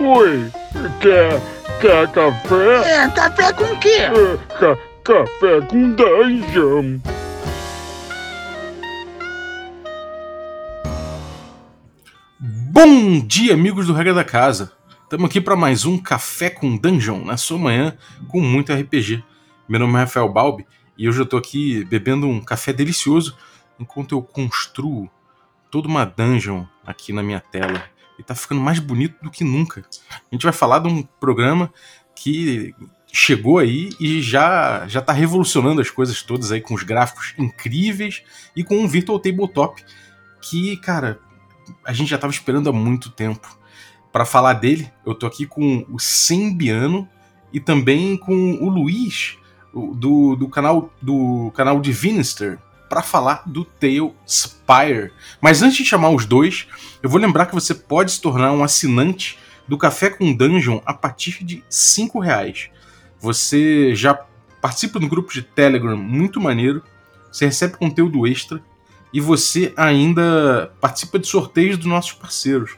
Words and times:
Oi, 0.00 0.48
quer, 1.00 1.40
quer 1.80 2.12
café? 2.12 3.04
É, 3.04 3.10
café 3.10 3.52
com 3.52 3.76
quê? 3.80 3.88
É, 3.88 4.36
ca, 4.46 4.76
café 5.02 5.60
com 5.66 5.90
dungeon. 5.90 7.00
Bom 12.38 13.18
dia, 13.26 13.54
amigos 13.54 13.88
do 13.88 13.92
Regra 13.92 14.14
da 14.14 14.22
Casa. 14.22 14.70
Estamos 15.02 15.28
aqui 15.28 15.40
para 15.40 15.56
mais 15.56 15.84
um 15.84 15.98
Café 15.98 16.48
com 16.48 16.76
Dungeon, 16.76 17.24
na 17.24 17.36
sua 17.36 17.58
manhã, 17.58 17.98
com 18.28 18.40
muito 18.40 18.72
RPG. 18.72 19.24
Meu 19.68 19.80
nome 19.80 19.94
é 19.94 20.02
Rafael 20.02 20.28
Balbi 20.28 20.64
e 20.96 21.08
hoje 21.08 21.18
eu 21.18 21.24
estou 21.24 21.40
aqui 21.40 21.84
bebendo 21.86 22.28
um 22.28 22.40
café 22.40 22.72
delicioso 22.72 23.36
enquanto 23.80 24.14
eu 24.14 24.22
construo 24.22 25.10
toda 25.72 25.88
uma 25.88 26.04
dungeon 26.04 26.64
aqui 26.86 27.12
na 27.12 27.22
minha 27.22 27.40
tela. 27.40 27.82
E 28.18 28.22
tá 28.22 28.34
ficando 28.34 28.60
mais 28.60 28.78
bonito 28.78 29.16
do 29.22 29.30
que 29.30 29.44
nunca. 29.44 29.84
A 30.10 30.34
gente 30.34 30.42
vai 30.42 30.52
falar 30.52 30.80
de 30.80 30.88
um 30.88 31.02
programa 31.02 31.72
que 32.14 32.74
chegou 33.12 33.58
aí 33.58 33.90
e 33.98 34.20
já 34.20 34.86
já 34.86 35.00
tá 35.00 35.12
revolucionando 35.12 35.80
as 35.80 35.90
coisas 35.90 36.22
todas 36.22 36.52
aí 36.52 36.60
com 36.60 36.74
os 36.74 36.82
gráficos 36.82 37.34
incríveis 37.38 38.22
e 38.54 38.62
com 38.62 38.76
um 38.78 38.88
Virtual 38.88 39.18
Tabletop 39.18 39.82
que, 40.40 40.76
cara, 40.78 41.20
a 41.84 41.92
gente 41.92 42.08
já 42.08 42.18
tava 42.18 42.32
esperando 42.32 42.68
há 42.68 42.72
muito 42.72 43.10
tempo. 43.10 43.58
Para 44.12 44.24
falar 44.24 44.54
dele, 44.54 44.90
eu 45.04 45.14
tô 45.14 45.26
aqui 45.26 45.46
com 45.46 45.86
o 45.90 45.98
Sembiano 45.98 47.08
e 47.52 47.60
também 47.60 48.16
com 48.16 48.54
o 48.54 48.68
Luiz 48.68 49.36
do, 49.72 50.34
do 50.34 50.48
canal 50.48 50.92
do 51.00 51.52
canal 51.54 51.80
Divinister 51.80 52.58
para 52.88 53.02
falar 53.02 53.42
do 53.46 53.64
Tale 53.64 54.12
Spire. 54.26 55.12
Mas 55.40 55.62
antes 55.62 55.78
de 55.78 55.84
chamar 55.84 56.10
os 56.10 56.24
dois, 56.24 56.66
eu 57.02 57.10
vou 57.10 57.20
lembrar 57.20 57.46
que 57.46 57.54
você 57.54 57.74
pode 57.74 58.12
se 58.12 58.20
tornar 58.20 58.52
um 58.52 58.64
assinante 58.64 59.38
do 59.66 59.76
Café 59.76 60.10
com 60.10 60.32
Dungeon 60.32 60.80
a 60.86 60.94
partir 60.94 61.44
de 61.44 61.56
R$ 61.56 62.20
reais. 62.22 62.70
Você 63.20 63.94
já 63.94 64.14
participa 64.60 64.98
do 64.98 65.08
grupo 65.08 65.32
de 65.32 65.42
Telegram 65.42 65.96
muito 65.96 66.40
maneiro, 66.40 66.82
você 67.30 67.46
recebe 67.46 67.76
conteúdo 67.76 68.26
extra 68.26 68.62
e 69.12 69.20
você 69.20 69.72
ainda 69.76 70.72
participa 70.80 71.18
de 71.18 71.26
sorteios 71.26 71.76
dos 71.76 71.86
nossos 71.86 72.12
parceiros. 72.12 72.76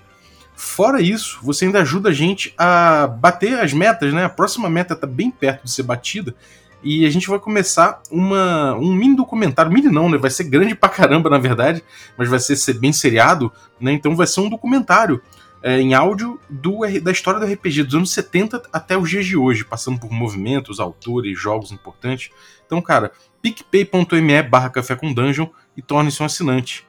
Fora 0.55 1.01
isso, 1.01 1.39
você 1.43 1.65
ainda 1.65 1.81
ajuda 1.81 2.11
a 2.11 2.13
gente 2.13 2.53
a 2.59 3.07
bater 3.07 3.59
as 3.61 3.73
metas, 3.73 4.13
né? 4.13 4.25
A 4.25 4.29
próxima 4.29 4.69
meta 4.69 4.93
está 4.93 5.07
bem 5.07 5.31
perto 5.31 5.65
de 5.65 5.71
ser 5.71 5.85
batida 5.85 6.35
e 6.83 7.05
a 7.05 7.11
gente 7.11 7.29
vai 7.29 7.39
começar 7.39 8.03
uma, 8.11 8.75
um 8.75 8.93
mini 8.95 9.15
documentário. 9.15 9.73
Mini 9.73 9.89
não, 9.89 10.09
né? 10.09 10.17
Vai 10.17 10.31
ser 10.31 10.45
grande 10.45 10.75
pra 10.75 10.89
caramba, 10.89 11.29
na 11.29 11.39
verdade, 11.39 11.85
mas 12.17 12.29
vai 12.29 12.39
ser, 12.39 12.79
bem 12.79 12.93
seriado, 12.93 13.53
né? 13.81 13.93
Então 13.93 14.17
vai 14.17 14.27
ser 14.27 14.41
um 14.41 14.49
documentário 14.49 15.21
é, 15.63 15.79
em 15.81 15.93
áudio 15.95 16.41
do, 16.49 16.81
da 17.03 17.11
história 17.11 17.39
do 17.39 17.47
RPG 17.47 17.85
dos 17.85 17.95
anos 17.95 18.13
70 18.13 18.63
até 18.73 18.97
os 18.97 19.11
dias 19.11 19.27
de 19.27 19.37
hoje, 19.37 19.65
passando 19.65 20.01
por 20.01 20.11
movimentos, 20.11 20.81
autores, 20.81 21.39
jogos 21.39 21.71
importantes. 21.71 22.31
Então, 22.65 22.81
cara, 22.81 23.13
picpay.me 23.43 24.43
barra 24.43 24.71
café 24.71 24.97
com 24.97 25.13
dungeon 25.13 25.49
e 25.77 25.83
torne-se 25.83 26.23
um 26.23 26.27
assinante. 26.27 26.87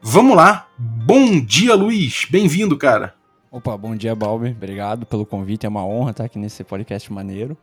Vamos 0.00 0.36
lá! 0.36 0.66
Bom 0.76 1.40
dia, 1.40 1.76
Luiz! 1.76 2.26
Bem-vindo, 2.28 2.76
cara! 2.76 3.14
Opa, 3.52 3.76
bom 3.76 3.94
dia, 3.94 4.16
Balbi. 4.16 4.48
Obrigado 4.48 5.06
pelo 5.06 5.26
convite. 5.26 5.66
É 5.66 5.68
uma 5.68 5.84
honra 5.84 6.10
estar 6.10 6.24
aqui 6.24 6.38
nesse 6.38 6.64
podcast 6.64 7.12
maneiro. 7.12 7.56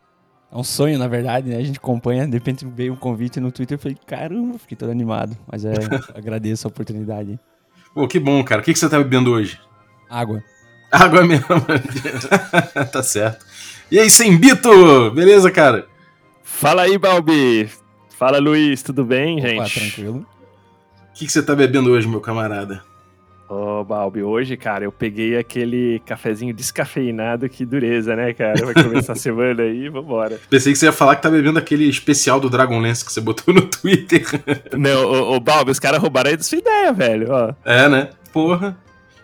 É 0.52 0.56
um 0.56 0.64
sonho, 0.64 0.98
na 0.98 1.06
verdade, 1.06 1.48
né? 1.48 1.56
A 1.56 1.62
gente 1.62 1.78
acompanha, 1.78 2.26
de 2.26 2.32
repente 2.32 2.66
veio 2.66 2.92
um 2.92 2.96
convite 2.96 3.38
no 3.38 3.52
Twitter 3.52 3.78
e 3.78 3.80
falei, 3.80 3.96
caramba, 4.06 4.58
fiquei 4.58 4.76
todo 4.76 4.90
animado. 4.90 5.36
Mas 5.50 5.64
é, 5.64 5.72
agradeço 6.14 6.66
a 6.66 6.70
oportunidade. 6.70 7.38
Pô, 7.94 8.06
que 8.08 8.18
bom, 8.18 8.42
cara. 8.42 8.60
O 8.60 8.64
que, 8.64 8.72
que 8.72 8.78
você 8.78 8.88
tá 8.88 8.98
bebendo 8.98 9.30
hoje? 9.32 9.60
Água. 10.08 10.42
Água 10.90 11.22
mesmo. 11.26 11.46
tá 12.92 13.02
certo. 13.02 13.44
E 13.90 13.98
aí, 13.98 14.10
Sembito? 14.10 15.10
Beleza, 15.12 15.50
cara? 15.50 15.86
Fala 16.42 16.82
aí, 16.82 16.98
Balbi. 16.98 17.70
Fala, 18.16 18.38
Luiz. 18.38 18.82
Tudo 18.82 19.04
bem, 19.04 19.38
Opa, 19.38 19.48
gente? 19.48 19.80
tranquilo. 19.80 20.26
O 21.10 21.12
que, 21.14 21.26
que 21.26 21.32
você 21.32 21.42
tá 21.42 21.54
bebendo 21.54 21.90
hoje, 21.90 22.08
meu 22.08 22.20
camarada? 22.20 22.82
Ô, 23.50 23.80
oh, 23.80 23.84
Balbi, 23.84 24.22
hoje, 24.22 24.56
cara, 24.56 24.84
eu 24.84 24.92
peguei 24.92 25.36
aquele 25.36 26.00
cafezinho 26.06 26.54
descafeinado, 26.54 27.48
que 27.48 27.66
dureza, 27.66 28.14
né, 28.14 28.32
cara? 28.32 28.64
Vai 28.64 28.84
começar 28.84 29.14
a 29.14 29.16
semana 29.18 29.64
aí, 29.64 29.88
vambora. 29.88 30.38
Pensei 30.48 30.72
que 30.72 30.78
você 30.78 30.86
ia 30.86 30.92
falar 30.92 31.16
que 31.16 31.22
tá 31.22 31.28
bebendo 31.28 31.58
aquele 31.58 31.88
especial 31.88 32.38
do 32.38 32.48
Dragonlance 32.48 33.04
que 33.04 33.12
você 33.12 33.20
botou 33.20 33.52
no 33.52 33.62
Twitter. 33.66 34.24
Não, 34.78 35.04
ô, 35.04 35.34
ô 35.34 35.40
Balbi, 35.40 35.72
os 35.72 35.80
caras 35.80 36.00
roubaram 36.00 36.30
aí 36.30 36.36
da 36.36 36.44
sua 36.44 36.58
ideia, 36.58 36.92
velho, 36.92 37.26
ó. 37.32 37.52
É, 37.64 37.88
né? 37.88 38.10
Porra. 38.32 38.78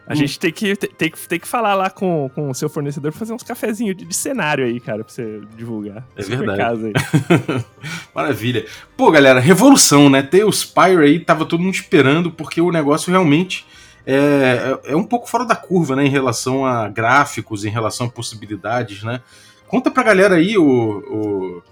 A 0.08 0.12
hum. 0.12 0.16
gente 0.16 0.40
tem 0.40 0.52
que, 0.52 0.74
tem, 0.74 1.12
tem 1.28 1.38
que 1.38 1.46
falar 1.46 1.74
lá 1.74 1.88
com, 1.88 2.28
com 2.34 2.50
o 2.50 2.54
seu 2.54 2.68
fornecedor 2.68 3.12
pra 3.12 3.20
fazer 3.20 3.32
uns 3.32 3.44
cafezinhos 3.44 3.96
de, 3.96 4.04
de 4.04 4.16
cenário 4.16 4.64
aí, 4.64 4.80
cara, 4.80 5.04
pra 5.04 5.12
você 5.12 5.40
divulgar. 5.56 6.04
É 6.16 6.22
verdade. 6.24 6.92
Maravilha. 8.12 8.66
Pô, 8.96 9.08
galera, 9.08 9.38
revolução, 9.38 10.10
né? 10.10 10.20
Ter 10.20 10.42
o 10.42 10.50
Spire 10.50 11.04
aí, 11.04 11.20
tava 11.20 11.44
todo 11.44 11.62
mundo 11.62 11.74
esperando, 11.74 12.28
porque 12.32 12.60
o 12.60 12.72
negócio 12.72 13.12
realmente 13.12 13.64
é, 14.06 14.78
é, 14.84 14.92
é 14.92 14.96
um 14.96 15.02
pouco 15.02 15.28
fora 15.28 15.44
da 15.44 15.56
curva, 15.56 15.96
né, 15.96 16.06
em 16.06 16.10
relação 16.10 16.64
a 16.64 16.88
gráficos, 16.88 17.64
em 17.64 17.70
relação 17.70 18.06
a 18.06 18.10
possibilidades, 18.10 19.02
né? 19.02 19.20
Conta 19.66 19.90
pra 19.90 20.04
galera 20.04 20.36
aí 20.36 20.56
o, 20.56 20.64
o, 20.64 21.62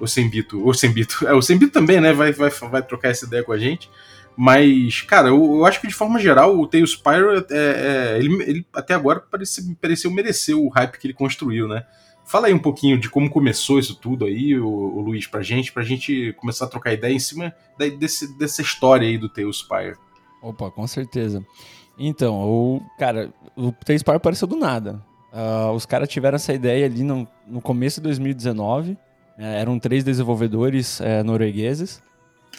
o 0.00 0.06
Sembito, 0.08 0.66
o 0.66 0.74
Sembito, 0.74 1.26
é, 1.28 1.32
o 1.32 1.40
Sembito 1.40 1.72
também, 1.72 2.00
né, 2.00 2.12
vai, 2.12 2.32
vai, 2.32 2.50
vai 2.50 2.82
trocar 2.82 3.10
essa 3.10 3.26
ideia 3.26 3.44
com 3.44 3.52
a 3.52 3.58
gente, 3.58 3.88
mas, 4.36 5.02
cara, 5.02 5.28
eu, 5.28 5.56
eu 5.56 5.66
acho 5.66 5.80
que 5.80 5.86
de 5.86 5.94
forma 5.94 6.18
geral 6.18 6.58
o 6.58 6.66
Tails 6.66 6.92
Spyro, 6.92 7.38
é, 7.38 7.44
é, 7.50 8.18
ele, 8.18 8.42
ele, 8.42 8.66
até 8.72 8.94
agora 8.94 9.20
parece, 9.20 9.74
pareceu 9.76 10.10
merecer 10.10 10.56
o 10.56 10.68
hype 10.68 10.98
que 10.98 11.06
ele 11.06 11.14
construiu, 11.14 11.68
né? 11.68 11.84
Fala 12.24 12.48
aí 12.48 12.52
um 12.54 12.58
pouquinho 12.58 12.98
de 12.98 13.08
como 13.08 13.30
começou 13.30 13.78
isso 13.78 13.94
tudo 13.94 14.26
aí, 14.26 14.58
o, 14.58 14.68
o 14.68 15.00
Luiz, 15.00 15.26
pra 15.26 15.42
gente, 15.42 15.72
pra 15.72 15.82
gente 15.82 16.34
começar 16.34 16.66
a 16.66 16.68
trocar 16.68 16.92
ideia 16.92 17.12
em 17.12 17.18
cima 17.18 17.54
da, 17.78 17.88
desse, 17.88 18.36
dessa 18.36 18.60
história 18.60 19.08
aí 19.08 19.16
do 19.16 19.28
Tails. 19.28 19.66
Opa, 20.42 20.70
com 20.70 20.86
certeza. 20.86 21.44
Então, 21.98 22.34
o 22.36 22.80
cara, 22.98 23.32
o 23.56 23.72
Três 23.72 24.02
Par 24.02 24.16
apareceu 24.16 24.46
do 24.46 24.56
nada. 24.56 25.02
Uh, 25.32 25.72
os 25.72 25.84
caras 25.84 26.08
tiveram 26.08 26.36
essa 26.36 26.52
ideia 26.52 26.86
ali 26.86 27.02
no, 27.02 27.26
no 27.46 27.60
começo 27.60 28.00
de 28.00 28.04
2019. 28.04 28.96
É, 29.36 29.60
eram 29.60 29.78
três 29.78 30.02
desenvolvedores 30.02 31.00
é, 31.00 31.22
noruegueses 31.22 32.02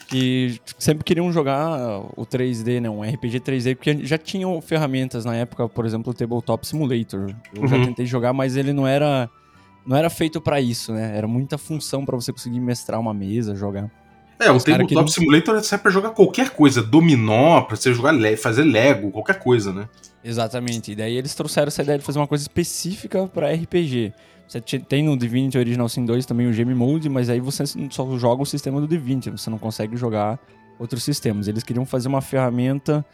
que 0.07 0.59
sempre 0.77 1.03
queriam 1.03 1.31
jogar 1.31 1.99
o 2.15 2.25
3D, 2.25 2.79
né, 2.79 2.89
um 2.89 3.01
RPG 3.01 3.41
3D, 3.41 3.75
porque 3.75 4.05
já 4.05 4.17
tinham 4.17 4.59
ferramentas 4.61 5.25
na 5.25 5.35
época, 5.35 5.67
por 5.69 5.85
exemplo, 5.85 6.11
o 6.11 6.13
Tabletop 6.13 6.65
Simulator. 6.65 7.35
Eu 7.53 7.61
uhum. 7.61 7.67
já 7.67 7.85
tentei 7.85 8.05
jogar, 8.05 8.33
mas 8.33 8.55
ele 8.55 8.73
não 8.73 8.87
era 8.87 9.29
não 9.85 9.95
era 9.95 10.09
feito 10.09 10.41
para 10.41 10.59
isso, 10.59 10.93
né? 10.93 11.17
Era 11.17 11.27
muita 11.27 11.57
função 11.57 12.05
para 12.05 12.15
você 12.15 12.31
conseguir 12.31 12.59
mestrar 12.59 12.99
uma 12.99 13.13
mesa, 13.13 13.55
jogar. 13.55 13.89
É, 14.39 14.49
o 14.49 14.57
Tabletop 14.57 14.95
não... 14.95 15.07
Simulator 15.07 15.61
serve 15.61 15.83
pra 15.83 15.91
jogar 15.91 16.11
qualquer 16.11 16.51
coisa, 16.51 16.81
dominó, 16.81 17.61
pra 17.61 17.75
você 17.75 17.93
jogar, 17.93 18.13
fazer 18.37 18.63
Lego, 18.63 19.11
qualquer 19.11 19.37
coisa, 19.37 19.73
né? 19.73 19.89
Exatamente. 20.23 20.93
E 20.93 20.95
daí 20.95 21.17
eles 21.17 21.35
trouxeram 21.35 21.67
essa 21.67 21.83
ideia 21.83 21.99
de 21.99 22.05
fazer 22.05 22.19
uma 22.19 22.27
coisa 22.27 22.43
específica 22.43 23.27
para 23.27 23.51
RPG. 23.51 24.13
Você 24.47 24.61
tem 24.61 25.03
no 25.03 25.15
Divinity 25.17 25.57
Original 25.57 25.87
Sin 25.89 26.05
2 26.05 26.25
também 26.25 26.47
o 26.47 26.51
Game 26.51 26.73
Mode, 26.73 27.09
mas 27.09 27.29
aí 27.29 27.39
você 27.39 27.65
só 27.91 28.17
joga 28.17 28.41
o 28.41 28.45
sistema 28.45 28.81
do 28.81 28.87
Divinity, 28.87 29.29
você 29.29 29.49
não 29.49 29.59
consegue 29.59 29.95
jogar 29.95 30.39
outros 30.79 31.03
sistemas. 31.03 31.47
Eles 31.47 31.61
queriam 31.61 31.85
fazer 31.85 32.07
uma 32.07 32.21
ferramenta 32.21 33.05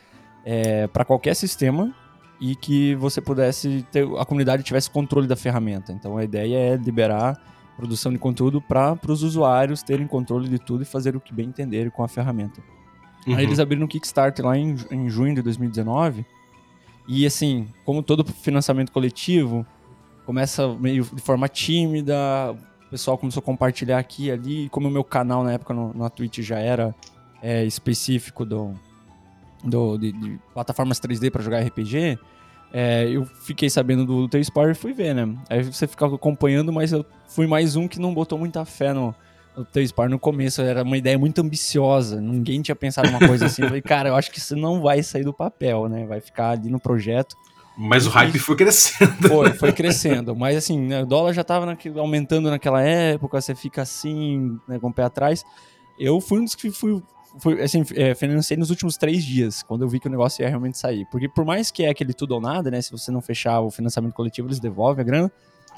é, 0.46 0.88
para 0.88 1.04
qualquer 1.04 1.36
sistema 1.36 1.94
e 2.40 2.56
que 2.56 2.96
você 2.96 3.20
pudesse 3.20 3.86
ter, 3.92 4.08
a 4.18 4.24
comunidade 4.26 4.64
tivesse 4.64 4.90
controle 4.90 5.28
da 5.28 5.36
ferramenta. 5.36 5.92
Então 5.92 6.18
a 6.18 6.24
ideia 6.24 6.56
é 6.56 6.76
liberar 6.78 7.36
produção 7.76 8.12
de 8.12 8.18
conteúdo 8.18 8.62
para 8.62 8.98
os 9.08 9.24
usuários 9.24 9.84
terem 9.84 10.08
controle 10.08 10.48
de 10.48 10.60
tudo 10.60 10.84
e 10.84 10.86
fazer 10.86 11.16
o 11.16 11.20
que 11.20 11.34
bem 11.34 11.48
entenderem 11.48 11.90
com 11.90 12.04
a 12.04 12.08
ferramenta. 12.08 12.62
Uhum. 13.28 13.36
Aí 13.36 13.44
eles 13.44 13.60
abriram 13.60 13.86
um 13.86 13.88
Kickstarter 13.88 14.46
lá 14.46 14.58
em, 14.58 14.76
em 14.92 15.10
junho 15.10 15.36
de 15.36 15.42
2019. 15.42 16.26
E 17.08 17.26
assim, 17.26 17.68
como 17.84 18.02
todo 18.02 18.24
financiamento 18.24 18.92
coletivo, 18.92 19.66
começa 20.26 20.68
meio 20.76 21.04
de 21.04 21.22
forma 21.22 21.48
tímida, 21.48 22.16
o 22.88 22.90
pessoal 22.90 23.18
começou 23.18 23.42
a 23.42 23.44
compartilhar 23.44 24.00
aqui 24.00 24.26
e 24.26 24.32
ali. 24.32 24.70
Como 24.70 24.88
o 24.88 24.92
meu 24.92 25.04
canal 25.04 25.44
na 25.44 25.54
época 25.54 25.74
no, 25.74 25.94
na 25.94 26.10
Twitch 26.10 26.40
já 26.40 26.60
era 26.60 26.96
é, 27.42 27.64
específico 27.66 28.46
do, 28.46 28.74
do, 29.64 29.98
de, 29.98 30.12
de 30.12 30.40
plataformas 30.54 31.00
3D 31.00 31.32
para 31.32 31.44
jogar 31.44 31.62
RPG, 31.62 32.18
é, 32.78 33.08
eu 33.10 33.26
fiquei 33.26 33.70
sabendo 33.70 34.06
do 34.06 34.28
Tail 34.28 34.44
Spire 34.44 34.72
e 34.72 34.76
fui 34.76 34.92
ver, 34.92 35.16
né? 35.16 35.34
Aí 35.50 35.64
você 35.64 35.88
ficava 35.88 36.16
acompanhando, 36.16 36.74
mas 36.74 36.92
eu 36.92 37.06
fui 37.26 37.48
mais 37.48 37.78
um 37.78 37.88
que 37.88 38.02
não 38.02 38.14
botou 38.14 38.38
muita 38.38 38.66
fé 38.66 38.92
no, 38.92 39.16
no 39.56 39.64
Tail 39.64 39.88
Spire 39.88 40.10
no 40.10 40.20
começo. 40.20 40.62
Era 40.62 40.84
uma 40.84 40.98
ideia 40.98 41.18
muito 41.18 41.40
ambiciosa, 41.40 42.20
ninguém 42.20 42.62
tinha 42.62 42.76
pensado 42.76 43.08
uma 43.08 43.26
coisa 43.26 43.46
assim. 43.46 43.62
Eu 43.62 43.70
falei, 43.70 43.82
cara, 43.82 44.10
eu 44.10 44.16
acho 44.18 44.30
que 44.30 44.40
isso 44.40 44.58
não 44.58 44.82
vai 44.82 45.02
sair 45.02 45.24
do 45.24 45.32
papel, 45.32 45.88
né? 45.88 46.06
Vai 46.06 46.20
ficar 46.20 46.50
ali 46.50 46.70
no 46.70 46.78
projeto. 46.78 47.38
Mas 47.78 48.06
o 48.06 48.10
hype 48.10 48.38
foi 48.40 48.58
crescendo. 48.58 49.26
Foi, 49.26 49.54
foi 49.54 49.72
crescendo. 49.72 50.36
Mas 50.36 50.58
assim, 50.58 50.78
né, 50.78 51.02
o 51.02 51.06
dólar 51.06 51.32
já 51.32 51.46
tava 51.46 51.66
naquele, 51.66 51.98
aumentando 51.98 52.50
naquela 52.50 52.82
época, 52.82 53.40
você 53.40 53.56
fica 53.56 53.84
assim, 53.84 54.60
né, 54.68 54.78
com 54.80 54.90
o 54.90 54.94
pé 54.94 55.04
atrás. 55.04 55.46
Eu 55.98 56.20
fui 56.20 56.42
um 56.42 56.44
dos 56.44 56.56
que 56.56 56.70
fui 56.72 57.02
fui, 57.40 57.62
assim, 57.62 57.84
é, 57.96 58.16
financei 58.16 58.58
nos 58.58 58.70
últimos 58.70 58.98
três 58.98 59.24
dias, 59.24 59.64
quando 59.64 59.84
eu 59.84 59.90
vi 59.90 60.00
que 60.00 60.08
o 60.08 60.12
negócio 60.12 60.42
ia 60.42 60.50
realmente 60.50 60.78
sair. 60.78 61.06
Porque 61.12 61.28
por 61.28 61.46
mais 61.46 61.72
que 61.72 61.84
é 61.84 61.90
aquele 61.90 62.14
tudo 62.14 62.34
ou 62.34 62.42
nada, 62.42 62.72
né? 62.72 62.82
Se 62.82 62.92
você 62.92 63.12
não 63.12 63.22
fechar 63.22 63.62
o 63.62 63.70
financiamento 63.72 64.14
coletivo, 64.14 64.48
eles 64.48 64.60
devolvem 64.60 65.02
a 65.02 65.06
grana. 65.06 65.32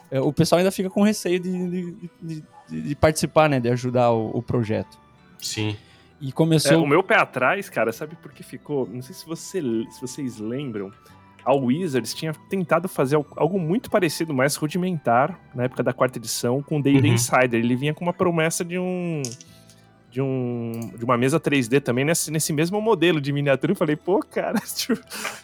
É, 0.09 0.19
o 0.19 0.31
pessoal 0.31 0.59
ainda 0.59 0.71
fica 0.71 0.89
com 0.89 1.01
receio 1.01 1.39
de, 1.39 1.69
de, 1.69 2.09
de, 2.69 2.81
de 2.83 2.95
participar, 2.95 3.50
né? 3.50 3.59
De 3.59 3.69
ajudar 3.69 4.12
o, 4.12 4.38
o 4.38 4.42
projeto. 4.42 4.98
Sim. 5.39 5.75
E 6.19 6.31
começou. 6.31 6.74
É, 6.74 6.77
o 6.77 6.88
meu 6.88 7.04
pé 7.04 7.15
atrás, 7.15 7.69
cara, 7.69 7.92
sabe 7.92 8.15
por 8.15 8.31
que 8.31 8.44
ficou? 8.44 8.88
Não 8.88 9.01
sei 9.01 9.13
se, 9.13 9.25
você, 9.25 9.62
se 9.62 10.01
vocês 10.01 10.39
lembram. 10.39 10.92
A 11.45 11.54
Wizards 11.54 12.13
tinha 12.13 12.33
tentado 12.50 12.89
fazer 12.89 13.15
algo 13.38 13.57
muito 13.57 13.89
parecido, 13.89 14.33
mais 14.33 14.57
rudimentar, 14.57 15.39
na 15.56 15.63
época 15.63 15.81
da 15.81 15.94
quarta 15.94 16.18
edição, 16.18 16.62
com 16.62 16.77
o 16.77 16.83
D&D 16.83 17.07
Uhum. 17.07 17.13
Insider. 17.13 17.54
Ele 17.54 17.74
vinha 17.74 17.94
com 17.94 18.04
uma 18.04 18.12
promessa 18.12 18.65
de 18.65 18.77
um... 18.77 19.21
De, 20.18 20.22
um, 20.24 20.72
de 20.98 21.06
uma 21.06 21.16
mesa 21.16 21.40
3D 21.40 21.80
também 21.80 22.04
nesse, 22.04 22.31
nesse 22.31 22.52
mesmo 22.52 22.81
modelo 22.81 23.22
de 23.22 23.31
miniatura. 23.31 23.74
Eu 23.74 23.75
falei, 23.75 23.96
pô, 23.96 24.18
cara. 24.19 24.60
tipo, 24.75 25.00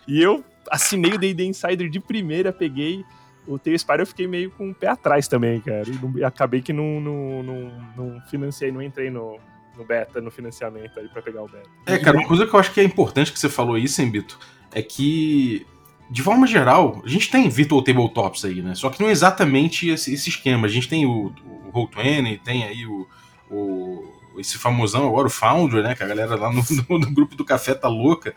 e 0.07 0.19
eu 0.19 0.43
assinei 0.71 1.13
o 1.13 1.17
D&D 1.19 1.45
Insider 1.45 1.87
de 1.87 1.99
primeira, 1.99 2.51
peguei 2.51 3.05
o 3.45 3.59
T-Spire, 3.59 3.99
eu 3.99 4.07
fiquei 4.07 4.25
meio 4.25 4.49
com 4.49 4.71
o 4.71 4.73
pé 4.73 4.87
atrás 4.87 5.27
também, 5.27 5.59
cara. 5.61 5.83
E, 5.87 5.91
não- 6.03 6.25
acabei 6.25 6.59
que 6.59 6.73
não, 6.73 6.99
não, 6.99 7.43
não, 7.43 7.71
não 7.95 8.21
financiei, 8.31 8.71
não 8.71 8.81
entrei 8.81 9.11
no, 9.11 9.37
no 9.77 9.85
beta, 9.85 10.19
no 10.19 10.31
financiamento 10.31 10.99
aí 10.99 11.07
pra 11.07 11.21
pegar 11.21 11.43
o 11.43 11.47
beta. 11.47 11.69
É, 11.85 11.99
cara, 11.99 12.17
uma 12.17 12.27
coisa 12.27 12.47
que 12.47 12.55
eu 12.55 12.59
acho 12.59 12.73
que 12.73 12.79
é 12.79 12.83
importante 12.83 13.31
que 13.31 13.39
você 13.39 13.49
falou 13.49 13.75
aí, 13.75 13.87
Sembito, 13.87 14.39
é 14.71 14.81
que, 14.81 15.67
de 16.09 16.23
forma 16.23 16.47
geral, 16.47 16.99
a 17.05 17.07
gente 17.07 17.29
tem 17.29 17.47
virtual 17.47 17.83
tabletops 17.83 18.43
aí, 18.43 18.59
né? 18.63 18.73
Só 18.73 18.89
que 18.89 18.99
não 18.99 19.07
é 19.09 19.11
exatamente 19.11 19.87
esse, 19.89 20.11
esse 20.15 20.29
esquema. 20.29 20.65
A 20.65 20.69
gente 20.69 20.89
tem 20.89 21.05
o, 21.05 21.31
o 21.67 21.71
Roll20, 21.71 22.39
tem 22.43 22.63
aí 22.63 22.87
o, 22.87 23.07
o- 23.51 24.12
esse 24.37 24.57
famosão 24.57 25.07
agora, 25.07 25.27
o 25.27 25.29
Foundry, 25.29 25.81
né? 25.83 25.95
Que 25.95 26.03
a 26.03 26.07
galera 26.07 26.35
lá 26.35 26.51
no, 26.51 26.63
no- 26.89 26.99
no 26.99 27.11
grupo 27.13 27.35
do 27.35 27.45
café 27.45 27.73
tá 27.73 27.87
louca. 27.87 28.33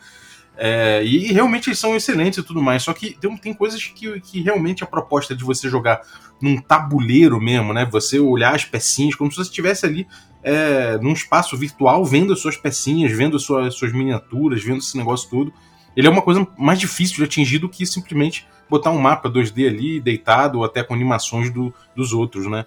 É, 0.58 1.04
e 1.04 1.32
realmente 1.32 1.68
eles 1.68 1.78
são 1.78 1.94
excelentes 1.94 2.38
e 2.38 2.42
tudo 2.42 2.62
mais. 2.62 2.82
Só 2.82 2.92
que 2.92 3.10
tem, 3.20 3.36
tem 3.36 3.52
coisas 3.54 3.84
que, 3.84 4.20
que 4.20 4.40
realmente 4.42 4.82
a 4.82 4.86
proposta 4.86 5.36
de 5.36 5.44
você 5.44 5.68
jogar 5.68 6.00
num 6.40 6.56
tabuleiro 6.60 7.40
mesmo, 7.40 7.72
né? 7.74 7.84
Você 7.92 8.18
olhar 8.18 8.54
as 8.54 8.64
pecinhas, 8.64 9.14
como 9.14 9.30
se 9.30 9.36
você 9.36 9.48
estivesse 9.50 9.84
ali 9.84 10.06
é, 10.42 10.96
num 10.98 11.12
espaço 11.12 11.56
virtual, 11.56 12.04
vendo 12.04 12.32
as 12.32 12.40
suas 12.40 12.56
pecinhas, 12.56 13.12
vendo 13.12 13.36
as 13.36 13.42
suas, 13.42 13.74
suas 13.74 13.92
miniaturas, 13.92 14.62
vendo 14.62 14.78
esse 14.78 14.96
negócio 14.96 15.28
todo. 15.28 15.52
Ele 15.94 16.06
é 16.06 16.10
uma 16.10 16.22
coisa 16.22 16.46
mais 16.58 16.78
difícil 16.78 17.16
de 17.16 17.24
atingir 17.24 17.58
do 17.58 17.68
que 17.68 17.84
simplesmente 17.86 18.46
botar 18.68 18.90
um 18.90 18.98
mapa 18.98 19.28
2D 19.30 19.66
ali, 19.66 20.00
deitado, 20.00 20.58
ou 20.58 20.64
até 20.64 20.82
com 20.82 20.92
animações 20.94 21.50
do- 21.50 21.72
dos 21.94 22.12
outros, 22.12 22.46
né? 22.50 22.64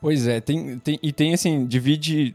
Pois 0.00 0.26
é, 0.26 0.40
tem, 0.40 0.78
tem- 0.78 0.98
e 1.02 1.12
tem 1.12 1.34
assim, 1.34 1.66
divide 1.66 2.34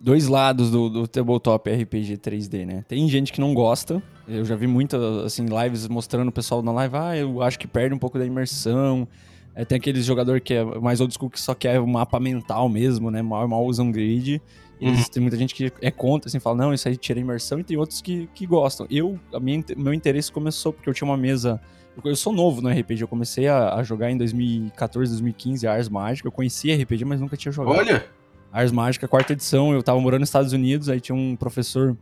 dois 0.00 0.26
lados 0.26 0.70
do, 0.70 0.88
do 0.88 1.06
tabletop 1.06 1.70
RPG 1.70 2.16
3D, 2.16 2.64
né? 2.66 2.84
Tem 2.88 3.06
gente 3.08 3.32
que 3.32 3.40
não 3.40 3.54
gosta, 3.54 4.02
eu 4.26 4.44
já 4.44 4.56
vi 4.56 4.66
muitas 4.66 5.00
assim, 5.24 5.46
lives 5.46 5.86
mostrando 5.86 6.28
o 6.28 6.32
pessoal 6.32 6.62
na 6.62 6.72
live, 6.72 6.96
ah, 6.96 7.16
eu 7.16 7.42
acho 7.42 7.58
que 7.58 7.68
perde 7.68 7.94
um 7.94 7.98
pouco 7.98 8.18
da 8.18 8.26
imersão. 8.26 9.06
É, 9.54 9.64
tem 9.64 9.76
aqueles 9.76 10.04
jogador 10.04 10.40
que 10.40 10.54
é 10.54 10.64
mais 10.64 11.00
old 11.00 11.12
school 11.12 11.28
que 11.28 11.38
só 11.40 11.54
quer 11.54 11.80
o 11.80 11.86
mapa 11.86 12.18
mental 12.20 12.68
mesmo, 12.68 13.10
né? 13.10 13.20
Mal, 13.20 13.46
mal 13.48 13.64
usam 13.64 13.90
grid. 13.90 14.40
Eles- 14.80 15.08
Tem 15.08 15.20
muita 15.20 15.36
gente 15.36 15.54
que 15.54 15.72
é 15.82 15.90
contra, 15.90 16.28
assim, 16.28 16.40
fala, 16.40 16.56
não, 16.56 16.72
isso 16.74 16.88
aí 16.88 16.96
tira 16.96 17.20
imersão, 17.20 17.58
e 17.60 17.64
tem 17.64 17.76
outros 17.76 18.00
que, 18.00 18.28
que 18.34 18.46
gostam. 18.46 18.86
Eu, 18.90 19.18
a 19.34 19.38
minha, 19.40 19.62
meu 19.76 19.92
interesse 19.92 20.32
começou 20.32 20.72
porque 20.72 20.88
eu 20.88 20.94
tinha 20.94 21.06
uma 21.08 21.16
mesa. 21.16 21.60
Eu, 21.96 22.10
eu 22.10 22.16
sou 22.16 22.32
novo 22.32 22.60
no 22.62 22.68
RPG, 22.70 23.02
eu 23.02 23.08
comecei 23.08 23.46
a, 23.48 23.74
a 23.74 23.82
jogar 23.82 24.10
em 24.10 24.16
2014, 24.16 25.10
2015, 25.12 25.66
Ars 25.66 25.88
Mágica. 25.88 26.28
Eu 26.28 26.32
conhecia 26.32 26.74
RPG, 26.82 27.04
mas 27.04 27.20
nunca 27.20 27.36
tinha 27.36 27.52
jogado. 27.52 27.76
Olha, 27.76 28.06
Ars 28.52 28.72
Mágica, 28.72 29.06
quarta 29.06 29.32
edição, 29.34 29.72
eu 29.72 29.82
tava 29.82 30.00
morando 30.00 30.20
nos 30.20 30.28
Estados 30.28 30.52
Unidos, 30.52 30.88
aí 30.88 31.00
tinha 31.00 31.14
um 31.14 31.36
professor 31.36 31.96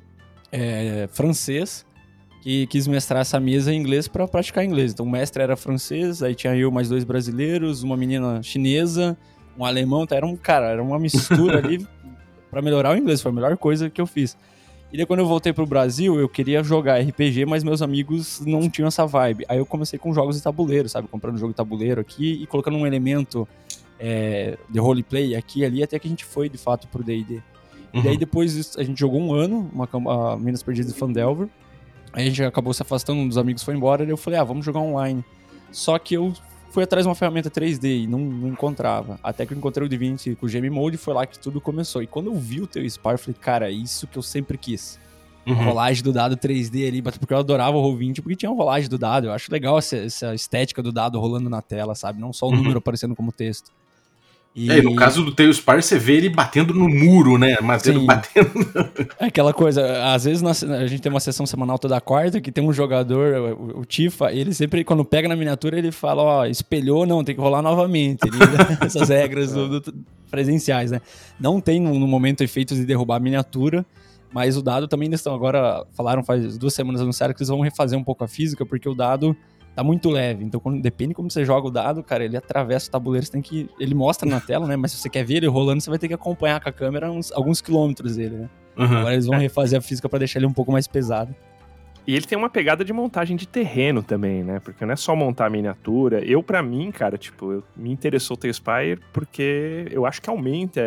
é, 0.53 1.09
francês 1.13 1.85
que 2.41 2.67
quis 2.69 2.87
mestrar 2.87 3.21
essa 3.23 3.41
mesa 3.41 3.73
em 3.73 3.77
inglês 3.79 4.07
pra 4.07 4.27
praticar 4.29 4.65
inglês. 4.65 4.93
Então 4.93 5.05
o 5.05 5.11
mestre 5.11 5.43
era 5.43 5.57
francês, 5.57 6.23
aí 6.23 6.35
tinha 6.35 6.55
eu 6.55 6.71
mais 6.71 6.89
dois 6.89 7.03
brasileiros, 7.05 7.83
uma 7.83 7.97
menina 7.97 8.41
chinesa, 8.43 9.17
um 9.59 9.65
alemão, 9.65 10.05
então 10.05 10.17
era 10.17 10.25
um 10.27 10.37
cara, 10.37 10.67
era 10.69 10.83
uma 10.83 10.99
mistura 10.99 11.59
ali 11.65 11.85
pra 12.51 12.63
melhorar 12.63 12.95
o 12.95 12.99
inglês, 12.99 13.21
foi 13.21 13.31
a 13.31 13.35
melhor 13.35 13.57
coisa 13.57 13.89
que 13.91 14.01
eu 14.01 14.07
fiz. 14.07 14.37
E 14.93 14.97
daí 14.97 15.05
quando 15.05 15.21
eu 15.21 15.27
voltei 15.27 15.53
pro 15.53 15.67
Brasil, 15.67 16.19
eu 16.19 16.29
queria 16.29 16.63
jogar 16.63 16.99
RPG, 16.99 17.45
mas 17.45 17.63
meus 17.63 17.83
amigos 17.83 18.41
não 18.41 18.71
tinham 18.71 18.89
essa 18.89 19.07
vibe. 19.07 19.45
Aí 19.49 19.59
eu 19.59 19.67
comecei 19.67 19.99
com 19.99 20.13
jogos 20.15 20.37
de 20.37 20.43
tabuleiro, 20.43 20.89
sabe? 20.89 21.09
Comprando 21.09 21.37
jogo 21.39 21.53
de 21.53 21.57
tabuleiro 21.57 22.01
aqui 22.01 22.43
e 22.43 22.47
colocando 22.47 22.79
um 22.79 22.87
elemento 22.87 23.47
é, 24.01 24.57
de 24.69 24.79
roleplay 24.79 25.35
aqui 25.37 25.61
e 25.61 25.65
ali, 25.65 25.83
até 25.83 25.99
que 25.99 26.07
a 26.07 26.11
gente 26.11 26.25
foi 26.25 26.49
de 26.49 26.57
fato 26.57 26.89
pro 26.89 27.03
D&D. 27.03 27.43
E 27.93 28.03
daí 28.03 28.13
Uhum. 28.13 28.19
depois 28.19 28.77
a 28.79 28.83
gente 28.83 28.99
jogou 28.99 29.21
um 29.21 29.35
ano, 29.35 29.71
uma, 29.73 29.89
a 30.33 30.37
Minas 30.39 30.63
Perdidas 30.63 30.93
de 30.93 30.99
Fandelver. 30.99 31.49
Aí 32.13 32.23
a 32.27 32.29
gente 32.29 32.43
acabou 32.43 32.73
se 32.73 32.81
afastando, 32.81 33.21
um 33.21 33.29
dos 33.29 33.37
amigos 33.37 33.63
foi 33.63 33.75
embora, 33.75 34.05
e 34.05 34.09
eu 34.09 34.17
falei, 34.17 34.39
ah, 34.39 34.45
vamos 34.45 34.65
jogar 34.65 34.81
online. 34.81 35.23
Só 35.71 35.99
que 35.99 36.15
eu 36.15 36.33
fui 36.71 36.83
atrás 36.85 37.05
de 37.05 37.09
uma 37.09 37.15
ferramenta 37.15 37.51
3D 37.51 38.05
e 38.05 38.07
não, 38.07 38.19
não 38.19 38.49
encontrava. 38.49 39.19
Até 39.23 39.45
que 39.47 39.53
eu 39.53 39.59
encontrei 39.59 39.85
o 39.87 39.89
Divinity 39.89 40.35
com 40.37 40.47
o 40.47 40.49
e 40.95 40.97
foi 40.97 41.15
lá 41.15 41.27
que 41.27 41.39
tudo 41.39 41.61
começou. 41.61 42.03
E 42.03 42.07
quando 42.07 42.27
eu 42.27 42.35
vi 42.35 42.61
o 42.61 42.67
teu 42.67 42.89
Spire, 42.89 43.15
eu 43.15 43.19
falei, 43.19 43.37
cara, 43.41 43.69
é 43.69 43.73
isso 43.73 44.07
que 44.07 44.17
eu 44.19 44.23
sempre 44.23 44.57
quis. 44.59 44.99
Uhum. 45.47 45.55
rolagem 45.65 46.03
do 46.05 46.13
dado 46.13 46.37
3D 46.37 46.87
ali, 46.87 47.01
porque 47.01 47.33
eu 47.33 47.39
adorava 47.39 47.75
o 47.75 47.83
Roll20, 47.83 48.17
porque 48.21 48.37
tinha 48.37 48.51
rolagem 48.51 48.87
do 48.91 48.99
dado. 48.99 49.29
Eu 49.29 49.33
acho 49.33 49.51
legal 49.51 49.79
essa, 49.79 49.97
essa 49.97 50.35
estética 50.35 50.83
do 50.83 50.93
dado 50.93 51.19
rolando 51.19 51.49
na 51.49 51.63
tela, 51.63 51.95
sabe? 51.95 52.21
Não 52.21 52.35
só 52.35 52.47
o 52.47 52.51
Uhum. 52.51 52.57
número 52.57 52.79
aparecendo 52.79 53.17
como 53.17 53.33
texto. 53.33 53.71
E... 54.61 54.71
É, 54.73 54.79
e 54.79 54.83
no 54.83 54.97
caso 54.97 55.25
do 55.25 55.31
Tail 55.33 55.53
Spire, 55.55 55.81
você 55.83 55.97
vê 55.99 56.15
ele 56.17 56.29
batendo 56.29 56.75
no 56.75 56.89
muro, 56.89 57.39
né? 57.39 57.57
Sim. 57.81 58.05
batendo. 58.05 58.51
É 59.21 59.27
aquela 59.27 59.53
coisa, 59.55 60.13
às 60.13 60.25
vezes 60.25 60.43
nós- 60.43 60.65
a 60.65 60.87
gente 60.89 61.01
tem 61.01 61.11
uma 61.13 61.21
sessão 61.21 61.47
semanal 61.47 61.79
toda 61.79 62.01
quarta 62.01 62.41
que 62.41 62.51
tem 62.51 62.65
um 62.65 62.73
jogador, 62.73 63.57
o, 63.57 63.81
o 63.81 63.85
Tifa, 63.85 64.33
ele 64.33 64.53
sempre, 64.53 64.83
quando 64.83 65.05
pega 65.05 65.29
na 65.29 65.37
miniatura, 65.37 65.79
ele 65.79 65.93
fala, 65.93 66.23
ó, 66.23 66.47
espelhou, 66.47 67.07
não, 67.07 67.23
tem 67.23 67.37
que 67.37 67.41
rolar 67.41 67.63
novamente. 67.63 68.21
Ele 68.27 68.37
essas 68.85 69.09
regras 69.09 69.53
do- 69.53 69.81
do- 69.81 69.95
presenciais, 70.31 70.91
né? 70.91 71.01
Não 71.39 71.61
tem 71.61 71.81
no, 71.81 71.99
no 71.99 72.07
momento 72.09 72.43
efeitos 72.43 72.77
de 72.77 72.85
derrubar 72.85 73.17
a 73.17 73.21
miniatura, 73.21 73.87
mas 74.33 74.57
o 74.57 74.63
dado 74.63 74.89
também 74.89 75.07
ainda 75.07 75.15
estão. 75.17 75.35
Agora, 75.35 75.87
falaram 75.93 76.23
faz 76.25 76.59
duas 76.59 76.75
semanas 76.75 77.01
anunciaram 77.01 77.33
que 77.33 77.41
eles 77.41 77.49
vão 77.49 77.61
refazer 77.61 77.99
um 77.99 78.05
pouco 78.05 78.25
a 78.25 78.29
física, 78.29 78.67
porque 78.67 78.89
o 78.89 78.95
dado 78.95 79.37
tá 79.79 79.85
muito 79.85 80.11
leve. 80.11 80.45
Então, 80.45 80.59
quando, 80.59 80.83
depende 80.83 81.15
como 81.15 81.31
você 81.31 81.45
joga 81.45 81.69
o 81.69 81.71
dado, 81.71 82.03
cara, 82.03 82.25
ele 82.25 82.37
atravessa 82.37 82.89
o 82.89 82.91
tabuleiro, 82.91 83.25
você 83.25 83.31
tem 83.31 83.41
que. 83.41 83.71
Ele 83.79 83.95
mostra 83.95 84.29
na 84.29 84.41
tela, 84.41 84.67
né? 84.67 84.75
Mas 84.75 84.91
se 84.91 84.99
você 84.99 85.09
quer 85.09 85.25
ver 85.25 85.37
ele 85.37 85.47
rolando, 85.47 85.81
você 85.81 85.89
vai 85.89 86.01
ter 86.01 86.09
que 86.09 86.15
acompanhar 86.15 86.61
com 86.61 86.69
a 86.69 86.73
câmera 86.73 87.09
uns, 87.09 87.31
alguns 87.31 87.61
quilômetros 87.61 88.17
dele, 88.17 88.39
né? 88.39 88.51
Uhum. 88.77 88.85
Agora 88.85 89.13
eles 89.13 89.27
vão 89.27 89.39
refazer 89.39 89.79
a 89.79 89.83
física 89.83 90.09
pra 90.09 90.19
deixar 90.19 90.41
ele 90.41 90.47
um 90.47 90.53
pouco 90.53 90.73
mais 90.73 90.89
pesado. 90.89 91.33
E 92.05 92.17
ele 92.17 92.27
tem 92.27 92.37
uma 92.37 92.51
pegada 92.51 92.85
de 92.85 92.93
montagem 92.93 93.37
de 93.37 93.47
terreno 93.47 94.03
também, 94.03 94.43
né? 94.43 94.59
Porque 94.59 94.85
não 94.85 94.95
é 94.95 94.97
só 94.97 95.15
montar 95.15 95.47
a 95.47 95.51
miniatura. 95.51 96.25
Eu, 96.25 96.43
pra 96.43 96.61
mim, 96.61 96.91
cara, 96.91 97.17
tipo, 97.17 97.53
eu, 97.53 97.63
me 97.77 97.93
interessou 97.93 98.37
o 98.37 98.53
Spire 98.53 98.99
porque 99.13 99.87
eu 99.93 100.05
acho 100.07 100.21
que 100.21 100.29
aumenta 100.29 100.81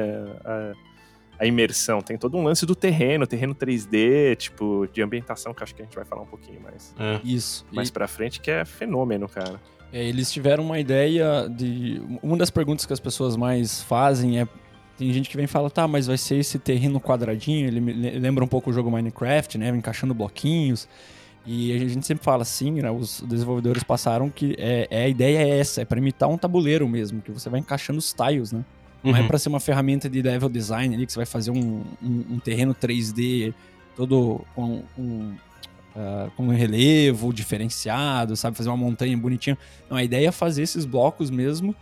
a, 0.43 0.73
a 1.41 1.45
imersão. 1.47 2.01
Tem 2.01 2.17
todo 2.17 2.37
um 2.37 2.43
lance 2.43 2.65
do 2.65 2.75
terreno, 2.75 3.25
terreno 3.25 3.55
3D, 3.55 4.35
tipo, 4.37 4.87
de 4.93 5.01
ambientação, 5.01 5.53
que 5.53 5.63
acho 5.63 5.73
que 5.73 5.81
a 5.81 5.85
gente 5.85 5.95
vai 5.95 6.05
falar 6.05 6.21
um 6.21 6.27
pouquinho 6.27 6.61
mais, 6.61 6.93
É. 6.99 7.19
Isso. 7.23 7.65
mais 7.71 7.89
E, 7.89 7.91
pra 7.91 8.07
frente, 8.07 8.39
que 8.39 8.51
é 8.51 8.63
fenômeno, 8.63 9.27
cara. 9.27 9.59
é, 9.91 10.03
eles 10.05 10.31
tiveram 10.31 10.63
uma 10.63 10.79
ideia 10.79 11.49
de. 11.49 12.01
Uma 12.21 12.37
das 12.37 12.49
perguntas 12.49 12.85
que 12.85 12.93
as 12.93 12.99
pessoas 12.99 13.35
mais 13.35 13.81
fazem 13.81 14.39
é. 14.39 14.47
Tem 14.97 15.11
gente 15.11 15.29
que 15.29 15.35
vem 15.35 15.45
e 15.45 15.47
fala, 15.47 15.67
tá, 15.69 15.87
mas 15.87 16.05
vai 16.05 16.17
ser 16.17 16.35
esse 16.35 16.59
terreno 16.59 16.99
quadradinho, 17.01 17.65
ele 17.67 17.79
lembra 18.19 18.43
um 18.43 18.47
pouco 18.47 18.69
o 18.69 18.73
jogo 18.73 18.91
Minecraft, 18.91 19.57
né? 19.57 19.69
Encaixando 19.69 20.13
bloquinhos. 20.13 20.87
E 21.43 21.73
a 21.73 21.79
gente 21.79 22.05
sempre 22.05 22.23
fala 22.23 22.43
assim, 22.43 22.69
né? 22.69 22.91
Os 22.91 23.19
desenvolvedores 23.27 23.83
passaram 23.83 24.29
que 24.29 24.53
é, 24.59 24.87
é- 24.91 25.03
a 25.05 25.07
ideia 25.07 25.39
é 25.39 25.57
essa, 25.59 25.81
é 25.81 25.85
pra 25.85 25.97
imitar 25.97 26.29
um 26.29 26.37
tabuleiro 26.37 26.87
mesmo, 26.87 27.19
que 27.19 27.31
você 27.31 27.49
vai 27.49 27.59
encaixando 27.59 27.97
os 27.97 28.13
tiles, 28.13 28.51
né? 28.51 28.63
Não 29.03 29.15
é 29.15 29.21
Uhum. 29.21 29.27
pra 29.27 29.37
ser 29.39 29.49
uma 29.49 29.59
ferramenta 29.59 30.09
de 30.09 30.21
level 30.21 30.47
design 30.49 30.93
ali, 30.95 31.05
que 31.05 31.11
você 31.11 31.19
vai 31.19 31.25
fazer 31.25 31.51
um, 31.51 31.83
um- 32.01 32.25
um 32.31 32.39
terreno 32.39 32.73
3D 32.73 33.53
todo 33.95 34.41
com, 34.55 34.83
com, 34.95 35.33
ah, 35.95 36.29
com 36.37 36.43
um 36.45 36.49
relevo 36.49 37.33
diferenciado, 37.33 38.35
sabe? 38.35 38.55
Fazer 38.57 38.69
uma 38.69 38.77
montanha 38.77 39.17
bonitinha. 39.17 39.57
Não, 39.89 39.97
a 39.97 40.03
ideia 40.03 40.27
é 40.29 40.31
fazer 40.31 40.61
esses 40.63 40.85
blocos 40.85 41.29
mesmo. 41.29 41.75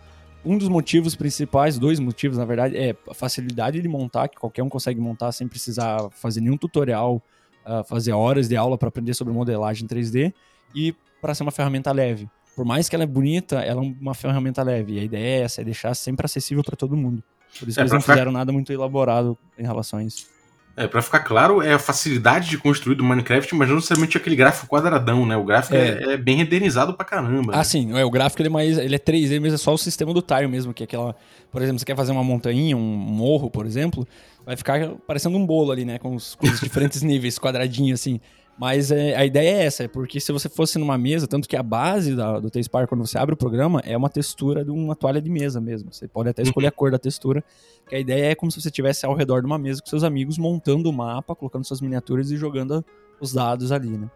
Um 0.45 0.57
dos 0.57 0.69
motivos 0.69 1.15
principais, 1.15 1.77
dois 1.77 1.99
motivos 1.99 2.38
na 2.38 2.45
verdade, 2.45 2.77
é 2.77 2.95
a 3.09 3.13
facilidade 3.13 3.81
de 3.81 3.88
montar, 3.89 4.29
que 4.29 4.38
qualquer 4.38 4.63
um 4.63 4.69
consegue 4.69 4.99
montar 5.01 5.31
sem 5.33 5.47
precisar 5.47 6.09
fazer 6.11 6.39
nenhum 6.39 6.55
tutorial, 6.57 7.21
ah, 7.65 7.83
fazer 7.83 8.13
horas 8.13 8.47
de 8.47 8.55
aula 8.55 8.77
para 8.77 8.88
aprender 8.88 9.13
sobre 9.13 9.33
modelagem 9.33 9.85
3D 9.88 10.33
e 10.73 10.95
para 11.21 11.35
ser 11.35 11.43
uma 11.43 11.51
ferramenta 11.51 11.91
leve. 11.91 12.29
Por 12.59 12.65
mais 12.65 12.89
que 12.89 12.95
ela 12.95 13.05
é 13.05 13.07
bonita, 13.07 13.59
ela 13.61 13.81
é 13.81 13.93
uma 14.01 14.13
ferramenta 14.13 14.61
leve. 14.61 14.95
E 14.95 14.99
a 14.99 15.03
ideia 15.05 15.39
é 15.39 15.41
essa, 15.43 15.61
é 15.61 15.63
deixar 15.63 15.95
sempre 15.95 16.25
acessível 16.25 16.61
para 16.61 16.75
todo 16.75 16.93
mundo. 16.93 17.23
Por 17.57 17.69
isso 17.69 17.79
É, 17.79 17.83
eles 17.83 17.93
não 17.93 18.01
pra- 18.01 18.15
fizeram 18.15 18.33
nada 18.33 18.51
muito 18.51 18.73
elaborado 18.73 19.37
em 19.57 19.63
relação 19.63 19.99
a 19.99 20.03
isso. 20.03 20.27
É, 20.75 20.85
pra 20.87 21.01
ficar 21.01 21.19
claro, 21.21 21.61
é 21.61 21.71
a 21.73 21.79
facilidade 21.79 22.49
de 22.49 22.57
construir 22.57 22.95
do 22.95 23.03
Minecraft, 23.05 23.55
mas 23.55 23.69
não 23.69 23.75
necessariamente 23.77 24.17
aquele 24.17 24.35
gráfico 24.35 24.67
quadradão, 24.67 25.25
né? 25.25 25.37
O 25.37 25.45
gráfico 25.45 25.73
é, 25.73 26.15
é 26.15 26.17
bem 26.17 26.35
renderizado 26.35 26.93
pra 26.95 27.05
caramba. 27.05 27.53
Ah, 27.53 27.59
né? 27.59 27.63
sim, 27.63 27.97
é, 27.97 28.03
o 28.03 28.09
gráfico 28.11 28.41
ele 28.41 28.49
é 28.49 28.51
mais. 28.51 28.77
Ele 28.77 28.95
é 28.95 28.99
3D, 28.99 29.39
mas 29.39 29.53
é 29.53 29.57
só 29.57 29.73
o 29.73 29.77
sistema 29.77 30.13
do 30.13 30.21
tile 30.21 30.47
mesmo, 30.47 30.73
que 30.73 30.83
é 30.83 30.85
aquela. 30.85 31.15
Por 31.49 31.61
exemplo, 31.61 31.79
você 31.79 31.85
quer 31.85 31.95
fazer 31.95 32.11
uma 32.11 32.23
montanha, 32.25 32.75
um 32.75 32.81
morro, 32.81 33.49
por 33.49 33.65
exemplo, 33.65 34.05
vai 34.45 34.57
ficar 34.57 34.89
parecendo 35.07 35.37
um 35.37 35.45
bolo 35.45 35.71
ali, 35.71 35.85
né? 35.85 35.97
Com 35.97 36.13
os, 36.13 36.35
com 36.35 36.45
os 36.45 36.59
diferentes 36.59 37.01
níveis, 37.03 37.39
quadradinho 37.39 37.93
assim. 37.93 38.19
Mas 38.59 38.91
é, 38.91 39.15
a 39.15 39.25
ideia 39.25 39.61
é 39.61 39.65
essa, 39.65 39.83
é 39.85 39.87
porque 39.87 40.19
se 40.19 40.33
você 40.33 40.49
fosse 40.49 40.77
numa 40.77 40.97
mesa, 40.97 41.25
tanto 41.25 41.47
que 41.47 41.55
a 41.55 41.63
base 41.63 42.13
da, 42.13 42.41
do 42.41 42.49
T-Spark, 42.49 42.89
quando 42.89 43.07
você 43.07 43.17
abre 43.17 43.33
o 43.33 43.37
programa, 43.37 43.81
é 43.85 43.95
uma 43.95 44.09
textura 44.09 44.65
de 44.65 44.69
uma 44.69 44.97
toalha 44.97 45.21
de 45.21 45.29
mesa 45.29 45.61
mesmo. 45.61 45.93
Você 45.93 46.09
pode 46.09 46.27
até 46.27 46.41
escolher 46.41 46.67
a 46.67 46.71
cor 46.71 46.91
da 46.91 46.99
textura, 46.99 47.41
que 47.87 47.95
a 47.95 47.99
ideia 47.99 48.31
é 48.31 48.35
como 48.35 48.51
se 48.51 48.59
você 48.59 48.67
estivesse 48.67 49.05
ao 49.05 49.15
redor 49.15 49.39
de 49.39 49.45
uma 49.45 49.57
mesa 49.57 49.81
com 49.81 49.87
seus 49.87 50.03
amigos, 50.03 50.37
montando 50.37 50.89
o 50.89 50.93
mapa, 50.93 51.33
colocando 51.33 51.63
suas 51.63 51.79
miniaturas 51.79 52.31
e 52.31 52.35
jogando 52.35 52.83
os 53.21 53.31
dados 53.31 53.71
ali, 53.71 53.97
né? 53.97 54.09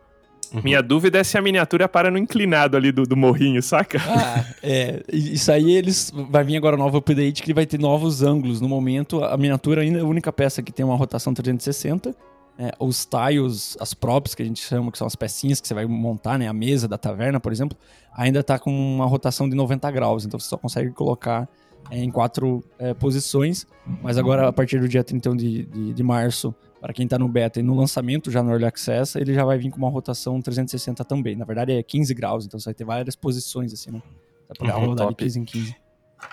Minha 0.62 0.84
dúvida 0.84 1.20
é 1.20 1.24
se 1.24 1.38
a 1.38 1.42
miniatura 1.42 1.88
para 1.88 2.12
no 2.12 2.18
inclinado 2.18 2.76
ali 2.76 2.92
do, 2.92 3.04
do 3.04 3.16
morrinho, 3.16 3.64
saca? 3.64 3.98
Ah, 4.06 4.46
é. 4.62 5.02
Isso 5.12 5.52
aí 5.52 5.72
eles. 5.72 6.12
Vai 6.30 6.44
vir 6.44 6.58
agora 6.58 6.76
um 6.76 6.80
novo 6.80 6.98
update 6.98 7.42
que 7.42 7.54
vai 7.54 7.66
ter 7.66 7.80
novos 7.80 8.22
ângulos. 8.22 8.60
No 8.60 8.68
momento, 8.68 9.24
a 9.24 9.38
miniatura 9.38 9.82
ainda 9.82 10.00
é 10.00 10.02
a 10.02 10.06
única 10.06 10.32
peça 10.34 10.62
que 10.62 10.72
tem 10.72 10.86
uma 10.86 10.96
rotação 10.96 11.34
360. 11.34 12.14
É, 12.58 12.72
os 12.80 13.06
tiles, 13.06 13.76
as 13.80 13.94
props 13.94 14.36
que 14.36 14.44
a 14.44 14.46
gente 14.46 14.62
chama, 14.62 14.92
que 14.92 14.98
são 14.98 15.08
as 15.08 15.16
pecinhas 15.16 15.60
que 15.60 15.68
você 15.68 15.74
vai 15.74 15.86
montar, 15.88 16.38
né? 16.38 16.48
A 16.48 16.54
mesa 16.54 16.88
da 16.88 16.98
taverna, 16.98 17.40
por 17.40 17.52
exemplo, 17.52 17.76
ainda 18.14 18.44
tá 18.44 18.60
com 18.60 18.72
uma 18.72 19.06
rotação 19.06 19.50
de 19.50 19.56
90 19.56 19.90
graus. 19.92 20.26
Então 20.26 20.40
você 20.40 20.48
só 20.48 20.58
consegue 20.58 20.92
colocar 20.92 21.50
é, 21.90 21.98
em 22.04 22.12
quatro 22.12 22.64
é, 22.78 22.94
posições. 22.94 23.66
Mas 24.02 24.18
agora, 24.18 24.48
a 24.48 24.54
partir 24.54 24.80
do 24.80 24.88
dia 24.88 25.04
31 25.04 25.36
de, 25.36 25.64
de, 25.64 25.94
de 25.94 26.04
março, 26.04 26.54
para 26.80 26.94
quem 26.94 27.08
tá 27.08 27.18
no 27.18 27.28
beta 27.28 27.60
e 27.60 27.64
no 27.64 27.76
lançamento, 27.76 28.30
já 28.30 28.44
no 28.44 28.52
Early 28.52 28.66
Access, 28.66 29.18
ele 29.18 29.34
já 29.34 29.44
vai 29.46 29.58
vir 29.58 29.72
com 29.72 29.78
uma 29.78 29.90
rotação 29.90 30.42
360 30.42 31.04
também. 31.06 31.36
Na 31.36 31.46
verdade, 31.46 31.72
é 31.72 31.82
15 31.82 32.14
graus, 32.14 32.46
então 32.46 32.60
você 32.60 32.66
vai 32.66 32.74
ter 32.74 32.84
várias 32.84 33.16
posições 33.16 33.74
assim, 33.74 33.92
né? 33.92 34.02
Dá 34.48 34.54
pra 34.56 34.78
Uhum, 34.78 34.88
rodar 34.88 35.08
de 35.08 35.12
top. 35.14 35.24
15 35.24 35.40
em 35.40 35.46
15. 35.46 35.76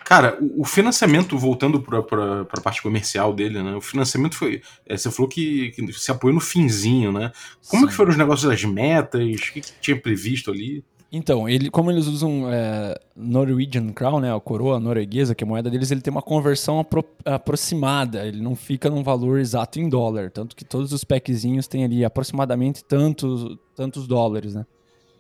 Cara, 0.05 0.39
o, 0.41 0.63
o 0.63 0.65
financiamento, 0.65 1.39
voltando 1.39 1.81
pra, 1.81 2.03
pra 2.03 2.61
parte 2.63 2.83
comercial 2.83 3.33
dele, 3.33 3.63
né? 3.63 3.75
O 3.75 3.81
financiamento 3.81 4.37
foi. 4.37 4.63
é, 4.87 4.97
você 4.97 5.11
falou 5.11 5.29
que, 5.29 5.71
que 5.73 5.93
se 5.93 6.11
apoiou 6.11 6.35
no 6.35 6.41
finzinho, 6.41 7.13
né? 7.13 7.33
Como 7.69 7.87
que 7.87 7.95
foram 7.95 8.11
os 8.11 8.17
negócios 8.17 8.49
das 8.51 8.65
metas? 8.65 9.23
O 9.23 9.53
que, 9.53 9.61
que 9.61 9.73
tinha 9.81 10.01
previsto 10.01 10.51
ali? 10.51 10.85
Então, 11.13 11.49
ele, 11.49 11.71
como 11.71 11.91
eles 11.91 12.07
usam 12.07 12.45
é, 12.53 12.97
Norwegian 13.17 13.89
Crown, 13.93 14.21
né, 14.21 14.33
a 14.33 14.39
coroa 14.39 14.79
norueguesa, 14.79 15.35
que 15.35 15.43
é 15.43 15.47
a 15.47 15.49
moeda 15.49 15.69
deles, 15.69 15.91
ele 15.91 16.01
tem 16.01 16.13
uma 16.13 16.23
conversão 16.23 16.79
apro- 16.79 17.05
aproximada, 17.25 18.25
ele 18.25 18.41
não 18.41 18.55
fica 18.55 18.89
num 18.89 19.03
valor 19.03 19.41
exato 19.41 19.81
em 19.81 19.89
dólar, 19.89 20.31
tanto 20.31 20.55
que 20.55 20.65
todos 20.65 20.93
os 20.93 21.03
packzinhos 21.03 21.67
têm 21.67 21.85
ali 21.85 22.05
aproximadamente 22.05 22.85
tantos, 22.85 23.59
tantos 23.75 24.07
dólares, 24.07 24.55
né. 24.55 24.65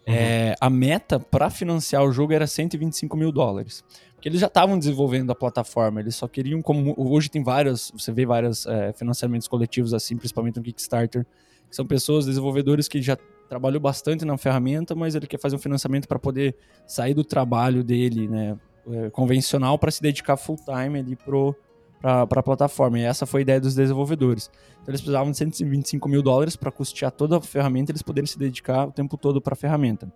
É, 0.06 0.54
a 0.60 0.70
meta 0.70 1.20
para 1.20 1.50
financiar 1.50 2.02
o 2.04 2.12
jogo 2.12 2.32
era 2.32 2.46
125 2.46 3.16
mil 3.16 3.30
dólares. 3.30 3.84
Porque 4.20 4.28
eles 4.28 4.38
já 4.38 4.48
estavam 4.48 4.78
desenvolvendo 4.78 5.32
a 5.32 5.34
plataforma, 5.34 5.98
eles 5.98 6.14
só 6.14 6.28
queriam, 6.28 6.60
como 6.60 6.94
hoje 6.98 7.30
tem 7.30 7.42
vários, 7.42 7.90
você 7.90 8.12
vê 8.12 8.26
vários 8.26 8.66
é, 8.66 8.92
financiamentos 8.92 9.48
coletivos 9.48 9.94
assim, 9.94 10.14
principalmente 10.14 10.58
no 10.58 10.62
Kickstarter, 10.62 11.24
que 11.70 11.74
são 11.74 11.86
pessoas, 11.86 12.26
desenvolvedores 12.26 12.86
que 12.86 13.00
já 13.00 13.16
trabalhou 13.48 13.80
bastante 13.80 14.26
na 14.26 14.36
ferramenta, 14.36 14.94
mas 14.94 15.14
ele 15.14 15.26
quer 15.26 15.40
fazer 15.40 15.56
um 15.56 15.58
financiamento 15.58 16.06
para 16.06 16.18
poder 16.18 16.54
sair 16.86 17.14
do 17.14 17.24
trabalho 17.24 17.82
dele, 17.82 18.28
né, 18.28 18.58
é, 18.90 19.08
convencional, 19.08 19.78
para 19.78 19.90
se 19.90 20.02
dedicar 20.02 20.36
full 20.36 20.56
time 20.56 20.98
ali 20.98 21.16
pro 21.16 21.56
para 22.02 22.40
a 22.40 22.42
plataforma. 22.42 22.98
E 22.98 23.02
essa 23.02 23.26
foi 23.26 23.40
a 23.40 23.42
ideia 23.42 23.60
dos 23.60 23.74
desenvolvedores. 23.74 24.50
Então 24.72 24.90
eles 24.90 25.00
precisavam 25.00 25.30
de 25.30 25.36
125 25.36 26.08
mil 26.08 26.22
dólares 26.22 26.56
para 26.56 26.70
custear 26.70 27.10
toda 27.10 27.38
a 27.38 27.40
ferramenta 27.40 27.90
e 27.90 27.92
eles 27.92 28.02
poderem 28.02 28.26
se 28.26 28.38
dedicar 28.38 28.88
o 28.88 28.92
tempo 28.92 29.16
todo 29.18 29.40
para 29.40 29.52
a 29.52 29.56
ferramenta. 29.56 30.10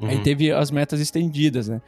Aí 0.00 0.16
Uhum. 0.16 0.22
teve 0.22 0.52
as 0.52 0.70
metas 0.70 1.00
estendidas, 1.00 1.68
né? 1.68 1.80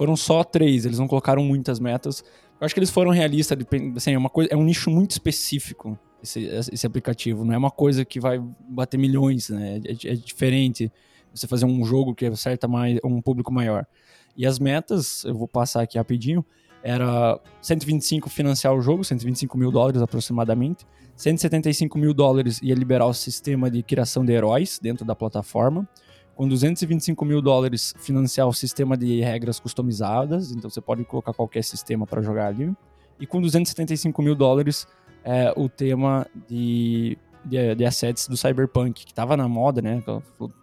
Foram 0.00 0.16
só 0.16 0.42
três, 0.42 0.86
eles 0.86 0.98
não 0.98 1.06
colocaram 1.06 1.44
muitas 1.44 1.78
metas. 1.78 2.24
Eu 2.58 2.64
acho 2.64 2.72
que 2.72 2.78
eles 2.78 2.88
foram 2.88 3.10
realistas, 3.10 3.58
assim, 3.94 4.14
é, 4.14 4.16
uma 4.16 4.30
coisa, 4.30 4.48
é 4.50 4.56
um 4.56 4.64
nicho 4.64 4.88
muito 4.90 5.10
específico 5.10 5.98
esse, 6.22 6.40
esse 6.72 6.86
aplicativo. 6.86 7.44
Não 7.44 7.52
é 7.52 7.58
uma 7.58 7.70
coisa 7.70 8.02
que 8.02 8.18
vai 8.18 8.40
bater 8.66 8.96
milhões, 8.96 9.50
né? 9.50 9.78
É, 9.84 10.12
é 10.12 10.14
diferente 10.14 10.90
você 11.34 11.46
fazer 11.46 11.66
um 11.66 11.84
jogo 11.84 12.14
que 12.14 12.24
acerta 12.24 12.66
mais 12.66 12.98
um 13.04 13.20
público 13.20 13.52
maior. 13.52 13.86
E 14.34 14.46
as 14.46 14.58
metas, 14.58 15.22
eu 15.24 15.34
vou 15.34 15.46
passar 15.46 15.82
aqui 15.82 15.98
rapidinho, 15.98 16.42
era 16.82 17.38
125 17.60 18.30
financiar 18.30 18.74
o 18.74 18.80
jogo, 18.80 19.04
125 19.04 19.58
mil 19.58 19.70
dólares 19.70 20.00
aproximadamente. 20.00 20.86
175 21.14 21.98
mil 21.98 22.14
dólares 22.14 22.58
ia 22.62 22.74
liberar 22.74 23.04
o 23.04 23.12
sistema 23.12 23.70
de 23.70 23.82
criação 23.82 24.24
de 24.24 24.32
heróis 24.32 24.78
dentro 24.80 25.04
da 25.04 25.14
plataforma 25.14 25.86
com 26.40 26.48
225 26.48 27.22
mil 27.22 27.42
dólares 27.42 27.92
financiar 27.98 28.48
o 28.48 28.52
sistema 28.54 28.96
de 28.96 29.20
regras 29.20 29.60
customizadas, 29.60 30.52
então 30.52 30.70
você 30.70 30.80
pode 30.80 31.04
colocar 31.04 31.34
qualquer 31.34 31.62
sistema 31.62 32.06
para 32.06 32.22
jogar 32.22 32.46
ali. 32.46 32.74
E 33.20 33.26
com 33.26 33.42
275 33.42 34.22
mil 34.22 34.34
dólares 34.34 34.86
é, 35.22 35.52
o 35.54 35.68
tema 35.68 36.26
de, 36.48 37.18
de, 37.44 37.74
de 37.74 37.84
assets 37.84 38.26
do 38.26 38.38
Cyberpunk, 38.38 39.04
que 39.04 39.12
estava 39.12 39.36
na 39.36 39.46
moda, 39.46 39.82
né? 39.82 40.02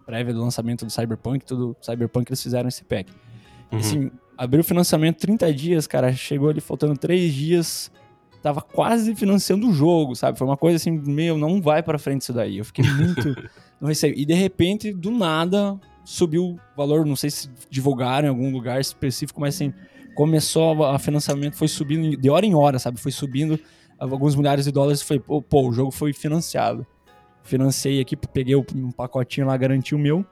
Prévia 0.04 0.34
do 0.34 0.42
lançamento 0.42 0.84
do 0.84 0.92
Cyberpunk, 0.92 1.46
tudo 1.46 1.78
Cyberpunk 1.80 2.28
eles 2.28 2.42
fizeram 2.42 2.68
esse 2.68 2.84
pack. 2.84 3.14
Uhum. 3.72 3.78
Assim, 3.78 4.12
abriu 4.36 4.62
o 4.62 4.64
financiamento 4.64 5.20
30 5.20 5.54
dias, 5.54 5.86
cara, 5.86 6.12
chegou 6.12 6.50
ali 6.50 6.60
faltando 6.60 6.98
3 6.98 7.32
dias, 7.32 7.92
tava 8.42 8.62
quase 8.62 9.16
financiando 9.16 9.68
o 9.68 9.74
jogo, 9.74 10.16
sabe? 10.16 10.38
Foi 10.38 10.48
uma 10.48 10.58
coisa 10.58 10.78
assim, 10.78 10.92
meu, 10.92 11.38
não 11.38 11.62
vai 11.62 11.84
pra 11.84 11.98
frente 11.98 12.22
isso 12.22 12.34
daí. 12.34 12.58
Eu 12.58 12.66
fiquei 12.66 12.86
muito. 12.90 13.36
não 13.80 13.88
recebi. 13.88 14.22
E 14.22 14.26
de 14.26 14.34
repente, 14.34 14.94
do 14.94 15.12
nada, 15.12 15.80
subiu 16.04 16.44
o 16.46 16.60
valor, 16.76 17.06
não 17.06 17.16
sei 17.16 17.30
se 17.30 17.50
divulgaram 17.70 18.28
em 18.28 18.30
algum 18.30 18.52
lugar 18.52 18.80
específico, 18.80 19.42
mas 19.42 19.56
assim, 19.56 19.74
começou 20.16 20.86
a, 20.86 20.98
financiamento, 20.98 21.56
foi 21.56 21.68
subindo 21.68 22.16
de 22.18 22.30
hora 22.30 22.46
em 22.46 22.56
hora, 22.56 22.80
sabe? 22.80 23.00
Foi 23.00 23.12
subindo 23.12 23.60
alguns 24.00 24.36
milhares 24.36 24.66
de 24.66 24.72
dólares 24.72 25.02
e 25.02 25.06
foi, 25.06 25.20
pô, 25.20 25.42
pô, 25.42 25.68
o 25.68 25.74
jogo 25.74 25.92
foi 25.92 26.14
financiado. 26.14 26.86
Financei 27.44 28.02
aqui, 28.02 28.16
peguei 28.16 28.56
um 28.56 28.92
pacotinho 28.92 29.48
lá, 29.48 29.56
garanti 29.56 29.96
o 29.96 30.00
meu. 30.00 30.26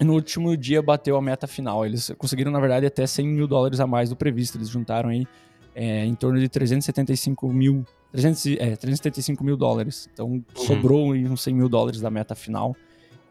E 0.00 0.04
no 0.04 0.14
último 0.14 0.56
dia 0.56 0.82
bateu 0.82 1.16
a 1.16 1.22
meta 1.22 1.46
final. 1.46 1.84
Eles 1.86 2.10
conseguiram, 2.18 2.50
na 2.50 2.58
verdade, 2.58 2.86
até 2.86 3.06
100 3.06 3.26
mil 3.28 3.46
dólares 3.46 3.80
a 3.80 3.86
mais 3.86 4.08
do 4.08 4.16
previsto. 4.16 4.58
Eles 4.58 4.68
juntaram 4.68 5.10
aí 5.10 5.26
é, 5.74 6.04
em 6.04 6.14
torno 6.14 6.38
de 6.38 6.48
375 6.48 7.52
mil, 7.52 7.84
300, 8.12 8.46
é, 8.58 8.76
375 8.76 9.42
mil 9.42 9.56
dólares. 9.56 10.08
Então 10.12 10.42
sobrou 10.54 11.12
aí 11.12 11.26
uns 11.26 11.42
100 11.42 11.54
mil 11.54 11.68
dólares 11.68 12.00
da 12.00 12.10
meta 12.10 12.34
final. 12.34 12.76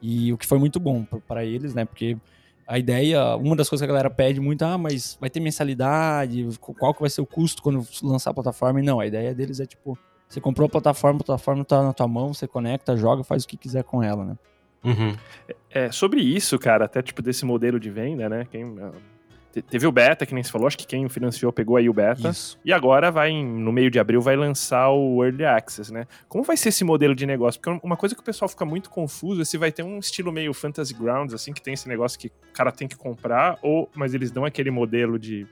E 0.01 0.33
o 0.33 0.37
que 0.37 0.45
foi 0.45 0.59
muito 0.59 0.79
bom 0.79 1.05
para 1.27 1.45
eles, 1.45 1.73
né? 1.73 1.85
Porque 1.85 2.17
a 2.67 2.77
ideia, 2.77 3.35
uma 3.35 3.55
das 3.55 3.69
coisas 3.69 3.85
que 3.85 3.89
a 3.89 3.93
galera 3.93 4.09
pede 4.09 4.39
muito, 4.39 4.63
ah, 4.63 4.77
mas 4.77 5.17
vai 5.19 5.29
ter 5.29 5.39
mensalidade, 5.39 6.47
qual 6.59 6.93
que 6.93 7.01
vai 7.01 7.09
ser 7.09 7.21
o 7.21 7.25
custo 7.25 7.61
quando 7.61 7.85
lançar 8.01 8.31
a 8.31 8.33
plataforma? 8.33 8.79
E 8.79 8.83
não, 8.83 8.99
a 8.99 9.07
ideia 9.07 9.33
deles 9.33 9.59
é 9.59 9.65
tipo, 9.65 9.97
você 10.27 10.41
comprou 10.41 10.65
a 10.65 10.69
plataforma, 10.69 11.19
a 11.21 11.23
plataforma 11.23 11.63
tá 11.63 11.83
na 11.83 11.93
tua 11.93 12.07
mão, 12.07 12.33
você 12.33 12.47
conecta, 12.47 12.97
joga, 12.97 13.23
faz 13.23 13.43
o 13.43 13.47
que 13.47 13.57
quiser 13.57 13.83
com 13.83 14.01
ela, 14.01 14.25
né? 14.25 14.37
Uhum. 14.83 15.15
É, 15.69 15.91
sobre 15.91 16.21
isso, 16.21 16.59
cara, 16.59 16.85
até 16.85 17.01
tipo 17.01 17.21
desse 17.21 17.45
modelo 17.45 17.79
de 17.79 17.89
venda, 17.89 18.27
né? 18.27 18.47
Quem, 18.49 18.75
ah, 18.81 18.91
teve 19.61 19.85
o 19.85 19.91
beta, 19.91 20.25
que 20.25 20.33
nem 20.33 20.43
se 20.43 20.51
falou, 20.51 20.65
acho 20.67 20.77
que 20.77 20.87
quem 20.87 21.07
financiou 21.07 21.51
pegou 21.53 21.77
aí 21.77 21.87
o 21.87 21.93
beta. 21.93 22.29
Isso. 22.29 22.59
E 22.65 22.73
agora 22.73 23.11
vai, 23.11 23.29
em- 23.29 23.45
no 23.45 23.71
meio 23.71 23.91
de 23.91 23.99
abril, 23.99 24.19
vai 24.21 24.35
lançar 24.35 24.89
o 24.89 25.23
Early 25.23 25.45
Access, 25.45 25.93
né? 25.93 26.07
Como 26.27 26.43
vai 26.43 26.57
ser 26.57 26.69
esse 26.69 26.83
modelo 26.83 27.13
de 27.13 27.25
negócio? 27.25 27.61
Porque 27.61 27.79
uma 27.85 27.95
coisa 27.97 28.15
que 28.15 28.21
o 28.21 28.23
pessoal 28.23 28.49
fica 28.49 28.65
muito 28.65 28.89
confuso 28.89 29.41
é 29.41 29.45
se 29.45 29.57
vai 29.57 29.71
ter 29.71 29.83
um 29.83 29.99
estilo 29.99 30.31
meio 30.31 30.53
Fantasy 30.53 30.93
Grounds, 30.93 31.33
assim, 31.33 31.53
que 31.53 31.61
tem 31.61 31.73
esse 31.73 31.87
negócio 31.87 32.17
que 32.19 32.27
o 32.27 32.53
cara 32.53 32.71
tem 32.71 32.87
que 32.87 32.95
comprar, 32.95 33.57
ou 33.61 33.89
mas 33.95 34.13
eles 34.13 34.31
dão 34.31 34.43
aquele 34.45 34.71
modelo 34.71 35.19
de, 35.19 35.45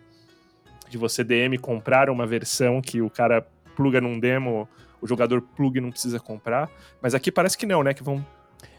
de 0.90 0.98
você 0.98 1.24
DM 1.24 1.58
comprar 1.58 2.10
uma 2.10 2.26
versão 2.26 2.82
que 2.82 3.02
o 3.02 3.10
cara 3.10 3.46
pluga 3.76 4.02
num 4.02 4.20
demo, 4.20 4.68
o 5.02 5.08
jogador 5.08 5.42
pluga 5.42 5.78
e 5.80 5.82
não 5.82 5.90
precisa 5.92 6.20
comprar. 6.20 6.70
Mas 7.02 7.16
aqui 7.16 7.32
parece 7.32 7.58
que 7.58 7.66
não, 7.66 7.82
né? 7.84 7.94
Que 7.94 8.04
vão 8.04 8.26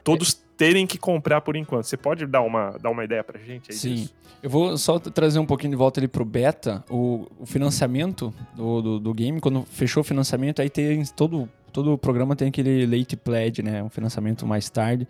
todos 0.04 0.34
terem 0.56 0.86
que 0.86 0.98
comprar 0.98 1.40
por 1.40 1.56
enquanto. 1.56 1.84
Você 1.84 1.96
pode 1.96 2.26
dar 2.26 2.42
uma, 2.42 2.76
dar 2.80 2.90
uma 2.90 3.04
ideia 3.04 3.24
pra 3.24 3.38
gente 3.38 3.70
aí 3.70 3.76
Sim. 3.76 3.94
disso? 3.94 4.14
Eu 4.42 4.50
vou 4.50 4.76
só 4.76 4.98
trazer 4.98 5.38
um 5.38 5.46
pouquinho 5.46 5.70
de 5.70 5.76
volta 5.76 6.00
ali 6.00 6.08
pro 6.08 6.24
beta. 6.24 6.84
O, 6.90 7.28
o 7.38 7.46
financiamento 7.46 8.34
do, 8.56 8.82
do, 8.82 9.00
do 9.00 9.14
game, 9.14 9.40
quando 9.40 9.62
fechou 9.62 10.00
o 10.00 10.04
financiamento, 10.04 10.60
aí 10.60 10.68
tem 10.68 11.04
todo, 11.16 11.48
todo 11.72 11.92
o 11.92 11.98
programa 11.98 12.34
tem 12.34 12.48
aquele 12.48 12.84
late 12.86 13.16
pledge, 13.16 13.62
né? 13.62 13.82
Um 13.82 13.88
financiamento 13.88 14.46
mais 14.46 14.68
tarde. 14.68 15.06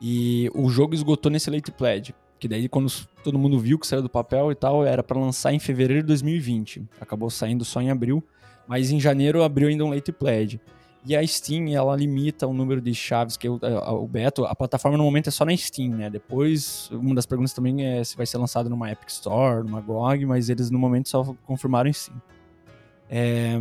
E 0.00 0.50
o 0.54 0.70
jogo 0.70 0.94
esgotou 0.94 1.30
nesse 1.30 1.50
late 1.50 1.70
pledge. 1.70 2.14
Que 2.38 2.48
daí, 2.48 2.68
quando 2.68 2.90
todo 3.22 3.38
mundo 3.38 3.58
viu 3.58 3.78
que 3.78 3.86
saiu 3.86 4.02
do 4.02 4.08
papel 4.08 4.50
e 4.50 4.54
tal, 4.54 4.84
era 4.84 5.02
para 5.02 5.18
lançar 5.18 5.52
em 5.52 5.58
fevereiro 5.58 6.02
de 6.02 6.08
2020. 6.08 6.82
Acabou 7.00 7.30
saindo 7.30 7.64
só 7.64 7.80
em 7.80 7.90
abril. 7.90 8.24
Mas 8.66 8.90
em 8.90 8.98
janeiro 8.98 9.42
abriu 9.42 9.68
ainda 9.68 9.84
um 9.84 9.90
late 9.90 10.10
pledge. 10.12 10.60
E 11.04 11.16
a 11.16 11.26
Steam, 11.26 11.68
ela 11.68 11.96
limita 11.96 12.46
o 12.46 12.52
número 12.54 12.80
de 12.80 12.94
chaves 12.94 13.36
que 13.36 13.48
o, 13.48 13.58
a- 13.60 13.92
o 13.92 14.06
beta, 14.06 14.46
a 14.46 14.54
plataforma 14.54 14.96
no 14.96 15.02
momento 15.02 15.26
é 15.28 15.30
só 15.32 15.44
na 15.44 15.56
Steam, 15.56 15.90
né? 15.96 16.08
Depois, 16.08 16.88
uma 16.92 17.14
das 17.14 17.26
perguntas 17.26 17.52
também 17.52 17.84
é 17.84 18.04
se 18.04 18.16
vai 18.16 18.24
ser 18.24 18.38
lançado 18.38 18.70
numa 18.70 18.90
Epic 18.90 19.08
Store, 19.08 19.64
numa 19.66 19.80
GOG, 19.80 20.24
mas 20.26 20.48
eles 20.48 20.70
no 20.70 20.78
momento 20.78 21.08
só 21.08 21.34
confirmaram 21.44 21.90
em 21.90 21.92
Steam. 21.92 22.22
É, 23.10 23.58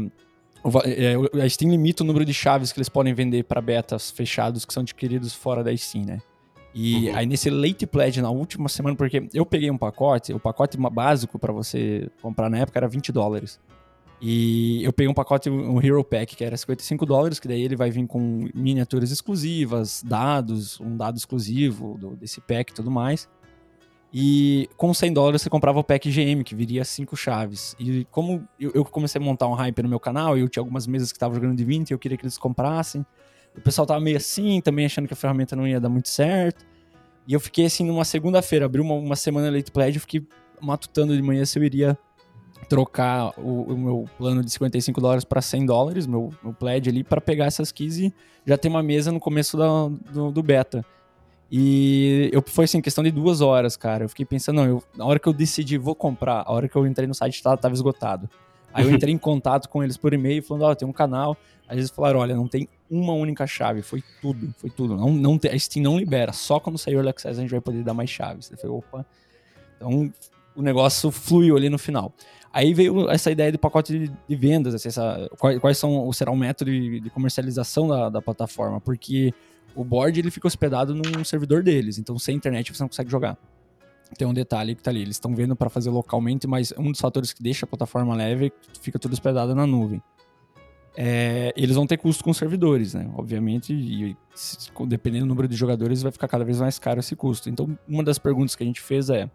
o 0.64 0.70
é, 0.86 1.18
o- 1.18 1.42
a 1.42 1.50
Steam 1.50 1.72
limita 1.72 2.04
o 2.04 2.06
número 2.06 2.24
de 2.24 2.34
chaves 2.34 2.72
que 2.72 2.78
eles 2.80 2.90
podem 2.90 3.14
vender 3.14 3.44
para 3.46 3.60
betas 3.60 4.12
fechados 4.12 4.64
que 4.64 4.74
são 4.74 4.82
adquiridos 4.82 5.34
fora 5.34 5.64
da 5.64 5.76
Steam, 5.76 6.06
né? 6.06 6.20
E 6.74 7.10
Uhum. 7.10 7.16
aí 7.18 7.26
nesse 7.26 7.50
late 7.50 7.86
pledge 7.86 8.22
na 8.22 8.30
última 8.30 8.70
semana, 8.70 8.96
porque 8.96 9.28
eu 9.34 9.46
peguei 9.46 9.70
um 9.70 9.78
pacote, 9.78 10.32
o 10.32 10.40
pacote 10.40 10.78
básico 10.78 11.38
para 11.38 11.52
você 11.52 12.08
comprar 12.22 12.50
na 12.50 12.60
época 12.60 12.80
era 12.80 12.88
20 12.88 13.12
dólares. 13.12 13.60
E 14.24 14.84
eu 14.84 14.94
peguei 14.94 15.10
um 15.10 15.16
pacote, 15.16 15.50
um 15.50 15.82
Hero 15.82 16.04
Pack, 16.04 16.36
que 16.36 16.44
era 16.44 16.56
55 16.56 17.08
dólares, 17.08 17.40
que 17.40 17.48
daí 17.48 17.64
ele 17.64 17.76
vai 17.76 17.90
vir 17.90 18.06
com 18.06 18.48
miniaturas 18.54 19.10
exclusivas, 19.10 20.04
dados, 20.06 20.80
um 20.80 20.96
dado 20.96 21.18
exclusivo 21.18 21.98
do- 22.00 22.16
desse 22.16 22.40
pack 22.40 22.72
e 22.72 22.76
tudo 22.76 22.92
mais. 22.92 23.28
E 24.14 24.70
com 24.78 24.94
100 24.94 25.14
dólares 25.14 25.42
você 25.42 25.50
comprava 25.50 25.80
o 25.80 25.84
pack 25.84 26.12
GM, 26.12 26.44
que 26.44 26.54
viria 26.54 26.84
cinco 26.86 27.16
chaves. 27.18 27.76
E 27.80 28.06
como 28.12 28.48
eu, 28.60 28.72
eu 28.76 28.86
comecei 28.86 29.20
a 29.20 29.24
montar 29.24 29.48
um 29.48 29.54
hype 29.54 29.82
no 29.82 29.90
meu 29.90 30.00
canal, 30.00 30.38
eu 30.38 30.48
tinha 30.48 30.62
algumas 30.62 30.86
mesas 30.86 31.12
que 31.12 31.16
estavam 31.16 31.34
jogando 31.34 31.56
de 31.56 31.64
20 31.64 31.90
e 31.90 31.94
eu 31.94 31.98
queria 32.00 32.18
que 32.18 32.24
eles 32.24 32.38
comprassem. 32.38 33.04
O 33.58 33.62
pessoal 33.62 33.88
tava 33.88 34.00
meio 34.02 34.18
assim, 34.18 34.62
também 34.62 34.86
achando 34.86 35.08
que 35.08 35.14
a 35.14 35.18
ferramenta 35.18 35.56
não 35.56 35.68
ia 35.68 35.80
dar 35.80 35.90
muito 35.90 36.10
certo. 36.10 36.64
E 37.28 37.34
eu 37.34 37.40
fiquei 37.40 37.66
assim 37.66 37.86
numa 37.86 38.06
segunda-feira, 38.06 38.66
abri 38.66 38.82
uma, 38.82 38.94
uma 38.94 39.16
semana 39.16 39.50
late 39.50 39.72
pledge, 39.72 39.98
eu 39.98 40.02
fiquei 40.02 40.28
matutando 40.62 41.16
de 41.16 41.22
manhã 41.22 41.44
se 41.46 41.58
eu 41.58 41.64
iria 41.64 41.98
trocar 42.72 43.34
o, 43.38 43.64
o 43.64 43.78
meu 43.78 44.06
plano 44.18 44.42
de 44.42 44.50
55 44.50 45.02
dólares 45.02 45.26
para 45.26 45.42
100 45.42 45.66
dólares, 45.66 46.08
meu, 46.08 46.34
meu 46.42 46.54
pledge 46.54 46.90
ali, 46.90 47.04
para 47.04 47.20
pegar 47.20 47.44
essas 47.44 47.70
keys 47.70 47.98
e 47.98 48.14
já 48.48 48.58
ter 48.58 48.70
uma 48.70 48.82
mesa 48.82 49.12
no 49.12 49.20
começo 49.20 49.58
da- 49.58 49.90
do, 50.14 50.32
do 50.32 50.42
beta. 50.42 50.86
E 51.52 52.30
eu 52.32 52.42
foi 52.48 52.64
assim, 52.64 52.80
questão 52.80 53.04
de 53.04 53.12
duas 53.12 53.42
horas, 53.42 53.76
cara. 53.76 54.06
Eu 54.06 54.10
fiquei 54.10 54.26
pensando, 54.26 54.56
não, 54.56 54.66
eu, 54.66 54.84
na 54.96 55.06
hora 55.06 55.20
que 55.20 55.28
eu 55.28 55.34
decidi 55.34 55.78
vou 55.78 55.94
comprar, 55.94 56.44
a 56.48 56.52
hora 56.54 56.70
que 56.70 56.76
eu 56.78 56.88
entrei 56.88 57.06
no 57.06 57.14
site 57.14 57.44
tava, 57.44 57.58
tava 57.58 57.74
esgotado. 57.74 58.30
Aí 58.74 58.86
eu 58.86 58.92
entrei 58.92 59.14
em 59.14 59.18
contato 59.20 59.68
com 59.68 59.84
eles 59.84 59.98
por 59.98 60.14
e-mail, 60.14 60.42
falando, 60.42 60.64
ó, 60.64 60.74
tem 60.74 60.88
um 60.88 60.94
canal. 60.94 61.36
Aí 61.68 61.78
eles 61.78 61.90
falaram, 61.90 62.22
olha, 62.22 62.34
não 62.38 62.48
tem 62.48 62.70
uma 62.90 63.12
única 63.12 63.46
chave, 63.46 63.82
foi 63.82 64.02
tudo, 64.22 64.56
foi 64.58 64.70
tudo. 64.70 64.96
Não, 64.96 65.12
não 65.12 65.38
a 65.54 65.60
Steam 65.60 65.84
não 65.84 65.98
libera, 66.00 66.32
só 66.32 66.58
quando 66.58 66.78
sair 66.78 66.96
o 66.96 67.00
Early 67.00 67.10
Access 67.10 67.38
a 67.38 67.42
gente 67.42 67.52
vai 67.52 67.60
poder 67.60 67.84
dar 67.84 67.94
mais 67.94 68.10
chaves. 68.10 68.50
Eu 68.50 68.58
falei, 68.58 68.78
opa. 68.78 69.06
Então 69.76 70.10
o 70.56 70.62
negócio 70.62 71.12
fluiu 71.12 71.56
ali 71.56 71.70
no 71.70 71.78
final. 71.78 72.14
Aí 72.54 72.74
veio 72.74 73.10
essa 73.10 73.32
ideia 73.32 73.52
do 73.52 73.58
pacote 73.58 73.98
de, 73.98 74.12
de 74.28 74.36
vendas, 74.36 74.76
assim, 74.76 74.90
essa, 74.90 75.30
quais, 75.40 75.60
quais 75.60 75.78
são, 75.78 76.12
será 76.12 76.32
o 76.32 76.36
método 76.36 76.70
de, 76.70 77.00
de 77.00 77.10
comercialização 77.10 77.88
da, 77.88 78.10
da 78.10 78.22
plataforma, 78.22 78.82
porque 78.82 79.34
o 79.74 79.86
board 79.86 80.20
ele 80.20 80.30
fica 80.30 80.48
hospedado 80.48 80.94
num 80.94 81.24
servidor 81.24 81.64
deles, 81.64 81.98
então 81.98 82.20
sem 82.20 82.36
internet 82.36 82.76
você 82.76 82.84
não 82.84 82.90
consegue 82.90 83.10
jogar. 83.10 83.38
Tem 84.18 84.28
um 84.28 84.34
detalhe 84.34 84.76
que 84.76 84.84
tá 84.84 84.92
ali, 84.92 85.02
eles 85.02 85.16
estão 85.16 85.34
vendo 85.34 85.56
para 85.56 85.70
fazer 85.70 85.90
localmente, 85.90 86.46
mas 86.46 86.74
um 86.78 86.92
dos 86.92 87.00
fatores 87.00 87.32
que 87.32 87.42
deixa 87.42 87.66
a 87.66 87.68
plataforma 87.68 88.14
leve 88.14 88.48
é 88.48 88.50
que 88.50 88.80
fica 88.82 89.00
tudo 89.00 89.14
hospedado 89.14 89.56
na 89.56 89.66
nuvem. 89.66 90.02
É, 90.98 91.54
eles 91.56 91.78
vão 91.78 91.88
ter 91.88 91.96
custo 91.96 92.22
com 92.22 92.34
servidores, 92.34 92.94
né? 92.94 93.10
Obviamente, 93.16 93.74
e 93.74 94.18
dependendo 94.88 95.26
do 95.26 95.30
número 95.30 95.48
de 95.48 95.56
jogadores, 95.56 96.02
vai 96.02 96.12
ficar 96.12 96.28
cada 96.28 96.44
vez 96.44 96.60
mais 96.60 96.78
caro 96.78 97.00
esse 97.00 97.16
custo. 97.16 97.50
Então, 97.50 97.78
uma 97.88 98.04
das 98.04 98.20
perguntas 98.20 98.58
que 98.58 98.64
a 98.64 98.66
gente 98.66 98.82
fez 98.82 99.10
é, 99.10 99.30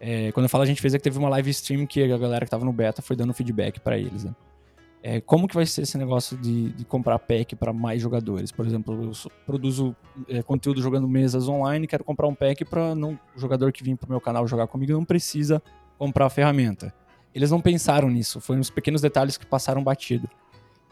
é, 0.00 0.30
quando 0.32 0.44
eu 0.44 0.50
falo 0.50 0.62
a 0.62 0.66
gente 0.66 0.80
fez 0.80 0.94
é 0.94 0.98
que 0.98 1.04
teve 1.04 1.18
uma 1.18 1.28
live 1.28 1.50
stream 1.50 1.86
que 1.86 2.02
a 2.02 2.18
galera 2.18 2.44
que 2.44 2.50
tava 2.50 2.64
no 2.64 2.72
beta 2.72 3.02
foi 3.02 3.16
dando 3.16 3.32
feedback 3.34 3.80
para 3.80 3.98
eles, 3.98 4.24
né? 4.24 4.34
É, 5.00 5.20
como 5.20 5.46
que 5.46 5.54
vai 5.54 5.64
ser 5.64 5.82
esse 5.82 5.96
negócio 5.96 6.36
de, 6.36 6.70
de 6.70 6.84
comprar 6.84 7.18
pack 7.20 7.54
para 7.54 7.72
mais 7.72 8.02
jogadores? 8.02 8.50
Por 8.50 8.66
exemplo, 8.66 9.04
eu 9.04 9.30
produzo 9.46 9.94
é, 10.28 10.42
conteúdo 10.42 10.82
jogando 10.82 11.06
mesas 11.08 11.48
online, 11.48 11.86
quero 11.86 12.02
comprar 12.02 12.26
um 12.26 12.34
pack 12.34 12.64
para 12.64 12.94
o 12.94 13.16
jogador 13.36 13.72
que 13.72 13.84
vir 13.84 13.96
pro 13.96 14.10
meu 14.10 14.20
canal 14.20 14.46
jogar 14.48 14.66
comigo 14.66 14.92
não 14.92 15.04
precisa 15.04 15.62
comprar 15.96 16.26
a 16.26 16.30
ferramenta. 16.30 16.92
Eles 17.32 17.50
não 17.50 17.60
pensaram 17.60 18.10
nisso, 18.10 18.40
foi 18.40 18.58
uns 18.58 18.70
pequenos 18.70 19.00
detalhes 19.00 19.36
que 19.36 19.46
passaram 19.46 19.84
batido. 19.84 20.28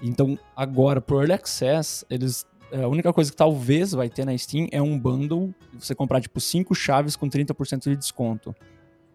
Então, 0.01 0.39
agora 0.55 1.01
pro 1.01 1.19
Early 1.19 1.33
Access, 1.33 2.07
eles 2.09 2.47
é, 2.71 2.83
a 2.83 2.89
única 2.89 3.13
coisa 3.13 3.31
que 3.31 3.37
talvez 3.37 3.93
vai 3.93 4.09
ter 4.09 4.25
na 4.25 4.37
Steam 4.37 4.69
é 4.71 4.83
um 4.83 4.99
bundle, 4.99 5.55
você 5.79 5.95
comprar 5.95 6.21
tipo 6.21 6.41
5 6.41 6.75
chaves 6.75 7.17
com 7.17 7.29
30% 7.29 7.83
de 7.83 7.97
desconto. 7.97 8.55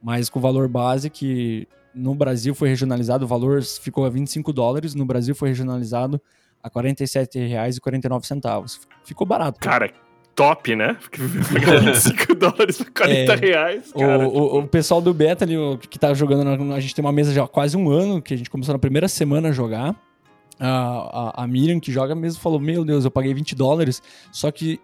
Mas 0.02 0.30
com 0.30 0.40
o 0.40 0.42
valor 0.42 0.68
base 0.68 1.10
que 1.10 1.68
no 1.94 2.16
Brasil 2.16 2.56
foi 2.56 2.70
regionalizado, 2.70 3.26
o 3.26 3.28
valor 3.28 3.62
ficou 3.64 4.06
a 4.06 4.10
25 4.10 4.52
dólares, 4.54 4.96
no 4.96 5.06
Brasil 5.06 5.36
foi 5.36 5.50
regionalizado 5.50 6.20
a 6.64 6.68
R$ 6.68 6.74
47,49. 7.80 8.80
Ficou 9.04 9.26
barato. 9.28 9.60
Cara, 9.60 9.92
top, 10.36 10.76
né? 10.76 10.96
Porque 11.00 11.20
pagar 11.54 11.80
25 11.86 12.36
dólares 12.36 12.78
por 12.78 12.92
40 12.92 13.34
É, 13.34 13.36
reais, 13.36 13.92
O, 13.94 14.00
cara. 14.00 14.28
o- 14.28 14.60
o 14.60 14.68
pessoal 14.68 15.02
do 15.02 15.14
beta 15.14 15.44
ali, 15.46 15.56
que 15.90 16.00
tá 16.00 16.14
jogando, 16.14 16.74
a 16.74 16.80
gente 16.80 16.96
tem 16.96 17.04
uma 17.04 17.12
mesa 17.12 17.34
já 17.34 17.44
há 17.44 17.48
quase 17.48 17.76
um 17.78 17.90
ano, 17.90 18.22
que 18.22 18.34
a 18.34 18.38
gente 18.38 18.50
começou 18.50 18.74
na 18.74 18.80
primeira 18.80 19.08
semana 19.08 19.50
a 19.50 19.52
jogar. 19.52 19.96
A, 20.60 21.34
a, 21.40 21.44
a 21.44 21.48
Miriam, 21.48 21.80
que 21.80 21.92
joga 21.92 22.14
mesmo, 22.14 22.40
falou: 22.40 22.60
Meu 22.60 22.86
Deus, 22.86 23.04
eu 23.04 23.10
paguei 23.10 23.34
20 23.34 23.56
dólares, 23.56 24.02
só 24.32 24.52
que 24.52 24.80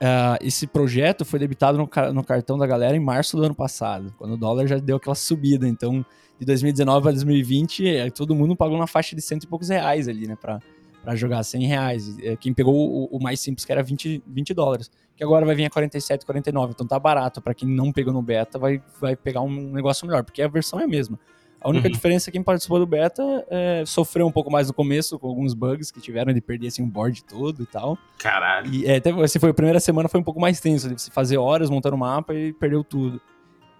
ah, 0.00 0.38
esse 0.40 0.66
projeto 0.66 1.24
foi 1.24 1.38
debitado 1.38 1.76
no, 1.78 1.88
no 2.12 2.24
cartão 2.24 2.56
da 2.56 2.66
galera 2.66 2.96
em 2.96 3.00
março 3.00 3.36
do 3.36 3.44
ano 3.44 3.54
passado, 3.54 4.14
quando 4.16 4.32
o 4.32 4.36
dólar 4.36 4.66
já 4.66 4.78
deu 4.78 4.96
aquela 4.96 5.14
subida. 5.14 5.68
Então, 5.68 6.04
de 6.38 6.46
2019 6.46 7.08
a 7.08 7.10
2020, 7.12 7.86
eh, 7.86 8.10
todo 8.10 8.34
mundo 8.34 8.56
pagou 8.56 8.78
na 8.78 8.86
faixa 8.86 9.14
de 9.14 9.22
cento 9.22 9.44
e 9.44 9.46
poucos 9.46 9.68
reais 9.68 10.08
ali, 10.08 10.26
né, 10.26 10.36
pra, 10.40 10.58
pra 11.02 11.14
jogar 11.14 11.42
100 11.42 11.66
reais. 11.66 12.18
Eh, 12.18 12.36
Quem 12.36 12.54
pegou 12.54 12.74
o, 12.74 13.04
o 13.16 13.22
mais 13.22 13.40
simples, 13.40 13.64
que 13.64 13.72
era 13.72 13.82
20, 13.82 14.22
20 14.26 14.54
dólares 14.54 14.90
que 15.20 15.24
agora 15.24 15.44
vai 15.44 15.54
vir 15.54 15.66
a 15.66 15.70
47, 15.70 16.24
49. 16.24 16.72
Então 16.72 16.86
tá 16.86 16.98
barato. 16.98 17.42
Pra 17.42 17.52
quem 17.52 17.68
não 17.68 17.92
pegou 17.92 18.10
no 18.10 18.22
beta, 18.22 18.58
vai, 18.58 18.82
vai 18.98 19.14
pegar 19.14 19.42
um 19.42 19.70
negócio 19.70 20.06
melhor, 20.06 20.24
porque 20.24 20.40
a 20.40 20.48
versão 20.48 20.80
é 20.80 20.84
a 20.84 20.88
mesma. 20.88 21.20
A 21.60 21.68
única 21.68 21.88
Uhum. 21.88 21.92
diferença 21.92 22.24
é 22.24 22.32
que 22.32 22.38
quem 22.38 22.42
participou 22.42 22.78
do 22.78 22.86
beta 22.86 23.22
é, 23.50 23.82
sofreu 23.86 24.26
um 24.26 24.32
pouco 24.32 24.50
mais 24.50 24.68
no 24.68 24.74
começo, 24.74 25.18
com 25.18 25.26
alguns 25.28 25.52
bugs 25.52 25.90
que 25.90 26.00
tiveram 26.00 26.32
de 26.32 26.40
perder 26.40 26.68
assim, 26.68 26.82
um 26.82 26.88
board 26.88 27.22
todo 27.24 27.62
e 27.62 27.66
tal. 27.66 27.98
Caralho. 28.18 28.72
E 28.72 28.86
é, 28.86 28.96
até, 28.96 29.10
assim, 29.10 29.38
foi, 29.38 29.50
a 29.50 29.54
primeira 29.54 29.78
semana 29.78 30.08
foi 30.08 30.18
um 30.18 30.22
pouco 30.24 30.40
mais 30.40 30.58
tenso, 30.58 30.88
de 30.88 31.00
você 31.00 31.10
fazer 31.10 31.36
horas 31.36 31.68
montando 31.68 31.96
o 31.96 31.98
mapa 31.98 32.34
e 32.34 32.52
perdeu 32.54 32.82
tudo. 32.82 33.20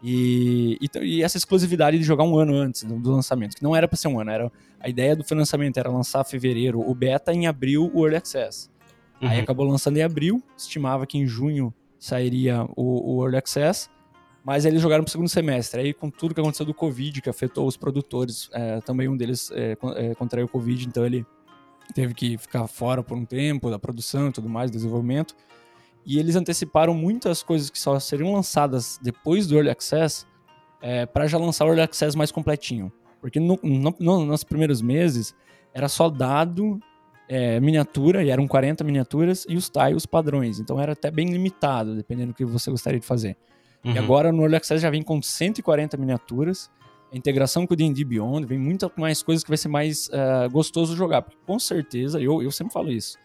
E, 0.03 0.79
e, 0.81 0.99
e 1.19 1.23
essa 1.23 1.37
exclusividade 1.37 1.99
de 1.99 2.05
jogar 2.05 2.25
um 2.25 2.37
ano 2.39 2.55
antes 2.55 2.85
do, 2.85 2.99
do 2.99 3.11
lançamento, 3.13 3.55
que 3.57 3.63
não 3.63 3.77
era 3.77 3.87
pra 3.87 3.97
ser 3.97 4.09
um 4.09 4.19
ano, 4.21 4.31
era 4.31 4.53
a 4.79 4.89
ideia 4.89 5.15
do 5.15 5.23
financiamento 5.25 5.77
era 5.79 5.91
lançar 5.91 6.25
fevereiro 6.25 6.81
o 6.81 6.95
beta 6.95 7.33
em 7.33 7.47
abril 7.47 7.91
o 7.95 8.03
Early 8.05 8.17
Access. 8.17 8.71
Aí 9.21 9.37
Uhum. 9.37 9.43
acabou 9.43 9.67
lançando 9.67 9.99
em 9.99 10.03
abril, 10.03 10.43
estimava 10.57 11.07
que 11.07 11.19
em 11.19 11.27
junho 11.27 11.73
sairia 11.99 12.65
o, 12.75 13.17
o 13.17 13.23
Early 13.25 13.37
Access, 13.37 13.91
mas 14.45 14.65
eles 14.65 14.81
jogaram 14.81 15.05
pro 15.05 15.11
segundo 15.13 15.29
semestre. 15.29 15.81
Aí 15.81 15.93
com 15.95 16.11
tudo 16.11 16.35
que 16.35 16.41
aconteceu 16.41 16.65
do 16.67 16.75
Covid, 16.75 17.21
que 17.21 17.29
afetou 17.31 17.67
os 17.67 17.77
produtores, 17.77 18.49
é, 18.53 18.81
também 18.81 19.09
um 19.09 19.17
deles 19.17 19.51
é, 19.53 19.77
é, 19.97 20.15
contraiu 20.15 20.47
o 20.47 20.49
Covid, 20.49 20.87
então 20.87 21.05
ele 21.05 21.25
teve 21.95 22.15
que 22.15 22.39
ficar 22.39 22.67
fora 22.67 23.03
por 23.03 23.17
um 23.17 23.25
tempo 23.25 23.71
da 23.71 23.79
produção 23.79 24.29
e 24.29 24.33
tudo 24.33 24.49
mais, 24.49 24.71
desenvolvimento. 24.71 25.35
E 26.07 26.19
eles 26.19 26.37
anteciparam 26.37 26.95
muitas 26.95 27.43
coisas 27.43 27.69
que 27.69 27.79
só 27.79 27.99
seriam 28.01 28.33
lançadas 28.33 28.99
depois 29.03 29.47
do 29.47 29.55
Early 29.57 29.71
Access 29.71 30.25
para 31.13 31.27
já 31.27 31.37
lançar 31.37 31.65
o 31.67 31.69
Early 31.69 31.83
Access 31.83 32.17
mais 32.17 32.33
completinho. 32.33 32.91
Porque 33.21 33.39
no- 33.39 33.59
no- 33.63 34.25
nos 34.25 34.43
primeiros 34.45 34.81
meses 34.81 35.35
era 35.75 35.89
só 35.89 36.09
dado 36.09 36.81
é, 37.33 37.61
miniatura, 37.61 38.25
e 38.25 38.31
eram 38.31 38.49
40 38.49 38.83
miniaturas, 38.83 39.47
e 39.49 39.55
os 39.57 39.69
tiles 39.69 40.05
padrões. 40.05 40.59
Então 40.59 40.81
era 40.81 40.95
até 40.95 41.13
bem 41.13 41.31
limitado, 41.31 41.95
dependendo 41.95 42.33
do 42.33 42.35
que 42.35 42.45
você 42.45 42.71
gostaria 42.73 42.99
de 42.99 43.07
fazer. 43.07 43.37
Uhum. 43.85 43.93
E 43.93 43.99
agora 43.99 44.31
no 44.31 44.43
Early 44.43 44.57
Access 44.57 44.81
já 44.81 44.91
vem 44.91 45.03
com 45.03 45.21
140 45.21 45.97
miniaturas, 45.97 46.71
a 47.13 47.17
integração 47.17 47.67
com 47.67 47.75
o 47.75 47.77
D&D 47.77 48.05
Beyond, 48.05 48.47
vem 48.47 48.59
muita 48.59 48.91
mais 48.97 49.23
coisas 49.23 49.43
que 49.43 49.51
vai 49.51 49.57
ser 49.57 49.69
mais 49.69 50.09
eh, 50.13 50.49
gostoso 50.49 50.95
jogar. 50.95 51.23
Porque 51.23 51.39
com 51.45 51.59
certeza, 51.59 52.21
eu, 52.21 52.43
eu 52.43 52.51
sempre 52.51 52.73
falo 52.73 52.91
isso, 52.91 53.19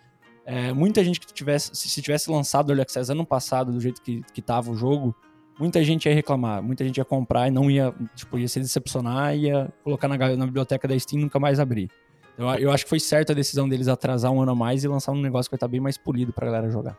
eh, 0.46 0.74
muita 0.74 1.04
gente 1.04 1.20
que 1.20 1.32
tivesse, 1.32 1.72
se, 1.74 1.90
se 1.90 2.02
tivesse 2.02 2.32
lançado 2.32 2.70
o 2.70 2.72
Early 2.72 2.82
Access 2.82 3.12
ano 3.12 3.26
passado, 3.26 3.72
do 3.72 3.80
jeito 3.80 4.02
que, 4.02 4.24
que 4.34 4.42
tava 4.42 4.72
o 4.72 4.76
jogo, 4.76 5.16
muita 5.60 5.84
gente 5.84 6.08
ia 6.08 6.16
reclamar, 6.16 6.64
muita 6.64 6.84
gente 6.84 6.98
ia 6.98 7.06
comprar 7.06 7.48
e 7.48 7.52
não 7.52 7.70
ia, 7.70 7.94
tipo, 8.16 8.38
ia 8.40 8.48
se 8.48 8.60
decepcionar, 8.60 9.36
ia 9.36 9.72
colocar 9.84 10.08
na, 10.08 10.18
na 10.18 10.46
biblioteca 10.46 10.88
da 10.88 10.98
Steam 10.98 11.20
e 11.20 11.24
nunca 11.24 11.40
mais 11.40 11.60
abrir. 11.60 11.90
Então, 12.34 12.54
eu 12.56 12.72
acho 12.72 12.84
que 12.84 12.90
foi 12.90 13.00
certa 13.00 13.32
a 13.32 13.36
decisão 13.36 13.68
deles 13.68 13.88
atrasar 13.88 14.32
um 14.32 14.42
ano 14.42 14.52
a 14.52 14.56
mais 14.56 14.84
e 14.84 14.88
lançar 14.88 15.12
um 15.14 15.22
negócio 15.22 15.50
que 15.50 15.54
vai 15.54 15.58
estar 15.58 15.68
bem 15.68 15.80
mais 15.80 15.98
polido 15.98 16.34
pra 16.34 16.46
galera 16.46 16.70
jogar. 16.70 16.98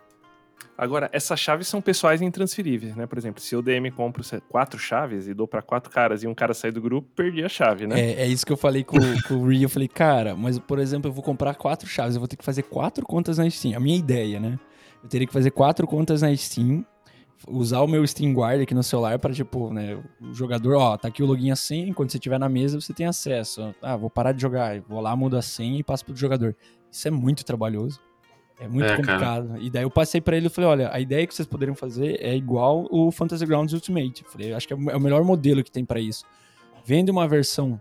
Agora, 0.78 1.08
essas 1.12 1.40
chaves 1.40 1.68
são 1.68 1.80
pessoais 1.80 2.20
e 2.20 2.24
intransferíveis, 2.24 2.94
né? 2.94 3.06
Por 3.06 3.16
exemplo, 3.16 3.40
se 3.40 3.54
eu 3.54 3.62
DM 3.62 3.90
compro 3.90 4.22
quatro 4.48 4.78
chaves 4.78 5.26
e 5.26 5.32
dou 5.32 5.48
pra 5.48 5.62
quatro 5.62 5.90
caras 5.90 6.22
e 6.22 6.26
um 6.26 6.34
cara 6.34 6.52
sair 6.52 6.70
do 6.70 6.82
grupo, 6.82 7.08
perdi 7.16 7.42
a 7.42 7.48
chave, 7.48 7.86
né? 7.86 7.98
É, 7.98 8.22
é 8.22 8.26
isso 8.26 8.44
que 8.44 8.52
eu 8.52 8.56
falei 8.58 8.84
com, 8.84 8.98
com 9.26 9.34
o 9.34 9.48
Ree. 9.48 9.62
Eu 9.62 9.70
falei, 9.70 9.88
cara, 9.88 10.36
mas 10.36 10.58
por 10.58 10.78
exemplo, 10.78 11.08
eu 11.08 11.12
vou 11.14 11.22
comprar 11.22 11.54
quatro 11.54 11.88
chaves, 11.88 12.14
eu 12.14 12.20
vou 12.20 12.28
ter 12.28 12.36
que 12.36 12.44
fazer 12.44 12.62
quatro 12.64 13.06
contas 13.06 13.38
na 13.38 13.48
Steam. 13.48 13.74
A 13.74 13.80
minha 13.80 13.96
ideia, 13.96 14.38
né? 14.38 14.58
Eu 15.02 15.08
teria 15.08 15.26
que 15.26 15.32
fazer 15.32 15.50
quatro 15.50 15.86
contas 15.86 16.20
na 16.20 16.34
Steam, 16.36 16.84
usar 17.48 17.80
o 17.80 17.86
meu 17.86 18.06
Steam 18.06 18.32
Guard 18.34 18.60
aqui 18.60 18.74
no 18.74 18.82
celular 18.82 19.18
para 19.18 19.32
tipo, 19.32 19.72
né, 19.72 19.98
o 20.20 20.34
jogador, 20.34 20.76
ó, 20.76 20.96
tá 20.96 21.08
aqui 21.08 21.22
o 21.22 21.26
login 21.26 21.50
a 21.50 21.56
quando 21.94 22.10
você 22.10 22.16
estiver 22.16 22.38
na 22.38 22.48
mesa 22.48 22.80
você 22.80 22.92
tem 22.92 23.06
acesso. 23.06 23.74
Ah, 23.80 23.96
vou 23.96 24.10
parar 24.10 24.32
de 24.32 24.42
jogar, 24.42 24.80
vou 24.82 25.00
lá, 25.00 25.14
mudo 25.16 25.36
a 25.36 25.42
senha 25.42 25.78
e 25.78 25.82
passo 25.82 26.04
pro 26.04 26.14
jogador. 26.14 26.54
Isso 26.90 27.08
é 27.08 27.10
muito 27.10 27.44
trabalhoso. 27.44 28.00
É 28.58 28.66
muito 28.66 28.86
É, 28.86 28.88
cara. 28.88 28.96
complicado. 28.96 29.58
E 29.62 29.68
daí 29.70 29.82
eu 29.82 29.90
passei 29.90 30.20
pra 30.20 30.36
ele 30.36 30.46
e 30.46 30.50
falei, 30.50 30.70
olha, 30.70 30.90
a 30.92 30.98
ideia 30.98 31.26
que 31.26 31.34
vocês 31.34 31.46
poderiam 31.46 31.74
fazer 31.74 32.18
é 32.22 32.34
igual 32.34 32.86
o 32.90 33.10
Fantasy 33.10 33.44
Grounds 33.44 33.74
Ultimate. 33.74 34.24
Eu 34.24 34.30
falei, 34.30 34.52
acho 34.54 34.66
que 34.66 34.72
é 34.72 34.76
o 34.76 35.00
melhor 35.00 35.22
modelo 35.24 35.62
que 35.62 35.70
tem 35.70 35.84
pra 35.84 36.00
isso. 36.00 36.24
Vende 36.84 37.10
uma 37.10 37.28
versão 37.28 37.80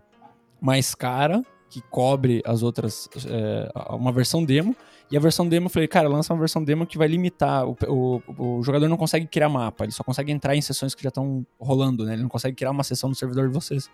mais 0.60 0.94
cara, 0.94 1.42
que 1.70 1.80
cobre 1.90 2.42
as 2.44 2.62
outras, 2.62 3.08
é, 3.26 3.70
uma 3.90 4.12
versão 4.12 4.44
demo. 4.44 4.76
E 5.10 5.16
a 5.16 5.20
versão 5.20 5.48
demo, 5.48 5.66
eu 5.66 5.70
falei, 5.70 5.86
cara, 5.88 6.08
lança 6.08 6.32
uma 6.34 6.38
versão 6.40 6.62
demo 6.62 6.84
que 6.86 6.98
vai 6.98 7.06
limitar. 7.08 7.64
O, 7.66 7.76
o, 7.88 8.58
o 8.58 8.62
jogador 8.62 8.88
não 8.88 8.96
consegue 8.96 9.26
criar 9.26 9.48
mapa, 9.48 9.84
ele 9.84 9.92
só 9.92 10.02
consegue 10.02 10.32
entrar 10.32 10.56
em 10.56 10.60
sessões 10.60 10.94
que 10.94 11.02
já 11.02 11.08
estão 11.08 11.46
rolando, 11.58 12.04
né? 12.04 12.14
Ele 12.14 12.22
não 12.22 12.28
consegue 12.28 12.56
criar 12.56 12.70
uma 12.70 12.82
sessão 12.82 13.08
no 13.08 13.14
servidor 13.14 13.48
de 13.48 13.54
vocês. 13.54 13.88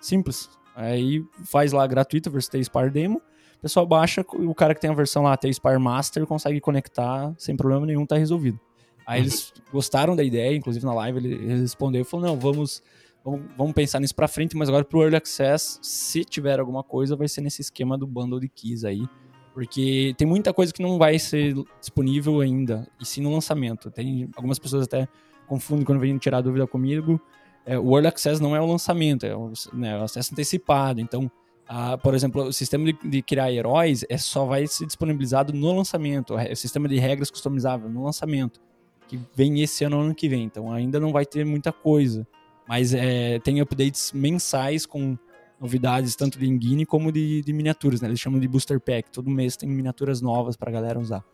Simples. 0.00 0.48
Aí 0.74 1.22
faz 1.44 1.72
lá 1.72 1.86
gratuito 1.86 2.28
a 2.28 2.32
versão 2.32 2.62
Spire 2.62 2.90
Demo. 2.90 3.20
O 3.62 3.68
pessoal 3.70 3.86
baixa, 3.86 4.26
o 4.32 4.52
cara 4.56 4.74
que 4.74 4.80
tem 4.80 4.90
a 4.90 4.92
versão 4.92 5.22
lá, 5.22 5.38
Spire 5.40 5.78
Master, 5.78 6.26
consegue 6.26 6.60
conectar 6.60 7.32
sem 7.38 7.56
problema 7.56 7.86
nenhum, 7.86 8.04
tá 8.04 8.16
resolvido. 8.16 8.58
Aí 9.06 9.20
eles 9.20 9.52
gostaram 9.70 10.16
da 10.16 10.24
ideia, 10.24 10.56
inclusive 10.56 10.84
na 10.84 10.92
live 10.92 11.18
ele, 11.20 11.34
ele 11.34 11.60
respondeu 11.60 12.00
e 12.00 12.04
falou: 12.04 12.26
não, 12.26 12.40
vamos, 12.40 12.82
vamos, 13.24 13.42
vamos 13.56 13.72
pensar 13.72 14.00
nisso 14.00 14.16
pra 14.16 14.26
frente, 14.26 14.56
mas 14.56 14.68
agora 14.68 14.84
pro 14.84 15.02
Early 15.02 15.14
Access, 15.14 15.78
se 15.80 16.24
tiver 16.24 16.58
alguma 16.58 16.82
coisa, 16.82 17.14
vai 17.14 17.28
ser 17.28 17.40
nesse 17.40 17.62
esquema 17.62 17.96
do 17.96 18.04
bundle 18.04 18.40
de 18.40 18.48
keys 18.48 18.82
aí. 18.82 19.06
Porque 19.54 20.12
tem 20.18 20.26
muita 20.26 20.52
coisa 20.52 20.72
que 20.72 20.82
não 20.82 20.98
vai 20.98 21.16
ser 21.20 21.54
disponível 21.78 22.40
ainda, 22.40 22.88
e 23.00 23.06
sim 23.06 23.22
no 23.22 23.32
lançamento. 23.32 23.92
Tem 23.92 24.28
algumas 24.34 24.58
pessoas 24.58 24.86
até 24.86 25.06
confundem 25.46 25.84
quando 25.84 26.00
vêm 26.00 26.18
tirar 26.18 26.40
dúvida 26.40 26.66
comigo. 26.66 27.20
É, 27.64 27.78
o 27.78 27.94
Early 27.94 28.08
Access 28.08 28.42
não 28.42 28.56
é 28.56 28.60
o 28.60 28.66
lançamento, 28.66 29.24
é 29.24 29.36
o, 29.36 29.52
né, 29.72 29.96
o 30.00 30.02
acesso 30.02 30.34
antecipado. 30.34 31.00
Então, 31.00 31.30
a, 31.74 31.96
por 31.96 32.14
exemplo, 32.14 32.42
o 32.42 32.52
sistema 32.52 32.84
de, 32.84 32.98
de, 33.02 33.22
criar 33.22 33.50
heróis 33.50 34.04
é 34.10 34.18
só 34.18 34.44
vai 34.44 34.66
ser 34.66 34.84
disponibilizado 34.84 35.54
no 35.54 35.74
lançamento. 35.74 36.34
O 36.34 36.54
sistema 36.54 36.86
de 36.86 36.98
regras 36.98 37.30
customizável 37.30 37.88
no 37.88 38.04
lançamento, 38.04 38.60
que 39.08 39.18
vem 39.34 39.62
esse 39.62 39.82
ano 39.82 39.96
ou 39.96 40.02
ano 40.02 40.14
que 40.14 40.28
vem. 40.28 40.44
Então, 40.44 40.70
ainda 40.70 41.00
não 41.00 41.10
vai 41.10 41.24
ter 41.24 41.46
muita 41.46 41.72
coisa. 41.72 42.26
Mas 42.68 42.92
é, 42.92 43.38
tem 43.38 43.62
updates 43.62 44.12
mensais 44.12 44.84
com 44.84 45.16
novidades 45.58 46.14
tanto 46.14 46.38
de 46.38 46.46
engine 46.46 46.84
como 46.84 47.10
de, 47.10 47.40
de, 47.40 47.52
miniaturas, 47.54 48.02
né? 48.02 48.08
Eles 48.08 48.20
chamam 48.20 48.38
de 48.38 48.46
booster 48.46 48.78
pack. 48.78 49.10
Todo 49.10 49.30
mês 49.30 49.56
tem 49.56 49.66
miniaturas 49.66 50.20
novas 50.20 50.56
pra 50.56 50.70
galera 50.70 51.00
usar. 51.00 51.24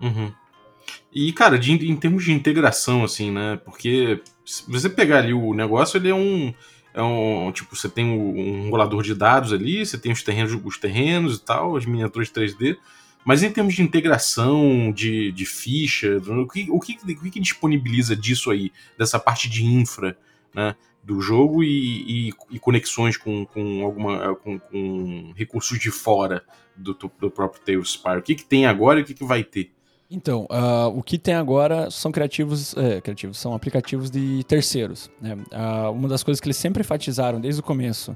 Uhum. 0.00 0.32
E, 1.12 1.34
cara, 1.34 1.58
de, 1.58 1.70
em 1.70 1.96
termos 1.96 2.24
de 2.24 2.32
integração, 2.32 3.04
assim, 3.04 3.30
né? 3.30 3.60
Porque 3.62 4.22
se 4.42 4.70
você 4.70 4.88
pegar 4.88 5.18
ali 5.18 5.34
o 5.34 5.52
negócio, 5.52 5.98
ele 5.98 6.08
é 6.08 6.14
um. 6.14 6.54
É 6.94 7.02
um 7.02 7.50
tipo, 7.52 7.74
você 7.74 7.88
tem 7.88 8.04
um, 8.04 8.68
rolador 8.70 9.02
de 9.02 9.14
dados 9.14 9.52
ali, 9.52 9.84
você 9.84 9.96
tem 9.96 10.12
os 10.12 10.22
terrenos, 10.22 10.60
os 10.62 10.78
terrenos 10.78 11.36
e 11.36 11.40
tal, 11.40 11.76
as 11.76 11.86
miniaturas 11.86 12.30
3D. 12.30 12.76
Mas 13.24 13.42
em 13.42 13.50
termos 13.50 13.74
de 13.74 13.82
integração, 13.82 14.92
de, 14.92 15.30
de 15.32 15.46
ficha, 15.46 16.18
o 16.18 16.46
que, 16.46 16.66
o, 16.68 16.80
que, 16.80 16.98
o 17.14 17.30
que 17.30 17.40
disponibiliza 17.40 18.16
disso 18.16 18.50
aí, 18.50 18.72
dessa 18.98 19.18
parte 19.18 19.48
de 19.48 19.64
infra, 19.64 20.18
né? 20.54 20.74
do 21.02 21.20
jogo 21.20 21.64
e, 21.64 22.28
e, 22.28 22.32
e 22.50 22.58
conexões 22.58 23.16
com, 23.16 23.44
com, 23.44 23.84
alguma, 23.84 24.36
com, 24.36 24.58
com, 24.58 25.32
recursos 25.36 25.78
de 25.78 25.90
fora 25.90 26.44
do, 26.76 26.94
do 27.18 27.30
próprio 27.30 27.60
Tales 27.62 27.92
Spire. 27.92 28.18
O 28.18 28.22
que, 28.22 28.36
que 28.36 28.44
tem 28.44 28.66
agora 28.66 29.00
e 29.00 29.02
o 29.02 29.04
que, 29.04 29.14
que 29.14 29.24
vai 29.24 29.42
ter? 29.42 29.72
Então, 30.14 30.46
uh, 30.50 30.88
o 30.94 31.02
que 31.02 31.16
tem 31.18 31.32
agora 31.32 31.90
são 31.90 32.12
criativos, 32.12 32.76
é, 32.76 33.00
criativos 33.00 33.38
são 33.38 33.54
aplicativos 33.54 34.10
de 34.10 34.44
terceiros. 34.44 35.10
Né? 35.18 35.34
Uh, 35.34 35.90
uma 35.90 36.06
das 36.06 36.22
coisas 36.22 36.38
que 36.38 36.46
eles 36.46 36.58
sempre 36.58 36.82
enfatizaram 36.82 37.40
desde 37.40 37.62
o 37.62 37.64
começo, 37.64 38.14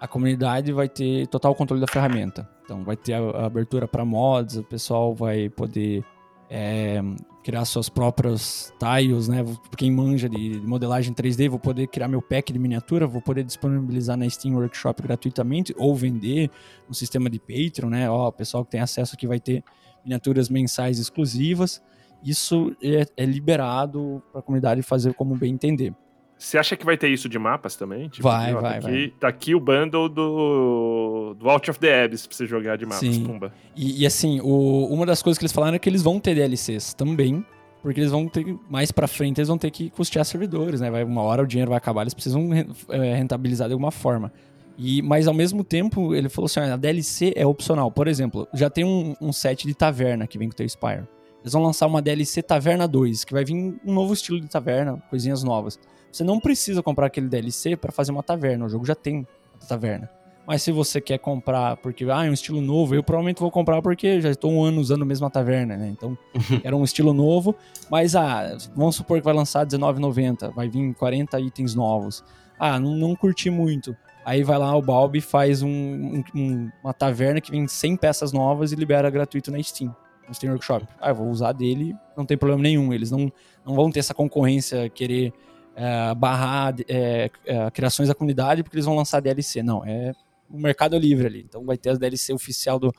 a 0.00 0.08
comunidade 0.08 0.72
vai 0.72 0.88
ter 0.88 1.28
total 1.28 1.54
controle 1.54 1.80
da 1.80 1.86
ferramenta. 1.86 2.48
Então, 2.64 2.82
vai 2.82 2.96
ter 2.96 3.12
a, 3.12 3.46
abertura 3.46 3.86
para 3.86 4.04
mods, 4.04 4.56
o 4.56 4.64
pessoal 4.64 5.14
vai 5.14 5.48
poder 5.48 6.04
é, 6.50 7.00
criar 7.44 7.64
suas 7.64 7.88
próprias 7.88 8.74
tiles, 8.76 9.28
né? 9.28 9.44
Quem 9.76 9.92
manja 9.92 10.28
de 10.28 10.60
modelagem 10.64 11.14
3D, 11.14 11.48
vou 11.48 11.60
poder 11.60 11.86
criar 11.86 12.08
meu 12.08 12.20
pack 12.20 12.52
de 12.52 12.58
miniatura, 12.58 13.06
vou 13.06 13.22
poder 13.22 13.44
disponibilizar 13.44 14.16
na 14.16 14.28
Steam 14.28 14.56
Workshop 14.56 15.02
gratuitamente 15.02 15.72
ou 15.78 15.94
vender 15.94 16.50
no 16.88 16.94
sistema 16.94 17.30
de 17.30 17.38
Patreon, 17.38 17.90
né? 17.90 18.10
Ó, 18.10 18.26
o 18.26 18.32
pessoal 18.32 18.64
que 18.64 18.72
tem 18.72 18.80
acesso 18.80 19.14
aqui 19.14 19.26
vai 19.26 19.38
ter 19.38 19.62
miniaturas 20.04 20.48
mensais 20.48 20.98
exclusivas. 20.98 21.82
Isso 22.22 22.76
é, 22.82 23.06
é 23.16 23.24
liberado 23.24 24.22
para 24.32 24.40
a 24.40 24.42
comunidade 24.42 24.82
fazer 24.82 25.14
como 25.14 25.36
bem 25.36 25.52
entender. 25.52 25.94
Você 26.38 26.56
acha 26.56 26.76
que 26.76 26.86
vai 26.86 26.96
ter 26.96 27.08
isso 27.08 27.28
de 27.28 27.38
mapas 27.38 27.74
também? 27.74 28.08
Tipo, 28.08 28.28
vai, 28.28 28.54
ó, 28.54 28.60
vai, 28.60 28.80
tá 28.80 28.88
aqui, 28.88 28.96
vai. 28.96 29.08
Tá 29.18 29.28
aqui 29.28 29.54
o 29.56 29.60
bundle 29.60 30.08
do, 30.08 31.34
do 31.36 31.50
Out 31.50 31.70
of 31.70 31.80
the 31.80 32.04
Abyss 32.04 32.28
pra 32.28 32.36
você 32.36 32.46
jogar 32.46 32.76
de 32.76 32.86
mapas, 32.86 33.00
Sim. 33.00 33.24
pumba. 33.24 33.52
E, 33.74 34.02
e 34.02 34.06
assim, 34.06 34.40
o, 34.40 34.86
uma 34.86 35.04
das 35.04 35.20
coisas 35.20 35.36
que 35.36 35.44
eles 35.44 35.52
falaram 35.52 35.74
é 35.74 35.78
que 35.80 35.88
eles 35.88 36.02
vão 36.02 36.20
ter 36.20 36.36
DLCs 36.36 36.94
também, 36.94 37.44
porque 37.82 37.98
eles 37.98 38.12
vão 38.12 38.28
ter, 38.28 38.56
mais 38.70 38.92
pra 38.92 39.08
frente, 39.08 39.38
eles 39.38 39.48
vão 39.48 39.58
ter 39.58 39.72
que 39.72 39.90
custear 39.90 40.24
servidores, 40.24 40.80
né? 40.80 40.90
Vai, 40.90 41.02
uma 41.02 41.22
hora 41.22 41.42
o 41.42 41.46
dinheiro 41.46 41.70
vai 41.70 41.78
acabar, 41.78 42.02
eles 42.02 42.14
precisam 42.14 42.50
é, 42.88 43.14
rentabilizar 43.16 43.66
de 43.66 43.72
alguma 43.72 43.90
forma. 43.90 44.32
E, 44.78 45.02
mas 45.02 45.26
ao 45.26 45.34
mesmo 45.34 45.64
tempo, 45.64 46.14
ele 46.14 46.28
falou 46.28 46.46
assim: 46.46 46.60
a 46.60 46.76
DLC 46.76 47.32
é 47.34 47.44
opcional. 47.44 47.90
Por 47.90 48.06
exemplo, 48.06 48.46
já 48.54 48.70
tem 48.70 48.84
um, 48.84 49.14
um 49.20 49.32
set 49.32 49.66
de 49.66 49.74
taverna 49.74 50.26
que 50.26 50.38
vem 50.38 50.48
com 50.48 50.52
o 50.52 50.56
teu 50.56 50.68
Spire. 50.68 51.02
Eles 51.42 51.52
vão 51.52 51.62
lançar 51.62 51.86
uma 51.86 52.02
DLC 52.02 52.42
Taverna 52.42 52.86
2, 52.86 53.24
que 53.24 53.32
vai 53.32 53.44
vir 53.44 53.54
um 53.54 53.92
novo 53.94 54.12
estilo 54.12 54.40
de 54.40 54.48
taverna, 54.48 55.02
coisinhas 55.08 55.42
novas. 55.42 55.78
Você 56.10 56.24
não 56.24 56.40
precisa 56.40 56.82
comprar 56.82 57.06
aquele 57.06 57.28
DLC 57.28 57.76
para 57.76 57.92
fazer 57.92 58.10
uma 58.10 58.22
taverna, 58.22 58.66
o 58.66 58.68
jogo 58.68 58.84
já 58.84 58.94
tem 58.94 59.26
a 59.62 59.66
taverna. 59.66 60.10
Mas 60.46 60.62
se 60.62 60.72
você 60.72 61.00
quer 61.00 61.18
comprar 61.18 61.76
porque 61.76 62.04
ah, 62.10 62.24
é 62.24 62.30
um 62.30 62.32
estilo 62.32 62.60
novo, 62.60 62.94
eu 62.94 63.02
provavelmente 63.02 63.38
vou 63.38 63.50
comprar 63.50 63.82
porque 63.82 64.20
já 64.20 64.30
estou 64.30 64.50
um 64.50 64.64
ano 64.64 64.80
usando 64.80 65.02
a 65.02 65.04
mesma 65.04 65.30
taverna, 65.30 65.76
né? 65.76 65.88
Então, 65.88 66.16
era 66.64 66.74
um 66.74 66.82
estilo 66.82 67.12
novo, 67.12 67.54
mas 67.90 68.16
ah, 68.16 68.56
vamos 68.74 68.96
supor 68.96 69.18
que 69.18 69.24
vai 69.24 69.34
lançar 69.34 69.60
R$19,90, 69.60 70.52
vai 70.54 70.68
vir 70.68 70.94
40 70.94 71.38
itens 71.40 71.74
novos. 71.74 72.24
Ah, 72.58 72.80
não, 72.80 72.96
não 72.96 73.14
curti 73.14 73.50
muito. 73.50 73.94
Aí 74.24 74.42
vai 74.42 74.58
lá 74.58 74.76
o 74.76 74.82
Balbi 74.82 75.20
faz 75.20 75.62
um, 75.62 76.22
um, 76.34 76.70
uma 76.82 76.92
taverna 76.92 77.40
que 77.40 77.50
vem 77.50 77.66
100 77.66 77.96
peças 77.96 78.32
novas 78.32 78.72
e 78.72 78.76
libera 78.76 79.08
gratuito 79.08 79.50
na 79.50 79.62
Steam, 79.62 79.94
no 80.26 80.34
Steam 80.34 80.52
Workshop. 80.52 80.86
Ah, 81.00 81.10
eu 81.10 81.14
vou 81.14 81.28
usar 81.28 81.52
dele, 81.52 81.94
não 82.16 82.26
tem 82.26 82.36
problema 82.36 82.62
nenhum. 82.62 82.92
Eles 82.92 83.10
não, 83.10 83.32
não 83.64 83.74
vão 83.74 83.90
ter 83.90 84.00
essa 84.00 84.12
concorrência, 84.12 84.88
querer 84.90 85.32
é, 85.74 86.14
barrar 86.14 86.74
é, 86.88 87.30
é, 87.46 87.70
criações 87.70 88.08
da 88.08 88.14
comunidade 88.14 88.62
porque 88.62 88.76
eles 88.76 88.84
vão 88.84 88.96
lançar 88.96 89.20
DLC. 89.20 89.62
Não, 89.62 89.84
é 89.84 90.12
o 90.50 90.58
mercado 90.58 90.98
livre 90.98 91.26
ali. 91.26 91.44
Então 91.48 91.64
vai 91.64 91.78
ter 91.78 91.90
as 91.90 91.98
DLC 91.98 92.32
oficial 92.32 92.78
do, 92.78 92.92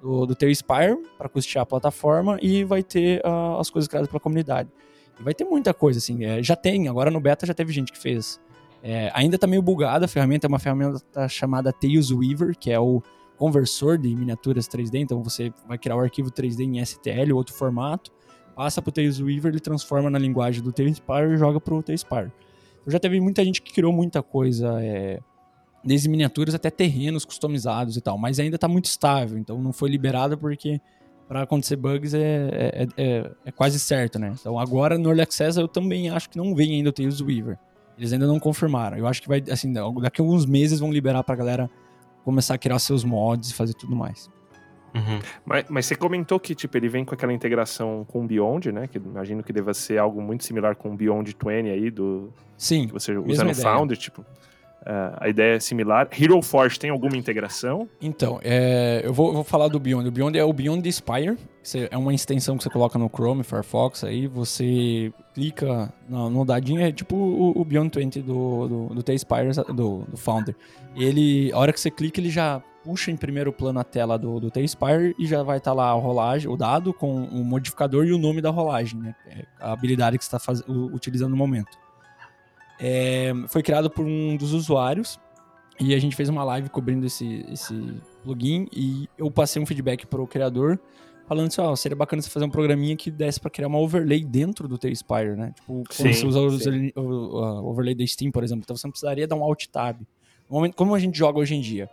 do, 0.00 0.26
do 0.26 0.54
Spire 0.54 0.96
para 1.18 1.28
custear 1.28 1.62
a 1.62 1.66
plataforma 1.66 2.38
e 2.40 2.64
vai 2.64 2.82
ter 2.82 3.20
uh, 3.24 3.58
as 3.58 3.68
coisas 3.68 3.88
criadas 3.88 4.08
pela 4.08 4.20
comunidade. 4.20 4.68
E 5.18 5.22
vai 5.22 5.34
ter 5.34 5.44
muita 5.44 5.74
coisa, 5.74 5.98
assim. 5.98 6.24
É, 6.24 6.42
já 6.42 6.56
tem, 6.56 6.88
agora 6.88 7.10
no 7.10 7.20
beta 7.20 7.44
já 7.44 7.52
teve 7.52 7.72
gente 7.72 7.92
que 7.92 7.98
fez 7.98 8.40
é, 8.82 9.10
ainda 9.14 9.36
está 9.36 9.46
meio 9.46 9.62
bugada 9.62 10.04
a 10.04 10.08
ferramenta, 10.08 10.46
é 10.46 10.48
uma 10.48 10.58
ferramenta 10.58 11.28
chamada 11.28 11.72
Tails 11.72 12.10
Weaver, 12.10 12.56
que 12.56 12.70
é 12.70 12.78
o 12.78 13.02
conversor 13.36 13.98
de 13.98 14.14
miniaturas 14.14 14.68
3D, 14.68 15.00
então 15.00 15.22
você 15.22 15.52
vai 15.66 15.78
criar 15.78 15.96
o 15.96 16.00
arquivo 16.00 16.30
3D 16.30 16.60
em 16.60 16.84
STL, 16.84 17.34
outro 17.34 17.54
formato, 17.54 18.12
passa 18.54 18.82
para 18.82 18.90
o 18.90 18.92
Tails 18.92 19.20
Weaver, 19.20 19.52
ele 19.52 19.60
transforma 19.60 20.10
na 20.10 20.18
linguagem 20.18 20.62
do 20.62 20.72
Tailspire 20.72 21.32
e 21.32 21.36
joga 21.38 21.60
para 21.60 21.74
o 21.74 21.82
Tailspire. 21.82 22.30
Então 22.80 22.92
já 22.92 22.98
teve 22.98 23.20
muita 23.20 23.44
gente 23.44 23.62
que 23.62 23.72
criou 23.72 23.92
muita 23.92 24.22
coisa, 24.22 24.82
é, 24.82 25.20
desde 25.82 26.08
miniaturas 26.08 26.54
até 26.54 26.70
terrenos 26.70 27.24
customizados 27.24 27.96
e 27.96 28.00
tal, 28.00 28.18
mas 28.18 28.38
ainda 28.38 28.56
está 28.56 28.68
muito 28.68 28.86
estável, 28.86 29.38
então 29.38 29.60
não 29.60 29.72
foi 29.72 29.88
liberado 29.88 30.36
porque 30.36 30.80
para 31.26 31.42
acontecer 31.42 31.76
bugs 31.76 32.12
é, 32.12 32.48
é, 32.52 32.86
é, 32.96 33.30
é, 33.46 33.52
quase 33.52 33.78
certo, 33.78 34.18
né? 34.18 34.34
Então 34.38 34.58
agora 34.58 34.98
no 34.98 35.08
Early 35.08 35.22
Access 35.22 35.58
eu 35.58 35.68
também 35.68 36.10
acho 36.10 36.28
que 36.28 36.36
não 36.36 36.54
vem 36.54 36.72
ainda 36.72 36.90
o 36.90 36.92
Tails 36.92 37.20
Weaver. 37.20 37.56
Eles 38.00 38.14
ainda 38.14 38.26
não 38.26 38.40
confirmaram. 38.40 38.96
Eu 38.96 39.06
acho 39.06 39.20
que 39.20 39.28
vai, 39.28 39.44
assim, 39.50 39.70
daqui 39.74 40.22
a 40.22 40.24
alguns 40.24 40.46
meses 40.46 40.80
vão 40.80 40.90
liberar 40.90 41.22
pra 41.22 41.36
galera 41.36 41.70
começar 42.24 42.54
a 42.54 42.58
criar 42.58 42.78
seus 42.78 43.04
mods 43.04 43.50
e 43.50 43.54
fazer 43.54 43.74
tudo 43.74 43.94
mais. 43.94 44.30
Uhum. 44.94 45.20
Mas, 45.44 45.64
mas, 45.68 45.86
você 45.86 45.94
comentou 45.94 46.40
que 46.40 46.54
tipo, 46.54 46.74
ele 46.78 46.88
vem 46.88 47.04
com 47.04 47.14
aquela 47.14 47.32
integração 47.32 48.06
com 48.08 48.24
o 48.24 48.26
Beyond, 48.26 48.72
né? 48.72 48.88
Que 48.88 48.96
imagino 48.96 49.42
que 49.42 49.52
deva 49.52 49.74
ser 49.74 49.98
algo 49.98 50.20
muito 50.22 50.44
similar 50.44 50.76
com 50.76 50.94
o 50.94 50.96
Beyond 50.96 51.36
20 51.38 51.68
aí, 51.68 51.90
do. 51.90 52.32
Sim. 52.56 52.86
Que 52.86 52.94
você 52.94 53.12
usa 53.12 53.44
no 53.44 53.50
ideia. 53.50 53.76
Founder, 53.76 53.98
tipo. 53.98 54.24
Uh, 54.82 55.12
a 55.18 55.28
ideia 55.28 55.56
é 55.56 55.60
similar. 55.60 56.08
Hero 56.18 56.40
Forge 56.40 56.78
tem 56.78 56.90
alguma 56.90 57.16
integração? 57.16 57.88
Então, 58.00 58.40
é, 58.42 59.02
eu, 59.04 59.12
vou, 59.12 59.32
vou, 59.32 59.44
falar 59.44 59.68
do 59.68 59.78
Beyond. 59.78 60.08
O 60.08 60.10
Beyond 60.10 60.38
é 60.38 60.44
o 60.44 60.52
Beyond 60.52 60.90
Spire. 60.90 61.36
É 61.90 61.96
uma 61.98 62.14
extensão 62.14 62.56
que 62.56 62.62
você 62.62 62.70
coloca 62.70 62.98
no 62.98 63.08
Chrome, 63.08 63.44
Firefox. 63.44 64.04
Aí 64.04 64.26
você 64.26 65.12
clica 65.34 65.92
no, 66.08 66.30
no 66.30 66.44
dadinho, 66.46 66.80
é 66.80 66.90
tipo 66.90 67.14
o, 67.14 67.60
o 67.60 67.64
Beyond 67.64 67.90
20 67.94 68.22
do, 68.22 68.68
do, 68.68 68.94
do 68.94 69.02
T-Spire, 69.02 69.52
do, 69.74 70.04
do 70.08 70.16
Founder. 70.16 70.56
Ele, 70.96 71.52
a 71.52 71.58
hora 71.58 71.72
que 71.72 71.80
você 71.80 71.90
clica, 71.90 72.18
ele 72.18 72.30
já 72.30 72.62
puxa 72.82 73.10
em 73.10 73.16
primeiro 73.16 73.52
plano 73.52 73.78
a 73.78 73.84
tela 73.84 74.18
do, 74.18 74.40
do 74.40 74.50
T-Spire 74.50 75.14
e 75.18 75.26
já 75.26 75.42
vai 75.42 75.58
estar 75.58 75.72
tá 75.72 75.74
lá 75.74 75.90
a 75.90 75.92
rolagem, 75.92 76.50
o 76.50 76.56
dado 76.56 76.94
com 76.94 77.24
o 77.24 77.44
modificador 77.44 78.06
e 78.06 78.12
o 78.12 78.18
nome 78.18 78.40
da 78.40 78.48
rolagem, 78.48 78.98
né? 78.98 79.14
É 79.26 79.44
a 79.60 79.72
habilidade 79.72 80.16
que 80.16 80.24
você 80.24 80.34
está 80.34 80.52
utilizando 80.66 81.32
no 81.32 81.36
momento. 81.36 81.78
É, 82.80 83.32
foi 83.48 83.62
criado 83.62 83.90
por 83.90 84.06
um 84.06 84.36
dos 84.36 84.54
usuários 84.54 85.20
e 85.78 85.94
a 85.94 85.98
gente 85.98 86.16
fez 86.16 86.28
uma 86.28 86.42
live 86.44 86.70
cobrindo 86.70 87.06
esse, 87.06 87.44
esse 87.50 87.74
plugin 88.22 88.66
e 88.72 89.08
eu 89.18 89.30
passei 89.30 89.62
um 89.62 89.66
feedback 89.66 90.06
para 90.06 90.20
o 90.20 90.26
criador 90.26 90.80
falando 91.26 91.46
assim, 91.46 91.60
ó, 91.60 91.70
oh, 91.70 91.76
seria 91.76 91.94
bacana 91.94 92.20
você 92.20 92.28
fazer 92.28 92.44
um 92.44 92.50
programinha 92.50 92.96
que 92.96 93.10
desse 93.10 93.38
para 93.38 93.50
criar 93.50 93.68
uma 93.68 93.78
overlay 93.78 94.24
dentro 94.24 94.66
do 94.66 94.76
teu 94.76 94.92
Spire, 94.92 95.36
né? 95.36 95.52
Tipo, 95.54 95.84
quando 95.84 95.92
sim, 95.92 96.12
você 96.12 96.26
usa 96.26 96.40
o, 96.96 97.00
o, 97.00 97.70
overlay 97.70 97.94
da 97.94 98.04
Steam, 98.04 98.32
por 98.32 98.42
exemplo, 98.42 98.62
então 98.64 98.76
você 98.76 98.86
não 98.86 98.90
precisaria 98.90 99.28
dar 99.28 99.36
um 99.36 99.44
alt 99.44 99.66
tab. 99.66 100.00
No 100.48 100.56
momento, 100.56 100.74
como 100.74 100.92
a 100.92 100.98
gente 100.98 101.16
joga 101.16 101.38
hoje 101.38 101.54
em 101.54 101.60
dia, 101.60 101.88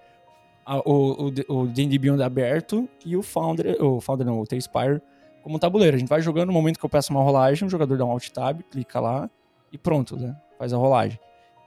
a- 0.65 0.79
o, 0.79 1.29
o, 1.47 1.61
o 1.61 1.67
D&D 1.67 1.99
Beyond 1.99 2.23
aberto 2.23 2.89
e 3.05 3.15
o 3.15 3.21
Founder, 3.21 3.77
o 3.79 4.01
Founder 4.01 4.25
não, 4.25 4.39
o 4.39 4.43
T-Spire 4.43 4.99
como 5.43 5.59
tabuleiro. 5.59 5.95
A 5.95 5.99
gente 5.99 6.09
vai 6.09 6.19
jogando 6.21 6.47
no 6.47 6.53
momento 6.53 6.79
que 6.79 6.85
eu 6.85 6.89
peço 6.89 7.11
uma 7.13 7.21
rolagem, 7.21 7.67
o 7.67 7.69
jogador 7.69 7.95
dá 7.95 8.05
um 8.05 8.11
Alt 8.11 8.29
Tab, 8.29 8.61
clica 8.71 8.99
lá 8.99 9.29
e 9.71 9.77
pronto, 9.77 10.17
né? 10.17 10.35
Faz 10.57 10.73
a 10.73 10.77
rolagem. 10.77 11.19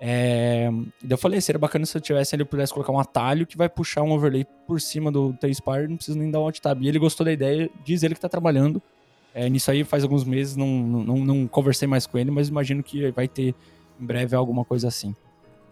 É... 0.02 0.70
e 1.02 1.06
daí 1.06 1.10
eu 1.12 1.18
falei, 1.18 1.38
seria 1.42 1.58
bacana 1.58 1.84
se 1.84 1.94
eu 1.94 2.00
tivesse 2.00 2.34
eu 2.34 2.46
pudesse 2.46 2.72
colocar 2.72 2.90
um 2.90 2.98
atalho 2.98 3.46
que 3.46 3.54
vai 3.54 3.68
puxar 3.68 4.02
um 4.02 4.12
overlay 4.12 4.46
por 4.66 4.80
cima 4.80 5.12
do 5.12 5.34
T-Spire, 5.34 5.88
não 5.88 5.96
precisa 5.96 6.18
nem 6.18 6.30
dar 6.30 6.40
um 6.40 6.44
Alt 6.44 6.58
Tab. 6.58 6.82
E 6.82 6.88
ele 6.88 6.98
gostou 6.98 7.22
da 7.24 7.30
ideia, 7.32 7.68
diz 7.84 8.02
ele 8.02 8.14
que 8.14 8.20
tá 8.20 8.28
trabalhando 8.28 8.80
é, 9.34 9.48
nisso 9.48 9.70
aí 9.70 9.84
faz 9.84 10.02
alguns 10.02 10.24
meses, 10.24 10.56
não, 10.56 10.66
não, 10.66 11.16
não, 11.18 11.46
conversei 11.46 11.86
mais 11.86 12.06
com 12.06 12.16
ele, 12.18 12.30
mas 12.30 12.48
imagino 12.48 12.82
que 12.82 13.10
vai 13.10 13.28
ter 13.28 13.54
em 14.00 14.04
breve 14.06 14.34
alguma 14.34 14.64
coisa 14.64 14.88
assim. 14.88 15.14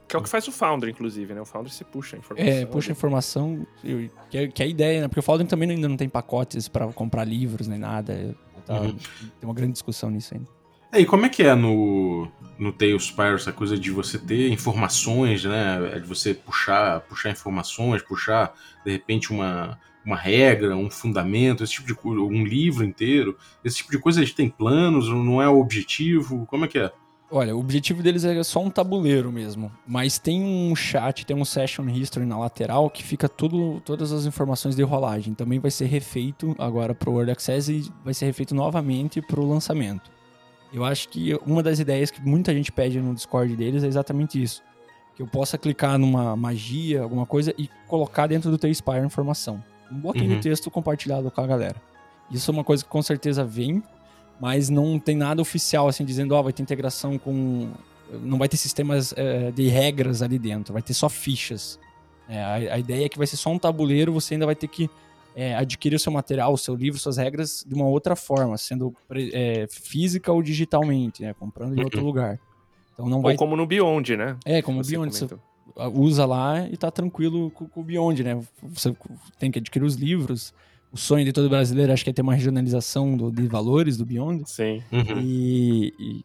Que 0.07 0.15
é 0.15 0.19
o 0.19 0.23
que 0.23 0.29
faz 0.29 0.47
o 0.47 0.53
Founder, 0.53 0.89
inclusive, 0.89 1.35
né? 1.35 1.41
O 1.41 1.45
Founder 1.45 1.73
se 1.73 1.83
puxa 1.85 2.17
a 2.17 2.19
informação. 2.19 2.53
É, 2.53 2.65
puxa 2.67 2.93
informação, 2.93 3.67
eu- 3.83 4.09
que 4.31 4.39
é, 4.39 4.49
que 4.49 4.63
é 4.63 4.67
a 4.67 4.69
ideia, 4.69 5.01
né? 5.03 5.09
Porque 5.09 5.21
o 5.21 5.23
Folding 5.23 5.47
também 5.47 5.71
ainda 5.71 5.89
não 5.89 5.97
tem 5.97 6.09
pacotes 6.09 6.69
pra 6.69 6.87
comprar 6.93 7.25
livros 7.25 7.67
nem 7.67 7.79
nada. 7.79 8.35
Tava- 8.65 8.87
Uhum. 8.87 8.97
Tem 9.41 9.49
uma 9.49 9.55
grande 9.55 9.73
discussão 9.73 10.09
nisso 10.11 10.35
ainda. 10.35 10.47
É, 10.91 11.01
e 11.01 11.07
como 11.07 11.27
é 11.27 11.29
que 11.29 11.43
é 11.43 11.55
no, 11.55 12.29
no 12.59 12.73
Tailspire 12.73 13.35
essa 13.35 13.53
coisa 13.53 13.79
de 13.79 13.91
você 13.91 14.19
ter 14.19 14.51
informações, 14.51 15.45
né? 15.45 15.93
É 15.95 16.01
De 16.01 16.07
você 16.07 16.33
puxar, 16.33 17.01
puxar 17.03 17.31
informações, 17.31 18.03
puxar, 18.03 18.55
de 18.85 18.93
repente, 18.93 19.31
uma, 19.31 19.79
uma 20.05 20.17
regra, 20.17 20.75
um 20.75 20.91
fundamento, 20.91 21.63
esse 21.63 21.75
tipo 21.75 21.87
de 21.87 21.95
coisa, 21.95 22.21
um 22.23 22.45
livro 22.45 22.85
inteiro. 22.85 23.37
Esse 23.63 23.79
tipo 23.79 23.91
de 23.91 23.99
coisa, 23.99 24.21
eles 24.21 24.33
têm 24.33 24.49
planos, 24.49 25.09
não 25.09 25.43
é 25.43 25.49
o 25.49 25.61
objetivo? 25.61 26.47
Como 26.47 26.65
é 26.65 26.69
que 26.69 26.79
é? 26.79 26.91
Olha, 27.31 27.55
o 27.55 27.61
objetivo 27.61 28.03
deles 28.03 28.25
é 28.25 28.43
só 28.43 28.59
um 28.65 28.71
tabuleiro 28.71 29.31
mesmo. 29.31 29.71
Mas 29.87 30.19
tem 30.19 30.43
um 30.43 30.75
chat, 30.75 31.27
tem 31.27 31.37
um 31.37 31.45
session 31.45 31.87
history 31.87 32.25
na 32.25 32.39
lateral 32.39 32.89
que 32.89 33.03
fica 33.03 33.29
tudo, 33.29 33.83
todas 33.85 34.11
as 34.13 34.25
informações 34.25 34.75
de 34.75 34.83
rolagem. 34.83 35.35
Também 35.35 35.59
vai 35.59 35.71
ser 35.71 35.85
refeito 35.85 36.57
agora 36.59 36.95
pro 36.95 37.13
World 37.13 37.31
Access 37.31 37.71
e 37.71 37.93
vai 38.03 38.15
ser 38.15 38.25
refeito 38.25 38.55
novamente 38.55 39.21
pro 39.21 39.47
lançamento. 39.47 40.18
Eu 40.73 40.85
acho 40.85 41.09
que 41.09 41.35
uma 41.47 41.63
das 41.63 41.79
ideias 41.79 42.11
que 42.11 42.21
muita 42.21 42.53
gente 42.53 42.71
pede 42.71 43.01
no 43.01 43.15
Discord 43.15 43.55
deles 43.57 43.83
é 43.83 43.87
exatamente 43.87 44.41
isso. 44.43 44.63
Que 45.17 45.23
eu 45.23 45.27
possa 45.27 45.57
clicar 45.57 45.99
numa 45.99 46.37
magia, 46.37 47.03
alguma 47.03 47.25
coisa, 47.27 47.55
e 47.59 47.69
colocar 47.87 48.27
dentro 48.27 48.51
do 48.51 48.59
T-Spire 48.59 49.05
informação. 49.05 49.63
Um 49.91 49.99
bloquinho 50.01 50.31
Uhum. 50.33 50.37
de 50.37 50.43
texto 50.43 50.71
compartilhado 50.71 51.31
com 51.31 51.41
a 51.41 51.47
galera. 51.47 51.77
Isso 52.31 52.51
é 52.51 52.53
uma 52.53 52.63
coisa 52.65 52.85
que 52.85 52.91
com 52.91 53.01
certeza 53.03 53.43
vem, 53.45 53.83
mas 54.39 54.69
não 54.69 54.99
tem 54.99 55.17
nada 55.17 55.41
oficial 55.41 55.89
assim 55.89 56.05
dizendo, 56.05 56.33
ó, 56.35 56.43
vai 56.43 56.53
ter 56.53 56.63
integração 56.63 57.19
com. 57.19 57.71
Não 58.23 58.39
vai 58.39 58.49
ter 58.49 58.57
sistemas 58.59 59.13
eh, 59.17 59.51
de 59.51 59.69
regras 59.69 60.23
ali 60.23 60.39
dentro, 60.39 60.73
vai 60.73 60.83
ter 60.83 60.95
só 60.95 61.09
fichas. 61.09 61.79
É, 62.29 62.43
a, 62.43 62.55
a 62.75 62.79
ideia 62.79 63.07
é 63.07 63.09
que 63.09 63.17
vai 63.19 63.27
ser 63.27 63.37
só 63.37 63.51
um 63.51 63.59
tabuleiro, 63.59 64.13
você 64.13 64.35
ainda 64.35 64.45
vai 64.47 64.55
ter 64.55 64.69
que 64.69 64.89
eh, 65.41 65.55
adquirir 65.55 65.95
o 65.95 65.99
seu 65.99 66.11
material, 66.11 66.53
o 66.53 66.59
seu 66.59 66.75
livro, 66.75 66.99
suas 66.99 67.17
regras 67.17 67.65
de 67.67 67.75
uma 67.75 67.87
outra 67.87 68.17
forma, 68.17 68.57
sendo 68.59 68.93
eh, 69.33 69.67
física 69.71 70.33
ou 70.33 70.43
digitalmente, 70.43 71.23
né, 71.23 71.33
comprando 71.35 71.79
em 71.79 71.83
outro 71.85 72.05
lugar. 72.05 72.41
Então 72.93 73.09
não 73.09 73.23
vai. 73.23 73.33
Ou 73.35 73.39
como 73.39 73.55
no 73.57 73.65
Beyond, 73.67 74.17
né? 74.17 74.37
É, 74.45 74.61
como 74.61 74.81
o 74.81 74.85
Você 74.85 74.91
Beyond, 74.91 75.15
você 75.15 75.29
comentou. 75.29 76.03
usa 76.03 76.27
lá 76.27 76.67
e 76.69 76.77
tá 76.77 76.91
tranquilo 76.91 77.51
com, 77.53 77.69
com 77.69 77.81
o 77.81 77.85
Beyond, 77.85 78.25
né? 78.25 78.41
Você 78.63 78.93
tem 79.39 79.51
que 79.53 79.61
adquirir 79.61 79.85
os 79.85 79.95
livros. 79.95 80.53
O 80.91 80.97
sonho 80.97 81.25
de 81.25 81.33
todo 81.33 81.49
brasileiro 81.51 81.93
acho 81.93 82.03
que 82.03 82.11
é 82.11 82.13
ter 82.15 82.23
uma 82.23 82.35
regionalização 82.35 83.17
do- 83.17 83.31
de 83.31 83.47
valores 83.47 83.97
do 83.99 84.05
Beyond. 84.07 84.43
Sim. 84.51 84.83
Uhum. 84.91 85.21
E, 85.21 85.95
e- 86.01 86.25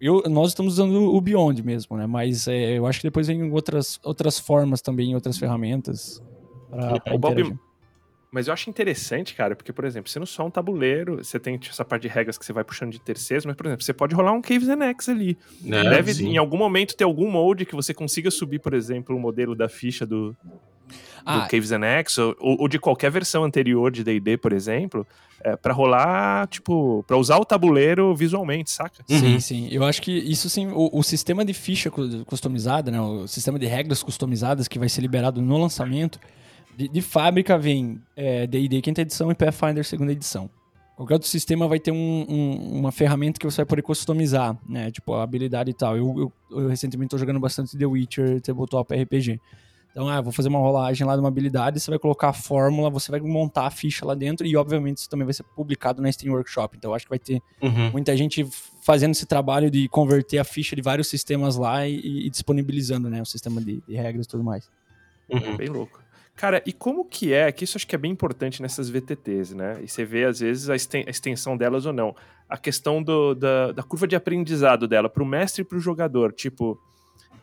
eu, 0.00 0.22
nós 0.30 0.48
estamos 0.48 0.74
usando 0.74 1.14
o 1.14 1.20
Beyond 1.20 1.62
mesmo, 1.62 1.96
né? 1.96 2.06
Mas 2.06 2.46
é, 2.48 2.78
eu 2.78 2.86
acho 2.86 3.00
que 3.00 3.06
depois 3.08 3.26
vem 3.26 3.50
outras, 3.52 3.98
outras 4.04 4.38
formas 4.38 4.80
também, 4.80 5.14
outras 5.14 5.36
ferramentas 5.36 6.22
para 6.70 7.14
O 7.14 7.18
Bob-. 7.18 7.58
Mas 8.30 8.48
eu 8.48 8.52
acho 8.52 8.68
interessante, 8.68 9.34
cara, 9.34 9.54
porque, 9.56 9.72
por 9.72 9.84
exemplo, 9.84 10.10
sendo 10.10 10.26
só 10.26 10.44
um 10.46 10.50
tabuleiro, 10.50 11.16
você 11.24 11.38
tem 11.38 11.58
essa 11.68 11.84
parte 11.84 12.02
de 12.02 12.08
regras 12.08 12.36
que 12.36 12.44
você 12.44 12.52
vai 12.52 12.64
puxando 12.64 12.90
de 12.92 13.00
terceiros, 13.00 13.46
mas, 13.46 13.54
por 13.56 13.66
exemplo, 13.66 13.84
você 13.84 13.94
pode 13.94 14.14
rolar 14.14 14.32
um 14.32 14.42
Caves 14.42 14.68
and 14.68 14.82
X 14.82 15.08
ali. 15.08 15.38
É, 15.70 15.90
Deve, 15.90 16.14
sim. 16.14 16.28
em 16.30 16.36
algum 16.36 16.56
momento, 16.58 16.96
ter 16.96 17.04
algum 17.04 17.30
molde 17.30 17.64
que 17.64 17.74
você 17.74 17.94
consiga 17.94 18.30
subir, 18.30 18.58
por 18.58 18.74
exemplo, 18.74 19.16
o 19.16 19.20
modelo 19.20 19.54
da 19.54 19.68
ficha 19.68 20.04
do, 20.04 20.36
do 20.88 20.94
Ah, 21.24 21.46
Caves 21.50 21.72
and 21.72 21.84
X, 21.84 22.18
ou, 22.18 22.34
ou 22.40 22.68
de 22.68 22.78
qualquer 22.78 23.10
versão 23.10 23.42
anterior 23.44 23.90
de 23.90 24.02
D&D, 24.04 24.36
por 24.36 24.52
exemplo, 24.52 25.06
é, 25.44 25.56
para 25.56 25.72
rolar, 25.72 26.46
tipo, 26.48 27.04
para 27.04 27.16
usar 27.16 27.38
o 27.38 27.44
tabuleiro 27.44 28.14
visualmente, 28.14 28.70
saca? 28.70 29.02
Sim, 29.06 29.34
Uhum. 29.34 29.40
sim. 29.40 29.68
Eu 29.70 29.84
acho 29.84 30.02
que 30.02 30.12
isso 30.12 30.50
sim, 30.50 30.66
o, 30.68 30.90
o 30.92 31.02
sistema 31.02 31.44
de 31.44 31.54
ficha 31.54 31.90
cu- 31.90 32.24
customizada, 32.24 32.90
né, 32.90 33.00
o 33.00 33.26
sistema 33.26 33.58
de 33.58 33.66
regras 33.66 34.02
customizadas 34.02 34.66
que 34.68 34.78
vai 34.78 34.88
ser 34.88 35.00
liberado 35.00 35.40
no 35.40 35.56
lançamento, 35.58 36.18
de, 36.76 36.88
de 36.88 37.00
fábrica 37.02 37.56
vem 37.58 38.00
é, 38.14 38.46
D&D 38.46 38.82
quinta 38.82 39.00
edição 39.02 39.30
e 39.30 39.34
Pathfinder 39.34 39.84
segunda 39.84 40.12
edição. 40.12 40.50
Qualquer 40.96 41.14
outro 41.14 41.28
sistema 41.28 41.68
vai 41.68 41.78
ter 41.78 41.90
um- 41.92 42.24
um- 42.28 42.78
uma 42.78 42.90
ferramenta 42.92 43.38
que 43.38 43.44
você 43.44 43.56
vai 43.58 43.66
poder 43.66 43.82
customizar, 43.82 44.56
né? 44.66 44.90
Tipo, 44.90 45.12
a 45.14 45.22
habilidade 45.22 45.70
e 45.70 45.74
tal. 45.74 45.94
Eu, 45.96 46.32
eu, 46.50 46.58
eu 46.62 46.68
recentemente 46.68 47.10
tô 47.10 47.18
jogando 47.18 47.38
bastante 47.38 47.76
The 47.76 47.84
Witcher 47.86 48.40
Tabletop 48.40 48.94
RPG. 48.94 49.38
Então, 49.90 50.08
ah, 50.08 50.20
vou 50.20 50.30
fazer 50.32 50.48
uma 50.50 50.58
rolagem 50.58 51.06
lá 51.06 51.14
de 51.14 51.20
uma 51.20 51.28
habilidade, 51.28 51.80
você 51.80 51.90
vai 51.90 51.98
colocar 51.98 52.28
a 52.28 52.32
fórmula, 52.34 52.90
você 52.90 53.10
vai 53.10 53.18
montar 53.20 53.66
a 53.66 53.70
ficha 53.70 54.04
lá 54.04 54.14
dentro 54.14 54.46
e, 54.46 54.54
obviamente, 54.54 54.98
isso 54.98 55.08
também 55.08 55.24
vai 55.24 55.32
ser 55.32 55.42
publicado 55.54 56.02
na 56.02 56.12
Steam 56.12 56.34
Workshop. 56.34 56.76
Então, 56.76 56.90
eu 56.90 56.94
acho 56.94 57.06
que 57.06 57.10
vai 57.10 57.18
ter 57.18 57.40
Uhum. 57.62 57.90
muita 57.92 58.14
gente 58.16 58.46
fazendo 58.82 59.12
esse 59.12 59.24
trabalho 59.26 59.70
de 59.70 59.88
converter 59.88 60.38
a 60.38 60.44
ficha 60.44 60.76
de 60.76 60.82
vários 60.82 61.08
sistemas 61.08 61.56
lá 61.56 61.86
e, 61.88 62.26
e 62.26 62.30
disponibilizando, 62.30 63.08
né, 63.08 63.22
o 63.22 63.26
sistema 63.26 63.58
de, 63.60 63.82
de 63.88 63.94
regras 63.96 64.26
e 64.26 64.28
tudo 64.28 64.44
mais. 64.44 64.68
Uhum. 65.30 65.56
Bem 65.56 65.68
louco. 65.68 65.98
Cara, 66.36 66.62
e 66.66 66.72
como 66.72 67.04
que 67.04 67.32
é, 67.32 67.50
que 67.50 67.64
isso 67.64 67.78
acho 67.78 67.86
que 67.86 67.94
é 67.94 67.98
bem 67.98 68.12
importante 68.12 68.60
nessas 68.60 68.90
VTTs, 68.90 69.54
né? 69.56 69.78
E 69.82 69.88
você 69.88 70.04
vê, 70.04 70.24
às 70.26 70.38
vezes, 70.40 70.68
a 70.68 70.76
extensão 70.76 71.56
delas 71.56 71.86
ou 71.86 71.94
não. 71.94 72.14
A 72.48 72.58
questão 72.58 73.02
do- 73.02 73.34
da, 73.34 73.72
da 73.72 73.82
curva 73.82 74.06
de 74.06 74.14
aprendizado 74.14 74.86
dela, 74.86 75.08
pro 75.08 75.24
mestre 75.24 75.62
e 75.62 75.64
pro 75.64 75.80
jogador. 75.80 76.32
Tipo, 76.34 76.78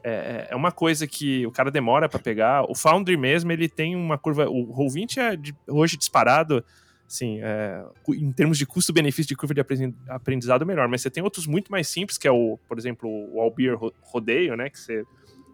é, 0.03 0.47
é 0.51 0.56
uma 0.56 0.71
coisa 0.71 1.08
que 1.08 1.45
o 1.47 1.51
cara 1.51 1.71
demora 1.71 2.08
pra 2.08 2.19
pegar. 2.19 2.69
O 2.69 2.75
Foundry 2.75 3.17
mesmo, 3.17 3.51
ele 3.51 3.67
tem 3.67 3.95
uma 3.95 4.17
curva... 4.17 4.47
O 4.47 4.67
Roll20 4.77 5.17
é 5.17 5.36
de- 5.36 5.56
hoje 5.67 5.97
disparado, 5.97 6.63
assim, 7.08 7.39
é, 7.41 7.84
em 8.10 8.32
termos 8.32 8.60
de 8.60 8.65
custo-benefício 8.67 9.27
de 9.29 9.36
curva 9.36 9.56
de 9.56 9.62
aprendizado, 10.08 10.65
melhor. 10.67 10.88
Mas 10.88 11.01
você 11.01 11.10
tem 11.10 11.23
outros 11.23 11.47
muito 11.47 11.71
mais 11.71 11.88
simples, 11.88 12.17
que 12.19 12.27
é 12.27 12.32
o, 12.32 12.60
por 12.69 12.77
exemplo, 12.77 13.10
o 13.10 13.41
Albeer 13.41 13.75
Ro- 13.75 13.93
Rodeio, 14.01 14.56
né? 14.56 14.69
Que 14.69 14.79
você... 14.79 15.03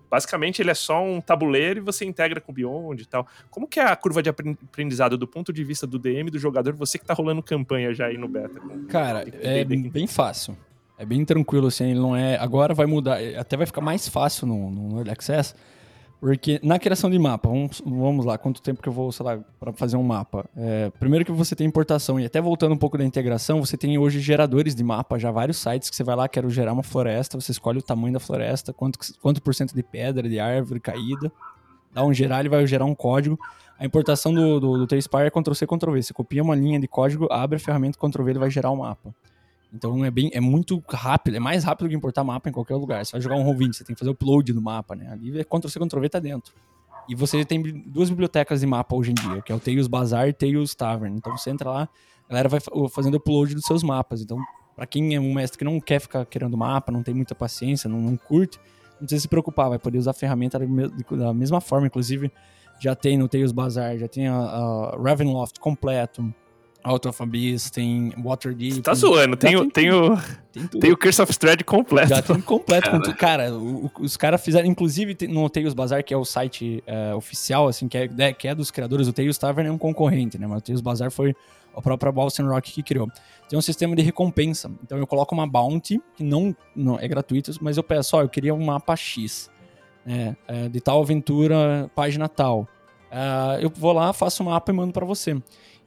Basicamente, 0.10 0.62
ele 0.62 0.72
é 0.72 0.74
só 0.74 1.04
um 1.04 1.22
tabuleiro 1.22 1.80
e 1.80 1.82
você 1.82 2.06
integra 2.06 2.42
com 2.42 2.52
o 2.52 2.56
Beyond 2.56 3.04
e 3.04 3.06
tal. 3.06 3.28
Como 3.50 3.68
que 3.68 3.80
é 3.80 3.84
a 3.84 3.96
curva 3.96 4.24
de 4.24 4.30
apren- 4.30 4.58
aprendizado 4.64 5.18
do 5.18 5.28
ponto 5.28 5.54
de 5.54 5.64
vista 5.64 5.86
do 5.86 6.00
DM, 6.00 6.30
do 6.32 6.40
jogador, 6.40 6.74
você 6.74 6.98
que 6.98 7.06
tá 7.06 7.14
rolando 7.14 7.44
campanha 7.44 7.94
já 7.94 8.08
aí 8.08 8.18
no 8.18 8.28
beta? 8.28 8.60
Cara, 8.88 9.26
é 9.42 9.64
bem 9.64 10.08
fácil. 10.08 10.58
É 10.98 11.06
bem 11.06 11.24
tranquilo, 11.24 11.68
assim, 11.68 11.92
ele 11.92 12.00
não 12.00 12.14
é... 12.16 12.36
Agora 12.38 12.74
vai 12.74 12.86
mudar, 12.86 13.20
até 13.38 13.56
vai 13.56 13.66
ficar 13.66 13.80
mais 13.80 14.10
fácil 14.10 14.46
no, 14.46 14.70
no 14.70 14.98
Early 14.98 15.12
Access, 15.12 15.56
porque 16.20 16.60
na 16.64 16.78
criação 16.78 17.10
de 17.10 17.18
mapa, 17.18 17.48
vamos, 17.50 17.82
vamos 17.86 18.26
lá, 18.26 18.38
quanto 18.38 18.62
tempo 18.62 18.82
que 18.82 18.90
eu 18.90 18.94
vou, 18.94 19.12
sei 19.12 19.26
lá, 19.26 19.40
pra 19.60 19.72
fazer 19.74 19.98
um 19.98 20.04
mapa? 20.04 20.46
É, 20.56 20.92
primeiro 21.00 21.26
que 21.26 21.32
você 21.32 21.56
tem 21.56 21.66
importação, 21.66 22.20
e 22.20 22.26
até 22.26 22.42
voltando 22.42 22.74
um 22.74 22.78
pouco 22.78 22.98
da 22.98 23.04
integração, 23.06 23.64
você 23.64 23.78
tem 23.78 23.98
hoje 23.98 24.20
geradores 24.20 24.76
de 24.76 24.84
mapa, 24.84 25.18
já 25.18 25.32
vários 25.32 25.58
sites 25.58 25.90
que 25.90 25.96
você 25.96 26.04
vai 26.04 26.16
lá, 26.16 26.28
quero 26.28 26.50
gerar 26.50 26.74
uma 26.74 26.84
floresta, 26.84 27.40
você 27.40 27.52
escolhe 27.52 27.80
o 27.80 27.84
tamanho 27.84 28.14
da 28.14 28.20
floresta, 28.20 28.74
quanto, 28.74 29.00
quanto 29.22 29.42
por 29.42 29.56
cento 29.56 29.74
de 29.74 29.84
pedra, 29.84 30.28
de 30.28 30.40
árvore 30.40 30.80
caída, 30.80 31.32
dá 31.94 32.04
um 32.04 32.14
gerar, 32.14 32.42
ele 32.42 32.50
vai 32.50 32.66
gerar 32.68 32.86
um 32.86 32.96
código. 32.96 33.40
A 33.80 33.86
importação 33.86 34.34
do, 34.34 34.60
do, 34.60 34.86
do 34.86 34.96
é 34.96 35.30
Ctrl-C, 35.30 35.66
Ctrl-V. 35.66 36.04
Você 36.04 36.14
copia 36.14 36.44
uma 36.44 36.54
linha 36.54 36.78
de 36.78 36.88
código, 36.88 37.30
abre 37.32 37.56
a 37.56 37.60
ferramenta, 37.60 37.98
Ctrl-V, 37.98 38.32
ele 38.32 38.40
vai 38.40 38.52
gerar 38.52 38.72
o 38.72 38.76
mapa. 38.76 39.16
Então 39.74 40.04
é 40.04 40.10
bem, 40.10 40.32
é 40.34 40.40
muito 40.40 40.84
rápido, 40.90 41.36
é 41.38 41.40
mais 41.40 41.64
rápido 41.64 41.88
que 41.90 41.96
importar 41.96 42.24
mapa 42.24 42.50
em 42.50 42.52
qualquer 42.52 42.76
lugar. 42.76 43.06
Você 43.06 43.12
vai 43.12 43.22
jogar 43.22 43.36
um 43.36 43.44
Roll20, 43.46 43.74
você 43.74 43.84
tem 43.84 43.94
que 43.96 44.00
fazer 44.00 44.10
o 44.10 44.14
upload 44.14 44.52
do 44.52 44.62
mapa, 44.62 44.96
né? 44.96 45.10
Ali 45.12 45.40
é 45.40 45.44
Ctrl-C, 45.44 45.80
Ctrl-V, 45.80 46.10
tá 46.10 46.20
dentro. 46.20 46.54
E 47.08 47.16
você 47.16 47.44
tem 47.46 47.62
duas 47.88 48.10
bibliotecas 48.10 48.62
de 48.62 48.68
mapa 48.68 48.96
hoje 48.96 49.12
em 49.12 49.14
dia, 49.14 49.42
que 49.42 49.52
é 49.52 49.56
o 49.56 49.60
Tails 49.60 49.88
Bazaar 49.88 50.28
e 50.28 50.34
Tails 50.34 50.74
Tavern. 50.76 51.16
Então 51.16 51.38
você 51.38 51.50
entra 51.52 51.70
lá, 51.70 51.90
a 52.28 52.30
galera 52.30 52.50
vai 52.50 52.60
fa- 52.60 52.72
fazendo 52.92 53.18
upload 53.18 53.54
dos 53.56 53.66
seus 53.66 53.84
mapas. 53.84 54.22
Então, 54.22 54.38
pra 54.76 54.86
quem 54.88 55.16
é 55.16 55.20
um 55.20 55.34
mestre 55.34 55.58
que 55.58 55.64
não 55.66 55.80
quer 55.80 56.00
ficar 56.00 56.26
querendo 56.26 56.56
mapa, 56.58 56.92
não 56.92 57.02
tem 57.04 57.14
muita 57.14 57.34
paciência, 57.36 57.90
não, 57.90 58.00
não 58.00 58.16
curte, 58.18 58.60
não 58.94 59.00
precisa 59.08 59.22
se 59.22 59.28
preocupar, 59.28 59.70
vai 59.70 59.80
poder 59.80 59.98
usar 59.98 60.12
a 60.12 60.14
ferramenta 60.14 60.58
da 60.60 60.66
me- 60.68 60.90
da 61.12 61.34
mesma 61.34 61.60
forma. 61.62 61.88
Inclusive, 61.88 62.32
já 62.80 62.96
tem 62.96 63.18
no 63.18 63.28
Tails 63.28 63.52
Bazaar, 63.52 63.98
já 63.98 64.08
tem 64.08 64.28
a, 64.28 64.36
a 64.36 64.98
Ravenloft 65.02 65.60
completo, 65.60 66.34
Out 66.84 67.08
of 67.10 67.22
Abyss, 67.22 67.70
tem 67.70 68.14
Waterdeep. 68.24 68.82
Tá 68.82 68.94
zoando, 68.94 69.36
tem, 69.36 69.56
o- 69.58 69.62
tem 69.70 69.70
tem, 69.90 69.92
o, 69.92 70.18
Tem 70.52 70.66
tudo. 70.68 70.80
tem 70.82 70.92
o 70.92 70.98
Curse 70.98 71.22
of 71.22 71.38
Thread 71.38 71.64
completo. 71.66 72.08
Já 72.10 72.22
tem 72.22 72.40
completo. 72.40 72.90
com 72.90 73.02
tudo. 73.02 73.16
Cara, 73.18 73.54
o- 73.54 73.92
os 74.00 74.16
caras 74.16 74.42
fizeram, 74.44 74.66
inclusive 74.68 75.14
tem- 75.14 75.28
no 75.28 75.50
Tails 75.50 75.74
Bazar, 75.74 76.04
que 76.04 76.14
é 76.14 76.18
o 76.18 76.24
site 76.24 76.82
é, 76.88 77.14
oficial, 77.14 77.68
assim, 77.68 77.88
que 77.88 77.98
é, 77.98 78.08
né, 78.08 78.32
que 78.34 78.48
é 78.48 78.56
dos 78.56 78.72
criadores, 78.72 79.08
o 79.08 79.14
Tails 79.14 79.38
Tavern 79.38 79.68
é 79.70 79.72
um 79.72 79.78
concorrente, 79.78 80.38
né? 80.40 80.48
Mas 80.48 80.60
o 80.60 80.62
Tails 80.62 80.82
Bazar 80.82 81.12
foi 81.12 81.36
a 81.76 81.82
própria 81.82 82.12
Boston 82.12 82.48
Rock 82.48 82.72
que 82.72 82.82
criou. 82.82 83.08
Tem 83.50 83.60
um 83.60 83.62
sistema 83.62 83.96
de 83.96 84.02
recompensa. 84.02 84.72
Então 84.84 84.98
eu 84.98 85.06
coloco 85.06 85.36
uma 85.36 85.46
bounty, 85.48 86.02
que 86.16 86.24
não, 86.24 86.56
não 86.76 86.98
é 87.00 87.08
gratuita, 87.08 87.52
mas 87.62 87.76
eu 87.78 87.84
peço, 87.84 88.16
ó, 88.16 88.22
eu 88.22 88.30
queria 88.30 88.54
um 88.54 88.64
mapa 88.66 88.96
X, 88.96 89.50
né? 90.06 90.36
é, 90.48 90.70
de 90.70 90.80
tal 90.80 91.02
aventura, 91.02 91.92
página 91.94 92.30
tal. 92.30 92.68
Uh, 93.12 93.60
eu 93.62 93.70
vou 93.76 93.92
lá, 93.92 94.14
faço 94.14 94.44
o 94.44 94.46
mapa 94.46 94.72
e 94.72 94.76
mando 94.76 94.94
para 94.94 95.06
você. 95.06 95.36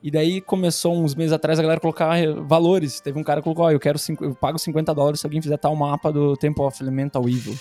E 0.03 0.11
daí 0.11 0.41
começou 0.41 0.97
uns 0.97 1.15
meses 1.15 1.33
atrás 1.33 1.59
a 1.59 1.63
galera 1.63 1.81
colocar 1.81 2.17
valores. 2.43 3.01
Teve 3.01 3.19
um 3.19 3.23
cara 3.23 3.41
que 3.41 3.45
colocou, 3.45 3.67
ó, 3.67 3.71
eu 3.71 3.79
quero 3.79 3.99
cinco, 3.99 4.25
eu 4.25 4.35
pago 4.35 4.59
50 4.59 4.93
dólares 4.93 5.21
se 5.21 5.27
alguém 5.27 5.41
fizer 5.41 5.57
tal 5.57 5.77
mapa 5.77 6.13
do 6.13 6.37
Temple 6.37 6.65
of 6.65 6.83
Elemental 6.83 7.29
Evil. 7.29 7.57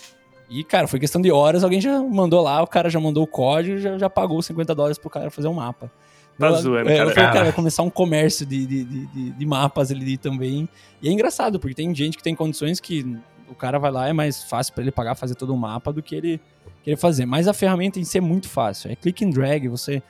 E, 0.49 0.63
cara, 0.63 0.87
foi 0.87 0.99
questão 0.99 1.21
de 1.21 1.31
horas, 1.31 1.63
alguém 1.63 1.79
já 1.79 2.01
mandou 2.01 2.41
lá, 2.41 2.61
o 2.61 2.67
cara 2.67 2.89
já 2.89 2.99
mandou 2.99 3.23
o 3.23 3.27
código, 3.27 3.77
já, 3.77 3.97
já 3.97 4.09
pagou 4.09 4.41
50 4.41 4.73
dólares 4.75 4.97
pro 4.97 5.09
cara 5.09 5.29
fazer 5.29 5.47
um 5.47 5.53
mapa. 5.53 5.89
Tá 6.37 6.47
eu, 6.47 6.55
zoando, 6.55 6.89
é, 6.89 6.97
cara. 6.97 7.09
Eu 7.09 7.13
falei, 7.13 7.29
cara, 7.31 7.43
vai 7.43 7.53
começar 7.53 7.83
um 7.83 7.89
comércio 7.89 8.45
de, 8.45 8.65
de, 8.65 8.83
de, 8.83 9.29
de, 9.31 9.45
mapas 9.45 9.91
ali 9.91 10.17
também. 10.17 10.67
E 11.01 11.07
é 11.07 11.11
engraçado, 11.11 11.59
porque 11.59 11.75
tem 11.75 11.93
gente 11.93 12.17
que 12.17 12.23
tem 12.23 12.35
condições 12.35 12.79
que 12.79 13.17
o 13.47 13.55
cara 13.55 13.77
vai 13.77 13.91
lá, 13.91 14.09
é 14.09 14.13
mais 14.13 14.43
fácil 14.43 14.73
para 14.73 14.81
ele 14.81 14.91
pagar, 14.91 15.13
fazer 15.13 15.35
todo 15.35 15.51
o 15.51 15.53
um 15.53 15.57
mapa 15.57 15.93
do 15.93 16.01
que 16.01 16.15
ele 16.15 16.41
querer 16.83 16.97
fazer. 16.97 17.25
Mas 17.25 17.47
a 17.47 17.53
ferramenta 17.53 17.99
em 17.99 18.03
si 18.03 18.17
é 18.17 18.21
muito 18.21 18.49
fácil. 18.49 18.91
É 18.91 18.95
click 18.95 19.23
and 19.23 19.29
drag, 19.29 19.67
você 19.67 20.01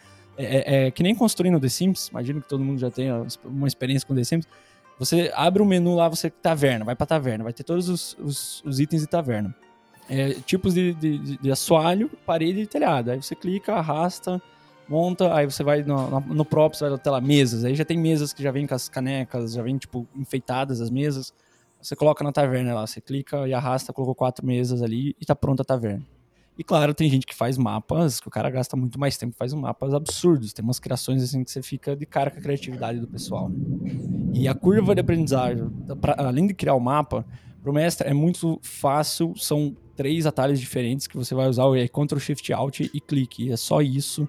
é, 0.41 0.56
é, 0.84 0.88
é, 0.88 0.91
que 0.91 1.04
nem 1.04 1.13
construindo 1.13 1.60
The 1.60 1.69
Sims, 1.69 2.08
imagino 2.08 2.41
que 2.41 2.49
todo 2.49 2.63
mundo 2.63 2.80
já 2.80 2.89
tenha 2.89 3.25
uma 3.45 3.67
experiência 3.67 4.08
com 4.08 4.15
The 4.15 4.23
Sims. 4.23 4.47
Você 4.97 5.32
abre 5.34 5.62
o 5.62 5.65
um 5.65 5.67
menu 5.67 5.95
lá, 5.95 6.08
você 6.08 6.30
taverna, 6.30 6.86
vai 6.86 6.95
pra 6.95 7.06
taverna, 7.06 7.43
vai 7.43 7.54
ter 7.54 7.63
todos 7.63 7.89
os, 7.89 8.17
os, 8.19 8.63
os 8.65 8.80
itens 8.80 9.01
de 9.01 9.08
taverna. 9.08 9.56
É, 10.10 10.34
tipos 10.45 10.73
de, 10.73 10.93
de, 10.93 11.38
de, 11.38 11.51
assoalho, 11.51 12.10
parede 12.25 12.62
e 12.62 12.67
telhado. 12.67 13.12
Aí 13.12 13.21
você 13.21 13.36
clica, 13.36 13.73
arrasta, 13.73 14.41
monta, 14.88 15.34
aí 15.34 15.45
você 15.45 15.63
vai 15.63 15.84
no, 15.84 16.10
no, 16.10 16.19
no 16.19 16.45
próprio, 16.45 16.77
você 16.77 16.86
vai 16.86 16.93
até 16.93 17.10
lá, 17.10 17.21
mesas. 17.21 17.63
Aí 17.63 17.75
já 17.75 17.86
tem 17.86 17.97
mesas 17.97 18.34
que 18.34 18.43
já 18.43 18.51
vem 18.51 18.67
com 18.67 18.75
as 18.75 18.89
canecas, 18.89 19.54
já 19.54 19.63
vem, 19.63 19.77
tipo, 19.77 20.08
enfeitadas 20.15 20.82
as 20.82 20.89
mesas. 20.89 21.34
Você 21.82 21.95
coloca 21.95 22.23
na 22.23 22.32
taverna 22.32 22.73
lá, 22.73 22.86
você 22.86 23.01
clica 23.01 23.47
e 23.47 23.54
arrasta, 23.54 23.93
colocou 23.93 24.13
quatro 24.13 24.45
mesas 24.45 24.82
ali 24.82 25.15
e 25.19 25.25
tá 25.25 25.36
pronta 25.36 25.63
a 25.63 25.65
taverna. 25.65 26.06
E 26.58 26.64
claro, 26.64 26.94
tem 26.94 27.10
gente 27.10 27.26
que 27.26 27.34
faz 27.34 27.58
mapas, 27.58 28.20
que 28.20 28.28
o 28.28 28.32
cara 28.32 28.50
gasta 28.50 28.76
muito 28.76 29.00
mais 29.00 29.18
tempo, 29.18 29.36
faz 29.36 29.54
mapas 29.54 29.94
absurdos. 29.94 30.54
Tem 30.54 30.64
umas 30.64 30.80
criações 30.80 31.24
assim 31.24 31.44
que 31.44 31.52
você 31.52 31.62
fica 31.62 31.96
de 31.96 32.06
cara 32.06 32.30
com 32.30 32.40
a 32.40 32.42
criatividade 32.42 33.00
do 33.00 33.08
pessoal. 33.08 33.50
Né? 33.50 34.32
E 34.34 34.48
a 34.48 34.54
curva 34.54 34.94
de 34.94 35.02
aprendizagem, 35.02 35.70
pra, 36.00 36.16
além 36.18 36.48
de 36.48 36.54
criar 36.54 36.76
o 36.76 36.80
mapa, 36.80 37.26
pro 37.64 37.74
mestre 37.74 38.08
é 38.10 38.14
muito 38.14 38.60
fácil, 38.62 39.34
são 39.38 39.76
três 39.96 40.26
atalhos 40.26 40.60
diferentes 40.60 41.08
que 41.08 41.16
você 41.16 41.36
vai 41.36 41.48
usar, 41.48 41.64
é 41.78 41.88
Ctrl 41.88 42.20
Shift 42.20 42.52
Alt 42.52 42.80
e 42.82 43.00
clique. 43.00 43.52
É 43.52 43.58
só 43.58 43.82
isso. 43.82 44.28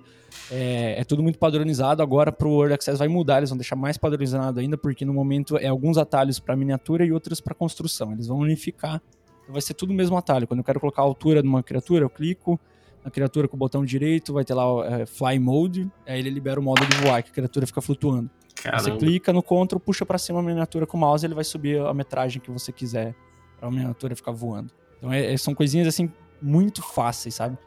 É, 0.51 1.01
é, 1.01 1.05
tudo 1.05 1.23
muito 1.23 1.39
padronizado. 1.39 2.03
Agora 2.03 2.31
pro 2.33 2.51
Word 2.51 2.75
Access 2.75 2.99
vai 2.99 3.09
mudar, 3.09 3.39
eles 3.39 3.51
vão 3.51 3.57
deixar 3.57 3.77
mais 3.77 3.97
padronizado 3.97 4.61
ainda, 4.61 4.77
porque 4.77 5.05
no 5.05 5.13
momento 5.13 5.57
é 5.57 5.69
alguns 5.69 5.99
atalhos 5.99 6.39
para 6.39 6.57
miniatura 6.57 7.05
e 7.05 7.13
outros 7.13 7.41
para 7.41 7.55
construção. 7.55 8.13
Eles 8.13 8.27
vão 8.27 8.39
unificar 8.39 9.01
vai 9.49 9.61
ser 9.61 9.75
tudo 9.75 9.91
o 9.91 9.95
mesmo 9.95 10.17
atalho. 10.17 10.47
Quando 10.47 10.61
eu 10.61 10.65
quero 10.65 10.81
colocar 10.81 11.03
a 11.03 11.05
altura 11.05 11.43
de 11.43 11.49
uma 11.49 11.63
criatura, 11.63 12.05
eu 12.05 12.11
clico 12.11 12.59
na 13.05 13.11
criatura 13.11 13.49
com 13.49 13.57
o 13.57 13.59
botão 13.59 13.85
direito, 13.85 14.33
vai 14.33 14.45
ter 14.45 14.55
lá 14.55 14.73
o 14.73 14.85
é, 14.85 15.07
Fly 15.07 15.39
Mode, 15.39 15.91
aí 16.07 16.21
ele 16.21 16.31
libera 16.31 16.61
o 16.61 16.63
modo 16.63 16.87
de 16.87 16.97
voar, 16.99 17.23
que 17.23 17.31
a 17.31 17.35
criatura 17.35 17.67
fica 17.67 17.81
flutuando. 17.81 18.31
Caramba. 18.55 18.83
Você 18.83 18.97
clica 18.97 19.33
no 19.33 19.43
Ctrl, 19.43 19.79
puxa 19.79 20.07
para 20.07 20.19
cima 20.19 20.39
a 20.39 20.43
miniatura 20.43 20.87
com 20.87 20.97
o 20.97 21.01
mouse, 21.01 21.27
ele 21.27 21.35
vai 21.35 21.45
subir 21.45 21.81
a 21.81 21.93
metragem 21.93 22.41
que 22.41 22.51
você 22.51 22.71
quiser 22.71 23.15
para 23.59 23.69
a 23.69 23.71
miniatura 23.73 24.15
ficar 24.15 24.31
voando. 24.31 24.73
Então 24.99 25.13
é, 25.13 25.33
é, 25.33 25.37
são 25.37 25.55
coisinhas 25.55 25.89
assim 25.89 26.11
muito 26.41 26.81
fáceis, 26.83 27.35
sabe? 27.35 27.59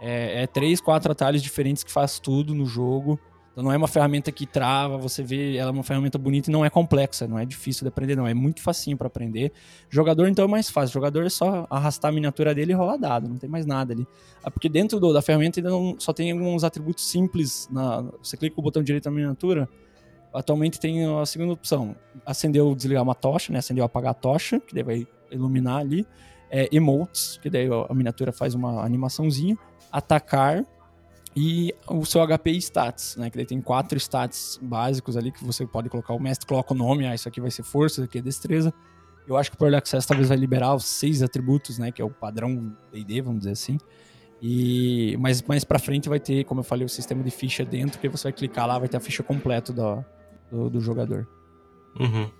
É, 0.00 0.42
é, 0.42 0.46
três, 0.46 0.80
quatro 0.80 1.10
atalhos 1.10 1.42
diferentes 1.42 1.82
que 1.82 1.90
faz 1.90 2.20
tudo 2.20 2.54
no 2.54 2.66
jogo. 2.66 3.18
Então 3.54 3.62
não 3.62 3.70
é 3.70 3.76
uma 3.76 3.86
ferramenta 3.86 4.32
que 4.32 4.46
trava, 4.46 4.98
você 4.98 5.22
vê, 5.22 5.56
ela 5.56 5.70
é 5.70 5.72
uma 5.72 5.84
ferramenta 5.84 6.18
bonita 6.18 6.50
e 6.50 6.52
não 6.52 6.64
é 6.64 6.68
complexa, 6.68 7.28
não 7.28 7.38
é 7.38 7.44
difícil 7.44 7.84
de 7.84 7.88
aprender, 7.88 8.16
não. 8.16 8.26
É 8.26 8.34
muito 8.34 8.60
facinho 8.60 8.96
para 8.96 9.06
aprender. 9.06 9.52
Jogador, 9.88 10.26
então, 10.26 10.44
é 10.44 10.48
mais 10.48 10.68
fácil. 10.68 10.92
Jogador 10.92 11.24
é 11.24 11.28
só 11.28 11.64
arrastar 11.70 12.10
a 12.10 12.12
miniatura 12.12 12.52
dele 12.52 12.72
e 12.72 12.74
rolar 12.74 12.96
dado, 12.96 13.28
não 13.28 13.36
tem 13.36 13.48
mais 13.48 13.64
nada 13.64 13.92
ali. 13.92 14.04
Ah, 14.42 14.50
porque 14.50 14.68
dentro 14.68 14.98
do, 14.98 15.12
da 15.12 15.22
ferramenta 15.22 15.60
ainda 15.60 15.70
não, 15.70 15.94
só 16.00 16.12
tem 16.12 16.32
alguns 16.32 16.64
atributos 16.64 17.08
simples. 17.08 17.68
Na, 17.70 18.02
você 18.20 18.36
clica 18.36 18.56
com 18.56 18.60
o 18.60 18.64
botão 18.64 18.82
direito 18.82 19.04
na 19.04 19.12
miniatura, 19.12 19.68
atualmente 20.32 20.80
tem 20.80 21.06
a 21.06 21.24
segunda 21.24 21.52
opção: 21.52 21.94
acender 22.26 22.60
ou 22.60 22.74
desligar 22.74 23.04
uma 23.04 23.14
tocha, 23.14 23.52
né? 23.52 23.60
Acender 23.60 23.82
ou 23.82 23.86
apagar 23.86 24.10
a 24.10 24.14
tocha, 24.14 24.58
que 24.58 24.74
daí 24.74 24.82
vai 24.82 25.06
iluminar 25.30 25.78
ali. 25.78 26.04
É, 26.50 26.68
emotes, 26.72 27.38
que 27.40 27.48
daí 27.48 27.68
a 27.88 27.94
miniatura 27.94 28.32
faz 28.32 28.52
uma 28.54 28.84
animaçãozinha. 28.84 29.56
Atacar, 29.92 30.64
e 31.36 31.74
o 31.88 32.04
seu 32.04 32.24
HP 32.26 32.52
stats, 32.58 33.16
né? 33.16 33.28
Que 33.28 33.36
daí 33.36 33.46
tem 33.46 33.60
quatro 33.60 33.98
stats 33.98 34.58
básicos 34.62 35.16
ali 35.16 35.32
que 35.32 35.44
você 35.44 35.66
pode 35.66 35.88
colocar. 35.88 36.14
O 36.14 36.20
mestre 36.20 36.46
coloca 36.46 36.72
o 36.72 36.76
nome, 36.76 37.06
ah, 37.06 37.14
isso 37.14 37.28
aqui 37.28 37.40
vai 37.40 37.50
ser 37.50 37.64
força, 37.64 38.00
isso 38.00 38.04
aqui 38.04 38.18
é 38.18 38.22
destreza. 38.22 38.72
Eu 39.26 39.36
acho 39.36 39.50
que 39.50 39.56
o 39.60 39.64
Early 39.64 39.76
Access 39.76 40.06
talvez 40.06 40.28
vai 40.28 40.36
liberar 40.36 40.74
os 40.74 40.84
seis 40.84 41.22
atributos, 41.22 41.78
né? 41.78 41.90
Que 41.90 42.00
é 42.00 42.04
o 42.04 42.10
padrão 42.10 42.72
D&D, 42.92 43.20
vamos 43.22 43.40
dizer 43.40 43.52
assim. 43.52 43.78
E, 44.40 45.16
mas 45.18 45.42
mais 45.42 45.64
pra 45.64 45.78
frente 45.78 46.08
vai 46.08 46.20
ter, 46.20 46.44
como 46.44 46.60
eu 46.60 46.64
falei, 46.64 46.84
o 46.84 46.88
sistema 46.88 47.22
de 47.22 47.30
ficha 47.30 47.64
dentro, 47.64 47.98
que 47.98 48.08
você 48.08 48.24
vai 48.24 48.32
clicar 48.32 48.66
lá, 48.66 48.78
vai 48.78 48.88
ter 48.88 48.96
a 48.96 49.00
ficha 49.00 49.22
completa 49.22 49.72
do, 49.72 50.04
do, 50.50 50.70
do 50.70 50.80
jogador. 50.80 51.26
Uhum. 51.98 52.30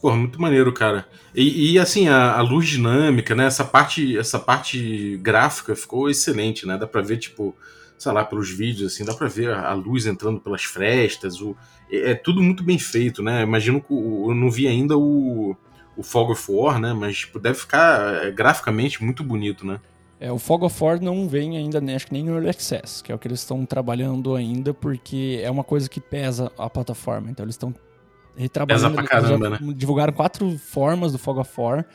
Pô, 0.00 0.16
muito 0.16 0.40
maneiro, 0.40 0.72
cara. 0.72 1.06
E, 1.34 1.72
e 1.72 1.78
assim, 1.78 2.08
a, 2.08 2.32
a, 2.32 2.40
luz 2.40 2.68
dinâmica, 2.68 3.34
né? 3.34 3.44
Essa 3.44 3.64
parte, 3.64 4.18
essa 4.18 4.38
parte 4.38 5.18
gráfica 5.18 5.76
ficou 5.76 6.10
excelente, 6.10 6.66
né? 6.66 6.76
Dá 6.76 6.86
pra 6.86 7.02
ver, 7.02 7.18
tipo, 7.18 7.54
sei 8.00 8.12
lá, 8.12 8.24
pelos 8.24 8.50
vídeos, 8.50 8.94
assim, 8.94 9.04
dá 9.04 9.12
pra 9.12 9.28
ver 9.28 9.52
a, 9.52 9.74
luz 9.74 10.06
entrando 10.06 10.40
pelas 10.40 10.64
frestas, 10.64 11.38
o, 11.38 11.54
é, 11.90 12.12
é, 12.12 12.14
tudo 12.14 12.42
muito 12.42 12.64
bem 12.64 12.78
feito, 12.78 13.22
né? 13.22 13.42
Imagino 13.42 13.78
que 13.78 13.92
eu 13.92 14.34
não 14.34 14.50
vi 14.50 14.66
ainda 14.66 14.96
o, 14.96 15.54
o 15.94 16.02
Fog 16.02 16.32
of 16.32 16.50
War, 16.50 16.80
né? 16.80 16.94
Mas 16.94 17.18
tipo, 17.18 17.38
deve 17.38 17.58
ficar 17.58 18.24
é, 18.24 18.30
graficamente 18.30 19.04
muito 19.04 19.22
bonito, 19.22 19.66
né? 19.66 19.78
É, 20.18 20.32
o 20.32 20.38
Fog 20.38 20.64
of 20.64 20.82
War 20.82 20.98
não 20.98 21.28
vem 21.28 21.58
ainda, 21.58 21.78
né, 21.78 21.94
acho 21.94 22.06
que 22.06 22.12
nem 22.12 22.24
no 22.24 22.32
Early 22.32 22.48
Access, 22.48 23.02
que 23.02 23.12
é 23.12 23.14
o 23.14 23.18
que 23.18 23.28
eles 23.28 23.40
estão 23.40 23.64
trabalhando 23.66 24.34
ainda, 24.34 24.72
porque 24.72 25.40
é 25.42 25.50
uma 25.50 25.64
coisa 25.64 25.88
que 25.88 26.00
pesa 26.00 26.50
a 26.58 26.68
plataforma. 26.70 27.30
Então 27.30 27.44
eles 27.44 27.54
estão 27.54 27.74
retrabalhando. 28.34 28.96
Pesa 28.96 29.02
pra 29.02 29.06
caramba, 29.06 29.50
né? 29.50 29.58
Divulgaram 29.74 30.12
quatro 30.12 30.58
formas 30.58 31.12
do 31.12 31.18
Fog 31.18 31.38
of 31.38 31.50
War. 31.58 31.86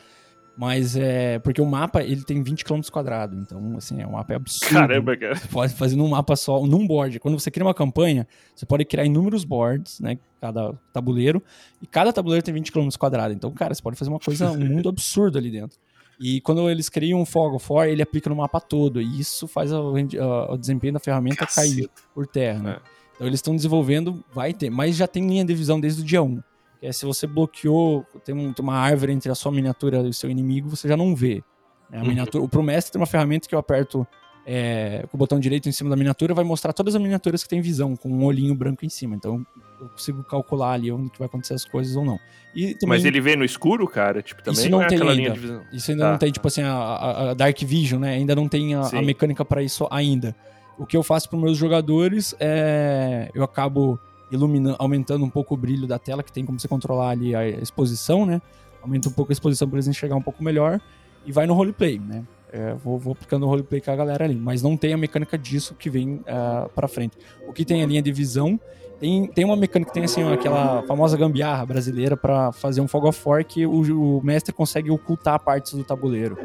Mas 0.56 0.96
é. 0.96 1.38
Porque 1.40 1.60
o 1.60 1.66
mapa 1.66 2.02
ele 2.02 2.22
tem 2.24 2.42
20 2.42 2.64
km 2.64 2.80
quadrados. 2.90 3.38
Então, 3.38 3.76
assim, 3.76 4.00
é 4.00 4.06
um 4.06 4.12
mapa 4.12 4.34
absurdo. 4.34 4.72
Caramba, 4.72 5.16
cara. 5.16 5.36
Você 5.36 5.48
pode 5.48 5.74
fazer 5.74 5.96
num 5.96 6.08
mapa 6.08 6.34
só, 6.34 6.64
num 6.66 6.86
board. 6.86 7.20
Quando 7.20 7.38
você 7.38 7.50
cria 7.50 7.66
uma 7.66 7.74
campanha, 7.74 8.26
você 8.54 8.64
pode 8.64 8.84
criar 8.86 9.04
inúmeros 9.04 9.44
boards, 9.44 10.00
né? 10.00 10.18
Cada 10.40 10.72
tabuleiro. 10.92 11.42
E 11.82 11.86
cada 11.86 12.12
tabuleiro 12.12 12.44
tem 12.44 12.54
20 12.54 12.72
km 12.72 12.88
quadrados. 12.98 13.36
Então, 13.36 13.50
cara, 13.50 13.74
você 13.74 13.82
pode 13.82 13.96
fazer 13.96 14.10
uma 14.10 14.18
coisa, 14.18 14.50
um 14.50 14.64
mundo 14.64 14.88
absurdo 14.88 15.36
ali 15.36 15.50
dentro. 15.50 15.78
E 16.18 16.40
quando 16.40 16.70
eles 16.70 16.88
criam 16.88 17.20
um 17.20 17.26
Fog 17.26 17.54
of 17.54 17.66
War, 17.70 17.88
ele 17.88 18.00
aplica 18.00 18.30
no 18.30 18.36
mapa 18.36 18.58
todo. 18.58 19.02
E 19.02 19.20
isso 19.20 19.46
faz 19.46 19.70
o, 19.70 19.92
o 19.92 20.56
desempenho 20.56 20.94
da 20.94 21.00
ferramenta 21.00 21.44
Caceta. 21.44 21.68
cair 21.68 21.90
por 22.14 22.26
terra, 22.26 22.58
né? 22.60 22.70
É. 22.70 22.96
Então 23.14 23.26
eles 23.26 23.38
estão 23.38 23.54
desenvolvendo, 23.54 24.24
vai 24.32 24.52
ter, 24.52 24.68
mas 24.68 24.94
já 24.94 25.06
tem 25.06 25.26
linha 25.26 25.44
de 25.44 25.54
visão 25.54 25.80
desde 25.80 26.02
o 26.02 26.04
dia 26.04 26.22
1 26.22 26.36
que 26.36 26.42
é 26.86 26.92
se 26.92 27.04
você 27.04 27.26
bloqueou, 27.26 28.06
tem, 28.24 28.34
um, 28.34 28.52
tem, 28.52 28.62
uma 28.62 28.76
árvore 28.76 29.12
entre 29.12 29.30
a 29.30 29.34
sua 29.34 29.50
miniatura 29.50 29.98
e 29.98 30.08
o 30.08 30.14
seu 30.14 30.30
inimigo, 30.30 30.68
você 30.68 30.86
já 30.86 30.96
não 30.96 31.14
vê. 31.16 31.42
Né? 31.90 31.98
A 31.98 32.02
uhum. 32.02 32.08
miniatura, 32.08 32.44
o 32.44 32.48
Promestre 32.48 32.92
tem 32.92 33.00
uma 33.00 33.06
ferramenta 33.06 33.48
que 33.48 33.54
eu 33.54 33.58
aperto 33.58 34.06
é, 34.46 35.04
com 35.10 35.16
o 35.16 35.18
botão 35.18 35.40
direito 35.40 35.68
em 35.68 35.72
cima 35.72 35.90
da 35.90 35.96
miniatura, 35.96 36.32
vai 36.32 36.44
mostrar 36.44 36.72
todas 36.72 36.94
as 36.94 37.02
miniaturas 37.02 37.42
que 37.42 37.48
tem 37.48 37.60
visão, 37.60 37.96
com 37.96 38.08
um 38.08 38.24
olhinho 38.24 38.54
branco 38.54 38.86
em 38.86 38.88
cima. 38.88 39.16
Então 39.16 39.44
eu 39.80 39.88
consigo 39.88 40.22
calcular 40.22 40.72
ali 40.72 40.92
onde 40.92 41.10
que 41.10 41.18
vai 41.18 41.26
acontecer 41.26 41.54
as 41.54 41.64
coisas 41.64 41.96
ou 41.96 42.04
não. 42.04 42.18
Também, 42.54 42.76
Mas 42.86 43.04
ele 43.04 43.20
vê 43.20 43.34
no 43.34 43.44
escuro, 43.44 43.86
cara? 43.88 44.22
Tipo, 44.22 44.42
também 44.42 44.60
isso 44.60 44.70
não, 44.70 44.78
não 44.78 44.84
é 44.84 44.88
tem 44.88 45.02
ainda. 45.02 45.66
Isso 45.72 45.90
ainda 45.90 46.04
tá. 46.04 46.10
não 46.12 46.18
tem, 46.18 46.30
tipo 46.30 46.46
assim, 46.46 46.62
a, 46.62 47.30
a, 47.30 47.34
Dark 47.34 47.60
Vision, 47.60 48.00
né? 48.00 48.14
Ainda 48.14 48.34
não 48.34 48.48
tem 48.48 48.74
a, 48.74 48.82
a 48.82 49.02
mecânica 49.02 49.44
para 49.44 49.62
isso 49.62 49.86
ainda. 49.90 50.34
O 50.78 50.86
que 50.86 50.96
eu 50.96 51.02
faço 51.02 51.28
para 51.28 51.38
meus 51.38 51.58
jogadores 51.58 52.34
é. 52.38 53.28
Eu 53.34 53.42
acabo 53.42 54.00
iluminando, 54.30 54.76
aumentando 54.78 55.24
um 55.24 55.30
pouco 55.30 55.54
o 55.54 55.56
brilho 55.56 55.86
da 55.86 55.98
tela, 55.98 56.22
que 56.22 56.32
tem 56.32 56.44
como 56.44 56.58
você 56.58 56.68
controlar 56.68 57.10
ali 57.10 57.34
a 57.34 57.48
exposição, 57.48 58.26
né? 58.26 58.40
Aumenta 58.82 59.08
um 59.08 59.12
pouco 59.12 59.32
a 59.32 59.34
exposição 59.34 59.68
para 59.68 59.76
eles 59.76 59.88
enxergar 59.88 60.16
um 60.16 60.22
pouco 60.22 60.42
melhor 60.42 60.80
e 61.24 61.32
vai 61.32 61.46
no 61.46 61.54
roleplay, 61.54 61.98
né? 61.98 62.24
É, 62.52 62.74
vou, 62.74 62.98
vou 62.98 63.12
aplicando 63.12 63.44
o 63.44 63.48
roleplay 63.48 63.80
com 63.80 63.90
a 63.90 63.96
galera 63.96 64.24
ali, 64.24 64.36
mas 64.36 64.62
não 64.62 64.76
tem 64.76 64.92
a 64.92 64.96
mecânica 64.96 65.36
disso 65.36 65.74
que 65.74 65.90
vem 65.90 66.14
uh, 66.14 66.22
é, 66.66 66.68
para 66.74 66.86
frente. 66.86 67.16
O 67.46 67.52
que 67.52 67.64
tem 67.64 67.82
a 67.82 67.86
linha 67.86 68.00
de 68.00 68.12
visão, 68.12 68.58
tem, 69.00 69.26
tem 69.26 69.44
uma 69.44 69.56
mecânica 69.56 69.90
que 69.90 69.94
tem 69.94 70.04
assim, 70.04 70.22
aquela 70.32 70.82
famosa 70.84 71.16
gambiarra 71.16 71.66
brasileira 71.66 72.16
para 72.16 72.52
fazer 72.52 72.80
um 72.80 72.88
Fog 72.88 73.06
of 73.08 73.20
War 73.26 73.44
que 73.44 73.66
o, 73.66 74.18
o 74.18 74.24
mestre 74.24 74.54
consegue 74.54 74.90
ocultar 74.90 75.38
partes 75.40 75.74
do 75.74 75.84
tabuleiro. 75.84 76.38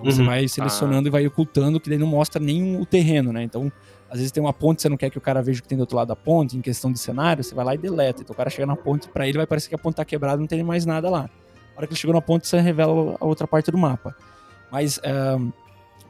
Então, 0.00 0.04
uhum. 0.04 0.10
Você 0.12 0.22
vai 0.22 0.48
selecionando 0.48 1.06
ah. 1.06 1.08
e 1.08 1.10
vai 1.10 1.26
ocultando, 1.26 1.80
que 1.80 1.90
daí 1.90 1.98
não 1.98 2.06
mostra 2.06 2.40
nem 2.40 2.80
o 2.80 2.86
terreno, 2.86 3.32
né? 3.32 3.42
Então 3.42 3.70
às 4.10 4.16
vezes 4.18 4.32
tem 4.32 4.42
uma 4.42 4.52
ponte, 4.52 4.80
você 4.80 4.88
não 4.88 4.96
quer 4.96 5.10
que 5.10 5.18
o 5.18 5.20
cara 5.20 5.42
veja 5.42 5.60
o 5.60 5.62
que 5.62 5.68
tem 5.68 5.76
do 5.76 5.82
outro 5.82 5.96
lado 5.96 6.08
da 6.08 6.16
ponte, 6.16 6.56
em 6.56 6.60
questão 6.60 6.90
de 6.90 6.98
cenário, 6.98 7.44
você 7.44 7.54
vai 7.54 7.64
lá 7.64 7.74
e 7.74 7.78
deleta. 7.78 8.22
Então 8.22 8.32
o 8.32 8.36
cara 8.36 8.48
chega 8.48 8.66
na 8.66 8.76
ponte, 8.76 9.08
para 9.08 9.28
ele 9.28 9.36
vai 9.36 9.46
parecer 9.46 9.68
que 9.68 9.74
a 9.74 9.78
ponte 9.78 9.96
tá 9.96 10.04
quebrada, 10.04 10.38
não 10.38 10.46
tem 10.46 10.62
mais 10.62 10.86
nada 10.86 11.10
lá. 11.10 11.22
Na 11.22 11.28
hora 11.76 11.86
que 11.86 11.92
ele 11.92 12.00
chegou 12.00 12.14
na 12.14 12.22
ponte, 12.22 12.46
você 12.46 12.58
revela 12.60 13.16
a 13.20 13.24
outra 13.24 13.46
parte 13.46 13.70
do 13.70 13.78
mapa. 13.78 14.16
Mas 14.70 14.98
um, 15.38 15.52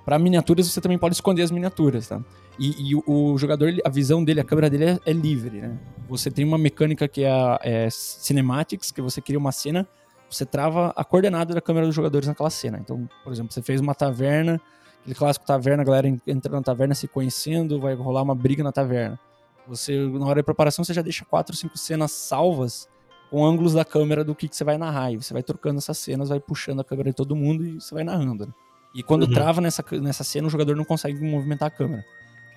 para 0.05 0.19
miniaturas, 0.19 0.67
você 0.67 0.81
também 0.81 0.97
pode 0.97 1.15
esconder 1.15 1.43
as 1.43 1.51
miniaturas, 1.51 2.09
tá? 2.09 2.21
E, 2.59 2.91
e 2.91 2.95
o, 2.95 3.03
o, 3.07 3.39
jogador, 3.39 3.73
a 3.85 3.89
visão 3.89 4.25
dele, 4.25 4.41
a 4.41 4.45
câmera 4.45 4.71
dele 4.71 4.85
é, 4.85 4.99
é 5.07 5.13
livre, 5.13 5.61
né? 5.61 5.79
Você 6.09 6.31
tem 6.31 6.45
uma 6.45 6.59
mecânica 6.59 7.07
que 7.07 7.25
é, 7.25 7.59
é 7.63 7.89
Cinematics, 7.91 8.91
que 8.91 9.01
você 9.01 9.21
cria 9.21 9.39
uma 9.39 9.53
cena, 9.53 9.87
você 10.31 10.47
trava 10.47 10.93
a 10.97 11.05
coordenada 11.05 11.55
da 11.55 11.61
câmera 11.61 11.87
dos 11.87 11.95
jogadores 11.95 12.27
naquela 12.27 12.51
cena. 12.51 12.79
Então, 12.79 13.09
por 13.23 13.33
exemplo, 13.33 13.53
você 13.53 13.63
fez 13.63 13.81
uma 13.81 13.95
taverna 13.95 14.61
aquele 15.01 15.15
clássico 15.15 15.47
taverna, 15.47 15.83
a 15.83 15.87
galera 15.87 16.09
en- 16.09 16.21
entrando 16.27 16.57
na 16.57 16.63
taverna, 16.63 16.95
se 16.95 17.09
conhecendo, 17.09 17.81
vai 17.81 17.95
rolar 17.95 18.23
uma 18.23 18.35
briga 18.35 18.63
na 18.63 18.73
taverna. 18.73 19.19
Você, 19.67 19.97
na 19.99 20.25
hora 20.27 20.37
da 20.37 20.43
preparação, 20.43 20.85
você 20.85 20.95
já 20.95 21.03
deixa 21.03 21.25
quatro, 21.25 21.55
cinco 21.55 21.77
cenas 21.77 22.11
salvas 22.13 22.89
com 23.31 23.45
ângulos 23.45 23.75
da 23.75 23.85
câmera 23.85 24.25
do 24.25 24.35
que, 24.35 24.49
que 24.49 24.57
você 24.57 24.65
vai 24.65 24.79
narrar. 24.79 25.13
E 25.13 25.17
você 25.19 25.33
vai 25.35 25.43
trocando 25.43 25.79
essas 25.79 25.99
cenas, 25.99 26.31
vai 26.31 26.41
puxando 26.41 26.81
a 26.81 26.85
câmera 26.85 27.11
de 27.11 27.17
todo 27.17 27.37
mundo 27.37 27.65
e 27.67 27.75
você 27.81 27.95
vai 27.95 28.03
narrando. 28.05 28.47
né? 28.47 28.53
E 28.95 29.03
quando 29.03 29.25
Uhum. 29.25 29.33
trava 29.33 29.61
nessa, 29.61 29.85
nessa 30.01 30.25
cena, 30.25 30.47
o 30.47 30.51
jogador 30.51 30.75
não 30.75 30.85
consegue 30.85 31.21
movimentar 31.23 31.69
a 31.69 31.71
câmera. 31.71 32.03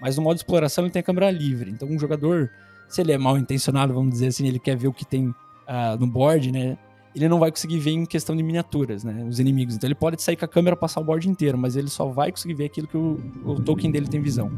Mas 0.01 0.15
no 0.15 0.23
modo 0.23 0.37
exploração 0.37 0.85
ele 0.85 0.91
tem 0.91 1.01
a 1.01 1.03
câmera 1.03 1.29
livre. 1.29 1.69
Então 1.69 1.87
um 1.89 1.99
jogador, 1.99 2.49
se 2.87 3.01
ele 3.01 3.11
é 3.11 3.17
mal 3.17 3.37
intencionado, 3.37 3.93
vamos 3.93 4.11
dizer 4.11 4.27
assim, 4.27 4.47
ele 4.47 4.57
quer 4.59 4.77
ver 4.77 4.87
o 4.87 4.93
que 4.93 5.03
tem 5.05 5.35
ah, 5.67 5.97
no 5.99 6.07
board, 6.07 6.49
né? 6.51 6.77
Ele 7.13 7.27
não 7.27 7.39
vai 7.39 7.51
conseguir 7.51 7.77
ver 7.79 7.91
em 7.91 8.05
questão 8.05 8.35
de 8.35 8.41
miniaturas, 8.41 9.03
né? 9.03 9.25
Os 9.27 9.37
inimigos. 9.39 9.75
Então 9.75 9.87
ele 9.87 9.95
pode 9.95 10.21
sair 10.21 10.37
com 10.37 10.45
a 10.45 10.47
câmera 10.47 10.77
passar 10.77 11.01
o 11.01 11.03
board 11.03 11.27
inteiro, 11.27 11.57
mas 11.57 11.75
ele 11.75 11.89
só 11.89 12.05
vai 12.05 12.31
conseguir 12.31 12.53
ver 12.53 12.65
aquilo 12.65 12.87
que 12.87 12.95
o, 12.95 13.19
o 13.43 13.61
token 13.61 13.91
dele 13.91 14.07
tem 14.07 14.21
visão. 14.21 14.49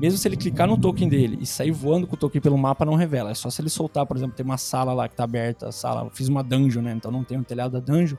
Mesmo 0.00 0.18
se 0.18 0.26
ele 0.26 0.36
clicar 0.36 0.66
no 0.66 0.76
token 0.76 1.08
dele 1.08 1.38
e 1.40 1.46
sair 1.46 1.70
voando 1.70 2.04
com 2.06 2.14
o 2.14 2.18
token 2.18 2.40
pelo 2.40 2.58
mapa, 2.58 2.84
não 2.84 2.94
revela. 2.96 3.30
É 3.30 3.34
só 3.34 3.48
se 3.48 3.62
ele 3.62 3.70
soltar, 3.70 4.04
por 4.06 4.16
exemplo, 4.16 4.34
tem 4.36 4.44
uma 4.44 4.58
sala 4.58 4.92
lá 4.92 5.08
que 5.08 5.14
tá 5.14 5.22
aberta, 5.22 5.68
a 5.68 5.72
sala, 5.72 6.02
eu 6.04 6.10
fiz 6.10 6.26
uma 6.28 6.42
dungeon, 6.42 6.82
né? 6.82 6.92
Então 6.96 7.12
não 7.12 7.22
tem 7.22 7.38
um 7.38 7.44
telhado 7.44 7.72
da 7.72 7.78
dungeon. 7.80 8.16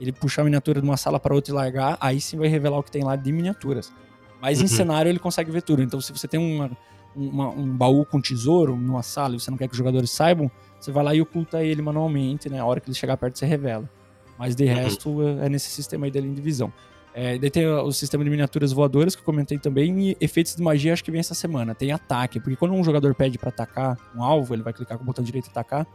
Ele 0.00 0.12
puxar 0.12 0.40
a 0.40 0.44
miniatura 0.46 0.80
de 0.80 0.86
uma 0.88 0.96
sala 0.96 1.20
para 1.20 1.34
outra 1.34 1.52
e 1.52 1.54
largar, 1.54 1.98
aí 2.00 2.22
sim 2.22 2.38
vai 2.38 2.48
revelar 2.48 2.78
o 2.78 2.82
que 2.82 2.90
tem 2.90 3.04
lá 3.04 3.16
de 3.16 3.30
miniaturas. 3.30 3.92
Mas 4.40 4.60
em 4.60 4.62
Uhum. 4.62 4.68
cenário 4.68 5.10
ele 5.10 5.18
consegue 5.18 5.50
ver 5.50 5.60
tudo. 5.60 5.82
Então 5.82 6.00
se 6.00 6.10
você 6.10 6.26
tem 6.26 6.40
uma, 6.40 6.70
uma- 7.14 7.50
um 7.50 7.66
baú 7.76 8.06
com 8.06 8.18
tesouro 8.18 8.74
numa 8.74 9.02
sala 9.02 9.36
e 9.36 9.40
você 9.40 9.50
não 9.50 9.58
quer 9.58 9.66
que 9.68 9.72
os 9.72 9.78
jogadores 9.78 10.10
saibam, 10.10 10.50
você 10.80 10.90
vai 10.90 11.04
lá 11.04 11.14
e 11.14 11.20
oculta 11.20 11.62
ele 11.62 11.82
manualmente, 11.82 12.48
né? 12.48 12.58
A 12.60 12.64
hora 12.64 12.80
que 12.80 12.88
ele 12.88 12.96
chegar 12.96 13.16
perto 13.16 13.38
você 13.38 13.46
revela. 13.46 13.88
Mas 14.38 14.56
de 14.56 14.64
Uhum. 14.64 14.74
resto 14.74 15.22
é 15.22 15.46
é 15.46 15.48
nesse 15.48 15.68
sistema 15.70 16.06
aí 16.06 16.10
da 16.10 16.20
linha 16.20 16.34
de 16.34 16.40
visão. 16.40 16.72
É, 17.12 17.36
daí 17.38 17.50
tem 17.50 17.66
o 17.66 17.90
sistema 17.92 18.22
de 18.22 18.30
miniaturas 18.30 18.72
voadoras 18.72 19.14
que 19.16 19.20
eu 19.20 19.24
comentei 19.24 19.58
também 19.58 20.10
e 20.10 20.16
efeitos 20.20 20.54
de 20.54 20.62
magia 20.62 20.92
acho 20.92 21.02
que 21.04 21.10
vem 21.10 21.18
essa 21.20 21.34
semana. 21.34 21.74
Tem 21.74 21.90
ataque, 21.92 22.38
porque 22.40 22.56
quando 22.56 22.72
um 22.72 22.84
jogador 22.84 23.14
pede 23.14 23.36
pra 23.36 23.48
atacar 23.48 23.98
um 24.14 24.22
alvo, 24.22 24.54
ele 24.54 24.62
vai 24.62 24.72
clicar 24.72 24.96
com 24.96 25.02
o 25.02 25.06
botão 25.06 25.24
direito 25.24 25.46
e 25.46 25.50
atacar. 25.50 25.86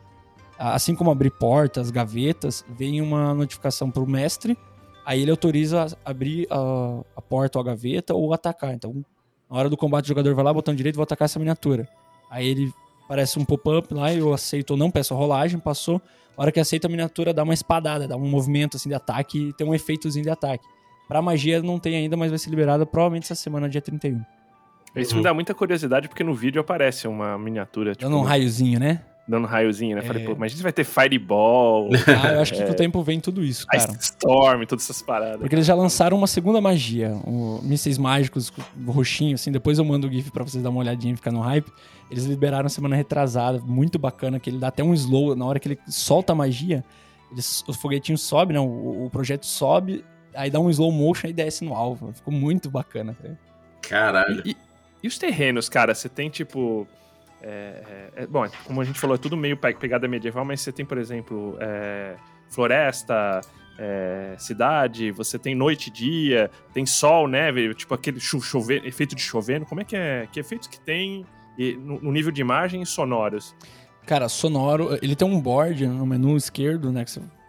Assim 0.57 0.93
como 0.95 1.09
abrir 1.11 1.31
portas, 1.31 1.89
gavetas, 1.89 2.63
vem 2.77 3.01
uma 3.01 3.33
notificação 3.33 3.89
pro 3.91 4.05
mestre, 4.05 4.57
aí 5.05 5.21
ele 5.21 5.31
autoriza 5.31 5.87
abrir 6.03 6.47
a, 6.49 7.01
a 7.15 7.21
porta 7.21 7.57
ou 7.57 7.61
a 7.61 7.65
gaveta 7.65 8.13
ou 8.13 8.33
atacar. 8.33 8.73
Então, 8.73 8.93
na 9.49 9.57
hora 9.57 9.69
do 9.69 9.77
combate 9.77 10.05
o 10.05 10.07
jogador 10.09 10.33
vai 10.35 10.43
lá, 10.45 10.53
botão 10.53 10.73
direito, 10.75 10.95
vou 10.95 11.03
atacar 11.03 11.25
essa 11.25 11.39
miniatura. 11.39 11.87
Aí 12.29 12.47
ele 12.47 12.73
parece 13.07 13.37
um 13.39 13.45
pop-up 13.45 13.93
lá, 13.93 14.13
eu 14.13 14.33
aceito 14.33 14.71
ou 14.71 14.77
não, 14.77 14.89
peço 14.91 15.13
a 15.13 15.17
rolagem, 15.17 15.59
passou. 15.59 16.01
Na 16.37 16.43
hora 16.43 16.51
que 16.51 16.59
aceita 16.59 16.87
a 16.87 16.89
miniatura, 16.89 17.33
dá 17.33 17.43
uma 17.43 17.53
espadada, 17.53 18.07
dá 18.07 18.15
um 18.17 18.27
movimento 18.27 18.75
assim 18.77 18.89
de 18.89 18.95
ataque 18.95 19.49
e 19.49 19.53
tem 19.53 19.65
um 19.65 19.73
efeitozinho 19.73 20.23
de 20.23 20.29
ataque. 20.29 20.65
Pra 21.07 21.21
magia 21.21 21.61
não 21.61 21.79
tem 21.79 21.95
ainda, 21.95 22.17
mas 22.17 22.29
vai 22.29 22.37
ser 22.39 22.49
liberada 22.49 22.85
provavelmente 22.85 23.23
essa 23.23 23.35
semana, 23.35 23.69
dia 23.69 23.81
31. 23.81 24.21
Isso 24.95 25.11
Uhum. 25.11 25.17
me 25.17 25.23
dá 25.23 25.33
muita 25.33 25.53
curiosidade, 25.53 26.07
porque 26.07 26.23
no 26.23 26.33
vídeo 26.33 26.59
aparece 26.61 27.07
uma 27.07 27.37
miniatura, 27.37 27.91
tipo, 27.91 28.03
Dando 28.03 28.17
um 28.17 28.21
raiozinho, 28.23 28.79
né? 28.79 29.01
Dando 29.27 29.47
raiozinho, 29.47 29.95
né? 29.95 30.01
Falei, 30.03 30.23
É. 30.23 30.25
pô, 30.25 30.35
mas 30.37 30.51
a 30.51 30.55
gente 30.55 30.63
vai 30.63 30.71
ter 30.71 30.83
Fireball, 30.83 31.89
Ah, 32.23 32.33
eu 32.33 32.41
acho 32.41 32.53
que 32.53 32.63
com 32.63 32.71
o 32.71 32.75
tempo 32.75 33.01
vem 33.01 33.19
tudo 33.19 33.43
isso, 33.43 33.65
cara. 33.65 33.83
Ice 33.83 33.97
Storm, 33.99 34.63
todas 34.65 34.85
essas 34.85 35.01
paradas. 35.01 35.39
Porque 35.39 35.55
eles 35.55 35.65
já 35.65 35.73
lançaram 35.75 36.17
uma 36.17 36.27
segunda 36.27 36.61
magia, 36.61 37.11
o 37.25 37.59
mísseis 37.63 37.97
mágicos 37.97 38.51
roxinho, 38.85 39.35
assim. 39.35 39.51
Depois 39.51 39.79
eu 39.79 39.85
mando 39.85 40.07
o 40.07 40.11
GIF 40.11 40.31
pra 40.31 40.43
vocês 40.43 40.63
dar 40.63 40.69
uma 40.69 40.79
olhadinha 40.79 41.13
e 41.13 41.17
ficar 41.17 41.31
no 41.31 41.41
hype. 41.41 41.71
Eles 42.11 42.25
liberaram 42.25 42.69
semana 42.69 42.95
retrasada, 42.95 43.59
muito 43.59 43.97
bacana, 43.97 44.39
que 44.39 44.49
ele 44.49 44.59
dá 44.59 44.67
até 44.67 44.83
um 44.83 44.93
slow. 44.93 45.35
Na 45.35 45.45
hora 45.45 45.59
que 45.59 45.69
ele 45.69 45.79
solta 45.87 46.33
a 46.33 46.35
magia, 46.35 46.83
eles, 47.31 47.63
os 47.67 47.77
foguetinhos 47.77 48.21
sobem, 48.21 48.53
né? 48.53 48.59
O, 48.59 49.05
o 49.05 49.09
projeto 49.09 49.45
sobe, 49.47 50.05
aí 50.35 50.51
dá 50.51 50.59
um 50.59 50.69
slow 50.69 50.91
motion 50.91 51.27
e 51.27 51.33
desce 51.33 51.65
no 51.65 51.73
alvo. 51.73 52.13
Ficou 52.13 52.31
muito 52.31 52.69
bacana, 52.69 53.15
cara. 53.19 53.39
Caralho. 53.81 54.43
E, 54.45 54.55
e 55.01 55.07
os 55.07 55.17
terrenos, 55.17 55.67
cara? 55.67 55.95
Você 55.95 56.07
tem, 56.07 56.29
tipo... 56.29 56.87
é, 57.45 58.09
é, 58.17 58.23
é- 58.23 58.27
bom, 58.27 58.45
como 58.65 58.81
a 58.81 58.83
gente 58.83 58.99
falou, 58.99 59.15
é 59.15 59.19
tudo 59.19 59.37
meio 59.37 59.55
pe- 59.55 59.75
pegada 59.75 60.07
medieval, 60.07 60.43
mas 60.43 60.61
você 60.61 60.71
tem, 60.71 60.85
por 60.85 60.97
exemplo, 60.97 61.55
é, 61.59 62.15
floresta, 62.49 63.41
é, 63.77 64.35
cidade, 64.37 65.11
você 65.11 65.37
tem 65.37 65.53
noite 65.53 65.87
e 65.87 65.91
dia, 65.91 66.49
tem 66.73 66.85
sol, 66.85 67.27
neve, 67.27 67.73
tipo 67.75 67.93
aquele 67.93 68.19
chu 68.19 68.41
chover, 68.41 68.85
efeito 68.85 69.15
de 69.15 69.21
chovendo. 69.21 69.65
Como 69.65 69.81
é 69.81 69.83
que 69.83 69.95
é? 69.95 70.27
Que 70.31 70.39
efeitos 70.39 70.67
que 70.67 70.79
tem 70.79 71.25
no, 71.79 72.01
no 72.01 72.11
nível 72.11 72.31
de 72.31 72.41
imagem 72.41 72.81
e 72.81 72.85
sonoros? 72.85 73.55
Cara, 74.05 74.27
sonoro, 74.29 74.97
ele 75.01 75.15
tem 75.15 75.27
um 75.27 75.39
board 75.39 75.85
no 75.87 76.05
menu 76.05 76.35
esquerdo, 76.37 76.91
né? 76.91 77.03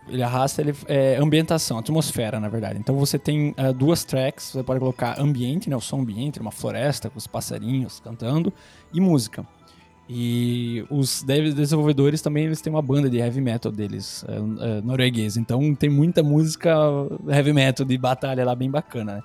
Ele 0.08 0.22
arrasta, 0.22 0.62
ele 0.62 0.72
é 0.86 1.16
ambientação, 1.16 1.78
atmosfera, 1.78 2.38
na 2.38 2.48
verdade. 2.48 2.78
Então 2.78 2.96
você 2.96 3.18
tem 3.18 3.52
eh, 3.56 3.72
duas 3.72 4.04
tracks, 4.04 4.52
você 4.52 4.62
pode 4.62 4.78
colocar 4.78 5.20
ambiente, 5.20 5.68
né? 5.68 5.74
O 5.76 5.80
som 5.80 6.00
ambiente, 6.00 6.38
uma 6.40 6.52
floresta 6.52 7.10
com 7.10 7.18
os 7.18 7.26
passarinhos 7.26 7.98
cantando, 8.00 8.52
e 8.94 9.00
música. 9.00 9.44
E 10.08 10.84
os 10.88 11.22
desenvolvedores 11.22 12.22
também 12.22 12.44
eles 12.44 12.60
têm 12.60 12.72
uma 12.72 12.82
banda 12.82 13.10
de 13.10 13.18
heavy 13.18 13.40
metal 13.40 13.72
deles, 13.72 14.24
eh, 14.28 14.36
eh, 14.36 14.80
norueguês. 14.82 15.36
Então 15.36 15.74
tem 15.74 15.90
muita 15.90 16.22
música 16.22 16.72
heavy 17.28 17.52
metal 17.52 17.84
de 17.84 17.98
batalha 17.98 18.44
lá 18.44 18.54
bem 18.54 18.70
bacana, 18.70 19.16
né? 19.16 19.22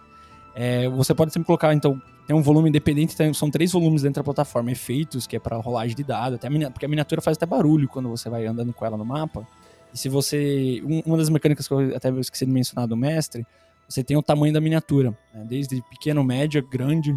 É, 0.53 0.89
você 0.89 1.13
pode 1.13 1.31
sempre 1.31 1.47
colocar, 1.47 1.73
então, 1.73 2.01
tem 2.27 2.35
um 2.35 2.41
volume 2.41 2.67
independente, 2.69 3.15
tem- 3.15 3.33
são 3.33 3.49
três 3.49 3.71
volumes 3.71 4.01
dentro 4.01 4.21
da 4.21 4.23
plataforma. 4.23 4.71
Efeitos, 4.71 5.25
que 5.25 5.35
é 5.35 5.39
para 5.39 5.55
rolagem 5.57 5.95
de 5.95 6.03
dados, 6.03 6.35
até 6.35 6.47
a 6.47 6.71
porque 6.71 6.85
a 6.85 6.89
miniatura 6.89 7.21
faz 7.21 7.37
até 7.37 7.45
barulho 7.45 7.87
quando 7.87 8.09
você 8.09 8.29
vai 8.29 8.45
andando 8.45 8.73
com 8.73 8.85
ela 8.85 8.97
no 8.97 9.05
mapa. 9.05 9.47
E 9.93 9.97
se 9.97 10.09
você. 10.09 10.81
um- 10.85 11.01
uma 11.05 11.17
das 11.17 11.29
mecânicas 11.29 11.67
que 11.67 11.73
eu 11.73 11.95
até 11.95 12.09
esqueci 12.19 12.45
de 12.45 12.51
mencionar 12.51 12.87
do 12.87 12.97
mestre, 12.97 13.45
você 13.87 14.03
tem 14.03 14.17
o 14.17 14.21
tamanho 14.21 14.53
da 14.53 14.59
miniatura, 14.61 15.11
né? 15.33 15.45
desde 15.47 15.81
pequeno, 15.89 16.23
média, 16.23 16.61
grande, 16.61 17.15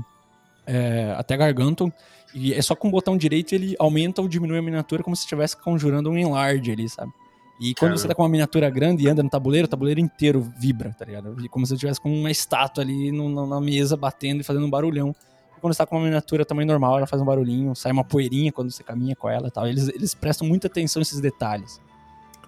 é, 0.66 1.14
até 1.16 1.36
garganton. 1.36 1.90
E 2.34 2.52
é 2.52 2.60
só 2.60 2.74
com 2.74 2.88
o 2.88 2.90
botão 2.90 3.16
direito 3.16 3.54
ele 3.54 3.76
aumenta 3.78 4.20
ou 4.20 4.26
diminui 4.28 4.58
a 4.58 4.62
miniatura 4.62 5.02
como 5.02 5.14
se 5.14 5.22
estivesse 5.22 5.56
conjurando 5.56 6.10
um 6.10 6.18
enlarge 6.18 6.70
ali, 6.72 6.88
sabe? 6.88 7.12
E 7.60 7.68
quando 7.74 7.90
Caramba. 7.90 7.98
você 7.98 8.08
tá 8.08 8.14
com 8.16 8.22
uma 8.22 8.28
miniatura 8.28 8.68
grande 8.68 9.04
e 9.04 9.08
anda 9.08 9.22
no 9.22 9.30
tabuleiro, 9.30 9.66
o 9.66 9.68
tabuleiro 9.68 10.00
inteiro 10.00 10.40
vibra, 10.58 10.92
tá 10.98 11.04
ligado? 11.04 11.36
Como 11.48 11.64
se 11.64 11.72
eu 11.72 11.76
estivesse 11.76 12.00
com 12.00 12.12
uma 12.12 12.30
estátua 12.30 12.82
ali 12.82 13.12
no- 13.12 13.28
na, 13.28 13.46
na 13.46 13.60
mesa 13.60 13.96
batendo 13.96 14.40
e 14.40 14.42
fazendo 14.44 14.66
um 14.66 14.70
barulhão. 14.70 15.14
E 15.56 15.60
quando 15.60 15.72
você 15.72 15.78
tá 15.78 15.86
com 15.86 15.94
uma 15.96 16.04
miniatura 16.04 16.44
tamanho 16.44 16.66
normal, 16.66 16.96
ela 16.98 17.06
faz 17.06 17.22
um 17.22 17.24
barulhinho, 17.24 17.72
sai 17.76 17.92
uma 17.92 18.02
poeirinha 18.02 18.50
quando 18.50 18.72
você 18.72 18.82
caminha 18.82 19.14
com 19.14 19.28
ela 19.30 19.46
e 19.46 19.50
tal. 19.52 19.68
Eles, 19.68 19.88
eles 19.88 20.12
prestam 20.14 20.48
muita 20.48 20.66
atenção 20.66 20.98
nesses 20.98 21.20
detalhes. 21.20 21.80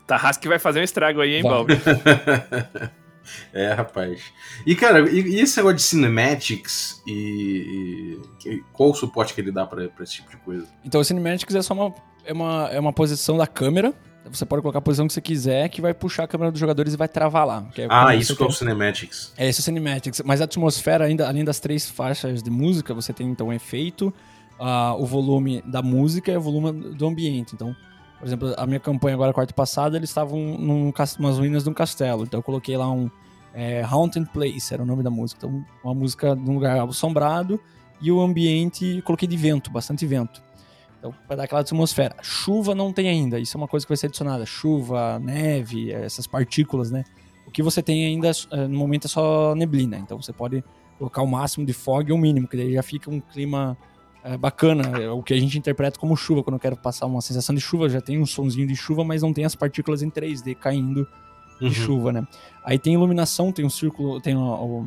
Tarrasque 0.09 0.49
vai 0.49 0.59
fazer 0.59 0.81
um 0.81 0.83
estrago 0.83 1.21
aí, 1.21 1.37
hein. 1.37 1.43
Balbi? 1.45 1.75
é, 3.53 3.73
rapaz. 3.73 4.21
E, 4.67 4.75
cara, 4.75 5.09
e, 5.11 5.21
e 5.21 5.41
esse 5.41 5.57
negócio 5.57 5.77
de 5.77 5.83
cinematics 5.83 7.03
e, 7.07 8.19
e- 8.47 8.63
qual 8.73 8.91
o 8.91 8.95
suporte 8.95 9.35
que 9.35 9.41
ele 9.41 9.53
dá 9.53 9.67
pra, 9.67 9.89
pra 9.89 10.05
esse 10.05 10.15
tipo 10.15 10.31
de 10.31 10.37
coisa? 10.39 10.67
Então 10.85 11.01
o 11.01 11.05
Cinematics 11.05 11.55
é 11.55 11.63
só 11.63 11.75
uma, 11.75 11.95
é 12.25 12.33
uma, 12.33 12.69
é 12.73 12.81
uma 12.81 12.93
posição 12.93 13.37
da 13.37 13.47
câmera. 13.47 13.95
Você 14.29 14.45
pode 14.45 14.61
colocar 14.61 14.79
a 14.81 14.83
posição 14.83 15.07
que 15.07 15.13
você 15.13 15.21
quiser, 15.21 15.69
que 15.69 15.81
vai 15.81 15.95
puxar 15.95 16.25
a 16.25 16.27
câmera 16.29 16.51
dos 16.51 16.59
jogadores 16.59 16.95
e 16.95 16.97
vai 16.97 17.07
travar 17.07 17.47
lá. 17.47 17.65
É 17.79 17.87
Ah, 17.89 18.13
isso 18.17 18.35
que 18.35 18.43
é 18.43 18.47
o 18.47 18.51
cinematics. 18.51 19.33
É, 19.37 19.49
esse 19.49 19.61
é 19.61 19.63
o 19.63 19.65
Cinematics. 19.65 20.21
Mas 20.25 20.41
a 20.41 20.45
atmosfera, 20.45 21.05
ainda, 21.05 21.29
além 21.29 21.45
das 21.45 21.61
três 21.61 21.89
faixas 21.89 22.43
de 22.43 22.51
música, 22.51 22.93
você 22.93 23.13
tem 23.13 23.29
então 23.29 23.47
o 23.49 23.53
efeito, 23.53 24.13
ah, 24.59 24.97
o 24.99 25.07
volume 25.07 25.63
da 25.65 25.81
música 25.81 26.33
e 26.33 26.37
o 26.37 26.41
volume 26.41 26.73
do 26.95 27.07
ambiente. 27.07 27.55
Então, 27.55 27.75
por 28.19 28.27
exemplo, 28.27 28.55
a 28.57 28.67
minha 28.67 28.81
campanha 28.81 29.15
agora, 29.15 29.33
quarta 29.33 29.53
passada, 29.53 29.97
eles 29.97 30.11
estavam 30.11 30.39
num, 30.39 30.93
umas 31.19 31.39
ruínas 31.39 31.65
de 31.65 31.71
um 31.71 31.75
castelo. 31.75 32.25
Então 32.25 32.39
eu 32.39 32.43
coloquei 32.43 32.77
lá 32.77 32.91
um 32.91 33.11
é, 33.55 33.83
Haunted 33.83 34.29
Place, 34.33 34.73
era 34.73 34.83
o 34.83 34.87
nome 34.87 35.03
da 35.03 35.11
música. 35.11 35.47
Então, 35.47 35.65
uma 35.83 35.95
música 35.95 36.35
de 36.35 36.51
um 36.51 36.55
lugar 36.55 36.79
assombrado 36.87 37.61
e 38.01 38.13
o 38.13 38.21
ambiente, 38.21 39.03
coloquei 39.03 39.27
de 39.27 39.37
vento, 39.37 39.71
bastante 39.71 40.07
vento. 40.07 40.43
Então, 40.99 41.15
para 41.27 41.37
dar 41.37 41.45
aquela 41.45 41.61
atmosfera. 41.61 42.17
Chuva 42.23 42.75
não 42.75 42.93
tem 42.93 43.09
ainda, 43.09 43.39
isso 43.39 43.57
é 43.57 43.59
uma 43.59 43.69
coisa 43.69 43.87
que 43.87 43.91
vai 43.91 43.97
ser 43.97 44.07
adicionada. 44.07 44.45
Chuva, 44.45 45.19
neve, 45.19 45.93
essas 45.93 46.27
partículas, 46.27 46.91
né? 46.91 47.05
O 47.47 47.51
que 47.51 47.63
você 47.63 47.83
tem 47.83 48.07
ainda 48.07 48.31
eh, 48.51 48.67
no 48.67 48.79
momento 48.79 49.07
é 49.07 49.09
só 49.09 49.55
neblina, 49.55 49.97
então 49.99 50.21
você 50.21 50.33
pode 50.33 50.65
colocar 50.99 51.23
o 51.23 51.27
máximo 51.27 51.65
de 51.65 51.73
fog 51.73 52.11
ou 52.11 52.19
o 52.19 52.21
mínimo, 52.21 52.49
que 52.49 52.57
daí 52.57 52.73
já 52.73 52.83
fica 52.83 53.11
um 53.11 53.21
clima 53.21 53.77
eh, 54.27 54.37
bacana, 54.37 54.99
é 54.99 55.09
o 55.09 55.23
que 55.23 55.33
a 55.33 55.39
gente 55.39 55.57
interpreta 55.57 55.99
como 55.99 56.17
chuva, 56.17 56.43
quando 56.43 56.55
eu 56.55 56.61
quero 56.61 56.77
passar 56.77 57.07
uma 57.07 57.21
sensação 57.21 57.55
de 57.55 57.61
chuva, 57.61 57.89
já 57.89 58.01
tem 58.01 58.19
um 58.19 58.27
sonzinho 58.27 58.67
de 58.67 58.75
chuva, 58.75 59.05
mas 59.05 59.23
não 59.23 59.33
tem 59.33 59.45
as 59.45 59.55
partículas 59.55 60.03
em 60.03 60.11
3D 60.11 60.57
caindo 60.57 61.07
de 61.61 61.67
Uhum. 61.67 61.73
chuva, 61.73 62.13
né? 62.13 62.27
Aí 62.65 62.79
tem 62.79 62.95
iluminação, 62.95 63.53
tem 63.53 63.65
um 63.65 63.71
círculo, 63.71 64.21
tem 64.21 64.37
o, 64.37 64.41
o, 64.41 64.87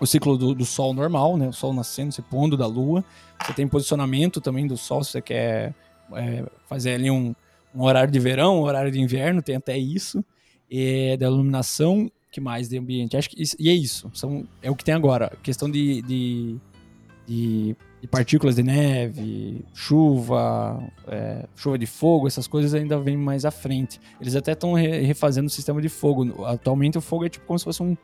o 0.00 0.06
ciclo 0.06 0.36
do, 0.36 0.54
do 0.54 0.64
sol 0.64 0.92
normal, 0.92 1.36
né? 1.36 1.48
O 1.48 1.52
sol 1.52 1.72
nascendo, 1.72 2.12
se 2.12 2.20
pondo 2.22 2.56
da 2.56 2.66
lua. 2.66 3.04
Você 3.40 3.52
tem 3.52 3.66
posicionamento 3.66 4.40
também 4.40 4.66
do 4.66 4.76
sol, 4.76 5.02
se 5.02 5.12
você 5.12 5.22
quer 5.22 5.74
é, 6.14 6.44
fazer 6.66 6.94
ali 6.94 7.10
um, 7.10 7.34
um 7.74 7.82
horário 7.82 8.12
de 8.12 8.18
verão, 8.18 8.58
um 8.58 8.62
horário 8.62 8.90
de 8.90 9.00
inverno, 9.00 9.40
tem 9.40 9.56
até 9.56 9.78
isso. 9.78 10.24
E 10.70 11.16
da 11.16 11.26
iluminação, 11.26 12.10
que 12.30 12.40
mais 12.40 12.68
de 12.68 12.78
ambiente? 12.78 13.16
Acho 13.16 13.30
que 13.30 13.40
isso, 13.40 13.56
e 13.58 13.68
é 13.68 13.72
isso. 13.72 14.10
São, 14.14 14.46
é 14.60 14.70
o 14.70 14.76
que 14.76 14.84
tem 14.84 14.94
agora. 14.94 15.32
Questão 15.42 15.70
de, 15.70 16.02
de, 16.02 16.56
de, 17.26 17.76
de 18.02 18.08
partículas 18.08 18.56
de 18.56 18.62
neve, 18.64 19.64
chuva, 19.72 20.82
é, 21.06 21.46
chuva 21.54 21.78
de 21.78 21.86
fogo, 21.86 22.26
essas 22.26 22.46
coisas 22.48 22.74
ainda 22.74 22.98
vêm 22.98 23.16
mais 23.16 23.44
à 23.44 23.50
frente. 23.52 24.00
Eles 24.20 24.34
até 24.34 24.52
estão 24.52 24.74
refazendo 24.74 25.46
o 25.46 25.50
sistema 25.50 25.80
de 25.80 25.88
fogo. 25.88 26.44
Atualmente 26.44 26.98
o 26.98 27.00
fogo 27.00 27.24
é 27.24 27.28
tipo 27.28 27.46
como 27.46 27.58
se 27.58 27.64
fosse 27.64 27.80
um, 27.82 27.96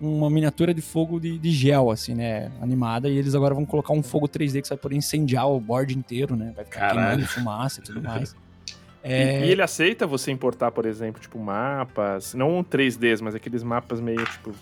uma 0.00 0.30
miniatura 0.30 0.72
de 0.72 0.80
fogo 0.80 1.20
de, 1.20 1.38
de 1.38 1.50
gel, 1.50 1.90
assim, 1.90 2.14
né? 2.14 2.50
Animada. 2.62 3.08
E 3.10 3.16
eles 3.18 3.34
agora 3.34 3.54
vão 3.54 3.66
colocar 3.66 3.92
um 3.92 4.02
fogo 4.02 4.26
3D 4.26 4.62
que 4.62 4.68
vai 4.70 4.78
poder 4.78 4.96
incendiar 4.96 5.46
o 5.48 5.60
board 5.60 5.96
inteiro, 5.96 6.34
né? 6.34 6.52
Vai 6.56 6.64
ficar 6.64 6.80
Caralho. 6.80 7.08
queimando 7.18 7.26
fumaça 7.28 7.80
e 7.80 7.82
tudo 7.84 8.02
mais. 8.02 8.34
E- 9.04 9.08
É, 9.12 9.44
E, 9.46 9.50
ele 9.50 9.60
aceita 9.60 10.06
você 10.06 10.30
importar, 10.30 10.70
por 10.70 10.86
exemplo, 10.86 11.20
tipo, 11.20 11.36
mapas, 11.36 12.34
não 12.34 12.62
3Ds, 12.62 13.20
mas 13.20 13.34
aqueles 13.34 13.64
mapas 13.64 14.00
meio, 14.00 14.24
tipo, 14.24 14.52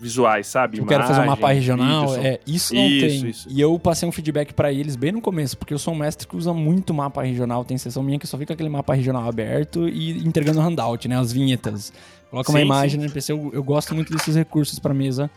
visuais, 0.00 0.46
sabe? 0.46 0.78
eu 0.78 0.86
quero 0.86 1.04
fazer 1.04 1.20
um 1.20 1.26
mapa 1.26 1.52
regional. 1.52 2.08
vídeo, 2.08 2.26
é, 2.26 2.40
isso 2.46 2.74
não 2.74 2.82
Isso, 2.86 3.06
tem. 3.06 3.30
isso. 3.30 3.48
E 3.50 3.60
eu 3.60 3.78
passei 3.78 4.08
um 4.08 4.12
feedback 4.12 4.52
pra 4.54 4.72
eles 4.72 4.96
bem 4.96 5.12
no 5.12 5.20
começo, 5.20 5.56
porque 5.56 5.74
eu 5.74 5.78
sou 5.78 5.94
um 5.94 5.96
mestre 5.96 6.26
que 6.26 6.36
usa 6.36 6.52
muito 6.52 6.94
mapa 6.94 7.22
regional. 7.22 7.64
Tem 7.64 7.76
sessão 7.76 8.02
minha 8.02 8.18
que 8.18 8.26
só 8.26 8.38
fica 8.38 8.54
aquele 8.54 8.68
mapa 8.68 8.94
regional 8.94 9.28
aberto 9.28 9.88
e 9.88 10.18
entregando 10.26 10.60
handout, 10.60 11.08
né? 11.08 11.18
As 11.18 11.32
vinhetas. 11.32 11.92
Coloca 12.30 12.50
uma 12.50 12.58
Sim, 12.58 12.64
imagem 12.64 12.90
sim. 12.90 12.96
no 12.98 13.02
NPC. 13.04 13.32
Eu, 13.32 13.50
eu 13.54 13.62
gosto 13.64 13.94
muito 13.94 14.12
desses 14.12 14.34
recursos 14.36 14.78
pra 14.78 14.92
mesa. 14.94 15.30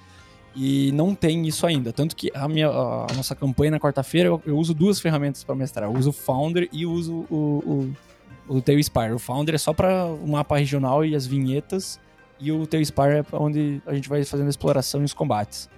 E 0.55 0.91
não 0.93 1.15
tem 1.15 1.47
isso 1.47 1.65
ainda. 1.65 1.93
Tanto 1.93 2.15
que 2.15 2.29
a, 2.35 2.47
minha, 2.47 2.67
a 2.67 3.07
nossa 3.15 3.33
campanha 3.33 3.71
na 3.71 3.79
quarta-feira 3.79 4.27
eu, 4.27 4.41
eu 4.45 4.57
uso 4.57 4.73
duas 4.73 4.99
ferramentas 4.99 5.43
pra 5.43 5.55
mestrar. 5.55 5.89
Eu 5.89 5.97
uso 5.97 6.09
o 6.09 6.13
Founder 6.13 6.67
e 6.73 6.85
uso 6.85 7.25
o, 7.29 7.93
o, 8.49 8.55
o 8.57 8.61
Tailspire. 8.61 9.13
O 9.13 9.19
Founder 9.19 9.55
é 9.55 9.57
só 9.57 9.71
para 9.71 10.05
o 10.05 10.27
mapa 10.27 10.57
regional 10.57 11.05
e 11.05 11.15
as 11.15 11.25
vinhetas. 11.25 11.97
E 12.41 12.51
o 12.51 12.65
Tailspire 12.65 13.17
é 13.17 13.23
pra 13.23 13.39
onde 13.39 13.81
a 13.85 13.93
gente 13.93 14.09
vai 14.09 14.23
fazendo 14.25 14.47
a 14.47 14.49
exploração 14.49 15.01
e 15.01 15.05
os 15.05 15.13
combates. 15.13 15.69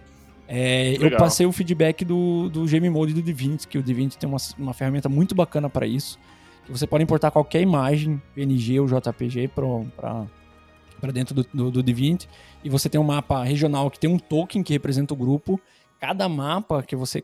É, 0.48 0.96
eu 1.00 1.18
passei 1.18 1.46
o 1.46 1.52
feedback 1.52 2.06
do, 2.06 2.50
do 2.50 2.66
Game 2.66 2.90
Mode 2.90 3.12
e 3.12 3.16
do 3.16 3.22
Divinity, 3.22 3.68
que 3.68 3.78
o 3.78 3.84
Divinity 3.84 4.18
tem 4.18 4.30
uma, 4.30 4.38
uma 4.58 4.74
ferramenta 4.74 5.10
muito 5.10 5.36
bacana 5.36 5.70
para 5.70 5.86
isso. 5.86 6.18
Que 6.66 6.72
você 6.72 6.88
pode 6.88 7.04
importar 7.04 7.32
qualquer 7.32 7.62
imagem, 7.62 8.22
PNG 8.34 8.80
ou 8.80 8.88
JPG, 8.88 9.50
para 9.50 11.12
dentro 11.12 11.36
do, 11.36 11.46
do, 11.54 11.72
do 11.72 11.84
Divinity. 11.84 12.30
E 12.64 12.70
você 12.70 12.88
tem 12.88 13.00
um 13.00 13.04
mapa 13.04 13.44
regional 13.44 13.92
que 13.92 14.00
tem 14.00 14.10
um 14.10 14.18
token 14.18 14.64
que 14.64 14.72
representa 14.72 15.14
o 15.14 15.18
grupo. 15.18 15.60
Cada 16.00 16.30
mapa 16.30 16.82
que 16.84 16.96
você 16.96 17.24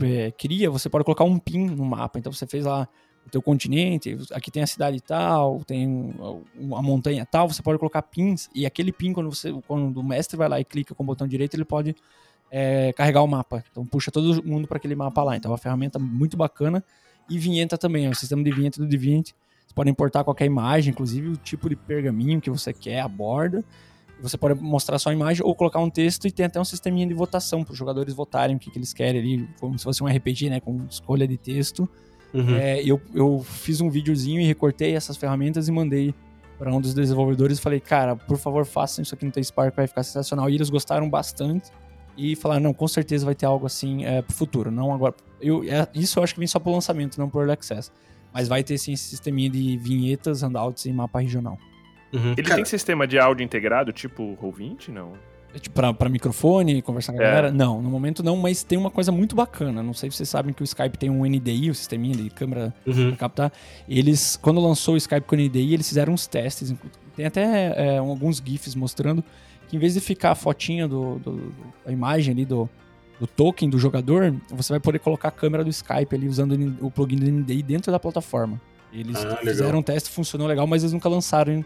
é, 0.00 0.30
cria, 0.32 0.70
você 0.70 0.88
pode 0.88 1.04
colocar 1.04 1.24
um 1.24 1.38
pin 1.38 1.66
no 1.66 1.84
mapa. 1.84 2.18
Então 2.18 2.32
você 2.32 2.46
fez 2.46 2.64
lá 2.64 2.88
o 3.28 3.30
teu 3.30 3.42
continente, 3.42 4.16
aqui 4.32 4.50
tem 4.50 4.62
a 4.62 4.66
cidade 4.66 5.00
tal, 5.00 5.62
tem 5.64 6.14
a 6.76 6.82
montanha 6.82 7.24
tal, 7.24 7.48
você 7.48 7.62
pode 7.62 7.78
colocar 7.78 8.02
pins. 8.02 8.48
E 8.54 8.66
aquele 8.66 8.90
pin, 8.90 9.12
quando, 9.12 9.32
você, 9.32 9.52
quando 9.66 9.98
o 9.98 10.02
mestre 10.02 10.36
vai 10.36 10.48
lá 10.48 10.58
e 10.58 10.64
clica 10.64 10.94
com 10.94 11.02
o 11.02 11.06
botão 11.06 11.28
direito, 11.28 11.54
ele 11.54 11.64
pode 11.64 11.94
é, 12.50 12.92
carregar 12.94 13.22
o 13.22 13.26
mapa. 13.26 13.62
Então 13.70 13.84
puxa 13.86 14.10
todo 14.10 14.42
mundo 14.44 14.66
para 14.66 14.78
aquele 14.78 14.94
mapa 14.94 15.22
lá. 15.22 15.36
Então 15.36 15.50
é 15.50 15.52
uma 15.52 15.58
ferramenta 15.58 15.98
muito 15.98 16.36
bacana. 16.36 16.82
E 17.28 17.38
vinheta 17.38 17.76
também, 17.76 18.06
é 18.06 18.08
o 18.08 18.14
sistema 18.14 18.42
de 18.42 18.50
vinheta 18.50 18.80
do 18.80 18.88
Divinity. 18.88 19.34
Você 19.66 19.74
pode 19.74 19.90
importar 19.90 20.24
qualquer 20.24 20.46
imagem, 20.46 20.90
inclusive 20.90 21.28
o 21.28 21.36
tipo 21.36 21.68
de 21.68 21.76
pergaminho 21.76 22.40
que 22.40 22.48
você 22.48 22.72
quer, 22.72 23.00
a 23.00 23.08
borda. 23.08 23.62
Você 24.20 24.36
pode 24.36 24.60
mostrar 24.60 24.98
só 24.98 25.10
a 25.10 25.12
imagem 25.12 25.44
ou 25.44 25.54
colocar 25.54 25.78
um 25.78 25.90
texto 25.90 26.26
e 26.26 26.32
tem 26.32 26.46
até 26.46 26.58
um 26.58 26.64
sisteminha 26.64 27.06
de 27.06 27.14
votação 27.14 27.62
para 27.62 27.72
os 27.72 27.78
jogadores 27.78 28.14
votarem 28.14 28.56
o 28.56 28.58
que, 28.58 28.70
que 28.70 28.78
eles 28.78 28.92
querem 28.92 29.20
ali, 29.20 29.48
como 29.60 29.78
se 29.78 29.84
fosse 29.84 30.02
um 30.02 30.06
RPG, 30.06 30.50
né, 30.50 30.58
com 30.58 30.84
escolha 30.90 31.28
de 31.28 31.36
texto. 31.36 31.88
Uhum. 32.32 32.56
É, 32.56 32.82
eu, 32.82 33.00
eu 33.14 33.42
fiz 33.42 33.80
um 33.80 33.88
videozinho 33.88 34.40
e 34.40 34.44
recortei 34.44 34.94
essas 34.94 35.16
ferramentas 35.16 35.68
e 35.68 35.72
mandei 35.72 36.14
para 36.58 36.74
um 36.74 36.80
dos 36.80 36.92
desenvolvedores 36.92 37.58
e 37.58 37.60
falei, 37.60 37.80
cara, 37.80 38.16
por 38.16 38.36
favor, 38.36 38.66
façam 38.66 39.02
isso 39.02 39.14
aqui 39.14 39.24
no 39.24 39.30
T-Spark, 39.30 39.74
vai 39.74 39.86
ficar 39.86 40.02
sensacional. 40.02 40.50
E 40.50 40.54
eles 40.54 40.68
gostaram 40.68 41.08
bastante 41.08 41.70
e 42.16 42.34
falaram, 42.34 42.62
não, 42.62 42.74
com 42.74 42.88
certeza 42.88 43.24
vai 43.24 43.34
ter 43.34 43.46
algo 43.46 43.64
assim 43.64 44.04
é, 44.04 44.20
pro 44.20 44.34
futuro, 44.34 44.70
não 44.70 44.92
agora. 44.92 45.14
Eu, 45.40 45.62
é, 45.64 45.86
isso 45.94 46.18
eu 46.18 46.24
acho 46.24 46.34
que 46.34 46.40
vem 46.40 46.48
só 46.48 46.58
pro 46.58 46.72
lançamento, 46.72 47.16
não 47.18 47.30
pro 47.30 47.40
Early 47.40 47.52
Access. 47.52 47.92
Mas 48.34 48.48
vai 48.48 48.62
ter 48.62 48.76
sim 48.76 48.92
esse 48.92 49.04
sisteminha 49.04 49.48
de 49.48 49.78
vinhetas, 49.78 50.42
handouts 50.42 50.84
e 50.84 50.92
mapa 50.92 51.20
regional. 51.20 51.56
Uhum. 52.12 52.32
Ele 52.32 52.42
Cara, 52.42 52.56
tem 52.56 52.64
sistema 52.64 53.06
de 53.06 53.18
áudio 53.18 53.44
integrado, 53.44 53.92
tipo 53.92 54.36
Roll20? 54.42 54.88
Não. 54.88 55.12
Tipo, 55.58 55.74
pra, 55.74 55.92
pra 55.92 56.08
microfone, 56.08 56.80
conversar 56.82 57.12
com 57.12 57.20
a 57.20 57.22
É. 57.22 57.26
galera? 57.26 57.50
Não, 57.52 57.80
no 57.82 57.90
momento 57.90 58.22
não, 58.22 58.36
mas 58.36 58.62
tem 58.62 58.78
uma 58.78 58.90
coisa 58.90 59.10
muito 59.12 59.34
bacana. 59.36 59.82
Não 59.82 59.92
sei 59.94 60.10
se 60.10 60.16
vocês 60.18 60.28
sabem 60.28 60.52
que 60.54 60.62
o 60.62 60.64
Skype 60.64 60.96
tem 60.98 61.10
um 61.10 61.24
NDI, 61.26 61.70
o 61.70 61.74
sisteminha 61.74 62.14
de 62.16 62.30
câmera 62.30 62.74
uhum. 62.86 63.08
pra 63.08 63.16
captar. 63.16 63.52
Eles, 63.88 64.36
quando 64.40 64.60
lançou 64.60 64.94
o 64.94 64.96
Skype 64.96 65.26
com 65.26 65.36
NDI, 65.36 65.74
eles 65.74 65.88
fizeram 65.88 66.12
uns 66.12 66.26
testes. 66.26 66.74
Tem 67.16 67.26
até 67.26 67.72
é, 67.76 67.98
alguns 67.98 68.42
GIFs 68.44 68.74
mostrando 68.74 69.24
que 69.68 69.76
em 69.76 69.78
vez 69.78 69.94
de 69.94 70.00
ficar 70.00 70.30
a 70.30 70.34
fotinha 70.34 70.86
do, 70.88 71.18
do- 71.18 71.52
da 71.84 71.92
imagem 71.92 72.32
ali 72.32 72.44
do, 72.44 72.68
do 73.20 73.26
token 73.26 73.68
do 73.68 73.78
jogador, 73.78 74.34
você 74.50 74.72
vai 74.72 74.80
poder 74.80 74.98
colocar 75.00 75.28
a 75.28 75.32
câmera 75.32 75.62
do 75.64 75.70
Skype 75.70 76.14
ali 76.14 76.26
usando 76.28 76.76
o 76.80 76.90
plugin 76.90 77.16
do 77.16 77.30
NDI 77.30 77.62
dentro 77.62 77.90
da 77.92 77.98
plataforma. 77.98 78.60
Eles 78.92 79.16
Ah, 79.22 79.36
fizeram 79.36 79.80
um 79.80 79.82
teste, 79.82 80.08
funcionou 80.08 80.46
legal, 80.46 80.66
mas 80.66 80.82
eles 80.82 80.92
nunca 80.94 81.08
lançaram. 81.08 81.62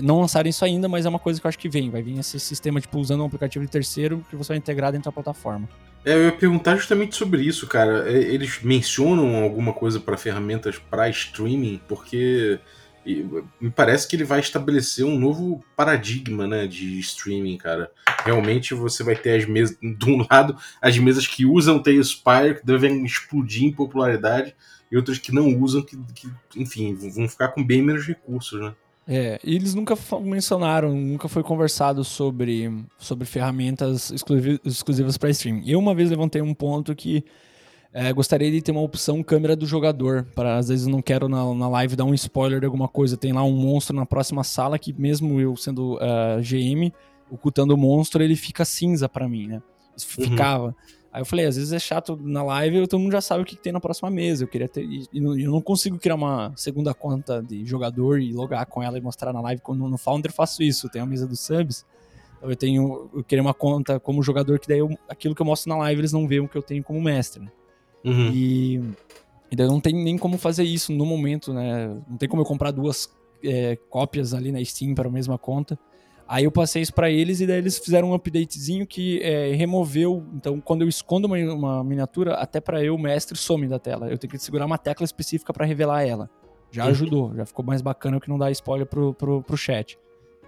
Não 0.00 0.20
lançaram 0.20 0.48
isso 0.48 0.64
ainda, 0.64 0.88
mas 0.88 1.04
é 1.04 1.08
uma 1.08 1.18
coisa 1.18 1.40
que 1.40 1.46
eu 1.46 1.48
acho 1.48 1.58
que 1.58 1.68
vem. 1.68 1.90
Vai 1.90 2.02
vir 2.02 2.18
esse 2.18 2.38
sistema, 2.40 2.80
tipo, 2.80 2.98
usando 2.98 3.22
um 3.22 3.26
aplicativo 3.26 3.64
de 3.64 3.70
terceiro 3.70 4.24
que 4.30 4.36
você 4.36 4.48
vai 4.48 4.58
integrar 4.58 4.92
dentro 4.92 5.10
da 5.10 5.12
plataforma. 5.12 5.68
É, 6.04 6.14
eu 6.14 6.24
ia 6.24 6.32
perguntar 6.32 6.76
justamente 6.76 7.14
sobre 7.14 7.42
isso, 7.42 7.66
cara. 7.66 8.10
É, 8.10 8.16
Eles 8.16 8.60
mencionam 8.62 9.42
alguma 9.42 9.72
coisa 9.72 10.00
para 10.00 10.16
ferramentas 10.16 10.78
para 10.78 11.08
streaming, 11.08 11.80
porque 11.86 12.58
me 13.60 13.70
parece 13.70 14.06
que 14.06 14.14
ele 14.14 14.24
vai 14.24 14.40
estabelecer 14.40 15.04
um 15.04 15.18
novo 15.18 15.64
paradigma, 15.76 16.46
né, 16.46 16.66
de 16.66 16.98
streaming, 17.00 17.56
cara. 17.56 17.90
Realmente 18.24 18.74
você 18.74 19.02
vai 19.02 19.16
ter 19.16 19.40
as 19.40 19.46
mesas, 19.46 19.76
de 19.82 20.10
um 20.10 20.24
lado, 20.30 20.56
as 20.80 20.96
mesas 20.98 21.26
que 21.26 21.44
usam 21.44 21.82
Tailspire, 21.82 22.60
que 22.60 22.66
devem 22.66 23.04
explodir 23.04 23.64
em 23.64 23.72
popularidade, 23.72 24.54
e 24.90 24.96
outras 24.96 25.18
que 25.18 25.32
não 25.32 25.48
usam, 25.58 25.82
que, 25.82 25.96
que, 26.14 26.30
enfim, 26.56 26.94
vão 26.94 27.28
ficar 27.28 27.48
com 27.48 27.64
bem 27.64 27.82
menos 27.82 28.06
recursos, 28.06 28.60
né? 28.60 28.74
É, 29.06 29.40
e 29.42 29.56
eles 29.56 29.74
nunca 29.74 29.96
mencionaram, 30.20 30.94
nunca 30.94 31.28
foi 31.28 31.42
conversado 31.42 32.04
sobre, 32.04 32.70
sobre 32.98 33.26
ferramentas 33.26 34.12
exclusivas 34.64 35.18
para 35.18 35.30
streaming. 35.30 35.68
Eu 35.68 35.78
uma 35.78 35.94
vez 35.94 36.08
levantei 36.10 36.40
um 36.40 36.54
ponto 36.54 36.94
que 36.94 37.24
é, 37.92 38.12
gostaria 38.12 38.50
de 38.50 38.62
ter 38.62 38.70
uma 38.70 38.80
opção 38.80 39.22
câmera 39.22 39.54
do 39.54 39.66
jogador, 39.66 40.26
para 40.34 40.56
às 40.56 40.68
vezes 40.68 40.86
não 40.86 41.02
quero 41.02 41.28
na, 41.28 41.52
na 41.54 41.68
live 41.68 41.96
dar 41.96 42.04
um 42.04 42.14
spoiler 42.14 42.60
de 42.60 42.66
alguma 42.66 42.88
coisa. 42.88 43.16
Tem 43.16 43.32
lá 43.32 43.42
um 43.42 43.52
monstro 43.52 43.94
na 43.94 44.06
próxima 44.06 44.44
sala 44.44 44.78
que 44.78 44.92
mesmo 44.92 45.40
eu 45.40 45.56
sendo 45.56 45.98
ah, 46.00 46.38
GM, 46.40 46.92
ocultando 47.30 47.74
o 47.74 47.76
monstro, 47.76 48.22
ele 48.22 48.36
fica 48.36 48.64
cinza 48.64 49.08
para 49.08 49.28
mim, 49.28 49.48
né? 49.48 49.62
Isso 49.96 50.06
Uhum. 50.64 50.72
Aí 51.12 51.20
eu 51.20 51.26
falei, 51.26 51.44
às 51.44 51.56
vezes 51.56 51.72
é 51.72 51.78
chato 51.78 52.16
na 52.22 52.42
live, 52.42 52.86
todo 52.88 52.98
mundo 53.00 53.12
já 53.12 53.20
sabe 53.20 53.42
o 53.42 53.44
que, 53.44 53.54
que 53.54 53.62
tem 53.62 53.72
na 53.72 53.80
próxima 53.80 54.08
mesa. 54.10 54.44
Eu 54.44 54.48
queria 54.48 54.68
ter. 54.68 54.82
E 54.84 55.06
e 55.12 55.18
eu 55.44 55.50
não 55.50 55.60
consigo 55.60 55.98
criar 55.98 56.14
uma 56.14 56.52
segunda 56.56 56.94
conta 56.94 57.42
de 57.42 57.64
jogador 57.66 58.18
e 58.20 58.32
logar 58.32 58.64
com 58.66 58.82
ela 58.82 58.96
e 58.96 59.00
mostrar 59.00 59.32
na 59.32 59.40
live. 59.42 59.60
Quando 59.60 59.86
no 59.86 59.98
Founder 59.98 60.30
eu 60.30 60.34
faço 60.34 60.62
isso, 60.62 60.86
eu 60.86 60.90
tenho 60.90 61.04
a 61.04 61.06
mesa 61.06 61.26
dos 61.26 61.40
subs. 61.40 61.84
Então 62.38 62.48
eu 62.48 62.56
tenho. 62.56 63.10
Eu 63.14 63.22
queria 63.22 63.42
uma 63.42 63.52
conta 63.52 64.00
como 64.00 64.22
jogador, 64.22 64.58
que 64.58 64.66
daí 64.66 64.78
eu- 64.78 64.96
aquilo 65.08 65.34
que 65.34 65.42
eu 65.42 65.46
mostro 65.46 65.68
na 65.68 65.76
live 65.78 66.00
eles 66.00 66.12
não 66.12 66.26
veem 66.26 66.40
o 66.40 66.48
que 66.48 66.56
eu 66.56 66.62
tenho 66.62 66.82
como 66.82 67.00
mestre. 67.00 67.42
né? 67.42 67.52
Uhum. 68.04 68.30
E, 68.32 68.76
e 69.50 69.54
daí 69.56 69.66
não 69.66 69.80
tem 69.80 69.92
nem 69.92 70.16
como 70.16 70.38
fazer 70.38 70.64
isso 70.64 70.92
no 70.92 71.04
momento, 71.04 71.52
né? 71.52 71.88
Não 72.08 72.16
tem 72.16 72.28
como 72.28 72.40
eu 72.40 72.46
comprar 72.46 72.70
duas 72.70 73.08
é, 73.44 73.76
cópias 73.90 74.32
ali 74.32 74.50
na 74.50 74.64
Steam 74.64 74.94
para 74.94 75.08
a 75.08 75.12
mesma 75.12 75.36
conta. 75.36 75.78
Aí 76.34 76.44
eu 76.44 76.50
passei 76.50 76.80
isso 76.80 76.94
para 76.94 77.10
eles 77.10 77.40
e 77.42 77.46
daí 77.46 77.58
eles 77.58 77.76
fizeram 77.78 78.10
um 78.10 78.14
updatezinho 78.14 78.86
que 78.86 79.20
é, 79.22 79.52
removeu. 79.54 80.24
Então, 80.34 80.58
quando 80.62 80.80
eu 80.80 80.88
escondo 80.88 81.26
uma, 81.26 81.36
uma 81.52 81.84
miniatura, 81.84 82.36
até 82.36 82.58
para 82.58 82.82
eu, 82.82 82.96
mestre, 82.96 83.36
some 83.36 83.68
da 83.68 83.78
tela. 83.78 84.08
Eu 84.10 84.16
tenho 84.16 84.30
que 84.30 84.38
segurar 84.38 84.64
uma 84.64 84.78
tecla 84.78 85.04
específica 85.04 85.52
para 85.52 85.66
revelar 85.66 86.04
ela. 86.06 86.30
Já 86.70 86.84
Uhum. 86.84 86.90
ajudou, 86.90 87.34
já 87.36 87.44
ficou 87.44 87.62
mais 87.62 87.82
bacana 87.82 88.18
que 88.18 88.30
não 88.30 88.38
dá 88.38 88.50
spoiler 88.50 88.86
pro, 88.86 89.12
pro, 89.12 89.42
pro 89.42 89.56
chat. 89.58 89.98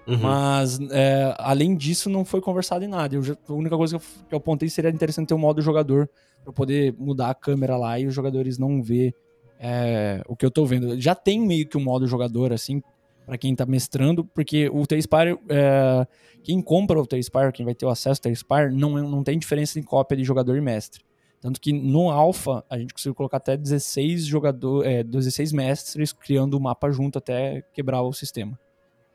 Uhum. 0.07 0.17
Mas, 0.21 0.79
é, 0.91 1.35
além 1.37 1.77
disso, 1.77 2.09
não 2.09 2.25
foi 2.25 2.41
conversado 2.41 2.83
em 2.83 2.89
nada. 2.89 3.15
Eu 3.17 3.23
já- 3.23 3.37
a 3.47 3.53
única 3.53 3.77
coisa 3.77 3.99
que 3.99 4.03
eu, 4.03 4.09
que 4.31 4.35
eu 4.35 4.39
apontei 4.39 4.71
seria 4.71 4.91
interessante 4.91 5.29
ter 5.29 5.35
um 5.35 5.39
modo 5.39 5.61
jogador 5.61 6.09
para 6.43 6.53
poder 6.55 6.95
mudar 6.99 7.29
a 7.29 7.35
câmera 7.35 7.77
lá 7.77 8.01
e 8.01 8.07
os 8.07 8.15
jogadores 8.15 8.57
não 8.59 8.83
ver 8.83 9.15
é, 9.61 10.23
o 10.27 10.35
que 10.35 10.45
eu 10.47 10.51
tô 10.51 10.65
vendo. 10.67 10.99
Já 11.01 11.15
tem 11.15 11.39
meio 11.41 11.67
que 11.69 11.77
um 11.77 11.83
modo 11.83 12.07
jogador, 12.07 12.53
assim, 12.55 12.83
para 13.27 13.39
quem 13.39 13.55
tá 13.55 13.65
mestrando, 13.67 14.25
porque 14.25 14.69
o 14.69 14.87
T-Spire, 14.87 15.39
é, 15.49 16.07
quem 16.43 16.61
compra 16.61 17.01
o 17.01 17.07
T-Spire, 17.07 17.53
quem 17.53 17.65
vai 17.65 17.75
ter 17.75 17.87
o 17.87 17.89
acesso 17.89 18.21
ao 18.25 18.31
T-Spire, 18.33 18.71
não, 18.75 18.99
é- 18.99 19.03
não 19.03 19.23
tem 19.23 19.39
diferença 19.39 19.79
em 19.79 19.83
cópia 19.83 20.17
de 20.17 20.25
jogador 20.25 20.57
e 20.57 20.61
mestre. 20.61 21.03
Tanto 21.41 21.61
que 21.61 21.73
no 21.73 22.11
Alpha 22.11 22.65
a 22.71 22.79
gente 22.79 22.95
conseguiu 22.95 23.15
colocar 23.15 23.37
até 23.37 23.57
16 23.57 24.25
jogador, 24.25 24.87
é, 24.87 25.03
16 25.03 25.53
mestres 25.53 26.13
criando 26.13 26.55
o 26.55 26.61
mapa 26.61 26.91
junto 26.91 27.19
até 27.19 27.63
quebrar 27.75 28.01
o 28.03 28.13
sistema. 28.13 28.59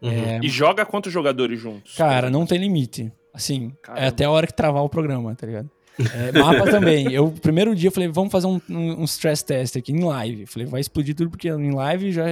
Uhum. 0.01 0.09
É, 0.11 0.39
E 0.43 0.47
joga 0.47 0.85
quantos 0.85 1.11
jogadores 1.11 1.59
juntos? 1.59 1.95
Cara, 1.95 2.29
não 2.29 2.45
tem 2.45 2.59
limite. 2.59 3.11
Assim, 3.33 3.71
Caramba. 3.81 4.05
é 4.05 4.07
até 4.07 4.25
a 4.25 4.31
hora 4.31 4.45
que 4.47 4.53
travar 4.53 4.83
o 4.83 4.89
programa, 4.89 5.33
tá 5.35 5.45
ligado? 5.47 5.69
É, 5.99 6.31
mapa 6.39 6.69
também. 6.71 7.11
Eu, 7.11 7.29
primeiro 7.31 7.75
dia, 7.75 7.87
eu 7.89 7.91
falei, 7.91 8.07
vamos 8.07 8.31
fazer 8.31 8.47
um, 8.47 8.61
um, 8.69 9.01
um 9.01 9.03
stress 9.03 9.43
test 9.43 9.75
aqui 9.75 9.91
em 9.91 10.03
live. 10.03 10.41
Eu 10.41 10.47
falei, 10.47 10.67
vai 10.67 10.79
explodir 10.81 11.13
tudo, 11.15 11.29
porque 11.31 11.49
em 11.49 11.71
live 11.71 12.11
já 12.11 12.23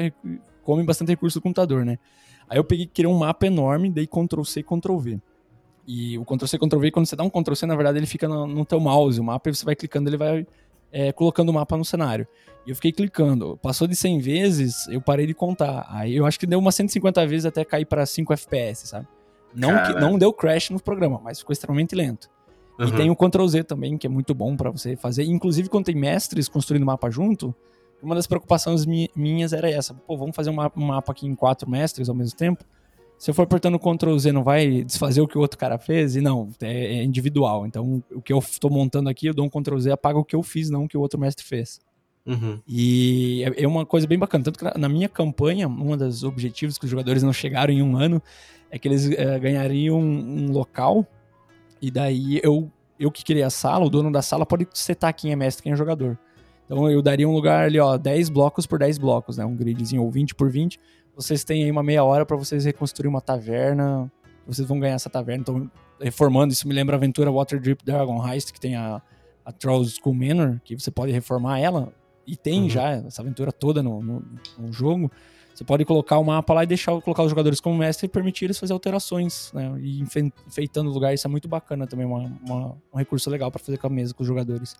come 0.67 0.83
bastante 0.83 1.07
recurso 1.07 1.39
do 1.39 1.41
computador, 1.43 1.85
né? 1.85 1.97
Aí 2.49 2.57
eu 2.57 2.63
peguei, 2.63 2.85
criei 2.87 3.09
um 3.09 3.17
mapa 3.17 3.47
enorme, 3.47 3.89
dei 3.89 4.05
Ctrl-C, 4.05 4.63
Ctrl-V. 4.63 5.17
E 5.87 6.17
o 6.17 6.25
Ctrl-C, 6.25 6.57
Ctrl-V, 6.59 6.91
quando 6.91 7.05
você 7.05 7.15
dá 7.15 7.23
um 7.23 7.29
Ctrl-C, 7.29 7.65
na 7.65 7.73
verdade, 7.73 7.97
ele 7.97 8.05
fica 8.05 8.27
no, 8.27 8.45
no 8.45 8.65
teu 8.65 8.77
mouse, 8.77 9.17
o 9.17 9.23
mapa, 9.23 9.49
e 9.49 9.55
você 9.55 9.63
vai 9.63 9.77
clicando, 9.77 10.09
ele 10.09 10.17
vai 10.17 10.45
é, 10.91 11.13
colocando 11.13 11.47
o 11.47 11.53
mapa 11.53 11.77
no 11.77 11.85
cenário. 11.85 12.27
E 12.65 12.69
eu 12.69 12.75
fiquei 12.75 12.91
clicando. 12.91 13.57
Passou 13.61 13.87
de 13.87 13.95
100 13.95 14.19
vezes, 14.19 14.87
eu 14.89 14.99
parei 14.99 15.25
de 15.25 15.33
contar. 15.33 15.87
Aí 15.89 16.13
eu 16.13 16.25
acho 16.25 16.37
que 16.37 16.45
deu 16.45 16.59
umas 16.59 16.75
150 16.75 17.25
vezes 17.25 17.45
até 17.45 17.63
cair 17.63 17.85
pra 17.85 18.05
5 18.05 18.33
FPS, 18.33 18.89
sabe? 18.89 19.07
Não, 19.55 19.81
que, 19.83 19.93
não 19.93 20.17
deu 20.17 20.33
crash 20.33 20.69
no 20.69 20.81
programa, 20.81 21.21
mas 21.23 21.39
ficou 21.39 21.53
extremamente 21.53 21.95
lento. 21.95 22.29
E 22.77 22.83
Uhum. 22.83 22.91
tem 22.91 23.09
o 23.09 23.15
Ctrl 23.15 23.47
Z 23.47 23.63
também, 23.63 23.97
que 23.97 24.05
é 24.05 24.09
muito 24.09 24.35
bom 24.35 24.57
pra 24.57 24.69
você 24.69 24.97
fazer. 24.97 25.23
Inclusive, 25.23 25.69
quando 25.69 25.85
tem 25.85 25.95
mestres 25.95 26.49
construindo 26.49 26.85
mapa 26.85 27.09
junto, 27.09 27.55
uma 28.01 28.15
das 28.15 28.27
preocupações 28.27 28.85
mi- 28.85 29.09
minhas 29.15 29.53
era 29.53 29.69
essa. 29.69 29.93
Pô, 29.93 30.17
vamos 30.17 30.35
fazer 30.35 30.49
um 30.49 30.53
ma- 30.53 30.71
mapa 30.75 31.11
aqui 31.11 31.25
em 31.27 31.35
quatro 31.35 31.69
mestres 31.69 32.09
ao 32.09 32.15
mesmo 32.15 32.37
tempo? 32.37 32.63
Se 33.17 33.31
eu 33.31 33.33
for 33.33 33.41
apertando 33.43 33.79
Ctrl 33.79 34.15
Z, 34.17 34.31
não 34.31 34.43
vai 34.43 34.83
desfazer 34.83 35.21
o 35.21 35.27
que 35.27 35.37
o 35.37 35.41
outro 35.41 35.57
cara 35.57 35.79
fez? 35.79 36.15
E 36.15 36.21
não, 36.21 36.49
é, 36.61 36.97
é 36.99 37.03
individual. 37.03 37.65
Então, 37.65 38.03
o 38.13 38.21
que 38.21 38.31
eu 38.31 38.43
tô 38.59 38.69
montando 38.69 39.09
aqui, 39.09 39.25
eu 39.25 39.33
dou 39.33 39.43
um 39.45 39.49
Ctrl 39.49 39.79
Z, 39.79 39.91
apaga 39.91 40.19
o 40.19 40.23
que 40.23 40.35
eu 40.35 40.43
fiz, 40.43 40.69
não 40.69 40.83
o 40.83 40.87
que 40.87 40.95
o 40.95 41.01
outro 41.01 41.19
mestre 41.19 41.43
fez. 41.43 41.79
Uhum. 42.27 42.59
E 42.67 43.43
é 43.43 43.63
é 43.63 43.67
uma 43.67 43.85
coisa 43.85 44.05
bem 44.05 44.19
bacana. 44.19 44.43
Tanto 44.43 44.59
que 44.59 44.77
na- 44.77 44.89
minha 44.89 45.09
campanha, 45.09 45.67
um 45.67 45.97
dos 45.97 46.23
objetivos 46.23 46.77
que 46.77 46.85
os 46.85 46.91
jogadores 46.91 47.23
não 47.23 47.33
chegaram 47.33 47.73
em 47.73 47.81
um 47.81 47.97
ano 47.97 48.21
é 48.69 48.77
que 48.77 48.87
eles 48.87 49.09
eh, 49.09 49.39
ganhariam 49.39 49.97
um, 49.99 50.45
um 50.45 50.51
local. 50.51 51.03
E 51.81 51.89
daí 51.89 52.39
eu, 52.43 52.71
eu 52.99 53.09
que 53.09 53.23
criei 53.23 53.43
a 53.43 53.49
sala, 53.49 53.85
o 53.85 53.89
dono 53.89 54.11
da 54.11 54.21
sala 54.21 54.45
pode 54.45 54.67
setar 54.73 55.13
quem 55.15 55.31
é 55.31 55.35
mestre 55.35 55.63
quem 55.63 55.71
é 55.71 55.75
jogador. 55.75 56.19
Então 56.67 56.89
eu 56.91 57.01
daria 57.01 57.27
um 57.27 57.31
lugar 57.33 57.65
ali, 57.65 57.79
ó, 57.79 57.97
10 57.97 58.29
blocos 58.29 58.65
por 58.67 58.77
10 58.77 58.97
blocos, 58.97 59.37
né? 59.37 59.45
Um 59.45 59.55
gridzinho, 59.55 60.03
ou 60.03 60.11
20 60.11 60.35
por 60.35 60.49
20. 60.51 60.79
Vocês 61.15 61.43
têm 61.43 61.63
aí 61.63 61.71
uma 61.71 61.81
meia 61.81 62.03
hora 62.03 62.25
pra 62.25 62.35
vocês 62.37 62.65
reconstruir 62.65 63.07
uma 63.07 63.21
taverna. 63.21 64.11
Vocês 64.45 64.67
vão 64.67 64.79
ganhar 64.79 64.95
essa 64.95 65.09
taverna. 65.09 65.41
Então, 65.41 65.71
reformando, 65.99 66.53
isso 66.53 66.67
me 66.67 66.73
lembra 66.73 66.95
a 66.95 66.97
aventura 66.97 67.31
Waterdrip 67.31 67.83
Dragon 67.83 68.25
Heist, 68.27 68.51
que 68.53 68.59
tem 68.59 68.75
a, 68.75 69.01
a 69.43 69.51
Trolls 69.51 69.95
School 70.01 70.13
Manor, 70.13 70.59
que 70.63 70.75
você 70.77 70.91
pode 70.91 71.11
reformar 71.11 71.59
ela. 71.59 71.91
E 72.25 72.35
tem 72.35 72.63
Uhum. 72.63 72.69
já 72.69 72.89
essa 72.91 73.21
aventura 73.21 73.51
toda 73.51 73.81
no, 73.81 74.01
no, 74.01 74.23
no 74.59 74.71
jogo. 74.73 75.09
Você 75.55 75.63
pode 75.63 75.83
colocar 75.85 76.19
o 76.19 76.23
mapa 76.23 76.53
lá 76.53 76.63
e 76.63 76.67
deixar 76.67 76.91
colocar 77.01 77.23
os 77.23 77.29
jogadores 77.31 77.59
como 77.59 77.75
mestre 77.77 78.05
e 78.05 78.09
permitir 78.09 78.45
eles 78.45 78.59
fazer 78.59 78.73
alterações, 78.73 79.51
né? 79.53 79.73
E 79.79 79.99
enfe- 80.01 80.31
enfeitando 80.45 80.89
o 80.89 80.93
lugar, 80.93 81.13
isso 81.15 81.25
é 81.25 81.29
muito 81.31 81.47
bacana 81.47 81.87
também, 81.87 82.05
uma, 82.05 82.31
uma- 82.45 82.77
um 82.93 82.97
recurso 82.97 83.27
legal 83.29 83.49
pra 83.49 83.57
fazer 83.59 83.77
com 83.79 83.87
a 83.87 83.89
mesa 83.89 84.13
com 84.13 84.21
os 84.21 84.27
jogadores. 84.27 84.75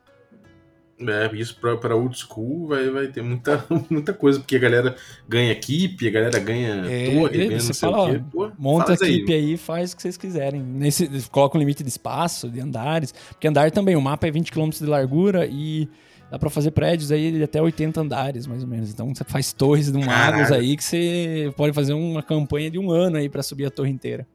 É, 1.00 1.30
isso 1.36 1.56
pra 1.60 1.96
old 1.96 2.18
school 2.18 2.68
vai, 2.68 2.90
vai 2.90 3.08
ter 3.08 3.22
muita, 3.22 3.64
muita 3.90 4.14
coisa, 4.14 4.40
porque 4.40 4.56
a 4.56 4.60
galera 4.60 4.96
ganha 5.30 5.52
equipe, 5.52 6.08
a 6.08 6.12
galera 6.12 6.40
ganha 6.40 6.86
É, 6.90 7.12
torre, 7.12 7.38
ganha 7.48 7.60
você 7.60 7.68
não 7.68 7.74
sei 7.74 7.90
fala, 7.90 8.10
o 8.10 8.14
quê. 8.14 8.24
Pô, 8.32 8.52
Monta 8.58 8.94
a 8.94 8.96
aí. 9.02 9.14
equipe 9.16 9.34
aí 9.34 9.54
e 9.54 9.58
faz 9.58 9.94
o 9.94 9.96
que 9.96 10.02
vocês 10.02 10.18
quiserem. 10.18 10.60
Nesse, 10.62 11.08
coloca 11.30 11.56
um 11.56 11.60
limite 11.60 11.84
de 11.84 11.90
espaço, 11.90 12.50
de 12.50 12.60
andares. 12.60 13.14
Porque 13.30 13.48
andar 13.48 13.70
também, 13.70 13.96
o 13.96 14.02
mapa 14.02 14.28
é 14.28 14.32
20 14.32 14.52
km 14.52 14.70
de 14.72 14.86
largura 14.88 15.46
e 15.46 15.88
dá 16.32 16.40
pra 16.40 16.50
fazer 16.50 16.72
prédios 16.72 17.12
aí 17.12 17.32
de 17.32 17.44
até 17.44 17.62
80 17.62 18.02
andares, 18.02 18.48
mais 18.48 18.64
ou 18.64 18.68
menos. 18.68 18.90
Então 18.90 19.14
você 19.14 19.24
faz 19.24 19.54
torres 19.54 19.92
de 19.92 19.98
um 19.98 20.06
lagos 20.06 20.52
aí 20.52 20.76
que 20.76 20.84
você 20.84 21.54
pode 21.56 21.74
fazer 21.74 21.94
uma 21.94 22.24
campanha 22.24 22.72
de 22.72 22.80
um 22.80 22.92
ano 22.92 23.18
aí 23.18 23.30
pra 23.30 23.44
subir 23.44 23.66
a 23.66 23.70
torre 23.72 23.92
inteira. 23.92 24.28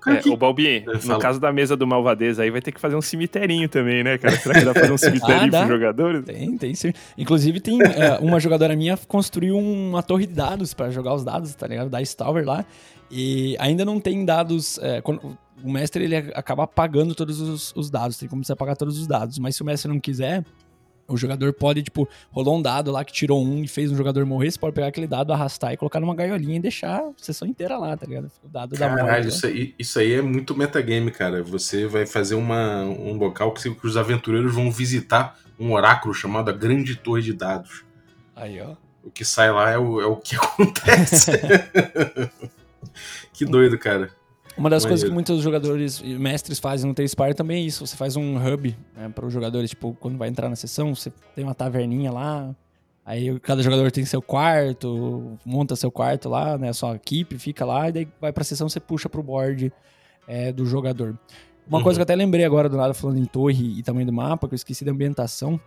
Cara, 0.00 0.18
É, 0.18 0.22
que- 0.22 0.30
o 0.30 0.36
Balbi, 0.36 0.84
no 0.86 1.00
Fala. 1.00 1.18
caso 1.18 1.40
da 1.40 1.52
mesa 1.52 1.76
do 1.76 1.86
Malvadeza 1.86 2.42
aí, 2.42 2.50
vai 2.50 2.60
ter 2.60 2.70
que 2.72 2.80
fazer 2.80 2.94
um 2.96 3.00
cemiterinho 3.02 3.68
também, 3.68 4.04
né, 4.04 4.16
cara? 4.18 4.36
Será 4.36 4.54
que 4.58 4.64
dá 4.64 4.72
pra 4.72 4.82
fazer 4.82 4.92
um 4.92 4.98
cemiterinho 4.98 5.50
dá. 5.50 5.58
pros 5.66 5.70
jogadores? 5.80 6.24
Tem, 6.24 6.56
tem 6.56 6.74
sim. 6.74 6.92
Inclusive, 7.16 7.60
tem 7.60 7.78
é, 7.82 8.18
uma 8.20 8.38
jogadora 8.38 8.76
minha 8.76 8.96
construiu 9.08 9.58
uma 9.58 10.02
torre 10.02 10.26
de 10.26 10.34
dados 10.34 10.72
pra 10.74 10.90
jogar 10.90 11.14
os 11.14 11.24
dados, 11.24 11.54
tá 11.54 11.66
ligado? 11.66 11.90
Dice 11.96 12.16
Tower 12.16 12.44
lá. 12.46 12.64
E 13.10 13.56
ainda 13.58 13.84
não 13.84 13.98
tem 13.98 14.24
dados. 14.24 14.78
é, 14.82 15.00
quando- 15.00 15.36
o 15.64 15.72
mestre 15.72 16.04
ele 16.04 16.14
acaba 16.16 16.62
apagando 16.62 17.14
todos 17.16 17.40
os, 17.40 17.72
os 17.74 17.90
dados, 17.90 18.16
tem 18.16 18.28
como 18.28 18.44
você 18.44 18.52
apagar 18.52 18.76
todos 18.76 18.96
os 18.98 19.06
dados. 19.08 19.38
Mas 19.40 19.56
se 19.56 19.62
o 19.62 19.64
mestre 19.64 19.90
não 19.90 19.98
quiser, 19.98 20.44
o 21.08 21.16
jogador 21.16 21.52
pode, 21.54 21.82
tipo, 21.82 22.06
rolou 22.30 22.58
um 22.58 22.62
dado 22.62 22.92
lá 22.92 23.02
que 23.02 23.12
tirou 23.12 23.42
um 23.42 23.64
e 23.64 23.68
fez 23.68 23.90
um 23.90 23.96
jogador 23.96 24.24
morrer, 24.26 24.50
você 24.50 24.58
pode 24.58 24.74
pegar 24.74 24.88
aquele 24.88 25.06
dado, 25.06 25.32
arrastar 25.32 25.72
e 25.72 25.76
colocar 25.76 25.98
numa 25.98 26.14
gaiolinha 26.14 26.56
e 26.56 26.60
deixar 26.60 27.00
a 27.00 27.10
sessão 27.16 27.48
inteira 27.48 27.78
lá, 27.78 27.96
tá 27.96 28.06
ligado? 28.06 28.30
O 28.44 28.48
dado 28.48 28.76
da 28.76 28.88
morte. 28.90 29.04
Né? 29.04 29.20
isso 29.20 29.46
aí, 29.46 29.74
isso 29.78 29.98
aí 29.98 30.12
é 30.12 30.22
muito 30.22 30.54
metagame, 30.54 31.10
cara. 31.10 31.42
Você 31.42 31.86
vai 31.86 32.04
fazer 32.04 32.34
uma, 32.34 32.82
um 32.84 33.16
local 33.16 33.52
que, 33.52 33.74
que 33.74 33.86
os 33.86 33.96
aventureiros 33.96 34.54
vão 34.54 34.70
visitar 34.70 35.38
um 35.58 35.72
oráculo 35.72 36.12
chamado 36.12 36.50
a 36.50 36.52
Grande 36.52 36.94
Torre 36.94 37.22
de 37.22 37.32
Dados. 37.32 37.84
Aí, 38.36 38.60
ó. 38.60 38.76
O 39.02 39.10
que 39.10 39.24
sai 39.24 39.50
lá 39.50 39.70
é 39.70 39.78
o, 39.78 40.00
é 40.00 40.06
o 40.06 40.16
que 40.16 40.36
acontece. 40.36 41.32
que 43.32 43.46
doido, 43.46 43.78
cara. 43.78 44.10
Uma 44.58 44.68
das 44.70 44.84
coisas 44.84 45.08
que 45.08 45.14
muitos 45.14 45.40
jogadores 45.42 46.00
e 46.04 46.18
mestres 46.18 46.58
fazem 46.58 46.88
no 46.88 46.94
T-Spire 46.94 47.34
também 47.34 47.62
é 47.62 47.66
isso. 47.66 47.86
Você 47.86 47.96
faz 47.96 48.16
um 48.16 48.36
hub 48.36 48.76
né, 48.96 49.08
para 49.08 49.24
os 49.24 49.32
jogadores, 49.32 49.70
tipo, 49.70 49.96
quando 50.00 50.18
vai 50.18 50.28
entrar 50.28 50.48
na 50.48 50.56
sessão, 50.56 50.94
você 50.94 51.12
tem 51.34 51.44
uma 51.44 51.54
taverninha 51.54 52.10
lá. 52.10 52.54
Aí 53.06 53.38
cada 53.40 53.62
jogador 53.62 53.90
tem 53.90 54.04
seu 54.04 54.20
quarto, 54.20 55.38
monta 55.44 55.74
seu 55.76 55.90
quarto 55.90 56.28
lá, 56.28 56.58
né? 56.58 56.72
Sua 56.74 56.94
equipe 56.96 57.38
fica 57.38 57.64
lá, 57.64 57.88
e 57.88 57.92
daí 57.92 58.08
vai 58.20 58.32
pra 58.32 58.44
sessão, 58.44 58.68
você 58.68 58.78
puxa 58.80 59.08
pro 59.08 59.22
board 59.22 59.72
é, 60.26 60.52
do 60.52 60.66
jogador. 60.66 61.18
Uma 61.66 61.78
Uhum. 61.78 61.84
coisa 61.84 61.98
que 61.98 62.00
eu 62.00 62.04
até 62.04 62.14
lembrei 62.14 62.44
agora 62.44 62.68
do 62.68 62.76
nada 62.76 62.92
falando 62.94 63.18
em 63.18 63.24
torre 63.24 63.78
e 63.78 63.82
tamanho 63.82 64.06
do 64.06 64.12
mapa, 64.12 64.46
que 64.48 64.54
eu 64.54 64.56
esqueci 64.56 64.84
da 64.84 64.90
ambientação, 64.92 65.58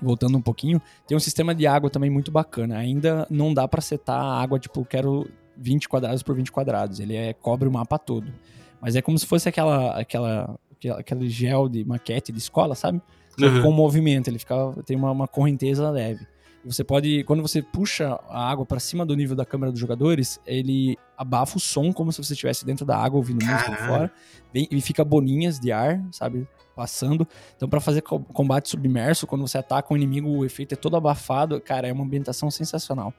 voltando 0.00 0.36
um 0.36 0.42
pouquinho, 0.42 0.80
tem 1.06 1.16
um 1.16 1.20
sistema 1.20 1.54
de 1.54 1.66
água 1.66 1.88
também 1.88 2.10
muito 2.10 2.30
bacana. 2.30 2.76
Ainda 2.76 3.26
não 3.30 3.54
dá 3.54 3.66
pra 3.66 3.80
setar 3.80 4.18
a 4.20 4.42
água, 4.42 4.58
tipo, 4.58 4.84
quero 4.84 5.26
20 5.56 5.88
quadrados 5.88 6.22
por 6.22 6.34
20 6.34 6.50
quadrados. 6.52 7.00
Ele 7.00 7.14
é, 7.16 7.32
cobre 7.32 7.68
o 7.68 7.72
mapa 7.72 7.98
todo. 7.98 8.32
Mas 8.80 8.96
é 8.96 9.02
como 9.02 9.18
se 9.18 9.26
fosse 9.26 9.48
aquela, 9.48 9.98
aquela, 9.98 10.58
aquela, 10.72 11.00
aquele 11.00 11.28
gel 11.28 11.68
de 11.68 11.84
maquete 11.84 12.30
de 12.32 12.38
escola, 12.38 12.74
sabe? 12.74 13.00
Uhum. 13.40 13.62
com 13.62 13.72
movimento, 13.72 14.28
ele 14.28 14.38
fica, 14.38 14.54
tem 14.86 14.96
uma, 14.96 15.10
uma 15.10 15.26
correnteza 15.26 15.90
leve. 15.90 16.24
Você 16.64 16.84
pode, 16.84 17.24
quando 17.24 17.42
você 17.42 17.60
puxa 17.60 18.18
a 18.28 18.48
água 18.50 18.64
pra 18.64 18.78
cima 18.80 19.04
do 19.04 19.14
nível 19.14 19.34
da 19.36 19.44
câmera 19.44 19.70
dos 19.72 19.80
jogadores, 19.80 20.40
ele 20.46 20.96
abafa 21.18 21.56
o 21.58 21.60
som 21.60 21.92
como 21.92 22.10
se 22.12 22.22
você 22.22 22.32
estivesse 22.32 22.64
dentro 22.64 22.86
da 22.86 22.96
água 22.96 23.18
ouvindo 23.18 23.44
música 23.44 23.70
Caralho. 23.72 23.86
fora. 23.86 24.12
Vem, 24.52 24.66
e 24.70 24.80
fica 24.80 25.04
bolinhas 25.04 25.58
de 25.58 25.72
ar, 25.72 26.02
sabe? 26.12 26.46
Passando. 26.76 27.26
Então, 27.56 27.68
pra 27.68 27.80
fazer 27.80 28.00
co- 28.02 28.20
combate 28.20 28.70
submerso, 28.70 29.26
quando 29.26 29.46
você 29.46 29.58
ataca 29.58 29.92
um 29.92 29.96
inimigo, 29.96 30.28
o 30.28 30.44
efeito 30.44 30.72
é 30.72 30.76
todo 30.76 30.96
abafado. 30.96 31.60
Cara, 31.60 31.86
é 31.88 31.92
uma 31.92 32.04
ambientação 32.04 32.50
sensacional. 32.50 33.12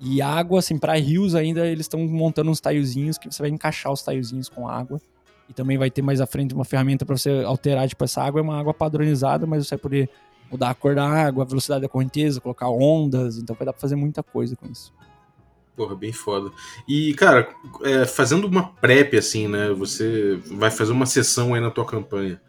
E 0.00 0.20
água, 0.20 0.58
assim, 0.58 0.78
pra 0.78 0.94
rios 0.94 1.34
ainda, 1.34 1.66
eles 1.66 1.84
estão 1.84 2.00
montando 2.00 2.50
uns 2.50 2.60
taiozinhos 2.60 3.16
que 3.16 3.32
você 3.32 3.42
vai 3.42 3.50
encaixar 3.50 3.92
os 3.92 4.02
taiozinhos 4.02 4.48
com 4.48 4.68
água. 4.68 5.00
E 5.48 5.52
também 5.52 5.76
vai 5.76 5.90
ter 5.90 6.02
mais 6.02 6.20
à 6.20 6.26
frente 6.26 6.54
uma 6.54 6.64
ferramenta 6.64 7.04
pra 7.04 7.16
você 7.16 7.42
alterar, 7.44 7.86
tipo, 7.88 8.02
essa 8.04 8.22
água 8.22 8.40
é 8.40 8.42
uma 8.42 8.58
água 8.58 8.72
padronizada, 8.72 9.46
mas 9.46 9.66
você 9.66 9.76
vai 9.76 9.82
poder 9.82 10.10
mudar 10.50 10.70
a 10.70 10.74
cor 10.74 10.94
da 10.94 11.06
água, 11.06 11.44
a 11.44 11.46
velocidade 11.46 11.82
da 11.82 11.88
correnteza, 11.88 12.40
colocar 12.40 12.68
ondas, 12.68 13.38
então 13.38 13.54
vai 13.56 13.66
dar 13.66 13.72
pra 13.72 13.80
fazer 13.80 13.96
muita 13.96 14.22
coisa 14.22 14.56
com 14.56 14.66
isso. 14.70 14.92
Porra, 15.76 15.96
bem 15.96 16.12
foda. 16.12 16.50
E, 16.88 17.12
cara, 17.14 17.48
é, 17.82 18.04
fazendo 18.04 18.46
uma 18.46 18.68
prep, 18.68 19.16
assim, 19.16 19.48
né? 19.48 19.70
Você 19.70 20.36
vai 20.52 20.70
fazer 20.70 20.92
uma 20.92 21.06
sessão 21.06 21.52
aí 21.52 21.60
na 21.60 21.70
tua 21.70 21.84
campanha. 21.84 22.40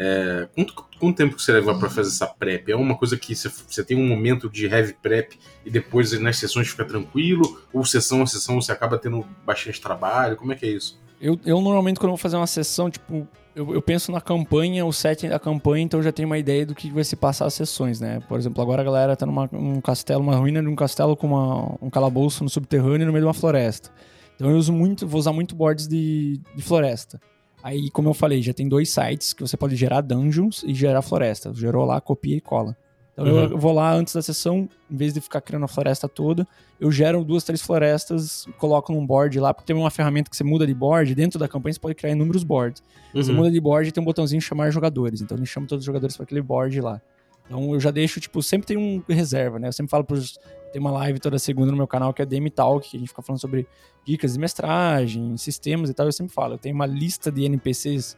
É, 0.00 0.48
quanto, 0.54 0.74
quanto 1.00 1.16
tempo 1.16 1.34
que 1.34 1.42
você 1.42 1.50
leva 1.50 1.76
pra 1.76 1.90
fazer 1.90 2.10
essa 2.10 2.26
prep? 2.26 2.70
É 2.70 2.76
uma 2.76 2.96
coisa 2.96 3.16
que 3.16 3.34
você, 3.34 3.48
você 3.48 3.82
tem 3.82 3.96
um 3.96 4.06
momento 4.06 4.48
de 4.48 4.66
heavy 4.66 4.94
prep 5.02 5.36
e 5.66 5.70
depois 5.70 6.12
nas 6.20 6.38
sessões 6.38 6.68
fica 6.68 6.84
tranquilo? 6.84 7.60
Ou 7.72 7.84
sessão 7.84 8.22
a 8.22 8.26
sessão 8.26 8.62
você 8.62 8.70
acaba 8.70 8.96
tendo 8.96 9.26
bastante 9.44 9.80
trabalho? 9.80 10.36
Como 10.36 10.52
é 10.52 10.54
que 10.54 10.64
é 10.64 10.68
isso? 10.68 11.00
Eu, 11.20 11.36
eu 11.44 11.60
normalmente, 11.60 11.98
quando 11.98 12.10
vou 12.10 12.16
fazer 12.16 12.36
uma 12.36 12.46
sessão, 12.46 12.88
tipo, 12.88 13.26
eu, 13.56 13.74
eu 13.74 13.82
penso 13.82 14.12
na 14.12 14.20
campanha, 14.20 14.86
o 14.86 14.92
setting 14.92 15.30
da 15.30 15.38
campanha, 15.40 15.82
então 15.82 15.98
eu 15.98 16.04
já 16.04 16.12
tenho 16.12 16.28
uma 16.28 16.38
ideia 16.38 16.64
do 16.64 16.76
que 16.76 16.92
vai 16.92 17.02
se 17.02 17.16
passar 17.16 17.46
as 17.46 17.54
sessões, 17.54 18.00
né? 18.00 18.20
Por 18.28 18.38
exemplo, 18.38 18.62
agora 18.62 18.82
a 18.82 18.84
galera 18.84 19.16
tá 19.16 19.26
num 19.26 19.48
um 19.52 19.80
castelo, 19.80 20.22
uma 20.22 20.36
ruína 20.36 20.62
de 20.62 20.68
um 20.68 20.76
castelo 20.76 21.16
com 21.16 21.26
uma, 21.26 21.76
um 21.82 21.90
calabouço 21.90 22.44
no 22.44 22.50
subterrâneo 22.50 23.04
no 23.04 23.12
meio 23.12 23.24
de 23.24 23.26
uma 23.26 23.34
floresta. 23.34 23.90
Então 24.36 24.48
eu 24.48 24.56
uso 24.56 24.72
muito, 24.72 25.08
vou 25.08 25.18
usar 25.18 25.32
muito 25.32 25.56
boards 25.56 25.88
de, 25.88 26.40
de 26.54 26.62
floresta. 26.62 27.20
Aí, 27.62 27.90
como 27.90 28.08
eu 28.08 28.14
falei, 28.14 28.40
já 28.42 28.52
tem 28.54 28.68
dois 28.68 28.90
sites 28.90 29.32
que 29.32 29.40
você 29.42 29.56
pode 29.56 29.74
gerar 29.76 30.00
dungeons 30.00 30.62
e 30.66 30.72
gerar 30.74 31.02
floresta. 31.02 31.52
Gerou 31.54 31.84
lá, 31.84 32.00
copia 32.00 32.36
e 32.36 32.40
cola. 32.40 32.76
Então 33.12 33.26
Uhum. 33.26 33.44
eu 33.50 33.58
vou 33.58 33.72
lá 33.72 33.92
antes 33.92 34.14
da 34.14 34.22
sessão, 34.22 34.68
em 34.88 34.96
vez 34.96 35.12
de 35.12 35.20
ficar 35.20 35.40
criando 35.40 35.64
a 35.64 35.68
floresta 35.68 36.08
toda, 36.08 36.46
eu 36.78 36.92
gero 36.92 37.24
duas, 37.24 37.42
três 37.42 37.60
florestas, 37.60 38.46
coloco 38.58 38.92
num 38.92 39.04
board 39.04 39.40
lá, 39.40 39.52
porque 39.52 39.66
tem 39.66 39.74
uma 39.74 39.90
ferramenta 39.90 40.30
que 40.30 40.36
você 40.36 40.44
muda 40.44 40.64
de 40.64 40.72
board, 40.72 41.16
dentro 41.16 41.36
da 41.36 41.48
campanha 41.48 41.72
você 41.72 41.80
pode 41.80 41.96
criar 41.96 42.12
inúmeros 42.12 42.44
boards. 42.44 42.80
Você 43.12 43.32
Uhum. 43.32 43.38
muda 43.38 43.50
de 43.50 43.60
board 43.60 43.88
e 43.88 43.92
tem 43.92 44.00
um 44.00 44.04
botãozinho 44.04 44.40
chamar 44.40 44.70
jogadores, 44.70 45.20
então 45.20 45.36
ele 45.36 45.46
chama 45.46 45.66
todos 45.66 45.82
os 45.82 45.86
jogadores 45.86 46.16
para 46.16 46.22
aquele 46.22 46.40
board 46.40 46.80
lá. 46.80 47.02
Então 47.48 47.72
eu 47.72 47.80
já 47.80 47.90
deixo, 47.90 48.20
tipo, 48.20 48.42
sempre 48.42 48.66
tem 48.68 48.76
um 48.76 49.02
reserva, 49.08 49.58
né? 49.58 49.68
Eu 49.68 49.72
sempre 49.72 49.90
falo 49.90 50.04
pros. 50.04 50.38
Tem 50.70 50.78
uma 50.80 50.90
live 50.90 51.18
toda 51.18 51.38
segunda 51.38 51.70
no 51.70 51.78
meu 51.78 51.86
canal 51.86 52.12
que 52.12 52.20
é 52.20 52.26
DM 52.26 52.50
Talk, 52.50 52.90
que 52.90 52.96
a 52.96 53.00
gente 53.00 53.08
fica 53.08 53.22
falando 53.22 53.40
sobre 53.40 53.66
dicas 54.04 54.34
de 54.34 54.38
mestragem, 54.38 55.34
sistemas 55.38 55.88
e 55.88 55.94
tal. 55.94 56.04
Eu 56.06 56.12
sempre 56.12 56.34
falo, 56.34 56.54
eu 56.54 56.58
tenho 56.58 56.74
uma 56.74 56.84
lista 56.84 57.32
de 57.32 57.44
NPCs 57.44 58.16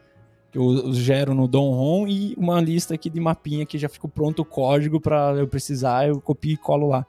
que 0.51 0.57
eu, 0.57 0.91
gero 0.93 1.33
no 1.33 1.47
Donron 1.47 2.05
e 2.09 2.35
uma 2.37 2.59
lista 2.59 2.93
aqui 2.93 3.09
de 3.09 3.21
mapinha 3.21 3.65
que 3.65 3.77
já 3.77 3.87
fica 3.87 4.05
pronto 4.05 4.41
o 4.41 4.45
código 4.45 4.99
para 4.99 5.33
eu 5.37 5.47
precisar, 5.47 6.09
eu 6.09 6.19
copio 6.19 6.51
e 6.51 6.57
colo 6.57 6.89
lá. 6.89 7.05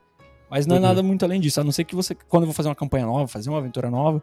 Mas 0.49 0.65
não 0.65 0.77
é 0.77 0.79
Uhum. 0.79 0.83
nada 0.85 1.03
muito 1.03 1.25
além 1.25 1.41
disso, 1.41 1.61
a 1.61 1.65
não 1.65 1.73
ser 1.73 1.83
que 1.83 1.97
você, 1.97 2.15
quando 2.15 2.45
eu 2.45 2.47
vou 2.47 2.55
fazer 2.55 2.69
uma 2.69 2.75
campanha 2.77 3.05
nova, 3.05 3.27
fazer 3.27 3.51
uma 3.51 3.59
aventura 3.59 3.91
nova, 3.91 4.23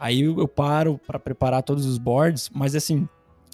aí 0.00 0.22
eu, 0.22 0.38
eu 0.38 0.48
paro 0.48 0.98
para 1.06 1.18
preparar 1.18 1.62
todos 1.62 1.84
os 1.84 1.98
boards, 1.98 2.48
mas 2.54 2.74
assim, 2.74 3.06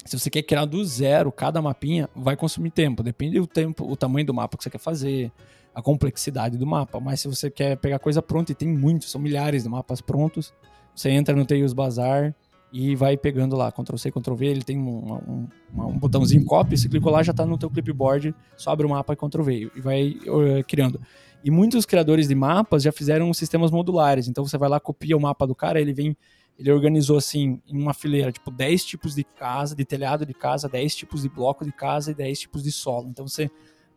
se 0.05 0.17
você 0.17 0.29
quer 0.29 0.41
criar 0.43 0.65
do 0.65 0.83
zero 0.83 1.31
cada 1.31 1.61
mapinha, 1.61 2.09
vai 2.15 2.35
consumir 2.35 2.71
tempo. 2.71 3.03
Depende 3.03 3.39
do 3.39 3.47
tempo, 3.47 3.89
o 3.89 3.95
tamanho 3.95 4.25
do 4.25 4.33
mapa 4.33 4.57
que 4.57 4.63
você 4.63 4.69
quer 4.69 4.79
fazer, 4.79 5.31
a 5.73 5.81
complexidade 5.81 6.57
do 6.57 6.65
mapa. 6.65 6.99
Mas 6.99 7.21
se 7.21 7.27
você 7.27 7.49
quer 7.49 7.77
pegar 7.77 7.99
coisa 7.99 8.21
pronta, 8.21 8.51
e 8.51 8.55
tem 8.55 8.67
muitos, 8.67 9.11
são 9.11 9.21
milhares 9.21 9.63
de 9.63 9.69
mapas 9.69 10.01
prontos, 10.01 10.53
você 10.95 11.09
entra 11.09 11.35
no 11.35 11.45
Tails 11.45 11.73
Bazar 11.73 12.35
e 12.73 12.95
vai 12.95 13.17
pegando 13.17 13.55
lá, 13.55 13.71
Ctrl 13.71 13.97
C, 13.97 14.11
Ctrl 14.11 14.33
V, 14.33 14.45
ele 14.45 14.63
tem 14.63 14.77
um, 14.77 15.13
um, 15.13 15.47
um 15.75 15.99
botãozinho 15.99 16.45
copy, 16.45 16.77
você 16.77 16.87
clicou 16.87 17.11
lá, 17.11 17.21
já 17.21 17.31
está 17.31 17.45
no 17.45 17.57
teu 17.57 17.69
clipboard, 17.69 18.33
só 18.55 18.71
abre 18.71 18.85
o 18.85 18.89
mapa 18.89 19.13
e 19.13 19.15
Ctrl 19.15 19.43
V 19.43 19.71
e 19.75 19.81
vai 19.81 20.17
uh, 20.27 20.63
criando. 20.65 20.99
E 21.43 21.51
muitos 21.51 21.85
criadores 21.85 22.27
de 22.27 22.35
mapas 22.35 22.83
já 22.83 22.91
fizeram 22.91 23.33
sistemas 23.33 23.71
modulares, 23.71 24.27
então 24.27 24.45
você 24.45 24.57
vai 24.57 24.69
lá, 24.69 24.79
copia 24.79 25.17
o 25.17 25.19
mapa 25.19 25.45
do 25.45 25.55
cara, 25.55 25.81
ele 25.81 25.91
vem, 25.91 26.15
ele 26.61 26.71
organizou 26.71 27.17
assim, 27.17 27.59
em 27.67 27.81
uma 27.81 27.91
fileira, 27.91 28.31
tipo 28.31 28.51
10 28.51 28.85
tipos 28.85 29.15
de 29.15 29.23
casa, 29.23 29.75
de 29.75 29.83
telhado 29.83 30.27
de 30.27 30.33
casa, 30.33 30.69
10 30.69 30.95
tipos 30.95 31.23
de 31.23 31.29
bloco 31.29 31.65
de 31.65 31.71
casa 31.71 32.11
e 32.11 32.13
10 32.13 32.41
tipos 32.41 32.61
de 32.61 32.71
solo. 32.71 33.07
Então 33.09 33.27
você 33.27 33.49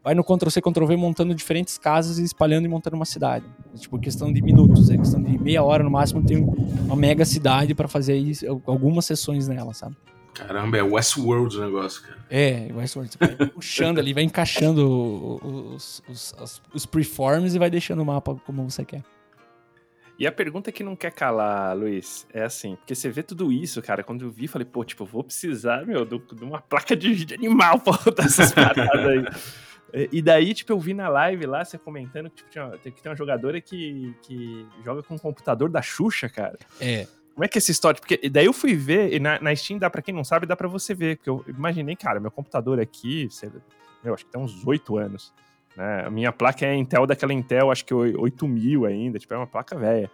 vai 0.02 0.14
no 0.14 0.24
Ctrl-C, 0.24 0.62
Ctrl-V 0.62 0.96
montando 0.96 1.34
diferentes 1.34 1.76
casas 1.76 2.18
e 2.18 2.24
espalhando 2.24 2.64
e 2.64 2.68
montando 2.68 2.96
uma 2.96 3.04
cidade. 3.04 3.44
É, 3.74 3.76
tipo, 3.76 3.98
questão 3.98 4.32
de 4.32 4.40
minutos, 4.40 4.88
é 4.88 4.96
questão 4.96 5.22
de 5.22 5.36
meia 5.36 5.62
hora 5.62 5.84
no 5.84 5.90
máximo, 5.90 6.24
tem 6.24 6.38
uma 6.38 6.96
mega 6.96 7.26
cidade 7.26 7.74
para 7.74 7.86
fazer 7.86 8.14
aí 8.14 8.32
algumas 8.66 9.04
sessões 9.04 9.46
nela, 9.46 9.74
sabe? 9.74 9.94
Caramba, 10.32 10.78
é 10.78 10.82
Westworld 10.82 11.58
o 11.58 11.60
negócio, 11.60 12.02
cara. 12.02 12.18
É, 12.30 12.70
Westworld. 12.74 13.12
Você 13.12 13.36
vai 13.36 13.46
puxando 13.46 13.98
ali, 13.98 14.14
vai 14.14 14.22
encaixando 14.24 15.38
os, 15.74 16.02
os, 16.08 16.34
os, 16.40 16.62
os 16.72 16.86
preforms 16.86 17.54
e 17.54 17.58
vai 17.58 17.70
deixando 17.70 18.00
o 18.00 18.06
mapa 18.06 18.34
como 18.46 18.68
você 18.68 18.86
quer. 18.86 19.04
E 20.18 20.26
a 20.26 20.32
pergunta 20.32 20.70
que 20.70 20.84
não 20.84 20.94
quer 20.94 21.12
calar, 21.12 21.76
Luiz, 21.76 22.26
é 22.32 22.44
assim, 22.44 22.76
porque 22.76 22.94
você 22.94 23.10
vê 23.10 23.22
tudo 23.22 23.50
isso, 23.50 23.82
cara, 23.82 24.04
quando 24.04 24.24
eu 24.24 24.30
vi, 24.30 24.46
falei, 24.46 24.64
pô, 24.64 24.84
tipo, 24.84 25.04
vou 25.04 25.24
precisar, 25.24 25.84
meu, 25.84 26.04
de 26.04 26.44
uma 26.44 26.60
placa 26.60 26.94
de 26.94 27.12
vídeo 27.12 27.36
animal 27.36 27.80
pra 27.80 27.94
rodar 27.94 28.26
essas 28.26 28.52
paradas 28.54 29.06
aí. 29.06 30.08
E 30.12 30.22
daí, 30.22 30.54
tipo, 30.54 30.72
eu 30.72 30.78
vi 30.78 30.94
na 30.94 31.08
live 31.08 31.46
lá, 31.46 31.64
você 31.64 31.78
comentando 31.78 32.28
que, 32.28 32.36
tipo, 32.36 32.50
tinha, 32.50 32.70
que 32.78 33.02
tem 33.02 33.10
uma 33.10 33.16
jogadora 33.16 33.60
que, 33.60 34.14
que 34.22 34.66
joga 34.84 35.02
com 35.02 35.14
o 35.14 35.20
computador 35.20 35.68
da 35.68 35.82
Xuxa, 35.82 36.28
cara. 36.28 36.58
É. 36.80 37.06
Como 37.32 37.44
é 37.44 37.48
que 37.48 37.58
é 37.58 37.60
essa 37.60 37.72
história? 37.72 38.00
Porque 38.00 38.28
daí 38.28 38.46
eu 38.46 38.52
fui 38.52 38.74
ver, 38.74 39.12
e 39.12 39.18
na, 39.18 39.40
na 39.40 39.54
Steam, 39.54 39.78
dá 39.78 39.90
pra 39.90 40.02
quem 40.02 40.14
não 40.14 40.22
sabe, 40.22 40.46
dá 40.46 40.54
pra 40.56 40.68
você 40.68 40.94
ver. 40.94 41.16
Porque 41.16 41.30
eu 41.30 41.44
imaginei, 41.48 41.96
cara, 41.96 42.20
meu 42.20 42.30
computador 42.30 42.78
aqui, 42.78 43.28
sei, 43.30 43.50
eu 44.04 44.14
acho 44.14 44.24
que 44.24 44.30
tem 44.30 44.40
uns 44.40 44.64
oito 44.66 44.96
anos. 44.96 45.32
Né? 45.76 46.04
A 46.06 46.10
minha 46.10 46.32
placa 46.32 46.66
é 46.66 46.74
Intel 46.74 47.06
daquela 47.06 47.32
Intel, 47.32 47.70
acho 47.70 47.84
que 47.84 47.94
8000 47.94 48.84
ainda, 48.84 49.18
tipo, 49.18 49.34
é 49.34 49.36
uma 49.36 49.46
placa 49.46 49.76
velha. 49.76 50.10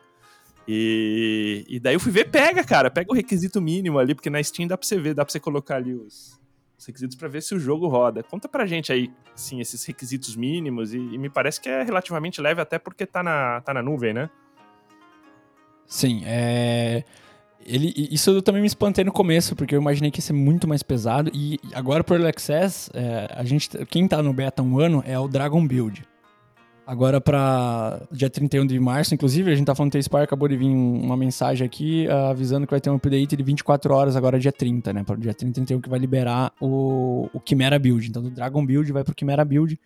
E, 0.67 1.65
e 1.69 1.81
daí 1.81 1.95
eu 1.95 2.01
fui 2.01 2.13
ver, 2.13 2.31
pega, 2.31 2.63
cara, 2.63 2.91
pega 2.91 3.11
o 3.11 3.15
requisito 3.15 3.61
mínimo 3.61 3.99
ali, 3.99 4.15
porque 4.15 4.31
na 4.31 4.43
Steam 4.43 4.69
dá 4.69 4.77
pra 4.77 4.87
você 4.87 4.99
ver, 4.99 5.15
dá 5.15 5.25
pra 5.25 5.33
você 5.33 5.41
colocar 5.41 5.77
ali 5.77 5.95
os, 5.95 6.39
os 6.79 6.87
requisitos 6.87 7.17
para 7.17 7.29
ver 7.29 7.43
se 7.43 7.55
o 7.55 7.59
jogo 7.59 7.89
roda. 7.89 8.23
Conta 8.23 8.49
pra 8.49 8.67
gente 8.67 8.93
aí, 8.93 9.11
sim, 9.35 9.61
esses 9.61 9.85
requisitos 9.85 10.37
mínimos, 10.37 10.95
e, 10.95 10.99
e, 10.99 11.19
me 11.19 11.29
parece 11.29 11.61
que 11.61 11.69
é 11.69 11.83
relativamente 11.83 12.41
leve 12.41 12.61
até 12.61 12.79
porque 12.79 13.05
tá 13.05 13.23
na, 13.23 13.61
tá 13.63 13.75
na 13.75 13.83
nuvem, 13.83 14.13
né? 14.13 14.31
Sim, 15.87 16.23
é... 16.25 17.03
Ele, 17.67 17.93
isso 18.11 18.31
eu 18.31 18.43
também 18.43 18.63
me 18.63 18.67
espantei 18.67 19.05
no 19.05 19.13
começo, 19.13 19.55
porque 19.55 19.75
eu 19.75 19.81
imaginei 19.81 20.11
que 20.11 20.19
ia 20.19 20.23
ser 20.23 20.33
muito 20.33 20.67
mais 20.67 20.83
pesado, 20.83 21.31
e 21.35 21.59
agora 21.73 22.03
por 22.03 22.15
Early 22.15 22.29
Access, 22.29 22.91
é, 22.95 23.29
a 23.35 23.45
gente, 23.45 23.69
quem 23.87 24.09
tá 24.09 24.23
no 24.23 24.33
beta 24.33 24.63
um 24.63 24.79
ano 24.79 25.03
é 25.07 25.19
o 25.19 25.29
Dragon 25.29 25.67
Build. 25.67 26.03
Agora 26.91 27.21
para 27.21 28.03
dia 28.11 28.29
31 28.29 28.67
de 28.67 28.81
março, 28.81 29.15
inclusive, 29.15 29.53
a 29.53 29.55
gente 29.55 29.65
tá 29.65 29.77
falando 29.77 29.93
que 29.93 30.03
Spire 30.03 30.25
acabou 30.25 30.49
de 30.49 30.57
vir 30.57 30.67
uma 30.67 31.17
mensagem 31.17 31.65
aqui 31.65 32.09
uh, 32.09 32.31
avisando 32.31 32.67
que 32.67 32.73
vai 32.73 32.81
ter 32.81 32.91
um 32.91 32.97
update 32.97 33.37
de 33.37 33.43
24 33.45 33.95
horas 33.95 34.17
agora 34.17 34.41
dia 34.41 34.51
30, 34.51 34.93
né? 34.93 35.05
Para 35.05 35.15
o 35.15 35.19
dia 35.19 35.33
31 35.33 35.81
que 35.81 35.89
vai 35.89 36.01
liberar 36.01 36.53
o, 36.61 37.31
o 37.33 37.41
Chimera 37.47 37.79
Build. 37.79 38.09
Então 38.09 38.21
do 38.21 38.31
Dragon 38.31 38.67
Build 38.67 38.91
vai 38.91 39.05
pro 39.05 39.15
Chimera 39.17 39.45
Build. 39.45 39.79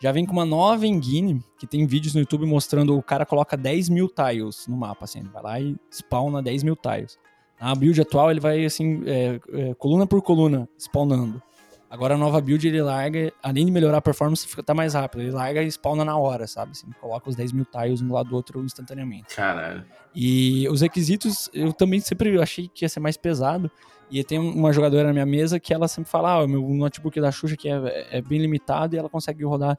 Já 0.00 0.12
vem 0.12 0.24
com 0.24 0.32
uma 0.32 0.44
nova 0.44 0.86
engine, 0.86 1.42
que 1.58 1.66
tem 1.66 1.86
vídeos 1.86 2.14
no 2.14 2.20
YouTube 2.20 2.46
mostrando 2.46 2.96
o 2.96 3.02
cara 3.02 3.26
coloca 3.26 3.56
10 3.56 3.88
mil 3.88 4.08
tiles 4.08 4.66
no 4.68 4.76
mapa, 4.76 5.04
assim, 5.04 5.20
ele 5.20 5.28
vai 5.28 5.42
lá 5.42 5.60
e 5.60 5.76
spawna 5.90 6.42
10 6.42 6.62
mil 6.62 6.76
tiles. 6.76 7.18
Na 7.60 7.74
build 7.74 8.00
atual 8.00 8.30
ele 8.30 8.38
vai 8.38 8.64
assim, 8.64 9.02
é, 9.06 9.40
é, 9.52 9.74
coluna 9.74 10.06
por 10.06 10.22
coluna, 10.22 10.68
spawnando. 10.78 11.42
Agora 11.90 12.14
a 12.14 12.18
nova 12.18 12.40
build 12.40 12.68
ele 12.68 12.82
larga, 12.82 13.32
além 13.42 13.64
de 13.64 13.72
melhorar 13.72 13.96
a 13.96 14.02
performance, 14.02 14.46
fica 14.46 14.62
tá 14.62 14.74
mais 14.74 14.92
rápido. 14.92 15.22
Ele 15.22 15.30
larga 15.30 15.62
e 15.62 15.66
spawna 15.68 16.04
na 16.04 16.16
hora, 16.18 16.46
sabe? 16.46 16.72
Assim, 16.72 16.86
coloca 17.00 17.30
os 17.30 17.34
10 17.34 17.52
mil 17.52 17.64
tiles 17.64 18.02
um 18.02 18.12
lado 18.12 18.28
do 18.28 18.36
outro 18.36 18.62
instantaneamente. 18.62 19.34
Caralho. 19.34 19.84
E 20.14 20.68
os 20.68 20.82
requisitos, 20.82 21.48
eu 21.52 21.72
também 21.72 21.98
sempre 21.98 22.38
achei 22.40 22.68
que 22.68 22.84
ia 22.84 22.88
ser 22.88 23.00
mais 23.00 23.16
pesado. 23.16 23.70
E 24.10 24.22
tem 24.22 24.38
uma 24.38 24.72
jogadora 24.72 25.08
na 25.08 25.12
minha 25.12 25.26
mesa 25.26 25.58
que 25.58 25.72
ela 25.72 25.88
sempre 25.88 26.10
fala: 26.10 26.32
ah, 26.32 26.44
o 26.44 26.48
meu 26.48 26.62
notebook 26.62 27.18
da 27.20 27.32
Xuxa 27.32 27.56
que 27.56 27.68
é, 27.68 28.18
é 28.18 28.22
bem 28.22 28.38
limitado 28.38 28.94
e 28.94 28.98
ela 28.98 29.08
consegue 29.08 29.42
rodar 29.44 29.78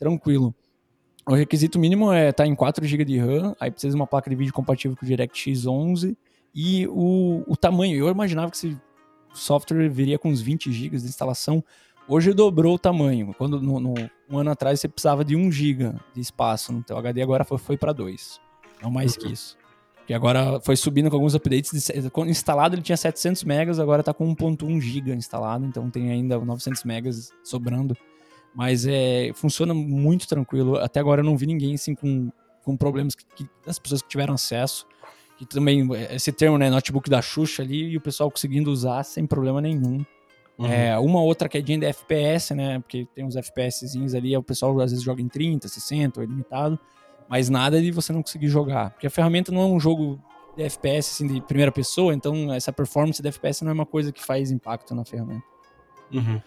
tranquilo. 0.00 0.54
O 1.26 1.34
requisito 1.34 1.78
mínimo 1.78 2.12
é 2.12 2.30
estar 2.30 2.44
tá 2.44 2.48
em 2.48 2.54
4 2.54 2.84
GB 2.84 3.04
de 3.04 3.18
RAM, 3.18 3.54
aí 3.60 3.70
precisa 3.70 3.90
de 3.90 3.96
uma 3.96 4.06
placa 4.06 4.28
de 4.30 4.34
vídeo 4.34 4.52
compatível 4.52 4.96
com 4.96 5.04
o 5.04 5.08
DirectX 5.08 5.66
11 5.66 6.16
e 6.54 6.88
o, 6.88 7.44
o 7.46 7.56
tamanho. 7.56 7.96
Eu 7.96 8.08
imaginava 8.08 8.50
que 8.50 8.56
se 8.56 8.68
o 9.32 9.36
software 9.36 9.88
viria 9.88 10.18
com 10.18 10.30
uns 10.30 10.40
20 10.40 10.72
GB 10.72 10.96
de 10.96 11.04
instalação. 11.04 11.62
Hoje 12.08 12.32
dobrou 12.32 12.74
o 12.74 12.78
tamanho. 12.78 13.32
Quando 13.38 13.60
no, 13.60 13.78
no, 13.78 13.94
um 14.28 14.38
ano 14.38 14.50
atrás 14.50 14.80
você 14.80 14.88
precisava 14.88 15.24
de 15.24 15.36
1 15.36 15.52
GB 15.52 15.92
de 16.14 16.20
espaço 16.20 16.72
no 16.72 16.82
teu 16.82 16.96
HD, 16.96 17.22
agora 17.22 17.44
foi, 17.44 17.58
foi 17.58 17.76
para 17.76 17.92
2. 17.92 18.40
Não 18.82 18.90
mais 18.90 19.16
que 19.16 19.30
isso. 19.30 19.56
Porque 19.98 20.14
agora 20.14 20.58
foi 20.62 20.74
subindo 20.74 21.08
com 21.08 21.16
alguns 21.16 21.34
updates. 21.36 21.70
De, 21.70 22.10
instalado 22.28 22.74
ele 22.74 22.82
tinha 22.82 22.96
700 22.96 23.44
megas, 23.44 23.78
agora 23.78 24.00
está 24.00 24.12
com 24.12 24.34
1.1 24.34 24.80
GB 24.80 25.14
instalado, 25.14 25.64
então 25.64 25.88
tem 25.88 26.10
ainda 26.10 26.38
900 26.38 26.82
megas 26.82 27.32
sobrando. 27.44 27.96
Mas 28.54 28.86
é, 28.86 29.30
funciona 29.34 29.72
muito 29.72 30.26
tranquilo. 30.26 30.76
Até 30.76 31.00
agora 31.00 31.20
eu 31.20 31.24
não 31.24 31.36
vi 31.36 31.46
ninguém 31.46 31.74
assim 31.74 31.94
com, 31.94 32.30
com 32.64 32.76
problemas 32.76 33.14
que, 33.14 33.24
que 33.24 33.48
as 33.66 33.78
pessoas 33.78 34.02
que 34.02 34.08
tiveram 34.08 34.34
acesso 34.34 34.86
que 35.40 35.46
também, 35.46 35.88
esse 36.10 36.30
termo, 36.30 36.58
né, 36.58 36.68
notebook 36.68 37.08
da 37.08 37.22
Xuxa 37.22 37.62
ali, 37.62 37.88
e 37.88 37.96
o 37.96 38.00
pessoal 38.00 38.30
conseguindo 38.30 38.70
usar 38.70 39.02
sem 39.04 39.26
problema 39.26 39.58
nenhum. 39.58 40.04
Uhum. 40.58 40.66
É, 40.66 40.98
uma 40.98 41.22
outra 41.22 41.48
quedinha 41.48 41.78
de 41.78 41.86
FPS, 41.86 42.54
né, 42.54 42.78
porque 42.78 43.08
tem 43.14 43.24
uns 43.24 43.34
FPSzinhos 43.34 44.14
ali, 44.14 44.36
o 44.36 44.42
pessoal 44.42 44.78
às 44.80 44.90
vezes 44.90 45.02
joga 45.02 45.22
em 45.22 45.28
30, 45.28 45.66
60, 45.66 46.20
ou 46.20 46.24
é 46.24 46.26
limitado, 46.26 46.78
mas 47.26 47.48
nada 47.48 47.80
de 47.80 47.90
você 47.90 48.12
não 48.12 48.22
conseguir 48.22 48.48
jogar, 48.48 48.90
porque 48.90 49.06
a 49.06 49.10
ferramenta 49.10 49.50
não 49.50 49.62
é 49.62 49.64
um 49.64 49.80
jogo 49.80 50.22
de 50.54 50.62
FPS, 50.62 51.14
assim, 51.14 51.26
de 51.26 51.40
primeira 51.40 51.72
pessoa, 51.72 52.12
então 52.12 52.52
essa 52.52 52.70
performance 52.70 53.22
de 53.22 53.28
FPS 53.28 53.64
não 53.64 53.70
é 53.70 53.74
uma 53.74 53.86
coisa 53.86 54.12
que 54.12 54.22
faz 54.22 54.50
impacto 54.50 54.94
na 54.94 55.06
ferramenta. 55.06 55.44
Uhum. 56.12 56.42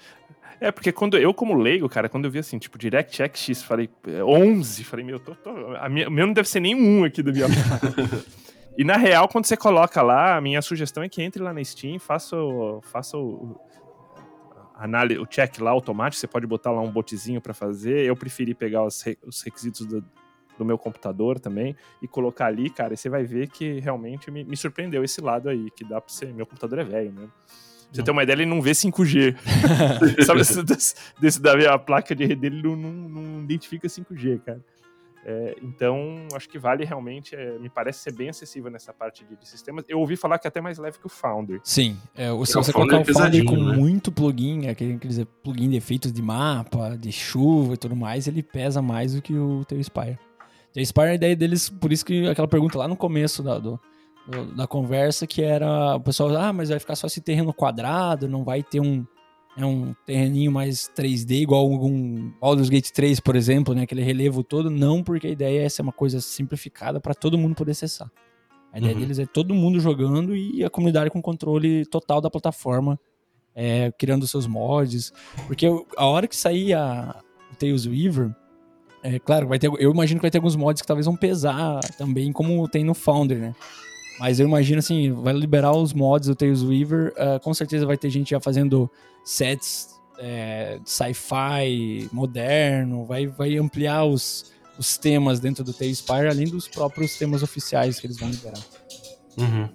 É, 0.59 0.71
porque 0.71 0.91
quando 0.91 1.17
eu, 1.17 1.33
como 1.33 1.53
leigo, 1.53 1.87
cara, 1.89 2.07
quando 2.07 2.25
eu 2.25 2.31
vi 2.31 2.39
assim, 2.39 2.57
tipo, 2.57 2.77
DirectX, 2.77 3.63
falei 3.63 3.89
11, 4.07 4.83
falei, 4.83 5.05
meu, 5.05 5.19
tô, 5.19 5.35
tô, 5.35 5.49
a 5.75 5.89
minha, 5.89 6.07
o 6.07 6.11
meu 6.11 6.25
não 6.25 6.33
deve 6.33 6.47
ser 6.47 6.59
nenhum 6.59 7.03
aqui 7.03 7.21
do 7.21 7.31
minha 7.31 7.47
E 8.75 8.83
na 8.83 8.97
real, 8.97 9.27
quando 9.27 9.45
você 9.45 9.55
coloca 9.55 10.01
lá, 10.01 10.35
a 10.35 10.41
minha 10.41 10.61
sugestão 10.61 11.03
é 11.03 11.09
que 11.09 11.21
entre 11.21 11.41
lá 11.43 11.53
na 11.53 11.63
Steam, 11.63 11.99
faça 11.99 12.35
o, 12.35 12.81
faça 12.81 13.15
o, 13.15 13.59
análise, 14.73 15.19
o 15.19 15.25
check 15.25 15.59
lá 15.59 15.71
automático. 15.71 16.19
Você 16.19 16.27
pode 16.27 16.47
botar 16.47 16.71
lá 16.71 16.81
um 16.81 16.91
botzinho 16.91 17.39
para 17.39 17.53
fazer. 17.53 18.05
Eu 18.05 18.15
preferi 18.15 18.53
pegar 18.53 18.83
os, 18.83 19.01
re, 19.01 19.17
os 19.25 19.41
requisitos 19.41 19.85
do, 19.85 20.03
do, 20.57 20.65
meu 20.65 20.77
computador 20.77 21.39
também 21.39 21.75
e 22.01 22.07
colocar 22.07 22.47
ali, 22.47 22.69
cara. 22.69 22.93
E 22.93 22.97
você 22.97 23.09
vai 23.09 23.23
ver 23.23 23.47
que 23.49 23.79
realmente 23.79 24.31
me, 24.31 24.43
me 24.43 24.57
surpreendeu 24.57 25.03
esse 25.03 25.21
lado 25.21 25.49
aí, 25.49 25.69
que 25.71 25.83
dá 25.83 26.01
pra 26.01 26.11
você. 26.11 26.25
Meu 26.25 26.45
computador 26.45 26.79
é 26.79 26.83
velho, 26.83 27.11
né? 27.11 27.29
Você 27.93 28.03
ter 28.03 28.11
uma 28.11 28.23
ideia, 28.23 28.37
ele 28.37 28.45
não 28.45 28.61
vê 28.61 28.71
5G. 28.71 29.35
Sabe, 30.25 30.39
desse, 30.65 30.95
desse 31.19 31.41
da 31.41 31.55
minha 31.55 31.77
placa 31.77 32.15
de 32.15 32.25
rede 32.25 32.41
dele 32.41 32.61
não, 32.63 32.75
não, 32.75 32.91
não 32.91 33.43
identifica 33.43 33.87
5G, 33.87 34.41
cara. 34.41 34.61
É, 35.25 35.55
então, 35.61 36.27
acho 36.33 36.49
que 36.49 36.59
vale 36.59 36.83
realmente, 36.83 37.33
é, 37.33 37.57
me 37.57 37.69
parece 37.69 37.99
ser 37.99 38.11
bem 38.11 38.29
acessível 38.29 38.69
nessa 38.69 38.91
parte 38.91 39.23
de, 39.23 39.37
de, 39.37 39.47
sistemas. 39.47 39.85
Eu 39.87 39.99
ouvi 39.99 40.17
falar 40.17 40.37
que 40.37 40.45
é 40.45 40.49
até 40.49 40.59
mais 40.59 40.77
leve 40.77 40.99
que 40.99 41.05
o 41.05 41.09
Founder. 41.09 41.61
Sim, 41.63 41.97
é, 42.13 42.27
se 42.45 42.53
você 42.53 42.73
colocar 42.73 42.99
o 42.99 43.05
Founder 43.05 43.45
com 43.45 43.55
né? 43.55 43.77
muito 43.77 44.11
plugin, 44.11 44.67
aquele, 44.67 44.95
aqueles 44.95 45.23
plugin 45.41 45.69
de 45.69 45.77
efeitos 45.77 46.11
de 46.11 46.21
mapa, 46.21 46.97
de 46.97 47.11
chuva 47.11 47.75
e 47.75 47.77
tudo 47.77 47.95
mais, 47.95 48.27
ele 48.27 48.43
pesa 48.43 48.81
mais 48.81 49.13
do 49.13 49.21
que 49.21 49.33
o 49.33 49.63
teu 49.63 49.81
Spire. 49.81 50.19
O 50.75 50.85
Spire, 50.85 51.07
a 51.07 51.13
ideia 51.13 51.35
deles, 51.35 51.69
por 51.69 51.93
isso 51.93 52.05
que 52.05 52.27
aquela 52.27 52.47
pergunta 52.47 52.77
lá 52.77 52.87
no 52.87 52.97
começo 52.97 53.41
da, 53.41 53.59
do, 53.59 53.79
da 54.55 54.65
conversa, 54.65 55.27
que 55.27 55.41
era 55.41 55.95
o 55.95 55.99
pessoal, 55.99 56.35
ah, 56.37 56.53
mas 56.53 56.69
vai 56.69 56.79
ficar 56.79 56.95
só 56.95 57.07
esse 57.07 57.21
terreno 57.21 57.53
quadrado, 57.53 58.27
não 58.27 58.43
vai 58.43 58.63
ter 58.63 58.79
um, 58.79 59.05
é 59.57 59.65
um 59.65 59.93
terreninho 60.05 60.51
mais 60.51 60.89
3D, 60.95 61.41
igual 61.41 61.61
algum 61.61 62.31
Baldur's 62.39 62.69
Gate 62.69 62.89
3, 62.89 63.19
por 63.19 63.35
exemplo, 63.35 63.73
né? 63.73 63.83
Aquele 63.83 64.01
relevo 64.01 64.43
todo. 64.43 64.69
Não, 64.69 65.03
porque 65.03 65.27
a 65.27 65.31
ideia 65.31 65.65
é 65.65 65.69
ser 65.69 65.81
uma 65.81 65.91
coisa 65.91 66.19
simplificada 66.21 66.99
para 66.99 67.13
todo 67.13 67.37
mundo 67.37 67.55
poder 67.55 67.71
acessar. 67.71 68.09
A 68.71 68.79
ideia 68.79 68.93
uhum. 68.95 69.01
deles 69.01 69.19
é 69.19 69.25
todo 69.25 69.53
mundo 69.53 69.79
jogando 69.79 70.35
e 70.35 70.63
a 70.63 70.69
comunidade 70.69 71.11
com 71.11 71.21
controle 71.21 71.85
total 71.85 72.19
da 72.19 72.31
plataforma, 72.31 72.99
é, 73.53 73.91
criando 73.91 74.27
seus 74.27 74.47
mods. 74.47 75.13
Porque 75.45 75.67
a 75.95 76.05
hora 76.05 76.27
que 76.27 76.35
sair 76.35 76.73
a, 76.73 77.15
Tales 77.59 77.85
Weaver, 77.85 78.35
é 79.03 79.19
claro, 79.19 79.47
vai 79.47 79.59
ter, 79.59 79.69
eu 79.79 79.91
imagino 79.91 80.19
que 80.19 80.23
vai 80.23 80.31
ter 80.31 80.39
alguns 80.39 80.55
mods 80.55 80.81
que 80.81 80.87
talvez 80.87 81.05
vão 81.05 81.15
pesar 81.15 81.79
também, 81.97 82.31
como 82.31 82.67
tem 82.67 82.83
no 82.83 82.95
Founder, 82.95 83.37
né? 83.37 83.55
Mas 84.19 84.39
eu 84.39 84.47
imagino 84.47 84.79
assim, 84.79 85.11
vai 85.11 85.33
liberar 85.33 85.71
os 85.71 85.93
mods 85.93 86.27
do 86.27 86.35
Tales 86.35 86.63
Weaver, 86.63 87.13
uh, 87.13 87.39
com 87.41 87.53
certeza 87.53 87.85
vai 87.85 87.97
ter 87.97 88.09
gente 88.09 88.29
já 88.31 88.39
fazendo 88.39 88.89
sets 89.23 89.93
é, 90.19 90.79
sci-fi 90.85 92.07
moderno, 92.11 93.05
vai, 93.05 93.27
vai 93.27 93.57
ampliar 93.57 94.05
os, 94.05 94.53
os 94.77 94.97
temas 94.97 95.39
dentro 95.39 95.63
do 95.63 95.73
Tales 95.73 95.97
Spire, 95.97 96.27
além 96.27 96.47
dos 96.47 96.67
próprios 96.67 97.17
temas 97.17 97.43
oficiais 97.43 97.99
que 97.99 98.07
eles 98.07 98.17
vão 98.17 98.29
liberar. 98.29 98.59
Uhum. 99.37 99.69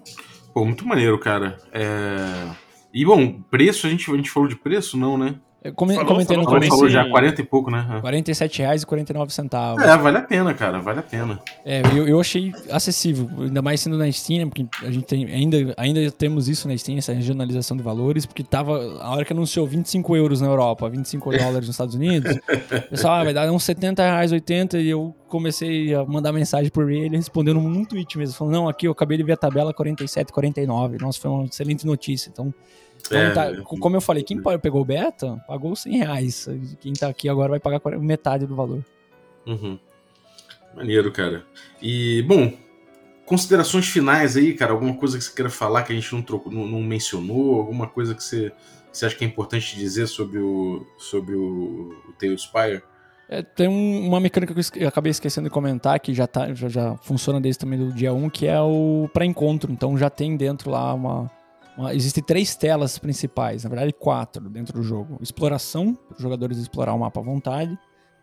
Pô, 0.53 0.65
muito 0.65 0.87
maneiro, 0.87 1.19
cara. 1.19 1.57
É... 1.71 2.55
E 2.93 3.05
bom, 3.05 3.41
preço, 3.51 3.85
a 3.85 3.89
gente, 3.89 4.09
a 4.11 4.15
gente 4.15 4.31
falou 4.31 4.49
de 4.49 4.55
preço, 4.55 4.97
não, 4.97 5.17
né? 5.17 5.35
Eu 5.61 5.73
come- 5.73 5.93
Falou, 5.93 6.07
comentei 6.07 6.37
no 6.37 6.43
falou, 6.45 6.61
gente 6.61 6.69
começo. 6.69 6.89
falou 6.89 7.05
já 7.05 7.09
40 7.11 7.41
e 7.41 7.43
pouco, 7.43 7.69
né? 7.69 7.85
R$ 8.01 8.01
47,49. 8.01 9.81
É, 9.81 9.97
vale 9.97 10.17
a 10.17 10.21
pena, 10.21 10.53
cara, 10.53 10.79
vale 10.79 10.99
a 10.99 11.03
pena. 11.03 11.37
É, 11.65 11.81
eu, 11.93 12.07
eu 12.07 12.19
achei 12.19 12.53
acessível, 12.71 13.29
ainda 13.37 13.61
mais 13.61 13.81
sendo 13.81 13.97
na 13.97 14.09
Steam, 14.09 14.39
né, 14.39 14.45
porque 14.45 14.65
a 14.85 14.89
gente 14.89 15.05
tem, 15.05 15.25
ainda, 15.25 15.73
ainda 15.75 16.09
temos 16.11 16.47
isso 16.47 16.65
na 16.67 16.77
Steam, 16.77 16.97
essa 16.97 17.11
regionalização 17.13 17.75
de 17.75 17.83
valores, 17.83 18.25
porque 18.25 18.41
tava, 18.41 18.99
a 19.01 19.09
hora 19.11 19.25
que 19.25 19.33
anunciou 19.33 19.67
25 19.67 20.15
euros 20.15 20.39
na 20.39 20.47
Europa, 20.47 20.89
25 20.89 21.29
dólares 21.37 21.67
nos 21.67 21.69
Estados 21.71 21.95
Unidos, 21.95 22.37
o 22.37 22.89
pessoal, 22.89 23.15
ah, 23.15 23.23
vai 23.25 23.33
dar 23.33 23.51
uns 23.51 23.63
70 23.63 24.01
reais, 24.01 24.31
80, 24.31 24.79
e 24.79 24.89
eu 24.89 25.13
comecei 25.27 25.93
a 25.93 26.05
mandar 26.05 26.31
mensagem 26.31 26.71
por 26.71 26.89
ele, 26.89 27.17
respondendo 27.17 27.59
num 27.59 27.83
tweet 27.83 28.17
mesmo, 28.17 28.33
falando, 28.33 28.53
não, 28.53 28.69
aqui 28.69 28.87
eu 28.87 28.93
acabei 28.93 29.17
de 29.17 29.23
ver 29.23 29.33
a 29.33 29.37
tabela 29.37 29.73
47, 29.73 30.31
49, 30.31 30.97
nossa, 31.01 31.19
foi 31.19 31.29
uma 31.29 31.43
excelente 31.43 31.85
notícia, 31.85 32.29
então... 32.31 32.53
É, 33.11 33.31
tá- 33.31 33.61
como 33.63 33.95
eu 33.95 34.01
falei, 34.01 34.23
quem 34.23 34.41
pegou 34.61 34.81
o 34.81 34.85
beta, 34.85 35.37
pagou 35.47 35.75
100 35.75 35.97
reais. 35.97 36.47
Quem 36.79 36.93
tá 36.93 37.07
aqui 37.07 37.27
agora 37.29 37.49
vai 37.49 37.59
pagar 37.59 37.79
40 37.79 38.03
metade 38.03 38.45
do 38.45 38.55
valor. 38.55 38.83
Uhum. 39.47 39.79
Maneiro, 40.75 41.11
cara. 41.11 41.43
E, 41.81 42.21
bom, 42.27 42.53
considerações 43.25 43.87
finais 43.87 44.37
aí, 44.37 44.53
cara. 44.53 44.71
Alguma 44.73 44.93
coisa 44.95 45.17
que 45.17 45.23
você 45.23 45.33
queira 45.33 45.49
falar 45.49 45.83
que 45.83 45.91
a 45.91 45.95
gente 45.95 46.13
não, 46.13 46.21
trocou, 46.21 46.51
não, 46.51 46.67
não 46.67 46.81
mencionou? 46.81 47.55
Alguma 47.55 47.87
coisa 47.87 48.13
que 48.13 48.23
você, 48.23 48.51
que 48.91 48.97
você 48.97 49.05
acha 49.05 49.15
que 49.15 49.23
é 49.23 49.27
importante 49.27 49.75
dizer 49.75 50.07
sobre 50.07 50.39
o, 50.39 50.85
sobre 50.97 51.35
o, 51.35 51.95
o 52.09 52.13
Tailspire? 52.19 52.83
É, 53.27 53.43
tem 53.43 53.67
um- 53.67 54.07
uma 54.07 54.19
mecânica 54.19 54.53
que 54.53 54.83
eu 54.83 54.87
acabei 54.87 55.11
esquecendo 55.11 55.47
de 55.47 55.53
comentar, 55.53 55.99
que 55.99 56.13
já, 56.13 56.25
tá, 56.25 56.51
já, 56.53 56.67
já 56.67 56.95
funciona 56.97 57.39
desde 57.39 57.59
também 57.59 57.77
do 57.77 57.93
dia 57.93 58.11
1, 58.13 58.29
que 58.29 58.47
é 58.47 58.59
o 58.59 59.07
pré-encontro. 59.13 59.71
Então 59.71 59.95
já 59.97 60.09
tem 60.09 60.35
dentro 60.35 60.71
lá 60.71 60.93
uma- 60.93 61.29
Existem 61.93 62.23
três 62.23 62.55
telas 62.55 62.97
principais, 62.97 63.63
na 63.63 63.69
verdade 63.69 63.93
quatro 63.93 64.49
dentro 64.49 64.73
do 64.73 64.83
jogo. 64.83 65.17
Exploração, 65.21 65.95
para 65.95 66.15
os 66.15 66.21
jogadores 66.21 66.57
explorar 66.57 66.93
o 66.93 66.99
mapa 66.99 67.19
à 67.19 67.23
vontade. 67.23 67.77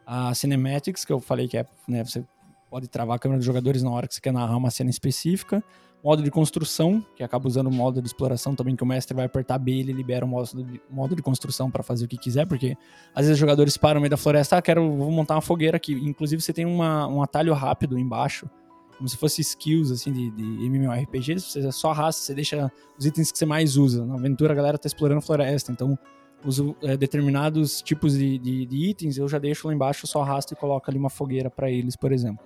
A 0.06 0.34
Cinematics, 0.34 1.04
que 1.04 1.12
eu 1.12 1.20
falei 1.20 1.48
que 1.48 1.56
é, 1.56 1.66
né, 1.88 2.04
você 2.04 2.24
pode 2.70 2.88
travar 2.88 3.16
a 3.16 3.18
câmera 3.18 3.38
dos 3.38 3.46
jogadores 3.46 3.82
na 3.82 3.90
hora 3.90 4.06
que 4.06 4.14
você 4.14 4.20
quer 4.20 4.32
narrar 4.32 4.56
uma 4.56 4.70
cena 4.70 4.90
específica. 4.90 5.64
Modo 6.04 6.22
de 6.22 6.30
construção, 6.30 7.04
que 7.16 7.24
acaba 7.24 7.48
usando 7.48 7.68
o 7.68 7.72
modo 7.72 8.00
de 8.00 8.06
exploração 8.06 8.54
também, 8.54 8.76
que 8.76 8.82
o 8.82 8.86
mestre 8.86 9.16
vai 9.16 9.24
apertar 9.24 9.58
B 9.58 9.72
e 9.72 9.80
ele 9.80 9.92
libera 9.92 10.24
o 10.24 10.28
modo 10.28 10.62
de, 10.62 10.80
modo 10.88 11.16
de 11.16 11.22
construção 11.22 11.70
para 11.70 11.82
fazer 11.82 12.04
o 12.04 12.08
que 12.08 12.16
quiser, 12.16 12.46
porque 12.46 12.76
às 13.12 13.22
vezes 13.22 13.32
os 13.32 13.38
jogadores 13.38 13.76
param 13.76 13.94
no 13.94 14.02
meio 14.02 14.10
da 14.10 14.16
floresta, 14.16 14.56
ah, 14.56 14.62
quero, 14.62 14.88
vou 14.94 15.10
montar 15.10 15.34
uma 15.34 15.40
fogueira 15.40 15.76
aqui. 15.76 15.94
Inclusive 15.94 16.40
você 16.40 16.52
tem 16.52 16.64
uma, 16.64 17.08
um 17.08 17.22
atalho 17.22 17.52
rápido 17.54 17.98
embaixo, 17.98 18.48
como 18.96 19.08
se 19.08 19.16
fosse 19.16 19.40
skills 19.42 19.90
assim 19.90 20.12
de, 20.12 20.30
de 20.30 20.42
MMORPG, 20.68 21.38
você 21.40 21.70
só 21.72 21.90
arrasta, 21.90 22.22
você 22.22 22.34
deixa 22.34 22.70
os 22.98 23.04
itens 23.04 23.30
que 23.30 23.38
você 23.38 23.46
mais 23.46 23.76
usa. 23.76 24.04
Na 24.04 24.14
aventura 24.14 24.52
a 24.52 24.56
galera 24.56 24.78
tá 24.78 24.86
explorando 24.86 25.20
floresta, 25.20 25.70
então 25.72 25.98
uso 26.44 26.76
é, 26.82 26.96
determinados 26.96 27.82
tipos 27.82 28.16
de, 28.16 28.38
de, 28.38 28.66
de 28.66 28.76
itens, 28.88 29.18
eu 29.18 29.28
já 29.28 29.38
deixo 29.38 29.66
lá 29.68 29.74
embaixo, 29.74 30.06
só 30.06 30.22
arrasto 30.22 30.54
e 30.54 30.56
coloco 30.56 30.88
ali 30.90 30.98
uma 30.98 31.10
fogueira 31.10 31.50
para 31.50 31.70
eles, 31.70 31.96
por 31.96 32.12
exemplo. 32.12 32.44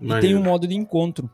E 0.00 0.06
tem 0.20 0.34
um 0.36 0.42
modo 0.42 0.66
de 0.66 0.74
encontro. 0.74 1.30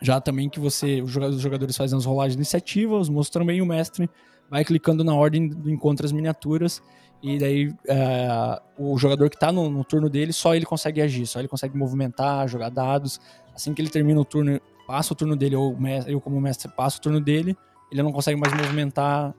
Já 0.00 0.20
também 0.20 0.48
que 0.48 0.60
você, 0.60 1.02
os 1.02 1.10
joga- 1.10 1.28
os 1.28 1.40
jogadores 1.40 1.76
fazem 1.76 1.98
as 1.98 2.04
rolagens 2.04 2.34
de 2.36 2.38
iniciativa, 2.38 2.96
os 2.96 3.08
monstros 3.08 3.42
também, 3.42 3.60
o 3.60 3.66
mestre 3.66 4.08
vai 4.48 4.64
clicando 4.64 5.02
na 5.02 5.14
ordem 5.14 5.48
do 5.48 5.68
encontro 5.68 6.06
as 6.06 6.12
miniaturas. 6.12 6.80
E 7.22 7.38
daí 7.38 7.74
é, 7.88 8.60
o 8.78 8.96
jogador 8.96 9.28
que 9.28 9.36
tá 9.36 9.50
no, 9.50 9.68
no 9.68 9.84
turno 9.84 10.08
dele, 10.08 10.32
só 10.32 10.54
ele 10.54 10.64
consegue 10.64 11.02
agir, 11.02 11.26
só 11.26 11.40
ele 11.40 11.48
consegue 11.48 11.76
movimentar, 11.76 12.46
jogar 12.48 12.70
dados. 12.70 13.20
Assim 13.54 13.74
que 13.74 13.82
ele 13.82 13.90
termina 13.90 14.20
o 14.20 14.24
turno, 14.24 14.60
passa 14.86 15.12
o 15.12 15.16
turno 15.16 15.34
dele, 15.34 15.56
ou 15.56 15.76
eu 16.06 16.20
como 16.20 16.40
mestre 16.40 16.70
passo 16.70 16.98
o 16.98 17.00
turno 17.00 17.20
dele, 17.20 17.56
ele 17.90 18.02
não 18.02 18.12
consegue 18.12 18.38
mais 18.38 18.54
movimentar 18.54 19.34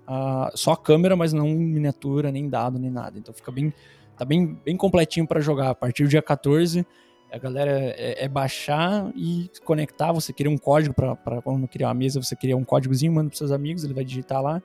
só 0.55 0.73
a 0.73 0.77
câmera, 0.77 1.15
mas 1.15 1.32
não 1.32 1.47
miniatura, 1.47 2.32
nem 2.32 2.49
dado, 2.49 2.77
nem 2.77 2.89
nada. 2.89 3.17
Então 3.17 3.34
fica 3.34 3.51
bem, 3.51 3.73
tá 4.17 4.25
bem, 4.25 4.59
bem 4.65 4.75
completinho 4.75 5.25
para 5.25 5.39
jogar. 5.39 5.69
A 5.69 5.75
partir 5.75 6.03
do 6.03 6.09
dia 6.09 6.21
14, 6.21 6.86
a 7.32 7.38
galera 7.38 7.71
é, 7.71 8.25
é 8.25 8.27
baixar 8.27 9.09
e 9.15 9.49
conectar. 9.63 10.11
Você 10.11 10.34
cria 10.34 10.49
um 10.49 10.57
código 10.57 10.93
para 10.93 11.41
quando 11.41 11.67
criar 11.67 11.88
uma 11.88 11.93
mesa, 11.93 12.21
você 12.21 12.36
cria 12.36 12.57
um 12.57 12.63
códigozinho, 12.63 13.13
manda 13.13 13.30
para 13.30 13.38
seus 13.38 13.51
amigos, 13.51 13.84
ele 13.84 13.93
vai 13.93 14.03
digitar 14.03 14.41
lá, 14.41 14.61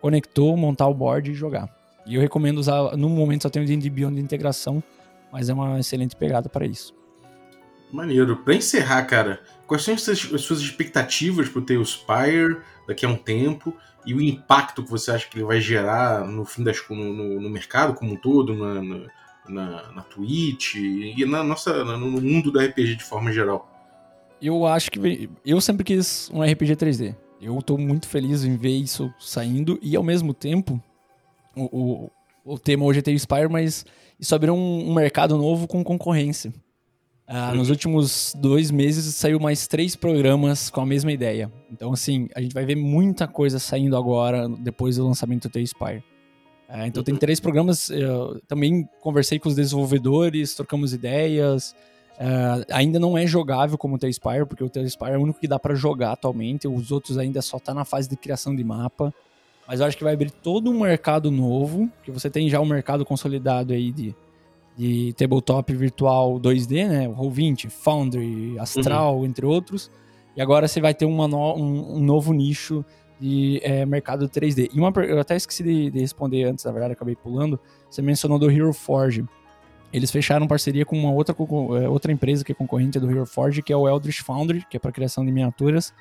conectou, 0.00 0.56
montar 0.56 0.88
o 0.88 0.94
board 0.94 1.30
e 1.30 1.34
jogar. 1.34 1.75
E 2.06 2.14
eu 2.14 2.20
recomendo 2.20 2.58
usar, 2.58 2.96
no 2.96 3.08
momento 3.08 3.42
só 3.42 3.50
tem 3.50 3.62
o 3.62 3.90
Beyond 3.90 4.16
de 4.16 4.22
integração, 4.22 4.82
mas 5.32 5.48
é 5.48 5.54
uma 5.54 5.78
excelente 5.78 6.14
pegada 6.14 6.48
para 6.48 6.64
isso. 6.64 6.94
Maneiro. 7.92 8.36
Pra 8.36 8.54
encerrar, 8.54 9.04
cara, 9.04 9.40
quais 9.66 9.82
são 9.82 9.94
as 9.94 10.02
suas, 10.02 10.34
as 10.34 10.40
suas 10.42 10.60
expectativas 10.60 11.48
pro 11.48 11.62
Tailspire 11.62 12.58
daqui 12.86 13.04
a 13.04 13.08
um 13.08 13.16
tempo 13.16 13.76
e 14.04 14.14
o 14.14 14.20
impacto 14.20 14.84
que 14.84 14.90
você 14.90 15.10
acha 15.10 15.28
que 15.28 15.36
ele 15.36 15.44
vai 15.44 15.60
gerar 15.60 16.24
no 16.24 16.44
fim 16.44 16.62
das 16.62 16.80
no, 16.88 16.96
no, 16.96 17.40
no 17.40 17.50
mercado 17.50 17.94
como 17.94 18.12
um 18.12 18.16
todo, 18.16 18.54
na, 18.54 18.82
na, 18.82 19.06
na, 19.48 19.92
na 19.92 20.02
Twitch 20.02 20.76
e 20.76 21.24
na 21.24 21.42
nossa, 21.42 21.84
no 21.84 22.10
mundo 22.20 22.52
do 22.52 22.60
RPG 22.60 22.96
de 22.96 23.04
forma 23.04 23.32
geral? 23.32 23.68
Eu 24.40 24.66
acho 24.66 24.90
que 24.90 25.30
eu 25.44 25.60
sempre 25.60 25.82
quis 25.82 26.30
um 26.32 26.42
RPG 26.42 26.76
3D. 26.76 27.16
Eu 27.40 27.60
tô 27.62 27.76
muito 27.76 28.08
feliz 28.08 28.44
em 28.44 28.56
ver 28.56 28.76
isso 28.76 29.12
saindo 29.18 29.78
e 29.82 29.96
ao 29.96 30.02
mesmo 30.02 30.32
tempo 30.32 30.80
o, 31.56 32.10
o, 32.44 32.54
o 32.54 32.58
tema 32.58 32.84
hoje 32.84 33.00
é 33.00 33.02
ter 33.02 33.18
Spire, 33.18 33.48
mas 33.48 33.84
isso 34.18 34.34
abriu 34.34 34.54
um, 34.54 34.90
um 34.90 34.94
mercado 34.94 35.36
novo 35.36 35.66
com 35.66 35.82
concorrência. 35.82 36.52
Ah, 37.28 37.52
nos 37.52 37.70
últimos 37.70 38.36
dois 38.38 38.70
meses 38.70 39.12
saiu 39.16 39.40
mais 39.40 39.66
três 39.66 39.96
programas 39.96 40.70
com 40.70 40.80
a 40.80 40.86
mesma 40.86 41.10
ideia. 41.10 41.50
Então, 41.72 41.92
assim, 41.92 42.28
a 42.36 42.40
gente 42.40 42.54
vai 42.54 42.64
ver 42.64 42.76
muita 42.76 43.26
coisa 43.26 43.58
saindo 43.58 43.96
agora, 43.96 44.48
depois 44.48 44.96
do 44.96 45.04
lançamento 45.04 45.48
do 45.48 45.52
T-Spire. 45.52 46.04
Ah, 46.68 46.86
então, 46.86 47.02
tem 47.02 47.16
três 47.16 47.40
programas. 47.40 47.90
Eu 47.90 48.40
também 48.46 48.88
conversei 49.00 49.40
com 49.40 49.48
os 49.48 49.56
desenvolvedores, 49.56 50.54
trocamos 50.54 50.94
ideias. 50.94 51.74
Ah, 52.16 52.64
ainda 52.70 53.00
não 53.00 53.18
é 53.18 53.26
jogável 53.26 53.76
como 53.76 53.96
o 53.96 53.98
T-Spire, 53.98 54.46
porque 54.46 54.62
o 54.62 54.70
T-Spire 54.70 55.12
é 55.12 55.18
o 55.18 55.22
único 55.22 55.40
que 55.40 55.48
dá 55.48 55.58
pra 55.58 55.74
jogar 55.74 56.12
atualmente. 56.12 56.68
Os 56.68 56.92
outros 56.92 57.18
ainda 57.18 57.42
só 57.42 57.58
tá 57.58 57.74
na 57.74 57.84
fase 57.84 58.08
de 58.08 58.16
criação 58.16 58.54
de 58.54 58.62
mapa. 58.62 59.12
Mas 59.68 59.80
eu 59.80 59.86
acho 59.86 59.96
que 59.96 60.04
vai 60.04 60.14
abrir 60.14 60.30
todo 60.30 60.70
um 60.70 60.80
mercado 60.80 61.30
novo, 61.30 61.90
que 62.02 62.10
você 62.10 62.30
tem 62.30 62.48
já 62.48 62.60
um 62.60 62.64
mercado 62.66 63.04
consolidado 63.04 63.72
aí 63.72 63.90
de, 63.90 64.14
de 64.76 65.12
tabletop 65.14 65.74
virtual 65.74 66.38
2D, 66.38 66.86
né? 66.88 67.08
O 67.08 67.14
Roll20, 67.14 67.68
Foundry, 67.70 68.56
Astral, 68.58 69.24
entre 69.24 69.44
outros. 69.44 69.90
E 70.36 70.40
agora 70.42 70.68
você 70.68 70.80
vai 70.80 70.94
ter 70.94 71.06
no- 71.06 71.54
um, 71.56 71.96
um 71.96 72.00
novo 72.00 72.32
nicho 72.32 72.84
de 73.18 73.58
é, 73.64 73.84
mercado 73.86 74.28
3D. 74.28 74.70
E 74.72 74.78
uma, 74.78 74.92
eu 75.04 75.18
até 75.18 75.34
esqueci 75.34 75.62
de, 75.64 75.90
de 75.90 75.98
responder 76.00 76.44
antes, 76.44 76.64
na 76.64 76.70
verdade, 76.70 76.92
acabei 76.92 77.16
pulando. 77.16 77.58
Você 77.90 78.02
mencionou 78.02 78.38
do 78.38 78.50
Hero 78.50 78.72
Forge. 78.72 79.24
Eles 79.92 80.10
fecharam 80.10 80.46
parceria 80.46 80.84
com 80.84 80.98
uma 80.98 81.10
outra, 81.10 81.34
é, 81.82 81.88
outra 81.88 82.12
empresa 82.12 82.44
que 82.44 82.52
é 82.52 82.54
concorrente 82.54 83.00
do 83.00 83.10
Hero 83.10 83.24
Forge, 83.24 83.62
que 83.62 83.72
é 83.72 83.76
o 83.76 83.88
Eldritch 83.88 84.20
Foundry, 84.20 84.64
que 84.68 84.76
é 84.76 84.80
para 84.80 84.92
criação 84.92 85.24
de 85.24 85.32
miniaturas. 85.32 85.94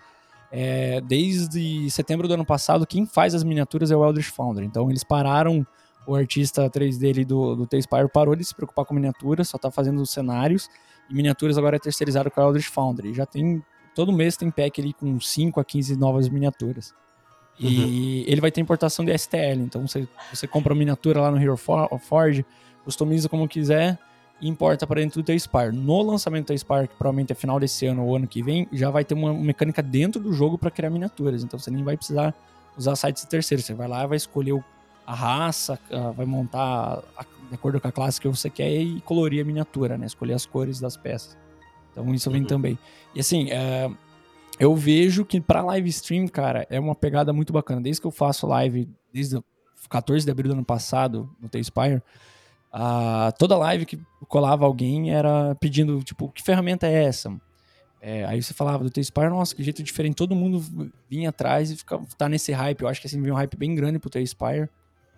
É, 0.58 1.02
desde 1.02 1.90
setembro 1.90 2.30
do 2.30 2.34
ano 2.34 2.46
passado, 2.46 2.88
quem 2.88 3.06
faz 3.06 3.36
as 3.36 3.44
miniaturas 3.44 3.92
é 3.92 3.96
o 3.96 4.06
Eldritch 4.06 4.30
Foundry. 4.30 4.66
Então 4.66 4.90
eles 4.90 5.04
pararam, 5.04 5.68
o 6.08 6.16
artista 6.16 6.70
3D 6.70 7.10
ali 7.10 7.26
do, 7.26 7.56
do 7.56 7.68
T-Spire 7.68 8.08
parou 8.08 8.38
de 8.38 8.46
se 8.46 8.56
preocupar 8.56 8.86
com 8.86 8.94
miniaturas, 8.94 9.50
só 9.50 9.58
tá 9.58 9.70
fazendo 9.70 10.02
os 10.02 10.10
cenários. 10.12 10.70
E 11.10 11.14
miniaturas 11.14 11.58
agora 11.58 11.76
é 11.76 11.80
terceirizado 11.80 12.32
com 12.32 12.40
o 12.40 12.44
Eldritch 12.46 12.70
Foundry. 12.70 13.14
Já 13.14 13.26
tem, 13.26 13.62
todo 13.94 14.14
mês 14.14 14.38
tem 14.38 14.50
pack 14.50 14.80
ali 14.80 14.94
com 14.94 15.20
5 15.20 15.60
a 15.60 15.66
15 15.66 15.98
novas 15.98 16.30
miniaturas. 16.30 16.94
E 17.60 18.24
ele 18.28 18.40
vai 18.40 18.50
ter 18.52 18.62
importação 18.62 19.04
de 19.04 19.18
STL, 19.18 19.62
então 19.62 19.86
você, 19.86 20.08
você 20.34 20.48
compra 20.48 20.74
a 20.74 20.76
miniatura 20.76 21.22
lá 21.22 21.32
no 21.32 21.38
Hero 21.42 21.58
For- 21.58 21.90
Forge, 22.00 22.46
customiza 22.84 23.28
como 23.28 23.48
quiser 23.48 24.00
e 24.46 24.50
importa 24.50 24.86
para 24.86 25.02
dentro 25.02 25.22
do 25.22 25.26
T-Spire. 25.26 25.72
No 25.72 26.02
lançamento 26.04 26.46
do 26.46 26.48
T-Spire, 26.50 26.88
que 26.88 26.96
provavelmente 26.96 27.32
é 27.32 27.36
final 27.36 27.60
desse 27.60 27.86
ano 27.88 28.06
ou 28.06 28.16
ano 28.16 28.28
que 28.28 28.44
vem, 28.44 28.68
já 28.72 28.90
vai 28.92 29.04
ter 29.04 29.16
uma 29.16 29.34
mecânica 29.34 29.82
dentro 29.82 30.22
do 30.22 30.32
jogo 30.32 30.58
para 30.58 30.70
criar 30.70 30.90
miniaturas. 30.92 31.44
Então 31.44 31.58
você 31.58 31.72
nem 31.72 31.84
vai 31.84 31.98
precisar 31.98 32.34
usar 32.78 32.96
sites 32.96 33.24
de 33.24 33.30
terceiro. 33.30 33.64
Você 33.64 33.74
vai 33.74 33.88
lá, 33.88 34.06
vai 34.06 34.18
escolher 34.18 34.64
a 35.08 35.14
raça, 35.16 35.80
vai 36.16 36.26
montar 36.26 37.02
a- 37.18 37.26
de 37.50 37.56
acordo 37.56 37.80
com 37.80 37.88
a 37.88 37.92
classe 37.92 38.20
que 38.22 38.28
você 38.28 38.50
quer 38.50 38.72
e 38.72 39.02
colorir 39.02 39.42
a 39.42 39.46
miniatura, 39.46 39.98
né? 39.98 40.06
Escolher 40.06 40.34
as 40.34 40.46
cores 40.46 40.80
das 40.80 40.96
peças. 40.98 41.36
Então 41.92 42.14
isso 42.14 42.30
vem 42.30 42.42
Uhum. 42.42 42.48
também. 42.48 42.78
E 43.16 43.20
assim, 43.20 43.50
é, 43.52 43.90
eu 44.60 44.76
vejo 44.76 45.24
que 45.26 45.40
para 45.42 45.62
live 45.64 45.90
stream, 45.90 46.28
cara, 46.28 46.68
é 46.70 46.80
uma 46.80 46.94
pegada 46.96 47.32
muito 47.34 47.52
bacana. 47.54 47.82
Desde 47.82 48.00
que 48.02 48.08
eu 48.08 48.12
faço 48.12 48.46
live, 48.48 48.88
desde 49.14 49.38
o 49.38 49.44
14 49.90 50.26
de 50.26 50.32
abril 50.32 50.50
do 50.50 50.54
ano 50.54 50.66
passado, 50.66 51.30
no 51.42 51.48
T-Spire, 51.50 52.02
toda 53.38 53.58
live 53.58 53.86
que 53.86 54.00
colava 54.28 54.66
alguém 54.66 55.14
era 55.14 55.56
pedindo, 55.56 56.04
tipo, 56.04 56.30
que 56.30 56.44
ferramenta 56.44 56.88
é 56.88 57.06
essa? 57.06 57.34
É, 58.02 58.24
aí 58.26 58.42
você 58.42 58.54
falava 58.54 58.84
do 58.84 58.90
T-Spire, 58.90 59.30
nossa, 59.30 59.56
que 59.56 59.64
jeito 59.64 59.82
diferente. 59.82 60.16
Todo 60.16 60.36
mundo 60.36 60.64
vinha 61.10 61.30
atrás 61.30 61.72
e 61.72 61.76
ficava, 61.76 62.06
tá 62.18 62.30
nesse 62.30 62.52
hype. 62.52 62.82
Eu 62.82 62.88
acho 62.88 63.02
que 63.02 63.08
assim, 63.08 63.22
vem 63.22 63.32
um 63.32 63.36
hype 63.36 63.58
bem 63.58 63.74
grande 63.74 63.98
pro 63.98 64.10
T-Spire. 64.10 64.70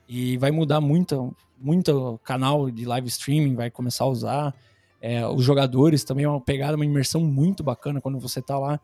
E 0.08 0.38
vai 0.38 0.52
mudar 0.52 0.80
muito, 0.80 1.36
muito 1.60 2.18
canal 2.24 2.72
de 2.72 2.86
live 2.86 3.08
streaming, 3.10 3.56
vai 3.56 3.70
começar 3.70 4.06
a 4.06 4.08
usar. 4.08 4.56
É, 5.02 5.28
os 5.28 5.44
jogadores 5.44 6.04
também 6.04 6.26
é 6.26 6.30
uma 6.30 6.40
pegada, 6.40 6.76
uma 6.76 6.86
imersão 6.86 7.22
muito 7.22 7.62
bacana 7.64 8.00
quando 8.00 8.20
você 8.20 8.42
tá 8.42 8.58
lá. 8.58 8.80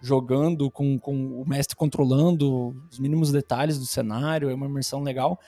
jogando, 0.00 0.70
com, 0.70 0.98
com 0.98 1.42
o 1.42 1.44
mestre 1.48 1.76
controlando 1.76 2.76
os 2.90 2.98
mínimos 2.98 3.32
detalhes 3.32 3.78
do 3.78 3.86
cenário, 3.86 4.48
é 4.50 4.54
uma 4.54 4.66
imersão 4.66 5.02
legal. 5.02 5.38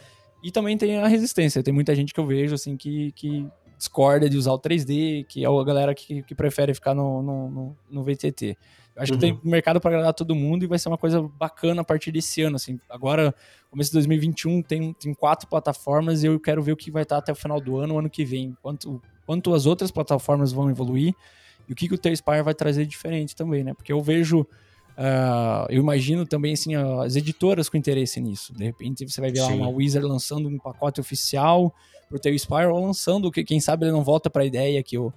E 0.43 0.51
também 0.51 0.77
tem 0.77 0.99
a 0.99 1.07
resistência. 1.07 1.63
Tem 1.63 1.73
muita 1.73 1.95
gente 1.95 2.15
que 2.15 2.21
eu 2.21 2.27
vejo 2.27 2.55
assim 2.55 2.77
que, 2.77 3.13
que 3.13 3.47
discorda 3.77 4.29
de 4.29 4.37
usar 4.37 4.53
o 4.53 4.59
3D, 4.59 5.27
que 5.27 5.45
é 5.45 5.49
a 5.49 5.65
galera 5.65 5.95
que, 5.95 6.23
que 6.23 6.35
prefere 6.35 6.75
ficar 6.75 6.95
no, 6.95 7.23
no, 7.23 7.51
no, 7.51 7.77
no 7.91 8.05
VTT. 8.05 8.57
Eu 8.95 9.03
acho 9.03 9.13
uhum. 9.13 9.19
que 9.19 9.27
tem 9.27 9.41
mercado 9.43 9.81
para 9.81 9.91
agradar 9.91 10.13
todo 10.13 10.35
mundo 10.35 10.65
e 10.65 10.67
vai 10.67 10.79
ser 10.79 10.89
uma 10.89 10.99
coisa 10.99 11.23
bacana 11.23 11.83
a 11.83 11.85
partir 11.85 12.13
desse 12.13 12.43
ano. 12.43 12.57
Assim. 12.57 12.79
Agora, 12.89 13.35
começo 13.71 13.91
de 13.91 13.95
2021, 13.95 14.63
tem, 14.63 14.93
tem 14.95 15.15
quatro 15.15 15.49
plataformas 15.49 16.23
e 16.23 16.27
eu 16.27 16.39
quero 16.39 16.63
ver 16.63 16.73
o 16.73 16.77
que 16.77 16.91
vai 16.91 17.03
estar 17.03 17.19
até 17.19 17.33
o 17.33 17.37
final 17.37 17.61
do 17.61 17.79
ano, 17.79 17.99
ano 17.99 18.11
que 18.11 18.25
vem. 18.25 18.57
Quanto, 18.63 19.01
quanto 19.27 19.55
as 19.55 19.67
outras 19.67 19.91
plataformas 19.91 20.53
vão 20.53 20.69
evoluir 20.71 21.15
e 21.69 21.73
o 21.73 21.77
que, 21.77 21.89
que 21.89 21.95
o 21.95 21.99
T-Spire 21.99 22.43
vai 22.43 22.55
trazer 22.55 22.85
diferente 22.85 23.37
também, 23.37 23.63
né? 23.63 23.73
Porque 23.75 23.93
eu 23.93 24.03
vejo 24.03 24.47
Uh, 25.01 25.65
eu 25.71 25.81
imagino 25.81 26.27
também 26.27 26.53
assim, 26.53 26.75
as 26.75 27.17
editoras 27.17 27.71
com 27.71 27.79
interesse 27.79 28.21
nisso. 28.21 28.53
De 28.53 28.65
repente 28.65 29.09
você 29.09 29.19
vai 29.19 29.33
ver 29.33 29.41
lá 29.41 29.49
uma 29.49 29.71
Wizard 29.71 30.07
lançando 30.07 30.47
um 30.47 30.59
pacote 30.59 31.01
oficial 31.01 31.75
pro 32.07 32.19
teu 32.19 32.39
Spire 32.39 32.67
ou 32.67 32.85
lançando, 32.85 33.31
que 33.31 33.43
quem 33.43 33.61
sabe 33.61 33.87
ele 33.87 33.93
não 33.93 34.05
volta 34.05 34.29
para 34.29 34.43
a 34.43 34.45
ideia 34.45 34.83
que 34.83 34.99
o, 34.99 35.11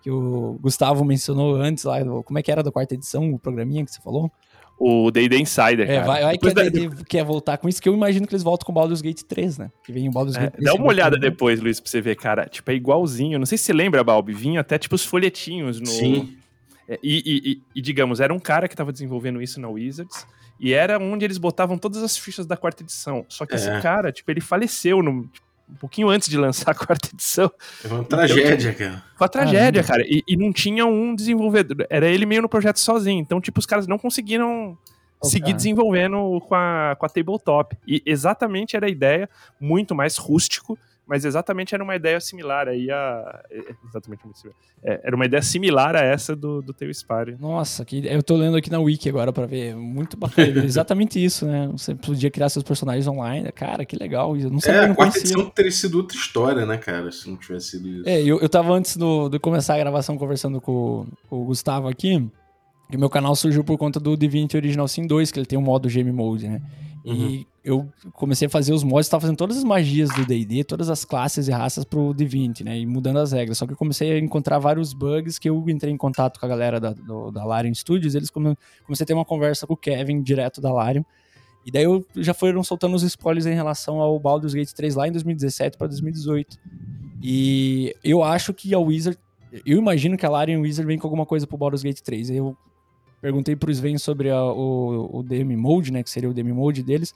que 0.00 0.10
o 0.10 0.58
Gustavo 0.62 1.04
mencionou 1.04 1.56
antes 1.56 1.84
lá, 1.84 2.02
como 2.24 2.38
é 2.38 2.42
que 2.42 2.50
era 2.50 2.62
da 2.62 2.72
quarta 2.72 2.94
edição, 2.94 3.30
o 3.34 3.38
programinha 3.38 3.84
que 3.84 3.90
você 3.90 4.00
falou? 4.00 4.32
O 4.80 5.10
D&D 5.10 5.36
Insider, 5.40 5.90
é, 5.90 6.02
Vai, 6.02 6.22
vai 6.22 6.38
que 6.38 6.48
a 6.48 6.52
D&D 6.52 7.04
quer 7.06 7.24
voltar 7.24 7.58
com 7.58 7.68
isso, 7.68 7.82
que 7.82 7.88
eu 7.88 7.92
imagino 7.92 8.26
que 8.26 8.32
eles 8.32 8.44
voltam 8.44 8.64
com 8.64 8.72
o 8.72 8.74
Baldur's 8.74 9.02
Gate 9.02 9.24
3, 9.24 9.58
né? 9.58 9.70
Que 9.84 9.92
vem 9.92 10.08
o 10.08 10.12
Baldur's 10.12 10.36
é, 10.36 10.42
Gate 10.42 10.52
3. 10.52 10.64
Dá 10.64 10.74
uma 10.74 10.86
olhada 10.86 11.18
depois, 11.18 11.60
Luiz, 11.60 11.80
pra 11.80 11.90
você 11.90 12.00
ver, 12.00 12.14
cara. 12.14 12.46
Tipo, 12.46 12.70
é 12.70 12.74
igualzinho. 12.74 13.40
Não 13.40 13.44
sei 13.44 13.58
se 13.58 13.64
você 13.64 13.72
lembra, 13.72 14.04
Balbi. 14.04 14.32
Vinha 14.32 14.60
até, 14.60 14.78
tipo, 14.78 14.94
os 14.94 15.04
folhetinhos 15.04 15.80
no... 15.80 15.86
Sim 15.86 16.37
e, 17.02 17.22
e, 17.26 17.62
e, 17.74 17.82
digamos, 17.82 18.20
era 18.20 18.32
um 18.32 18.38
cara 18.38 18.66
que 18.66 18.74
estava 18.74 18.92
desenvolvendo 18.92 19.42
isso 19.42 19.60
na 19.60 19.68
Wizards, 19.68 20.26
e 20.58 20.72
era 20.72 20.98
onde 20.98 21.24
eles 21.24 21.38
botavam 21.38 21.76
todas 21.76 22.02
as 22.02 22.16
fichas 22.16 22.46
da 22.46 22.56
quarta 22.56 22.82
edição. 22.82 23.26
Só 23.28 23.44
que 23.44 23.54
é. 23.54 23.56
esse 23.56 23.80
cara, 23.80 24.10
tipo, 24.10 24.30
ele 24.30 24.40
faleceu 24.40 25.02
no, 25.02 25.26
tipo, 25.26 25.46
um 25.70 25.74
pouquinho 25.74 26.08
antes 26.08 26.28
de 26.28 26.38
lançar 26.38 26.70
a 26.70 26.74
quarta 26.74 27.10
edição. 27.12 27.50
É 27.84 27.88
uma 27.88 28.04
tragédia, 28.04 28.70
então, 28.70 28.86
cara. 28.86 29.04
Foi 29.16 29.24
uma 29.24 29.28
tragédia, 29.28 29.84
cara. 29.84 30.02
E, 30.02 30.24
e, 30.26 30.36
não 30.36 30.52
tinha 30.52 30.86
um 30.86 31.14
desenvolvedor. 31.14 31.86
Era 31.90 32.08
ele 32.08 32.24
meio 32.24 32.42
no 32.42 32.48
projeto 32.48 32.80
sozinho. 32.80 33.20
Então, 33.20 33.40
tipo, 33.40 33.60
os 33.60 33.66
caras 33.66 33.86
não 33.86 33.98
conseguiram 33.98 34.76
okay. 35.20 35.30
seguir 35.30 35.52
desenvolvendo 35.52 36.40
com 36.40 36.54
a, 36.54 36.96
com 36.98 37.04
a 37.04 37.08
tabletop. 37.08 37.76
E 37.86 38.02
exatamente 38.06 38.76
era 38.76 38.86
a 38.86 38.90
ideia, 38.90 39.28
muito 39.60 39.94
mais 39.94 40.16
rústico 40.16 40.78
mas 41.08 41.24
exatamente 41.24 41.74
era 41.74 41.82
uma 41.82 41.96
ideia 41.96 42.20
similar 42.20 42.68
aí 42.68 42.90
a. 42.90 43.42
É, 43.50 43.74
exatamente 43.88 44.22
é, 44.84 45.00
era 45.02 45.16
uma 45.16 45.24
ideia 45.24 45.42
similar 45.42 45.96
a 45.96 46.00
essa 46.00 46.36
do, 46.36 46.60
do 46.60 46.74
teu 46.74 46.92
Spire. 46.92 47.34
Nossa, 47.40 47.82
que, 47.82 48.06
eu 48.06 48.22
tô 48.22 48.36
lendo 48.36 48.58
aqui 48.58 48.70
na 48.70 48.78
Wiki 48.78 49.08
agora 49.08 49.32
para 49.32 49.46
ver. 49.46 49.74
Muito 49.74 50.18
bacana. 50.18 50.46
exatamente 50.62 51.22
isso, 51.22 51.46
né? 51.46 51.66
Você 51.72 51.94
podia 51.94 52.30
criar 52.30 52.50
seus 52.50 52.62
personagens 52.62 53.06
online. 53.06 53.50
Cara, 53.52 53.86
que 53.86 53.96
legal. 53.96 54.36
Eu 54.36 54.50
não 54.50 54.60
sabia, 54.60 54.82
é, 54.82 54.84
não 54.84 54.92
a 54.92 54.96
quarta 54.96 55.18
edição 55.18 55.48
teria 55.48 55.72
sido 55.72 55.96
outra 55.96 56.16
história, 56.16 56.66
né, 56.66 56.76
cara? 56.76 57.10
Se 57.10 57.28
não 57.28 57.38
tivesse 57.38 57.70
sido 57.70 57.88
isso. 57.88 58.08
É, 58.08 58.20
eu, 58.20 58.38
eu 58.38 58.48
tava 58.48 58.74
antes 58.74 58.94
do, 58.98 59.30
de 59.30 59.38
começar 59.38 59.76
a 59.76 59.78
gravação 59.78 60.18
conversando 60.18 60.60
com, 60.60 61.06
com 61.30 61.40
o 61.40 61.44
Gustavo 61.46 61.88
aqui. 61.88 62.30
E 62.90 62.96
meu 62.98 63.08
canal 63.08 63.34
surgiu 63.34 63.64
por 63.64 63.78
conta 63.78 63.98
do 63.98 64.14
Divinity 64.14 64.56
Original 64.56 64.88
Sin 64.88 65.06
2, 65.06 65.30
que 65.30 65.38
ele 65.38 65.46
tem 65.46 65.58
um 65.58 65.62
modo 65.62 65.88
Game 65.88 66.12
Mode, 66.12 66.48
né? 66.48 66.62
Uhum. 67.04 67.14
E 67.14 67.46
eu 67.68 67.86
comecei 68.14 68.46
a 68.46 68.50
fazer 68.50 68.72
os 68.72 68.82
mods, 68.82 69.06
estava 69.06 69.20
fazendo 69.20 69.36
todas 69.36 69.58
as 69.58 69.64
magias 69.64 70.08
do 70.14 70.24
D&D, 70.24 70.64
todas 70.64 70.88
as 70.88 71.04
classes 71.04 71.48
e 71.48 71.50
raças 71.50 71.84
pro 71.84 72.14
D20, 72.14 72.64
né? 72.64 72.78
E 72.78 72.86
mudando 72.86 73.18
as 73.18 73.32
regras. 73.32 73.58
Só 73.58 73.66
que 73.66 73.74
eu 73.74 73.76
comecei 73.76 74.12
a 74.12 74.18
encontrar 74.18 74.58
vários 74.58 74.94
bugs 74.94 75.38
que 75.38 75.50
eu 75.50 75.68
entrei 75.68 75.92
em 75.92 75.96
contato 75.96 76.40
com 76.40 76.46
a 76.46 76.48
galera 76.48 76.80
da, 76.80 76.94
do, 76.94 77.30
da 77.30 77.44
Larian 77.44 77.74
Studios. 77.74 78.14
Eles 78.14 78.30
come, 78.30 78.56
comecei 78.86 79.04
a 79.04 79.06
ter 79.06 79.12
uma 79.12 79.24
conversa 79.24 79.66
com 79.66 79.74
o 79.74 79.76
Kevin, 79.76 80.22
direto 80.22 80.62
da 80.62 80.72
Larian. 80.72 81.04
E 81.66 81.70
daí 81.70 81.84
eu 81.84 82.02
já 82.16 82.32
foram 82.32 82.64
soltando 82.64 82.96
os 82.96 83.02
spoilers 83.02 83.44
em 83.44 83.54
relação 83.54 84.00
ao 84.00 84.18
Baldur's 84.18 84.54
Gate 84.54 84.72
3 84.72 84.94
lá 84.94 85.06
em 85.06 85.12
2017 85.12 85.76
para 85.76 85.88
2018. 85.88 86.58
E 87.22 87.94
eu 88.02 88.22
acho 88.22 88.54
que 88.54 88.74
a 88.74 88.78
Wizard... 88.78 89.18
Eu 89.66 89.76
imagino 89.76 90.16
que 90.16 90.24
a 90.24 90.30
Larian 90.30 90.60
Wizard 90.60 90.86
vem 90.86 90.98
com 90.98 91.06
alguma 91.06 91.26
coisa 91.26 91.46
pro 91.46 91.58
Baldur's 91.58 91.82
Gate 91.82 92.00
3. 92.00 92.30
Eu 92.30 92.56
perguntei 93.20 93.54
pro 93.54 93.70
Sven 93.70 93.98
sobre 93.98 94.30
a, 94.30 94.42
o, 94.42 95.18
o 95.18 95.22
DM 95.22 95.54
Mode, 95.54 95.92
né? 95.92 96.02
Que 96.02 96.08
seria 96.08 96.30
o 96.30 96.32
DM 96.32 96.52
Mode 96.54 96.82
deles 96.82 97.12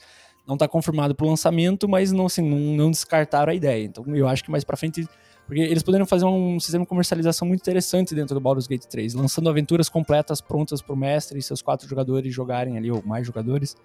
não 0.47 0.55
está 0.55 0.67
confirmado 0.67 1.15
para 1.15 1.27
o 1.27 1.29
lançamento, 1.29 1.89
mas 1.89 2.13
não, 2.13 2.27
assim, 2.27 2.43
não, 2.43 2.59
não, 2.77 2.91
descartaram 2.91 3.53
a 3.53 3.55
ideia. 3.55 3.85
Então 3.85 4.05
eu 4.15 4.27
acho 4.29 4.43
que 4.45 4.51
mais 4.51 4.65
para 4.65 4.77
frente. 4.77 5.07
Porque 5.47 5.61
eles 5.61 5.83
poderiam 5.83 6.07
fazer 6.07 6.25
um 6.25 6.59
sistema 6.61 6.85
de 6.85 6.89
comercialização 6.89 7.47
muito 7.47 7.61
interessante 7.61 8.15
dentro 8.15 8.35
do 8.35 8.41
Baldur's 8.41 8.67
Gate 8.67 8.85
3, 8.85 9.15
lançando 9.15 9.49
aventuras 9.49 9.89
completas 9.89 10.41
prontas 10.41 10.81
para 10.81 10.95
o 10.95 10.97
mestre 10.97 11.39
e 11.39 11.43
seus 11.43 11.61
quatro 11.61 11.87
jogadores 11.89 12.33
jogarem 12.33 12.79
ali, 12.79 12.91
ou 12.91 13.03
mais 13.05 13.27
jogadores, 13.27 13.77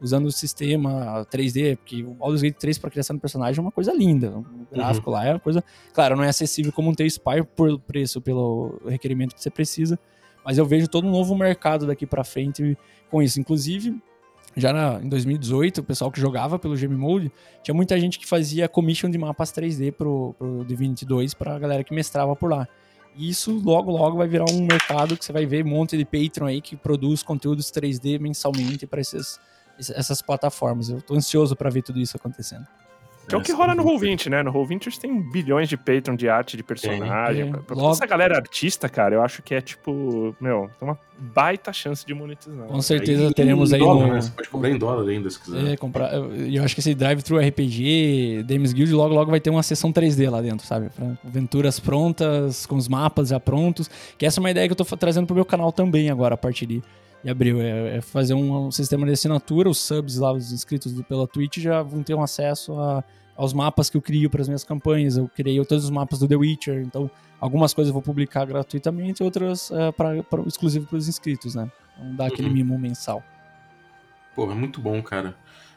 usando 0.00 0.26
o 0.26 0.32
sistema 0.32 1.24
3D, 1.30 1.76
porque 1.76 2.02
o 2.02 2.14
Baldur's 2.14 2.42
Gate 2.42 2.56
3 2.56 2.78
para 2.78 2.90
criação 2.90 3.14
de 3.14 3.20
personagem 3.20 3.58
é 3.58 3.62
uma 3.62 3.70
coisa 3.70 3.92
linda. 3.94 4.36
O 4.36 4.74
gráfico 4.74 5.08
uhum. 5.08 5.16
lá 5.16 5.24
é 5.24 5.30
uma 5.30 5.40
coisa. 5.40 5.62
Claro, 5.92 6.16
não 6.16 6.24
é 6.24 6.28
acessível 6.28 6.72
como 6.72 6.90
um 6.90 6.94
T-Spire 6.94 7.44
por 7.44 7.78
preço, 7.78 8.20
pelo 8.20 8.80
requerimento 8.84 9.34
que 9.34 9.40
você 9.40 9.50
precisa, 9.50 9.98
mas 10.44 10.58
eu 10.58 10.66
vejo 10.66 10.88
todo 10.88 11.06
um 11.06 11.10
novo 11.10 11.34
mercado 11.36 11.86
daqui 11.86 12.06
para 12.06 12.24
frente 12.24 12.76
com 13.08 13.22
isso. 13.22 13.40
Inclusive, 13.40 13.96
já 14.56 14.72
na, 14.72 15.00
em 15.02 15.08
2018, 15.08 15.78
o 15.80 15.84
pessoal 15.84 16.10
que 16.10 16.20
jogava 16.20 16.58
pelo 16.58 16.76
Game 16.76 16.94
Mode, 16.94 17.30
tinha 17.62 17.74
muita 17.74 17.98
gente 17.98 18.18
que 18.18 18.26
fazia 18.26 18.68
commission 18.68 19.10
de 19.10 19.18
mapas 19.18 19.52
3D 19.52 19.92
pro, 19.92 20.34
pro 20.38 20.64
Divinity 20.64 21.04
2 21.04 21.34
pra 21.34 21.58
galera 21.58 21.82
que 21.82 21.94
mestrava 21.94 22.36
por 22.36 22.50
lá. 22.50 22.68
E 23.16 23.28
isso 23.28 23.60
logo, 23.64 23.90
logo 23.90 24.16
vai 24.16 24.26
virar 24.26 24.44
um 24.50 24.66
mercado 24.66 25.16
que 25.16 25.24
você 25.24 25.32
vai 25.32 25.46
ver 25.46 25.64
um 25.64 25.68
monte 25.68 25.96
de 25.96 26.04
Patreon 26.04 26.46
aí 26.46 26.60
que 26.60 26.76
produz 26.76 27.22
conteúdos 27.22 27.70
3D 27.70 28.18
mensalmente 28.18 28.86
para 28.86 29.00
essas 29.00 30.22
plataformas. 30.22 30.88
Eu 30.88 31.00
tô 31.00 31.14
ansioso 31.14 31.54
para 31.54 31.70
ver 31.70 31.82
tudo 31.82 32.00
isso 32.00 32.16
acontecendo. 32.16 32.66
Que 33.28 33.34
é 33.34 33.38
o 33.38 33.42
que 33.42 33.52
rola 33.52 33.74
no 33.74 33.82
Roll20, 33.82 34.28
né? 34.28 34.42
No 34.42 34.52
Roll20 34.52 34.98
tem 34.98 35.20
bilhões 35.30 35.68
de 35.68 35.76
Patreon 35.76 36.14
de 36.14 36.28
arte 36.28 36.56
de 36.56 36.62
personagem. 36.62 37.48
É, 37.48 37.56
pra, 37.58 37.74
logo... 37.74 37.92
essa 37.92 38.06
galera 38.06 38.36
artista, 38.36 38.88
cara, 38.88 39.14
eu 39.14 39.22
acho 39.22 39.42
que 39.42 39.54
é 39.54 39.60
tipo, 39.60 40.34
meu, 40.40 40.70
tem 40.78 40.88
uma 40.88 40.98
baita 41.18 41.72
chance 41.72 42.04
de 42.04 42.12
monetizar. 42.12 42.66
Com 42.66 42.82
certeza 42.82 43.28
aí, 43.28 43.34
teremos 43.34 43.72
aí 43.72 43.78
dólar, 43.78 44.06
no... 44.06 44.14
né? 44.14 44.20
Você 44.20 44.30
pode 44.30 44.48
comprar 44.48 44.70
em 44.70 44.78
dólar 44.78 45.08
ainda, 45.08 45.30
se 45.30 45.40
quiser. 45.40 45.72
É, 45.72 45.76
comprar. 45.76 46.12
E 46.34 46.56
eu 46.56 46.64
acho 46.64 46.74
que 46.74 46.80
esse 46.80 46.94
Drive-Thru 46.94 47.38
RPG, 47.38 48.44
Dames 48.46 48.72
Guild, 48.72 48.92
logo 48.92 49.14
logo 49.14 49.30
vai 49.30 49.40
ter 49.40 49.50
uma 49.50 49.62
sessão 49.62 49.92
3D 49.92 50.30
lá 50.30 50.40
dentro, 50.40 50.66
sabe? 50.66 50.90
Pra 50.90 51.06
aventuras 51.24 51.80
prontas, 51.80 52.66
com 52.66 52.76
os 52.76 52.88
mapas 52.88 53.28
já 53.28 53.40
prontos. 53.40 53.90
Que 54.18 54.26
essa 54.26 54.38
é 54.38 54.42
uma 54.42 54.50
ideia 54.50 54.68
que 54.68 54.72
eu 54.72 54.76
tô 54.76 54.84
trazendo 54.96 55.26
pro 55.26 55.34
meu 55.34 55.44
canal 55.44 55.72
também 55.72 56.10
agora, 56.10 56.34
a 56.34 56.38
partir 56.38 56.66
de 56.66 56.82
e 57.24 57.30
abril. 57.30 57.60
É, 57.60 57.96
é 57.96 58.00
fazer 58.00 58.34
um, 58.34 58.66
um, 58.66 58.70
sistema 58.70 59.06
de 59.06 59.12
assinatura, 59.12 59.68
os 59.68 59.78
subs 59.78 60.18
lá, 60.18 60.32
os 60.32 60.52
inscritos 60.52 60.92
do, 60.92 61.02
pela 61.02 61.26
Twitch 61.26 61.58
já 61.58 61.82
vão 61.82 62.02
ter 62.02 62.14
um 62.14 62.22
acesso 62.22 62.78
a, 62.78 63.02
aos 63.36 63.52
mapas 63.52 63.88
que 63.88 63.96
eu 63.96 64.02
crio 64.02 64.28
para 64.28 64.42
as 64.42 64.48
minhas 64.48 64.62
campanhas. 64.62 65.16
Eu 65.16 65.28
criei 65.34 65.62
todos 65.64 65.84
os 65.84 65.90
mapas 65.90 66.18
do 66.18 66.28
The 66.28 66.36
Witcher, 66.36 66.82
então 66.82 67.10
algumas 67.40 67.72
coisas 67.72 67.88
eu 67.88 67.94
vou 67.94 68.02
publicar 68.02 68.44
gratuitamente, 68.44 69.22
outras 69.22 69.70
é, 69.70 69.90
pra, 69.90 70.22
pra, 70.22 70.42
exclusivo 70.42 70.86
para 70.86 70.98
os 70.98 71.08
inscritos, 71.08 71.54
né? 71.54 71.70
Então 71.96 72.14
dá 72.14 72.26
aquele 72.26 72.48
uhum. 72.48 72.54
mimo 72.54 72.78
mensal. 72.78 73.22
Pô, 74.34 74.50
é 74.50 74.54
muito 74.54 74.80
bom, 74.80 75.02
cara. 75.02 75.34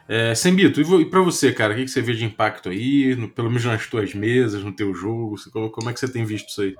É, 0.09 0.33
Sembito, 0.33 0.79
e 0.79 1.05
para 1.05 1.21
você, 1.21 1.51
cara, 1.51 1.73
o 1.73 1.75
que, 1.75 1.83
que 1.83 1.91
você 1.91 2.01
vê 2.01 2.13
de 2.13 2.23
impacto 2.23 2.69
aí, 2.69 3.13
no, 3.15 3.27
pelo 3.27 3.49
menos 3.49 3.65
nas 3.65 3.87
tuas 3.87 4.13
mesas, 4.13 4.63
no 4.63 4.71
teu 4.71 4.93
jogo? 4.93 5.35
Como, 5.51 5.69
como 5.69 5.89
é 5.89 5.93
que 5.93 5.99
você 5.99 6.07
tem 6.07 6.23
visto 6.23 6.47
isso 6.47 6.61
aí? 6.61 6.75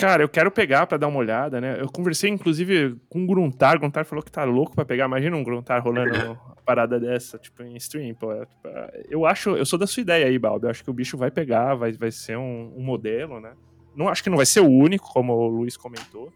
Cara, 0.00 0.22
eu 0.22 0.28
quero 0.28 0.50
pegar 0.50 0.86
para 0.86 0.96
dar 0.96 1.08
uma 1.08 1.18
olhada, 1.18 1.60
né? 1.60 1.78
Eu 1.78 1.88
conversei, 1.88 2.30
inclusive, 2.30 2.96
com 3.08 3.22
o 3.22 3.26
Gruntar. 3.26 3.76
O 3.76 3.80
Gruntar 3.80 4.06
falou 4.06 4.24
que 4.24 4.32
tá 4.32 4.44
louco 4.44 4.74
para 4.74 4.84
pegar. 4.84 5.04
Imagina 5.04 5.36
um 5.36 5.44
Gruntar 5.44 5.82
rolando 5.82 6.10
uma 6.46 6.56
parada 6.64 6.98
dessa, 6.98 7.36
tipo, 7.36 7.62
em 7.62 7.76
stream. 7.76 8.14
Pô, 8.14 8.32
é, 8.32 8.46
tipo, 8.46 8.66
é, 8.66 9.02
eu 9.10 9.26
acho, 9.26 9.50
eu 9.50 9.66
sou 9.66 9.78
da 9.78 9.86
sua 9.86 10.00
ideia 10.00 10.26
aí, 10.26 10.38
Balbi. 10.38 10.64
Eu 10.64 10.70
acho 10.70 10.82
que 10.82 10.88
o 10.90 10.94
bicho 10.94 11.18
vai 11.18 11.30
pegar, 11.30 11.74
vai, 11.74 11.92
vai 11.92 12.10
ser 12.10 12.38
um, 12.38 12.72
um 12.76 12.82
modelo, 12.82 13.40
né? 13.40 13.52
Não 13.94 14.08
acho 14.08 14.22
que 14.22 14.30
não 14.30 14.38
vai 14.38 14.46
ser 14.46 14.60
o 14.60 14.68
único, 14.68 15.12
como 15.12 15.34
o 15.34 15.48
Luiz 15.48 15.76
comentou, 15.76 16.32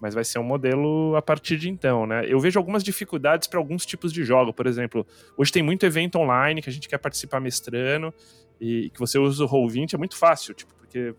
mas 0.00 0.14
vai 0.14 0.24
ser 0.24 0.38
um 0.38 0.44
modelo 0.44 1.14
a 1.16 1.20
partir 1.20 1.58
de 1.58 1.68
então, 1.68 2.06
né? 2.06 2.24
Eu 2.26 2.40
vejo 2.40 2.58
algumas 2.58 2.82
dificuldades 2.82 3.46
para 3.48 3.58
alguns 3.58 3.84
tipos 3.84 4.12
de 4.12 4.24
jogo. 4.24 4.52
Por 4.52 4.66
exemplo, 4.66 5.06
hoje 5.36 5.52
tem 5.52 5.62
muito 5.62 5.84
evento 5.84 6.18
online 6.18 6.62
que 6.62 6.70
a 6.70 6.72
gente 6.72 6.88
quer 6.88 6.98
participar 6.98 7.40
mestrando 7.40 8.14
e 8.60 8.90
que 8.90 8.98
você 9.00 9.18
usa 9.18 9.44
o 9.44 9.48
Roll20 9.48 9.94
é 9.94 9.98
muito 9.98 10.16
fácil, 10.16 10.54
tipo, 10.54 10.72
porque 10.74 11.14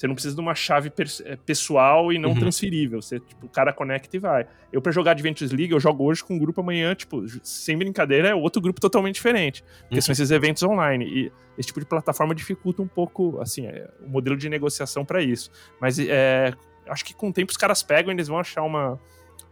você 0.00 0.06
não 0.06 0.14
precisa 0.14 0.34
de 0.34 0.40
uma 0.40 0.54
chave 0.54 0.90
eh, 1.26 1.36
pessoal 1.44 2.10
e 2.10 2.18
não 2.18 2.30
uhum. 2.30 2.38
transferível. 2.38 3.02
Você, 3.02 3.20
tipo, 3.20 3.44
o 3.44 3.48
cara 3.50 3.70
conecta 3.70 4.16
e 4.16 4.18
vai. 4.18 4.46
Eu, 4.72 4.80
para 4.80 4.90
jogar 4.92 5.10
Adventures 5.10 5.52
League, 5.52 5.74
eu 5.74 5.78
jogo 5.78 6.04
hoje 6.04 6.24
com 6.24 6.36
um 6.36 6.38
grupo 6.38 6.62
amanhã, 6.62 6.94
tipo, 6.94 7.22
sem 7.42 7.76
brincadeira, 7.76 8.28
é 8.28 8.34
outro 8.34 8.62
grupo 8.62 8.80
totalmente 8.80 9.16
diferente. 9.16 9.62
Porque 9.82 9.96
uhum. 9.96 10.00
são 10.00 10.12
esses 10.14 10.30
eventos 10.30 10.62
online. 10.62 11.04
E 11.04 11.32
esse 11.58 11.66
tipo 11.66 11.80
de 11.80 11.84
plataforma 11.84 12.34
dificulta 12.34 12.80
um 12.80 12.88
pouco, 12.88 13.38
assim, 13.42 13.66
é, 13.66 13.90
o 14.02 14.08
modelo 14.08 14.38
de 14.38 14.48
negociação 14.48 15.04
para 15.04 15.22
isso. 15.22 15.50
Mas 15.78 15.98
é, 15.98 16.54
acho 16.88 17.04
que 17.04 17.12
com 17.12 17.28
o 17.28 17.32
tempo 17.32 17.50
os 17.50 17.58
caras 17.58 17.82
pegam 17.82 18.10
e 18.10 18.16
eles 18.16 18.26
vão 18.26 18.38
achar 18.38 18.62
uma 18.62 18.98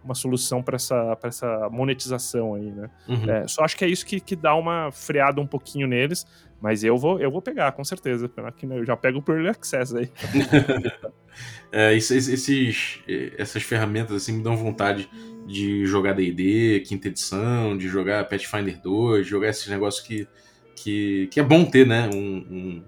uma 0.03 0.15
solução 0.15 0.63
para 0.63 0.77
essa, 0.77 1.19
essa 1.23 1.69
monetização 1.71 2.55
aí, 2.55 2.71
né? 2.71 2.91
Uhum. 3.09 3.31
É, 3.31 3.49
só 3.49 3.65
acho 3.65 3.77
que 3.77 3.85
é 3.85 3.89
isso 3.89 4.07
que, 4.07 4.21
que 4.21 4.37
dá 4.37 4.55
uma 4.55 4.91
freada 4.93 5.41
um 5.41 5.47
pouquinho 5.47 5.87
neles, 5.87 6.27
mas 6.61 6.83
eu 6.83 6.97
vou, 6.97 7.21
eu 7.21 7.31
vou 7.31 7.41
pegar, 7.41 7.73
com 7.73 7.85
certeza. 7.85 8.31
Eu 8.63 8.85
já 8.85 8.97
pego 8.97 9.23
por 9.23 9.37
Early 9.37 9.51
Access 9.51 9.97
aí. 9.97 10.11
é, 11.71 11.95
esses, 11.95 12.49
essas 13.37 13.63
ferramentas 13.63 14.17
assim 14.17 14.33
me 14.33 14.43
dão 14.43 14.57
vontade 14.57 15.09
de 15.47 15.87
jogar 15.87 16.15
D&D, 16.15 16.81
quinta 16.87 17.09
edição, 17.09 17.77
de 17.77 17.89
jogar 17.89 18.29
Pathfinder 18.29 18.81
2, 18.81 19.25
de 19.25 19.31
jogar 19.31 19.49
esses 19.49 19.67
negócios 19.69 20.05
que, 20.05 20.27
que, 20.75 21.29
que 21.31 21.41
é 21.41 21.43
bom 21.43 21.65
ter, 21.65 21.87
né? 21.87 22.11
Um, 22.13 22.19
um, 22.51 22.85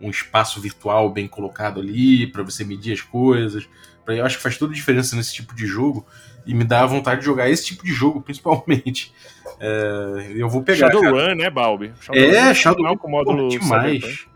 um 0.00 0.10
espaço 0.10 0.60
virtual 0.60 1.10
bem 1.10 1.28
colocado 1.28 1.80
ali 1.80 2.26
para 2.26 2.42
você 2.42 2.64
medir 2.64 2.92
as 2.92 3.00
coisas. 3.00 3.68
Eu 4.06 4.24
acho 4.24 4.36
que 4.36 4.42
faz 4.42 4.58
toda 4.58 4.72
a 4.72 4.74
diferença 4.74 5.16
nesse 5.16 5.32
tipo 5.32 5.54
de 5.54 5.66
jogo 5.66 6.06
e 6.46 6.54
me 6.54 6.64
dá 6.64 6.84
vontade 6.86 7.20
de 7.20 7.26
jogar 7.26 7.48
esse 7.48 7.66
tipo 7.66 7.84
de 7.84 7.92
jogo, 7.92 8.20
principalmente. 8.20 9.12
É, 9.60 10.32
eu 10.34 10.48
vou 10.48 10.62
pegar. 10.62 10.90
Shadowrun, 10.90 11.34
né, 11.34 11.50
Balbi? 11.50 11.92
Shadowrun 12.00 12.28
é, 12.28 12.54
Shadowrun 12.54 12.96
com 12.96 13.10
módulo 13.10 13.48
demais. 13.48 14.26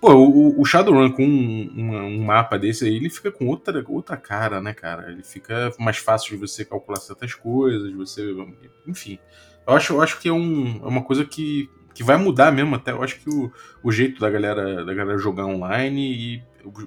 Pô, 0.00 0.14
o, 0.14 0.60
o 0.60 0.64
Shadowrun 0.64 1.12
com 1.12 1.24
um, 1.24 1.72
um, 1.76 1.96
um, 1.96 2.24
mapa 2.24 2.58
desse 2.58 2.84
aí, 2.84 2.96
ele 2.96 3.08
fica 3.08 3.30
com 3.30 3.46
outra, 3.46 3.84
outra 3.86 4.16
cara, 4.16 4.60
né, 4.60 4.74
cara? 4.74 5.12
Ele 5.12 5.22
fica 5.22 5.72
mais 5.78 5.98
fácil 5.98 6.30
de 6.30 6.36
você 6.36 6.64
calcular 6.64 6.98
certas 6.98 7.34
coisas, 7.34 7.92
você. 7.92 8.22
Enfim. 8.86 9.18
Eu 9.64 9.74
acho, 9.74 9.92
eu 9.92 10.00
acho 10.02 10.18
que 10.18 10.28
é, 10.28 10.32
um, 10.32 10.80
é 10.82 10.88
uma 10.88 11.02
coisa 11.02 11.24
que, 11.24 11.70
que 11.94 12.02
vai 12.02 12.16
mudar 12.16 12.50
mesmo 12.50 12.74
até. 12.74 12.90
Eu 12.90 13.02
acho 13.02 13.20
que 13.20 13.30
o, 13.30 13.52
o 13.80 13.92
jeito 13.92 14.20
da 14.20 14.28
galera, 14.28 14.84
da 14.84 14.92
galera 14.92 15.18
jogar 15.18 15.46
online 15.46 16.12
e 16.12 16.42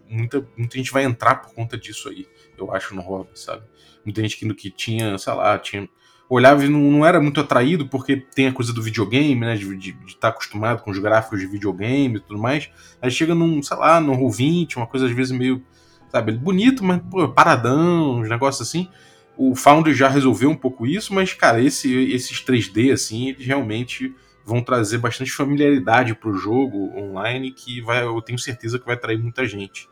muita, 0.09 0.45
muita 0.57 0.77
gente 0.77 0.91
vai 0.91 1.03
entrar 1.03 1.35
por 1.35 1.53
conta 1.53 1.77
disso 1.77 2.09
aí, 2.09 2.27
eu 2.57 2.73
acho, 2.73 2.95
no 2.95 3.01
hobby, 3.01 3.29
sabe? 3.33 3.63
Muita 4.05 4.21
gente 4.21 4.37
que, 4.37 4.53
que 4.53 4.69
tinha, 4.69 5.17
sei 5.17 5.33
lá, 5.33 5.57
tinha 5.57 5.89
olhava 6.29 6.65
e 6.65 6.69
não, 6.69 6.79
não, 6.79 7.05
era 7.05 7.19
muito 7.21 7.39
atraído, 7.39 7.87
porque 7.87 8.17
tem 8.17 8.47
a 8.47 8.51
coisa 8.51 8.73
do 8.73 8.81
videogame, 8.81 9.39
né? 9.41 9.55
De 9.55 9.95
estar 10.07 10.19
tá 10.19 10.27
acostumado 10.29 10.81
com 10.81 10.91
os 10.91 10.97
gráficos 10.97 11.39
de 11.39 11.47
videogame 11.47 12.17
e 12.17 12.19
tudo 12.19 12.39
mais. 12.39 12.69
Aí 13.01 13.11
chega 13.11 13.35
num, 13.35 13.61
sei 13.61 13.77
lá, 13.77 13.99
num 13.99 14.17
Roll20, 14.17 14.77
uma 14.77 14.87
coisa 14.87 15.05
às 15.05 15.11
vezes 15.11 15.31
meio, 15.31 15.63
sabe, 16.09 16.31
bonito, 16.33 16.83
mas 16.83 17.01
pô, 17.09 17.27
paradão, 17.29 18.19
uns 18.19 18.29
negócios 18.29 18.67
assim. 18.67 18.89
O 19.37 19.53
Foundry 19.53 19.93
já 19.93 20.07
resolveu 20.07 20.49
um 20.49 20.55
pouco 20.55 20.87
isso, 20.87 21.13
mas, 21.13 21.33
cara, 21.33 21.61
esse, 21.61 21.93
esses 22.11 22.43
3D, 22.43 22.93
assim, 22.93 23.29
eles 23.29 23.45
realmente 23.45 24.15
vão 24.45 24.61
trazer 24.61 24.99
bastante 24.99 25.31
familiaridade 25.31 26.15
pro 26.15 26.37
jogo 26.37 26.97
online, 26.97 27.51
que 27.51 27.81
vai, 27.81 28.03
eu 28.03 28.21
tenho 28.21 28.39
certeza 28.39 28.79
que 28.79 28.85
vai 28.85 28.95
atrair 28.95 29.17
muita 29.17 29.45
gente. 29.45 29.89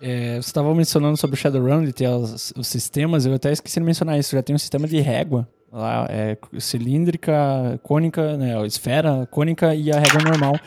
É, 0.00 0.34
você 0.34 0.48
estava 0.48 0.74
mencionando 0.74 1.16
sobre 1.16 1.34
o 1.34 1.38
Shadowrun, 1.38 1.84
de 1.84 1.92
ter 1.92 2.08
os, 2.08 2.52
os, 2.56 2.66
sistemas, 2.66 3.24
eu 3.24 3.34
até 3.34 3.50
esqueci 3.50 3.80
de 3.80 3.86
mencionar 3.86 4.18
isso, 4.18 4.36
já 4.36 4.42
tem 4.42 4.54
um 4.54 4.58
sistema 4.58 4.86
de 4.86 5.00
régua 5.00 5.48
Lá 5.76 6.06
é 6.08 6.38
cilíndrica, 6.58 7.78
cônica, 7.82 8.36
né, 8.36 8.64
esfera, 8.66 9.26
cônica 9.30 9.74
e 9.74 9.90
a 9.92 9.98
régua 9.98 10.22
normal. 10.22 10.58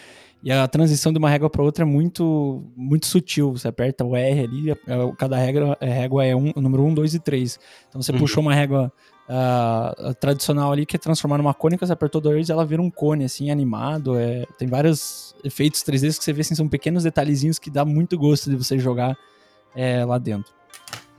E 0.44 0.52
a 0.52 0.68
transição 0.68 1.12
de 1.12 1.18
uma 1.18 1.30
régua 1.30 1.50
para 1.50 1.64
outra 1.64 1.84
é 1.84 1.86
muito 1.86 2.64
muito 2.76 3.08
sutil. 3.08 3.52
Você 3.54 3.68
aperta 3.68 4.06
o 4.06 4.16
R 4.16 4.40
ali, 4.40 4.76
cada 5.18 5.38
régua, 5.38 5.76
a 5.82 5.86
régua 5.86 6.26
é 6.26 6.36
um, 6.36 6.52
o 6.56 6.62
número 6.62 6.84
1, 6.84 6.94
2 6.94 7.16
e 7.16 7.20
3. 7.20 7.60
Então 7.90 8.02
você 8.02 8.12
uhum. 8.12 8.20
puxou 8.20 8.42
uma 8.42 8.54
régua 8.54 8.92
uh, 9.30 10.14
tradicional 10.16 10.72
ali 10.72 10.86
que 10.86 10.96
é 10.96 11.00
transformar 11.00 11.38
numa 11.38 11.54
cônica, 11.54 11.86
você 11.86 11.94
apertou 11.94 12.20
dois 12.20 12.50
e 12.50 12.52
ela 12.52 12.66
vira 12.66 12.82
um 12.82 12.90
cone, 12.90 13.26
assim, 13.26 13.52
animado. 13.52 14.18
É, 14.18 14.46
tem 14.58 14.68
vários 14.68 15.36
efeitos 15.44 15.84
3D 15.84 16.18
que 16.18 16.24
você 16.24 16.34
vê 16.34 16.42
assim, 16.42 16.56
são 16.56 16.68
pequenos 16.68 17.04
detalhezinhos 17.04 17.60
que 17.60 17.70
dá 17.70 17.86
muito 17.86 18.18
gosto 18.18 18.50
de 18.50 18.56
você 18.56 18.80
jogar 18.80 19.16
é, 19.76 20.04
lá 20.04 20.18
dentro. 20.18 20.52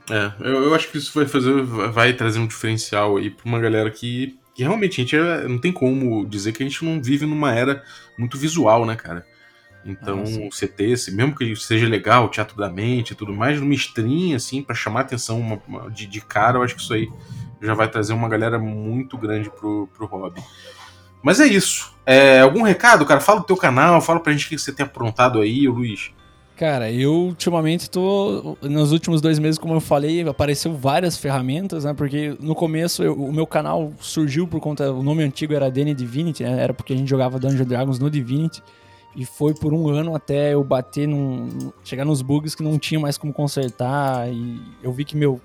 É, 0.09 0.31
eu, 0.41 0.63
eu, 0.63 0.75
acho 0.75 0.91
que 0.91 0.97
isso 0.97 1.13
vai 1.13 1.25
fazer, 1.25 1.63
vai 1.63 2.11
trazer 2.13 2.39
um 2.39 2.47
diferencial 2.47 3.17
aí 3.17 3.29
pra 3.29 3.45
uma 3.45 3.59
galera 3.59 3.89
que, 3.89 4.37
que 4.53 4.63
realmente 4.63 4.99
a 4.99 5.03
gente 5.03 5.15
é, 5.15 5.47
não 5.47 5.57
tem 5.57 5.71
como 5.71 6.25
dizer 6.25 6.51
que 6.51 6.61
a 6.61 6.67
gente 6.67 6.83
não 6.83 7.01
vive 7.01 7.25
numa 7.25 7.53
era 7.53 7.81
muito 8.17 8.37
visual, 8.37 8.85
né, 8.85 8.95
cara? 8.95 9.25
Então, 9.85 10.19
ah, 10.19 10.47
o 10.47 10.49
CT, 10.49 11.11
mesmo 11.11 11.35
que 11.35 11.55
seja 11.55 11.87
legal, 11.87 12.25
o 12.25 12.29
teatro 12.29 12.55
da 12.55 12.69
mente 12.69 13.11
e 13.11 13.15
tudo 13.15 13.33
mais, 13.33 13.59
numa 13.59 13.73
stream, 13.73 14.35
assim, 14.35 14.61
para 14.61 14.75
chamar 14.75 15.01
atenção 15.01 15.39
uma, 15.39 15.61
uma, 15.67 15.89
de, 15.89 16.05
de 16.05 16.21
cara, 16.21 16.57
eu 16.57 16.63
acho 16.63 16.75
que 16.75 16.81
isso 16.81 16.93
aí 16.93 17.09
já 17.61 17.73
vai 17.73 17.87
trazer 17.87 18.13
uma 18.13 18.29
galera 18.29 18.59
muito 18.59 19.17
grande 19.17 19.49
pro, 19.49 19.87
pro 19.93 20.05
hobby. 20.05 20.41
Mas 21.21 21.39
é 21.39 21.45
isso. 21.45 21.93
É, 22.05 22.39
algum 22.39 22.63
recado, 22.63 23.05
cara? 23.05 23.19
Fala 23.19 23.39
do 23.39 23.45
teu 23.45 23.57
canal, 23.57 24.01
fala 24.01 24.19
pra 24.19 24.31
gente 24.31 24.45
o 24.45 24.49
que 24.49 24.57
você 24.57 24.71
tem 24.71 24.85
aprontado 24.85 25.39
aí, 25.39 25.67
Luiz. 25.67 26.11
Cara, 26.61 26.91
eu 26.91 27.11
ultimamente 27.11 27.89
tô. 27.89 28.55
Nos 28.61 28.91
últimos 28.91 29.19
dois 29.19 29.39
meses, 29.39 29.57
como 29.57 29.73
eu 29.73 29.81
falei, 29.81 30.21
apareceu 30.21 30.71
várias 30.75 31.17
ferramentas, 31.17 31.85
né? 31.85 31.93
Porque 31.93 32.35
no 32.39 32.53
começo 32.53 33.01
eu, 33.01 33.15
o 33.15 33.33
meu 33.33 33.47
canal 33.47 33.91
surgiu 33.99 34.47
por 34.47 34.59
conta. 34.59 34.91
O 34.91 35.01
nome 35.01 35.23
antigo 35.23 35.55
era 35.55 35.71
Dene 35.71 35.95
Divinity, 35.95 36.43
né? 36.43 36.61
Era 36.61 36.71
porque 36.71 36.93
a 36.93 36.95
gente 36.95 37.09
jogava 37.09 37.39
Dungeons 37.39 37.65
Dragons 37.65 37.97
no 37.97 38.11
Divinity. 38.11 38.61
E 39.15 39.25
foi 39.25 39.53
por 39.53 39.73
um 39.73 39.89
ano 39.89 40.15
até 40.15 40.53
eu 40.53 40.63
bater 40.63 41.07
num. 41.07 41.71
chegar 41.83 42.05
nos 42.05 42.21
bugs 42.21 42.55
que 42.55 42.63
não 42.63 42.79
tinha 42.79 42.99
mais 42.99 43.17
como 43.17 43.33
consertar. 43.33 44.31
E 44.31 44.61
eu 44.81 44.91
vi 44.91 45.03
que, 45.03 45.17
meu, 45.17 45.41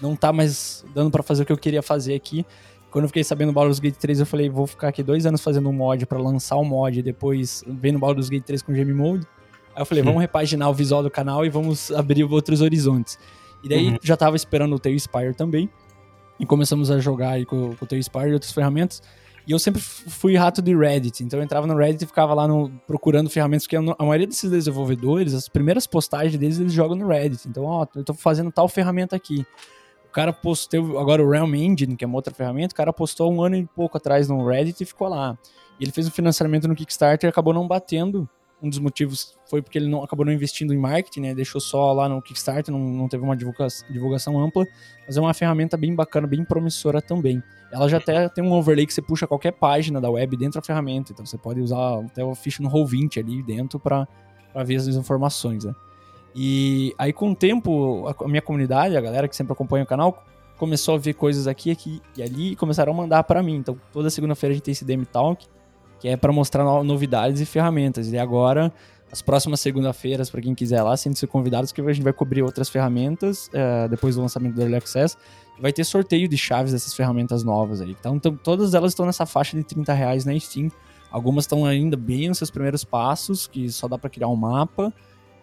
não 0.00 0.16
tá 0.16 0.32
mais 0.32 0.84
dando 0.94 1.10
para 1.10 1.22
fazer 1.22 1.42
o 1.42 1.46
que 1.46 1.52
eu 1.52 1.58
queria 1.58 1.82
fazer 1.82 2.14
aqui. 2.14 2.46
Quando 2.90 3.04
eu 3.04 3.08
fiquei 3.08 3.22
sabendo 3.22 3.52
do 3.52 3.54
Baldur's 3.54 3.78
Gate 3.78 3.94
3, 3.96 4.20
eu 4.20 4.26
falei, 4.26 4.48
vou 4.48 4.66
ficar 4.66 4.88
aqui 4.88 5.02
dois 5.02 5.24
anos 5.24 5.40
fazendo 5.42 5.68
um 5.68 5.72
mod 5.72 6.04
para 6.06 6.18
lançar 6.18 6.56
o 6.56 6.62
um 6.62 6.64
mod 6.64 6.98
e 6.98 7.02
depois 7.02 7.62
vendo 7.66 7.98
Baldur's 7.98 8.28
Gate 8.28 8.42
3 8.42 8.62
com 8.62 8.74
Gem 8.74 8.84
Mode. 8.86 9.26
Aí 9.74 9.82
eu 9.82 9.86
falei, 9.86 10.02
vamos 10.02 10.20
repaginar 10.20 10.68
o 10.68 10.74
visual 10.74 11.02
do 11.02 11.10
canal 11.10 11.44
e 11.46 11.48
vamos 11.48 11.92
abrir 11.92 12.24
outros 12.24 12.60
horizontes. 12.60 13.18
E 13.62 13.68
daí 13.68 13.90
uhum. 13.90 13.98
já 14.02 14.16
tava 14.16 14.34
esperando 14.34 14.74
o 14.74 14.78
Tail 14.78 14.98
Spire 14.98 15.34
também. 15.34 15.70
E 16.38 16.46
começamos 16.46 16.90
a 16.90 16.98
jogar 16.98 17.30
aí 17.32 17.44
com, 17.44 17.76
com 17.76 17.84
o 17.84 17.88
Tail 17.88 18.02
Spire 18.02 18.30
e 18.30 18.32
outras 18.32 18.50
ferramentas. 18.50 19.02
E 19.50 19.52
eu 19.52 19.58
sempre 19.58 19.82
fui 19.82 20.36
rato 20.36 20.62
de 20.62 20.76
Reddit, 20.76 21.24
então 21.24 21.40
eu 21.40 21.42
entrava 21.42 21.66
no 21.66 21.76
Reddit 21.76 22.04
e 22.04 22.06
ficava 22.06 22.32
lá 22.34 22.46
no, 22.46 22.70
procurando 22.86 23.28
ferramentas, 23.28 23.64
porque 23.66 23.74
a 23.74 24.04
maioria 24.04 24.24
desses 24.24 24.48
desenvolvedores, 24.48 25.34
as 25.34 25.48
primeiras 25.48 25.88
postagens 25.88 26.38
deles, 26.38 26.60
eles 26.60 26.72
jogam 26.72 26.96
no 26.96 27.08
Reddit. 27.08 27.48
Então, 27.48 27.64
ó, 27.64 27.84
eu 27.96 28.04
tô 28.04 28.14
fazendo 28.14 28.52
tal 28.52 28.68
ferramenta 28.68 29.16
aqui. 29.16 29.44
O 30.08 30.12
cara 30.12 30.32
postou, 30.32 30.96
agora 31.00 31.20
o 31.20 31.28
Realm 31.28 31.52
Engine, 31.52 31.96
que 31.96 32.04
é 32.04 32.06
uma 32.06 32.14
outra 32.14 32.32
ferramenta, 32.32 32.72
o 32.72 32.76
cara 32.76 32.92
postou 32.92 33.32
um 33.32 33.42
ano 33.42 33.56
e 33.56 33.66
pouco 33.66 33.96
atrás 33.96 34.28
no 34.28 34.46
Reddit 34.46 34.84
e 34.84 34.86
ficou 34.86 35.08
lá. 35.08 35.36
E 35.80 35.84
ele 35.84 35.90
fez 35.90 36.06
um 36.06 36.12
financiamento 36.12 36.68
no 36.68 36.76
Kickstarter 36.76 37.26
e 37.26 37.30
acabou 37.30 37.52
não 37.52 37.66
batendo 37.66 38.28
um 38.62 38.68
dos 38.68 38.78
motivos 38.78 39.36
foi 39.48 39.62
porque 39.62 39.78
ele 39.78 39.88
não 39.88 40.02
acabou 40.02 40.24
não 40.24 40.32
investindo 40.32 40.72
em 40.72 40.78
marketing, 40.78 41.20
né? 41.20 41.34
Deixou 41.34 41.60
só 41.60 41.92
lá 41.92 42.08
no 42.08 42.20
Kickstarter, 42.20 42.72
não, 42.72 42.80
não 42.80 43.08
teve 43.08 43.22
uma 43.24 43.36
divulgação, 43.36 43.88
divulgação 43.90 44.42
ampla, 44.42 44.66
mas 45.06 45.16
é 45.16 45.20
uma 45.20 45.34
ferramenta 45.34 45.76
bem 45.76 45.94
bacana, 45.94 46.26
bem 46.26 46.44
promissora 46.44 47.00
também. 47.00 47.42
Ela 47.72 47.88
já 47.88 47.98
até 47.98 48.28
tem 48.28 48.44
um 48.44 48.52
overlay 48.52 48.86
que 48.86 48.92
você 48.92 49.02
puxa 49.02 49.26
qualquer 49.26 49.52
página 49.52 50.00
da 50.00 50.10
web 50.10 50.36
dentro 50.36 50.60
da 50.60 50.66
ferramenta, 50.66 51.12
então 51.12 51.24
você 51.24 51.38
pode 51.38 51.60
usar 51.60 52.00
até 52.00 52.24
o 52.24 52.34
ficha 52.34 52.62
no 52.62 52.70
Roll20 52.70 53.18
ali 53.18 53.42
dentro 53.42 53.78
para 53.78 54.06
ver 54.64 54.76
as 54.76 54.86
informações, 54.88 55.64
né? 55.64 55.74
E 56.34 56.94
aí 56.98 57.12
com 57.12 57.32
o 57.32 57.34
tempo, 57.34 58.06
a 58.06 58.28
minha 58.28 58.42
comunidade, 58.42 58.96
a 58.96 59.00
galera 59.00 59.26
que 59.26 59.34
sempre 59.34 59.52
acompanha 59.52 59.84
o 59.84 59.86
canal, 59.86 60.24
começou 60.56 60.94
a 60.94 60.98
ver 60.98 61.14
coisas 61.14 61.46
aqui, 61.46 61.70
aqui 61.70 62.02
e 62.16 62.22
ali 62.22 62.52
e 62.52 62.56
começaram 62.56 62.92
a 62.92 62.96
mandar 62.96 63.24
para 63.24 63.42
mim. 63.42 63.56
Então 63.56 63.80
toda 63.92 64.10
segunda-feira 64.10 64.52
a 64.52 64.54
gente 64.54 64.64
tem 64.64 64.72
esse 64.72 64.84
DM 64.84 65.04
Talk, 65.06 65.46
que 66.00 66.08
é 66.08 66.16
para 66.16 66.32
mostrar 66.32 66.64
novidades 66.82 67.40
e 67.40 67.46
ferramentas. 67.46 68.10
E 68.10 68.18
agora, 68.18 68.72
as 69.12 69.20
próximas 69.20 69.60
segunda-feiras, 69.60 70.30
para 70.30 70.40
quem 70.40 70.54
quiser 70.54 70.82
lá, 70.82 70.96
sendo 70.96 71.14
convidados, 71.28 71.72
que 71.72 71.80
a 71.80 71.92
gente 71.92 72.02
vai 72.02 72.12
cobrir 72.12 72.42
outras 72.42 72.68
ferramentas 72.68 73.48
uh, 73.48 73.88
depois 73.88 74.16
do 74.16 74.22
lançamento 74.22 74.54
do 74.54 74.62
Early 74.62 74.76
Access. 74.76 75.16
Vai 75.60 75.72
ter 75.72 75.84
sorteio 75.84 76.26
de 76.26 76.38
chaves 76.38 76.72
dessas 76.72 76.94
ferramentas 76.94 77.44
novas 77.44 77.82
aí. 77.82 77.94
Então, 78.00 78.18
todas 78.18 78.72
elas 78.72 78.92
estão 78.92 79.04
nessa 79.04 79.26
faixa 79.26 79.56
de 79.56 79.62
30 79.62 79.92
reais 79.92 80.24
na 80.24 80.38
Steam. 80.38 80.70
Algumas 81.10 81.44
estão 81.44 81.66
ainda 81.66 81.98
bem 81.98 82.28
nos 82.28 82.38
seus 82.38 82.50
primeiros 82.50 82.82
passos, 82.82 83.46
que 83.46 83.70
só 83.70 83.86
dá 83.86 83.98
para 83.98 84.08
criar 84.08 84.28
um 84.28 84.36
mapa. 84.36 84.92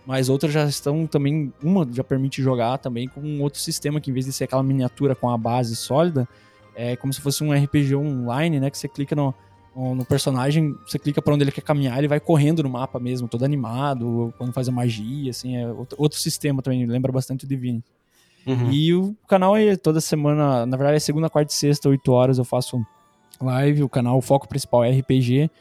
Mas 0.08 0.30
outras 0.30 0.53
já 0.53 0.64
estão 0.66 1.05
também. 1.05 1.53
Uma 1.62 1.86
já 1.91 2.03
permite 2.03 2.41
jogar 2.41 2.78
também 2.78 3.08
com 3.08 3.20
um 3.20 3.42
outro 3.43 3.59
sistema, 3.59 4.00
que 4.00 4.09
em 4.09 4.13
vez 4.13 4.25
de 4.25 4.32
ser 4.32 4.46
aquela 4.46 4.63
miniatura 4.63 5.13
com 5.13 5.29
a 5.29 5.38
base 5.38 5.75
sólida, 5.75 6.28
é 6.74 6.96
como 6.96 7.12
se 7.12 7.20
fosse 7.20 7.43
um 7.43 7.51
RPG 7.51 7.93
online, 7.93 8.59
né? 8.59 8.70
Que 8.71 8.78
você 8.78 8.88
clica 8.88 9.13
no, 9.13 9.36
no 9.78 10.04
personagem, 10.04 10.75
você 10.86 10.97
clica 10.97 11.21
para 11.21 11.33
onde 11.33 11.43
ele 11.43 11.51
quer 11.51 11.62
caminhar, 11.62 11.99
ele 11.99 12.08
vai 12.08 12.20
correndo 12.20 12.63
no 12.63 12.70
mapa 12.70 12.99
mesmo, 12.99 13.28
todo 13.28 13.45
animado, 13.45 14.33
quando 14.37 14.51
faz 14.51 14.67
a 14.67 14.71
magia, 14.71 15.29
assim, 15.29 15.55
é 15.55 15.67
outro, 15.97 16.20
sistema 16.20 16.63
também, 16.63 16.86
lembra 16.87 17.12
bastante 17.12 17.45
o 17.45 17.47
Divine. 17.47 17.83
Uhum. 18.45 18.71
E 18.71 18.93
o 18.95 19.16
canal 19.28 19.55
é 19.55 19.75
toda 19.75 20.01
semana, 20.01 20.66
na 20.66 20.78
verdade 20.78 20.97
é 20.97 20.99
segunda, 20.99 21.29
quarta 21.29 21.54
e 21.54 21.55
sexta, 21.55 21.89
8 21.89 22.12
horas 22.12 22.37
eu 22.39 22.45
faço 22.45 22.83
live, 23.39 23.83
o 23.83 23.89
canal, 23.89 24.17
o 24.17 24.21
foco 24.21 24.47
principal 24.47 24.83
é 24.83 24.89
RPG, 24.89 25.51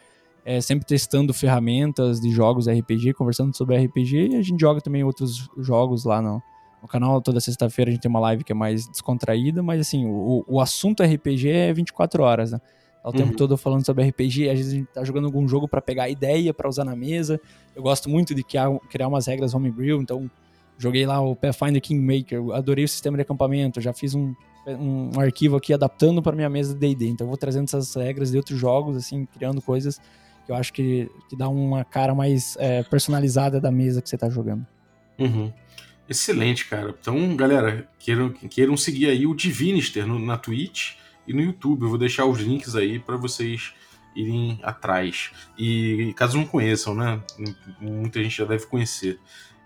é 0.47 0.61
sempre 0.63 0.87
testando 0.87 1.35
ferramentas 1.35 2.19
de 2.19 2.31
jogos 2.31 2.69
RPG, 2.69 3.13
conversando 3.13 3.55
sobre 3.55 3.77
RPG, 3.77 4.29
e 4.29 4.37
a 4.37 4.43
gente 4.43 4.59
joga 4.59 4.81
também 4.81 5.05
outros 5.05 5.51
jogos 5.59 6.05
lá 6.05 6.23
no, 6.23 6.43
no 6.81 6.89
canal, 6.89 7.21
toda 7.21 7.39
sexta-feira 7.39 7.91
a 7.91 7.93
gente 7.93 8.01
tem 8.01 8.09
uma 8.09 8.21
live 8.21 8.45
que 8.45 8.53
é 8.53 8.55
mais 8.55 8.89
descontraída, 8.89 9.63
mas 9.63 9.81
assim, 9.81 10.07
o, 10.07 10.43
o 10.47 10.59
assunto 10.59 11.03
RPG 11.03 11.51
é 11.51 11.73
24 11.75 12.23
horas, 12.23 12.53
né? 12.53 12.61
Tá 13.07 13.11
o 13.11 13.13
tempo 13.13 13.31
uhum. 13.31 13.37
todo 13.37 13.57
falando 13.57 13.87
sobre 13.87 14.03
RPG, 14.09 14.51
às 14.51 14.59
vezes 14.59 14.73
a 14.73 14.77
gente 14.79 14.89
tá 14.89 15.05
jogando 15.05 15.27
algum 15.27 15.47
jogo 15.47 15.69
para 15.69 15.81
pegar 15.81 16.09
ideia 16.09 16.53
para 16.53 16.69
usar 16.69 16.85
na 16.85 16.97
mesa. 16.97 17.41
Eu 17.75 17.81
gosto 17.81 18.11
muito 18.11 18.35
de 18.35 18.43
criar, 18.43 18.69
criar 18.91 19.07
umas 19.07 19.29
regras 19.29 19.55
homebrew, 19.55 20.03
então 20.03 20.29
joguei 20.77 21.07
lá 21.07 21.21
o 21.21 21.37
Pathfinder 21.37 21.81
Kingmaker, 21.81 22.51
adorei 22.53 22.85
o 22.85 22.89
sistema 22.89 23.17
de 23.17 23.23
acampamento, 23.23 23.81
já 23.81 23.93
fiz 23.93 24.13
um, 24.17 24.35
um 24.67 25.21
arquivo 25.21 25.55
aqui 25.55 25.73
adaptando 25.73 26.21
para 26.21 26.35
minha 26.35 26.51
mesa 26.51 26.75
de 26.75 26.81
D&D, 26.81 27.07
então 27.07 27.27
eu 27.27 27.29
vou 27.29 27.37
trazendo 27.37 27.67
essas 27.67 27.95
regras 27.95 28.33
de 28.33 28.39
outros 28.39 28.59
jogos, 28.59 28.97
assim, 28.97 29.25
criando 29.25 29.63
coisas 29.63 30.01
que 30.45 30.51
eu 30.51 30.57
acho 30.57 30.73
que, 30.73 31.09
que 31.29 31.37
dá 31.37 31.49
uma 31.49 31.85
cara 31.85 32.13
mais 32.13 32.57
é, 32.59 32.83
personalizada 32.83 33.61
da 33.61 33.71
mesa 33.71 34.03
que 34.03 34.09
você 34.09 34.19
tá 34.19 34.29
jogando. 34.29 34.67
Uhum. 35.17 35.53
Excelente, 36.09 36.67
cara. 36.67 36.93
Então, 37.01 37.37
galera, 37.37 37.89
queiram, 38.01 38.31
queiram 38.31 38.77
seguir 38.77 39.07
aí 39.07 39.29
o 39.29 39.35
Divinister 39.35 40.05
no, 40.05 40.19
na 40.19 40.37
Twitch 40.37 40.95
e 41.27 41.33
no 41.33 41.41
YouTube. 41.41 41.83
Eu 41.83 41.89
vou 41.89 41.99
deixar 41.99 42.25
os 42.27 42.41
links 42.41 42.75
aí 42.75 42.99
para 42.99 43.17
vocês 43.17 43.75
irem 44.15 44.59
atrás. 44.63 45.31
E 45.59 46.13
caso 46.17 46.39
não 46.39 46.47
conheçam, 46.47 46.95
né? 46.95 47.21
Muita 47.81 48.23
gente 48.23 48.37
já 48.37 48.45
deve 48.45 48.67
conhecer. 48.67 49.19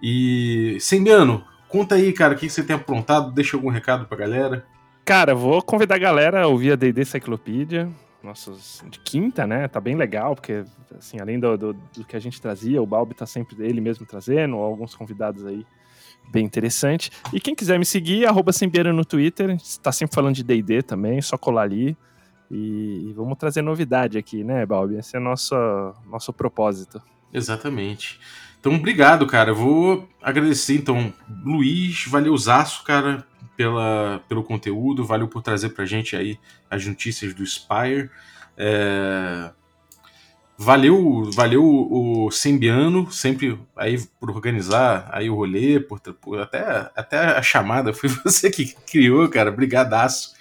E, 0.02 0.76
Sembiano, 0.80 1.44
conta 1.68 1.94
aí, 1.94 2.12
cara, 2.12 2.34
o 2.34 2.36
que 2.36 2.48
você 2.48 2.62
tem 2.62 2.74
aprontado? 2.74 3.32
Deixa 3.32 3.56
algum 3.56 3.68
recado 3.68 4.06
pra 4.06 4.16
galera. 4.16 4.66
Cara, 5.04 5.34
vou 5.34 5.62
convidar 5.62 5.96
a 5.96 5.98
galera 5.98 6.42
a 6.42 6.46
ouvir 6.46 6.72
a 6.72 6.76
D&D 6.76 7.04
Cyclopedia, 7.04 7.90
nossos 8.22 8.82
de 8.88 8.98
quinta, 9.00 9.46
né? 9.46 9.66
Tá 9.66 9.80
bem 9.80 9.96
legal, 9.96 10.34
porque, 10.34 10.64
assim, 10.96 11.20
além 11.20 11.38
do, 11.38 11.56
do, 11.56 11.72
do 11.72 12.04
que 12.04 12.16
a 12.16 12.20
gente 12.20 12.40
trazia, 12.40 12.82
o 12.82 12.86
Balbi 12.86 13.14
tá 13.14 13.26
sempre 13.26 13.56
ele 13.64 13.80
mesmo 13.80 14.06
trazendo, 14.06 14.56
alguns 14.56 14.94
convidados 14.94 15.44
aí 15.46 15.66
bem 16.30 16.44
interessante. 16.44 17.10
E 17.32 17.40
quem 17.40 17.54
quiser 17.54 17.78
me 17.78 17.84
seguir, 17.84 18.26
arroba 18.26 18.52
Sembiano 18.52 18.92
no 18.92 19.04
Twitter, 19.04 19.50
está 19.50 19.92
sempre 19.92 20.14
falando 20.14 20.34
de 20.34 20.42
D&D 20.42 20.82
também, 20.82 21.20
só 21.20 21.36
colar 21.36 21.62
ali. 21.62 21.96
E, 22.50 23.12
vamos 23.16 23.38
trazer 23.38 23.62
novidade 23.62 24.18
aqui, 24.18 24.42
né, 24.42 24.66
Balbi? 24.66 24.96
Esse 24.96 25.16
é 25.16 25.20
nosso, 25.20 25.54
nosso 26.06 26.32
propósito. 26.32 27.00
Exatamente. 27.32 28.18
Então, 28.58 28.74
obrigado, 28.74 29.26
cara. 29.26 29.54
Vou 29.54 30.08
agradecer, 30.20 30.74
então, 30.74 31.12
Luiz, 31.44 32.06
valeuzaço, 32.06 32.84
cara, 32.84 33.24
pela, 33.56 34.20
pelo 34.28 34.42
conteúdo, 34.42 35.04
valeu 35.04 35.28
por 35.28 35.42
trazer 35.42 35.70
pra 35.70 35.86
gente 35.86 36.16
aí 36.16 36.38
as 36.68 36.84
notícias 36.84 37.32
do 37.32 37.46
Spire. 37.46 38.10
É... 38.56 39.50
Valeu, 40.62 41.30
valeu 41.32 41.64
o 41.64 42.30
Sembiano, 42.30 43.10
sempre 43.10 43.58
aí 43.74 43.98
por 44.20 44.30
organizar 44.30 45.08
aí 45.10 45.30
o 45.30 45.34
rolê, 45.34 45.80
por, 45.80 45.98
por, 46.00 46.38
até, 46.38 46.90
até 46.94 47.16
a 47.16 47.40
chamada 47.40 47.94
foi 47.96 48.10
você 48.10 48.50
que 48.50 48.74
criou, 48.86 49.26
cara, 49.30 49.50
brigadaço. 49.50 50.34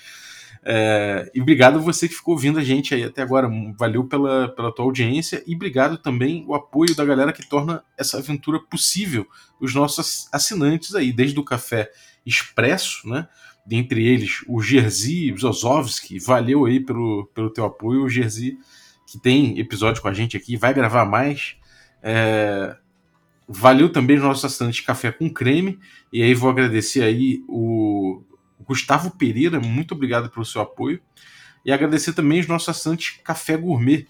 É, 0.61 1.31
e 1.33 1.39
obrigado 1.39 1.79
você 1.79 2.05
que 2.05 2.15
ficou 2.15 2.33
ouvindo 2.33 2.59
a 2.59 2.63
gente 2.65 2.93
aí 2.93 3.01
até 3.01 3.21
agora. 3.21 3.49
Valeu 3.77 4.03
pela, 4.03 4.49
pela 4.49 4.75
tua 4.75 4.83
audiência 4.83 5.41
e 5.47 5.55
obrigado 5.55 5.97
também 5.97 6.43
o 6.45 6.53
apoio 6.53 6.93
da 6.93 7.05
galera 7.05 7.31
que 7.31 7.47
torna 7.47 7.81
essa 7.97 8.17
aventura 8.17 8.59
possível. 8.59 9.25
Os 9.57 9.73
nossos 9.73 10.27
assinantes 10.33 10.95
aí, 10.95 11.13
desde 11.13 11.39
o 11.39 11.45
Café 11.45 11.89
Expresso, 12.25 13.07
né? 13.07 13.25
Dentre 13.65 14.05
eles, 14.05 14.43
o 14.49 14.61
Jerzy 14.61 15.33
Zozovski, 15.39 16.19
valeu 16.19 16.65
aí 16.65 16.81
pelo, 16.81 17.25
pelo 17.33 17.49
teu 17.49 17.63
apoio. 17.63 18.03
O 18.03 18.09
Jerzy, 18.09 18.57
que 19.09 19.19
tem 19.19 19.57
episódio 19.59 20.01
com 20.01 20.07
a 20.07 20.13
gente 20.13 20.37
aqui, 20.37 20.55
vai 20.55 20.71
gravar 20.71 21.03
mais. 21.03 21.55
É, 22.03 22.75
valeu 23.47 23.91
também 23.91 24.17
os 24.17 24.23
nossos 24.23 24.45
assinantes 24.45 24.85
Café 24.85 25.11
com 25.11 25.27
Creme. 25.29 25.79
E 26.13 26.21
aí 26.21 26.33
vou 26.35 26.49
agradecer 26.49 27.01
aí 27.01 27.43
o 27.47 28.21
Gustavo 28.59 29.09
Pereira, 29.17 29.59
muito 29.59 29.95
obrigado 29.95 30.29
pelo 30.29 30.45
seu 30.45 30.61
apoio. 30.61 31.01
E 31.65 31.71
agradecer 31.71 32.13
também 32.13 32.39
os 32.39 32.47
nossos 32.47 32.69
assinantes 32.69 33.19
Café 33.23 33.57
Gourmet. 33.57 34.05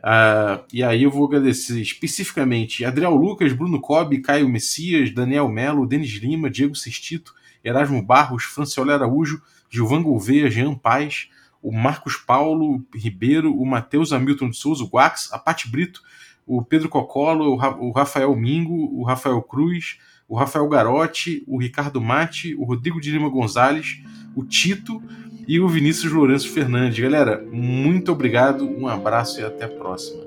Uh, 0.00 0.62
e 0.70 0.82
aí 0.82 1.04
eu 1.04 1.10
vou 1.10 1.24
agradecer 1.24 1.80
especificamente 1.80 2.84
Adriel 2.84 3.14
Lucas, 3.14 3.54
Bruno 3.54 3.80
Cobb, 3.80 4.20
Caio 4.20 4.46
Messias, 4.46 5.10
Daniel 5.10 5.48
Melo, 5.48 5.86
Denis 5.86 6.10
Lima, 6.10 6.50
Diego 6.50 6.74
Sestito, 6.74 7.34
Erasmo 7.64 8.02
Barros, 8.02 8.44
Franciola 8.44 8.92
Araújo, 8.92 9.40
Gilvan 9.70 10.02
Gouveia, 10.02 10.50
Jean 10.50 10.74
Paz, 10.74 11.30
o 11.64 11.72
Marcos 11.72 12.16
Paulo 12.16 12.84
Ribeiro, 12.94 13.58
o 13.58 13.64
Matheus 13.64 14.12
Hamilton 14.12 14.50
de 14.50 14.56
Souza, 14.58 14.84
o 14.84 14.86
Guax, 14.86 15.32
a 15.32 15.38
Pati 15.38 15.70
Brito, 15.70 16.02
o 16.46 16.62
Pedro 16.62 16.90
Cocolo, 16.90 17.54
o 17.80 17.90
Rafael 17.90 18.36
Mingo, 18.36 18.90
o 18.94 19.02
Rafael 19.02 19.40
Cruz, 19.40 19.98
o 20.28 20.36
Rafael 20.36 20.68
Garotti, 20.68 21.42
o 21.46 21.58
Ricardo 21.58 22.02
Mate, 22.02 22.54
o 22.56 22.64
Rodrigo 22.64 23.00
de 23.00 23.10
Lima 23.10 23.30
Gonzalez, 23.30 24.02
o 24.36 24.44
Tito 24.44 25.02
e 25.48 25.58
o 25.58 25.66
Vinícius 25.66 26.12
Lourenço 26.12 26.50
Fernandes. 26.50 26.98
Galera, 26.98 27.42
muito 27.50 28.12
obrigado, 28.12 28.68
um 28.68 28.86
abraço 28.86 29.40
e 29.40 29.44
até 29.44 29.64
a 29.64 29.68
próxima. 29.68 30.22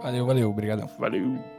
Valeu, 0.00 0.24
valeu, 0.24 0.48
obrigadão. 0.48 0.88
Valeu. 0.96 1.55